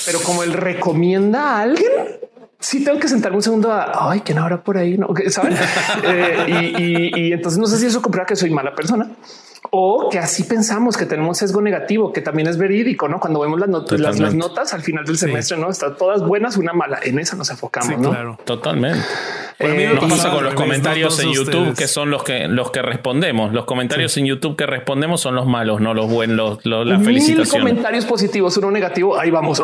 pero 0.07 0.21
como 0.21 0.43
él 0.43 0.53
recomienda 0.53 1.43
a 1.43 1.63
alguien, 1.63 1.93
sí 2.59 2.83
tengo 2.83 2.99
que 2.99 3.09
sentarme 3.09 3.37
un 3.37 3.43
segundo 3.43 3.73
a 3.73 4.11
ay, 4.11 4.21
quién 4.21 4.39
habrá 4.39 4.63
por 4.63 4.79
ahí, 4.79 4.97
no 4.97 5.09
saben? 5.29 5.57
Eh, 6.05 7.13
y, 7.17 7.33
entonces 7.33 7.59
no 7.59 7.67
sé 7.67 7.79
si 7.79 7.87
eso 7.87 8.01
comprueba 8.01 8.27
que 8.27 8.37
soy 8.37 8.51
mala 8.51 8.75
persona 8.75 9.11
o 9.77 10.09
que 10.09 10.21
así 10.21 10.45
pensamos 10.45 10.97
que 10.97 11.05
tenemos 11.05 11.39
sesgo 11.39 11.61
negativo, 11.61 12.13
que 12.13 12.21
también 12.21 12.47
es 12.47 12.57
verídico, 12.59 13.09
no? 13.09 13.19
Cuando 13.19 13.41
vemos 13.41 13.59
las, 13.59 13.69
notas, 13.69 13.99
las, 13.99 14.33
notas 14.33 14.73
al 14.73 14.83
final 14.83 15.05
del 15.05 15.19
semestre, 15.19 15.57
no 15.57 15.69
están 15.69 15.97
todas 15.97 16.23
buenas, 16.23 16.57
una 16.57 16.73
mala. 16.73 17.01
En 17.03 17.19
esa 17.19 17.35
nos 17.35 17.51
enfocamos, 17.51 17.99
no? 17.99 18.11
Claro. 18.11 18.39
Totalmente. 18.45 19.05
Eh, 19.59 19.91
nos 19.93 20.05
pasa 20.05 20.31
con 20.31 20.45
los 20.45 20.55
comentarios 20.55 21.19
en 21.19 21.33
YouTube 21.33 21.77
que 21.77 21.89
son 21.89 22.09
los 22.09 22.23
que 22.23 22.47
los 22.47 22.71
que 22.71 22.83
respondemos. 22.83 23.53
Los 23.53 23.65
comentarios 23.65 24.17
en 24.17 24.27
YouTube 24.27 24.55
que 24.55 24.65
respondemos 24.65 25.21
son 25.21 25.35
los 25.35 25.47
malos, 25.47 25.81
no 25.81 25.93
los 25.93 26.09
buenos, 26.09 26.65
los, 26.65 26.87
las 26.87 27.03
felicitaciones. 27.03 27.51
comentarios 27.51 28.05
positivos, 28.05 28.57
uno 28.57 28.71
negativo, 28.71 29.19
ahí 29.19 29.33
vamos. 29.33 29.61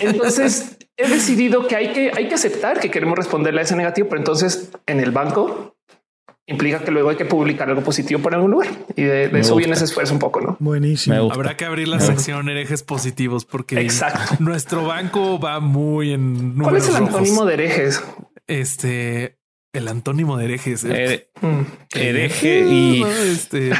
Entonces 0.00 0.76
he 0.96 1.08
decidido 1.08 1.68
que 1.68 1.76
hay 1.76 1.92
que 1.92 2.10
hay 2.16 2.26
que 2.26 2.34
aceptar 2.34 2.80
que 2.80 2.90
queremos 2.90 3.16
responderle 3.16 3.60
a 3.60 3.62
ese 3.62 3.76
negativo, 3.76 4.08
pero 4.08 4.20
entonces 4.20 4.72
en 4.86 4.98
el 4.98 5.12
banco 5.12 5.76
implica 6.48 6.80
que 6.80 6.90
luego 6.90 7.10
hay 7.10 7.16
que 7.16 7.26
publicar 7.26 7.68
algo 7.68 7.82
positivo 7.82 8.20
por 8.20 8.34
algún 8.34 8.50
lugar 8.50 8.68
y 8.96 9.02
de, 9.02 9.26
eso 9.38 9.54
viene 9.54 9.74
ese 9.74 9.84
esfuerzo 9.84 10.14
un 10.14 10.18
poco, 10.18 10.40
¿no? 10.40 10.56
Buenísimo. 10.58 11.30
Habrá 11.32 11.56
que 11.56 11.64
abrir 11.64 11.88
la 11.88 12.00
sección 12.00 12.48
herejes 12.48 12.82
positivos 12.82 13.44
porque 13.44 13.80
Exacto. 13.80 14.36
nuestro 14.40 14.84
banco 14.84 15.38
va 15.38 15.60
muy 15.60 16.12
en 16.12 16.54
¿Cuál 16.54 16.76
es 16.76 16.88
el 16.88 16.96
antónimo 16.96 17.44
de 17.44 17.54
herejes? 17.54 18.02
Este 18.46 19.37
el 19.78 19.88
antónimo 19.88 20.36
de 20.36 20.44
herejes. 20.44 20.84
¿eh? 20.84 21.28
Mm. 21.40 21.60
hereje 21.94 22.66
y 22.68 23.02
este. 23.02 23.70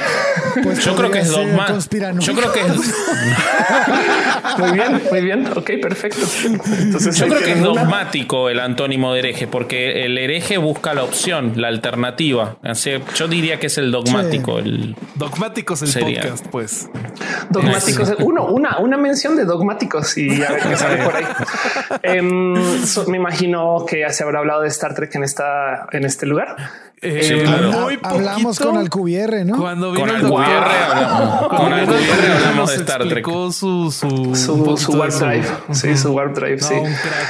Pues 0.62 0.84
yo 0.84 0.94
creo 0.94 1.10
que 1.10 1.20
es 1.20 1.30
dogma. 1.30 1.78
Yo 2.18 2.34
creo 2.34 2.52
que 2.52 2.60
es. 2.60 2.68
muy 4.58 4.72
bien, 4.72 5.02
muy 5.10 5.20
bien. 5.20 5.46
Ok, 5.54 5.70
perfecto. 5.80 6.20
Entonces, 6.44 7.16
yo 7.16 7.26
creo 7.26 7.40
que 7.40 7.52
es 7.52 7.62
dogmático 7.62 8.48
el 8.48 8.60
antónimo 8.60 9.12
de 9.12 9.20
hereje, 9.20 9.46
porque 9.46 10.04
el 10.04 10.18
hereje 10.18 10.58
busca 10.58 10.94
la 10.94 11.04
opción, 11.04 11.54
la 11.56 11.68
alternativa. 11.68 12.56
Así, 12.62 12.92
yo 13.14 13.28
diría 13.28 13.58
que 13.58 13.66
es 13.66 13.78
el 13.78 13.90
dogmático. 13.90 14.58
El 14.58 14.96
dogmáticos 15.16 15.82
el 15.82 16.02
podcast, 16.02 16.46
pues. 16.48 16.88
Dogmáticos. 17.50 18.14
Uno, 18.20 18.46
una, 18.46 18.78
una 18.78 18.96
mención 18.96 19.36
de 19.36 19.44
dogmáticos 19.44 20.16
y 20.16 20.42
a 20.42 20.50
ver 20.50 20.62
qué 20.62 20.76
sale 20.76 21.04
por 21.04 21.16
ahí. 21.16 21.24
Em, 22.02 22.54
me 23.08 23.16
imagino 23.16 23.84
que 23.86 24.00
ya 24.00 24.10
se 24.10 24.22
habrá 24.22 24.38
hablado 24.38 24.62
de 24.62 24.68
Star 24.68 24.94
Trek 24.94 25.14
en 25.14 25.24
esta 25.24 25.87
en 25.92 26.04
este 26.04 26.26
lugar. 26.26 26.56
Eh, 27.00 27.44
hablamos 28.02 28.58
con 28.58 28.76
Alcubierre, 28.76 29.44
¿no? 29.44 29.56
Cuando 29.56 29.92
vino 29.92 30.06
con 30.06 30.16
Alcubierre 30.16 30.76
hablamos, 30.84 31.48
con 31.48 31.72
Alcubierre 31.72 32.32
hablamos 32.32 32.70
de 32.70 32.76
Star 32.76 33.08
Trek. 33.08 33.24
Su, 33.26 33.92
su, 33.92 34.34
su, 34.34 34.76
su 34.76 34.92
warp 34.92 35.12
drive. 35.12 35.46
Sí, 35.72 35.96
su 35.96 36.10
warp 36.10 36.34
drive. 36.34 36.58
sí. 36.60 36.74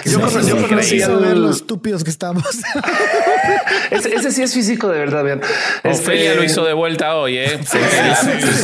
Yo, 0.07 0.21
conocí, 0.21 0.49
yo 0.49 0.69
conocí 0.69 1.03
a 1.03 1.09
ver 1.09 1.37
los 1.37 1.57
estúpidos 1.57 2.03
que 2.03 2.11
estamos. 2.11 2.45
ese, 3.91 4.15
ese, 4.15 4.31
sí 4.31 4.43
es 4.43 4.55
físico 4.55 4.89
de 4.89 4.99
verdad. 4.99 5.25
Vean. 5.25 5.41
Ofelia 5.85 6.35
lo 6.35 6.45
hizo 6.45 6.65
de 6.65 6.73
vuelta 6.73 7.17
hoy. 7.17 7.39
¿eh? 7.39 7.59
Sí, 7.65 7.79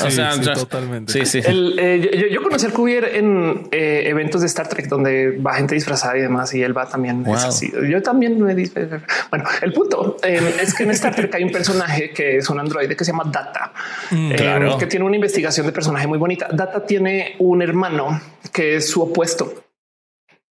o 0.05 0.11
sea, 0.11 0.55
totalmente. 0.55 1.13
Sí, 1.13 1.27
sí. 1.27 1.41
El, 1.45 1.77
eh, 1.79 2.29
yo, 2.31 2.43
conocí 2.43 2.65
a 2.65 2.69
Alcubierre 2.69 3.19
en 3.19 3.69
eh, 3.71 4.05
eventos 4.07 4.41
de 4.41 4.47
Star 4.47 4.69
Trek 4.69 4.89
donde 4.89 5.39
va 5.39 5.55
gente 5.55 5.75
disfrazada 5.75 6.17
y 6.17 6.21
demás, 6.21 6.55
y 6.55 6.63
él 6.63 6.77
va 6.77 6.89
también. 6.89 7.25
Es 7.27 7.45
así. 7.45 7.73
Yo 7.89 8.03
también 8.03 8.41
me 8.41 8.55
Bueno, 8.55 9.45
el 9.63 9.73
punto 9.73 10.17
eh, 10.23 10.57
es 10.61 10.75
que 10.75 10.85
en 10.85 10.91
Star 10.91 11.15
Trek 11.15 11.35
hay 11.35 11.45
un 11.45 11.53
personaje 11.53 12.11
que 12.11 12.39
es 12.39 12.49
un 12.51 12.59
androide 12.59 12.97
que 12.97 13.05
se 13.05 13.13
llama 13.13 13.25
Data, 13.27 13.73
mm, 14.11 14.33
eh, 14.33 14.77
que 14.79 14.87
tiene 14.87 15.05
una 15.05 15.17
investigación 15.17 15.67
de 15.67 15.73
personaje 15.73 16.07
muy 16.07 16.19
bonita. 16.19 16.49
Data 16.53 16.85
tiene 16.85 17.37
un 17.39 17.63
hermano 17.63 18.21
que 18.53 18.77
es 18.77 18.89
su 18.89 19.03
opuesto. 19.03 19.65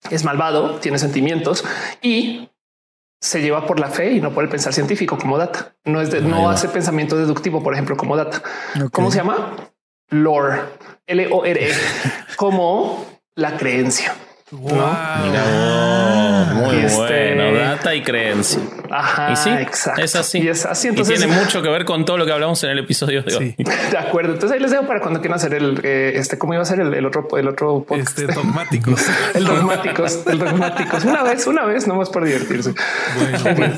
Es 0.09 0.23
malvado, 0.23 0.75
tiene 0.75 0.99
sentimientos 0.99 1.65
y 2.01 2.49
se 3.19 3.41
lleva 3.41 3.65
por 3.65 3.79
la 3.79 3.89
fe 3.89 4.11
y 4.13 4.21
no 4.21 4.31
por 4.31 4.43
el 4.43 4.49
pensar 4.49 4.73
científico 4.73 5.17
como 5.17 5.37
Data. 5.37 5.75
No 5.85 6.01
es 6.01 6.11
de, 6.11 6.21
no 6.21 6.49
hace 6.49 6.69
pensamiento 6.69 7.17
deductivo, 7.17 7.63
por 7.63 7.73
ejemplo, 7.73 7.97
como 7.97 8.15
Data. 8.15 8.41
¿Cómo 8.91 9.11
se 9.11 9.17
llama? 9.17 9.55
Lore, 10.09 10.61
L 11.05 11.27
O 11.31 11.45
R 11.45 11.69
E, 11.69 11.73
como 12.37 13.05
la 13.35 13.57
creencia. 13.57 14.15
Wow. 14.49 14.71
muy 16.55 16.77
este, 16.77 17.35
bueno, 17.35 17.53
data 17.53 17.93
y 17.93 18.01
creencia. 18.01 18.61
Ajá, 18.91 19.31
y 19.31 19.35
sí, 19.35 19.49
exacto. 19.49 20.01
Es 20.01 20.15
así. 20.15 20.39
Y 20.39 20.47
es 20.47 20.65
así. 20.65 20.87
Entonces, 20.87 21.19
tiene 21.19 21.33
mucho 21.33 21.61
que 21.61 21.69
ver 21.69 21.85
con 21.85 22.05
todo 22.05 22.17
lo 22.17 22.25
que 22.25 22.31
hablamos 22.31 22.63
en 22.63 22.71
el 22.71 22.79
episodio 22.79 23.23
de 23.23 23.35
hoy. 23.35 23.55
De 23.91 23.97
acuerdo. 23.97 24.33
Entonces 24.33 24.55
ahí 24.55 24.61
les 24.61 24.71
dejo 24.71 24.85
para 24.85 24.99
cuando 24.99 25.19
quieran 25.19 25.37
hacer 25.37 25.53
el 25.53 25.79
eh, 25.83 26.13
este, 26.15 26.37
cómo 26.37 26.53
iba 26.53 26.63
a 26.63 26.65
ser 26.65 26.79
el, 26.79 27.05
otro, 27.05 27.27
el 27.37 27.47
otro 27.47 27.83
podcast. 27.83 28.19
Este 28.19 28.33
dogmáticos. 28.33 29.05
el 29.33 29.45
dogmáticos, 29.45 30.27
el 30.27 30.39
dogmáticos. 30.39 31.05
Una 31.05 31.23
vez, 31.23 31.47
una 31.47 31.65
vez, 31.65 31.87
no 31.87 31.95
más 31.95 32.09
por 32.09 32.25
divertirse. 32.25 32.73
Bueno, 33.15 33.75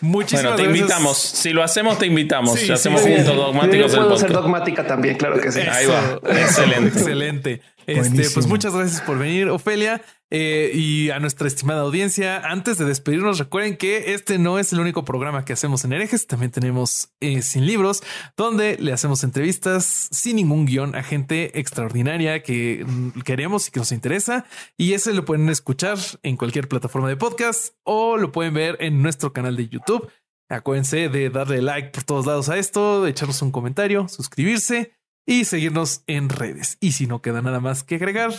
Muchísimas 0.00 0.54
bueno, 0.54 0.56
te 0.56 0.78
invitamos. 0.78 1.18
Si 1.18 1.50
lo 1.50 1.62
hacemos, 1.62 1.98
te 1.98 2.06
invitamos. 2.06 2.58
Sí, 2.58 2.70
hacemos 2.70 3.02
juntos 3.02 3.36
dogmáticos. 3.36 3.92
Yo 3.92 3.98
puedo 4.02 4.18
ser 4.18 4.32
dogmática 4.32 4.86
también, 4.86 5.16
claro 5.16 5.40
que 5.40 5.50
sí. 5.50 5.60
Ahí 5.60 5.86
va. 5.86 6.20
Excelente. 6.40 6.98
Excelente. 6.98 7.60
Este, 7.86 8.30
pues 8.30 8.46
muchas 8.46 8.74
gracias 8.74 9.00
por 9.02 9.18
venir, 9.18 9.48
Ofelia. 9.48 10.00
Eh, 10.34 10.70
y 10.72 11.10
a 11.10 11.18
nuestra 11.20 11.46
estimada 11.46 11.82
audiencia, 11.82 12.38
antes 12.38 12.78
de 12.78 12.86
despedirnos, 12.86 13.38
recuerden 13.38 13.76
que 13.76 14.14
este 14.14 14.38
no 14.38 14.58
es 14.58 14.72
el 14.72 14.80
único 14.80 15.04
programa 15.04 15.44
que 15.44 15.52
hacemos 15.52 15.84
en 15.84 15.92
herejes. 15.92 16.26
También 16.26 16.50
tenemos 16.50 17.12
eh, 17.20 17.42
Sin 17.42 17.66
Libros, 17.66 18.02
donde 18.34 18.78
le 18.78 18.94
hacemos 18.94 19.24
entrevistas 19.24 20.08
sin 20.10 20.36
ningún 20.36 20.64
guion 20.64 20.94
a 20.94 21.02
gente 21.02 21.60
extraordinaria 21.60 22.42
que 22.42 22.82
mm, 22.82 23.20
queremos 23.20 23.68
y 23.68 23.72
que 23.72 23.80
nos 23.80 23.92
interesa. 23.92 24.46
Y 24.78 24.94
ese 24.94 25.12
lo 25.12 25.26
pueden 25.26 25.50
escuchar 25.50 25.98
en 26.22 26.38
cualquier 26.38 26.66
plataforma 26.66 27.10
de 27.10 27.16
podcast 27.18 27.74
o 27.82 28.16
lo 28.16 28.32
pueden 28.32 28.54
ver 28.54 28.78
en 28.80 29.02
nuestro 29.02 29.34
canal 29.34 29.54
de 29.54 29.68
YouTube. 29.68 30.10
Acuérdense 30.48 31.10
de 31.10 31.28
darle 31.28 31.60
like 31.60 31.90
por 31.90 32.04
todos 32.04 32.24
lados 32.24 32.48
a 32.48 32.56
esto, 32.56 33.06
echarnos 33.06 33.42
un 33.42 33.52
comentario, 33.52 34.08
suscribirse 34.08 34.94
y 35.26 35.44
seguirnos 35.44 36.04
en 36.06 36.30
redes. 36.30 36.78
Y 36.80 36.92
si 36.92 37.06
no 37.06 37.20
queda 37.20 37.42
nada 37.42 37.60
más 37.60 37.84
que 37.84 37.96
agregar, 37.96 38.32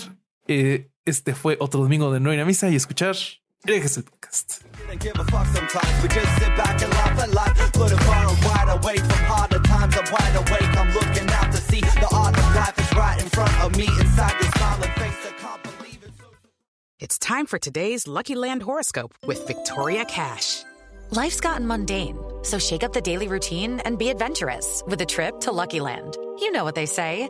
Eh, 0.47 0.89
este 1.05 1.35
fue 1.35 1.57
otro 1.59 1.81
domingo 1.81 2.11
de 2.11 2.19
No 2.19 2.31
hay 2.31 2.43
misa 2.43 2.69
y 2.69 2.75
escuchar 2.75 3.15
Herejes 3.65 3.95
el 3.97 4.03
podcast. 4.03 4.61
It's 16.99 17.19
time 17.19 17.45
for 17.45 17.57
today's 17.57 18.07
Lucky 18.07 18.35
Land 18.35 18.63
horoscope 18.63 19.13
with 19.25 19.47
Victoria 19.47 20.03
Cash. 20.03 20.63
Life's 21.11 21.39
gotten 21.39 21.65
mundane, 21.65 22.17
so 22.43 22.59
shake 22.59 22.83
up 22.83 22.91
the 22.91 23.01
daily 23.01 23.27
routine 23.29 23.79
and 23.85 23.97
be 23.97 24.09
adventurous 24.09 24.83
with 24.87 24.99
a 24.99 25.05
trip 25.05 25.39
to 25.41 25.51
Lucky 25.53 25.79
Land. 25.79 26.17
You 26.39 26.51
know 26.51 26.65
what 26.65 26.75
they 26.75 26.85
say. 26.85 27.29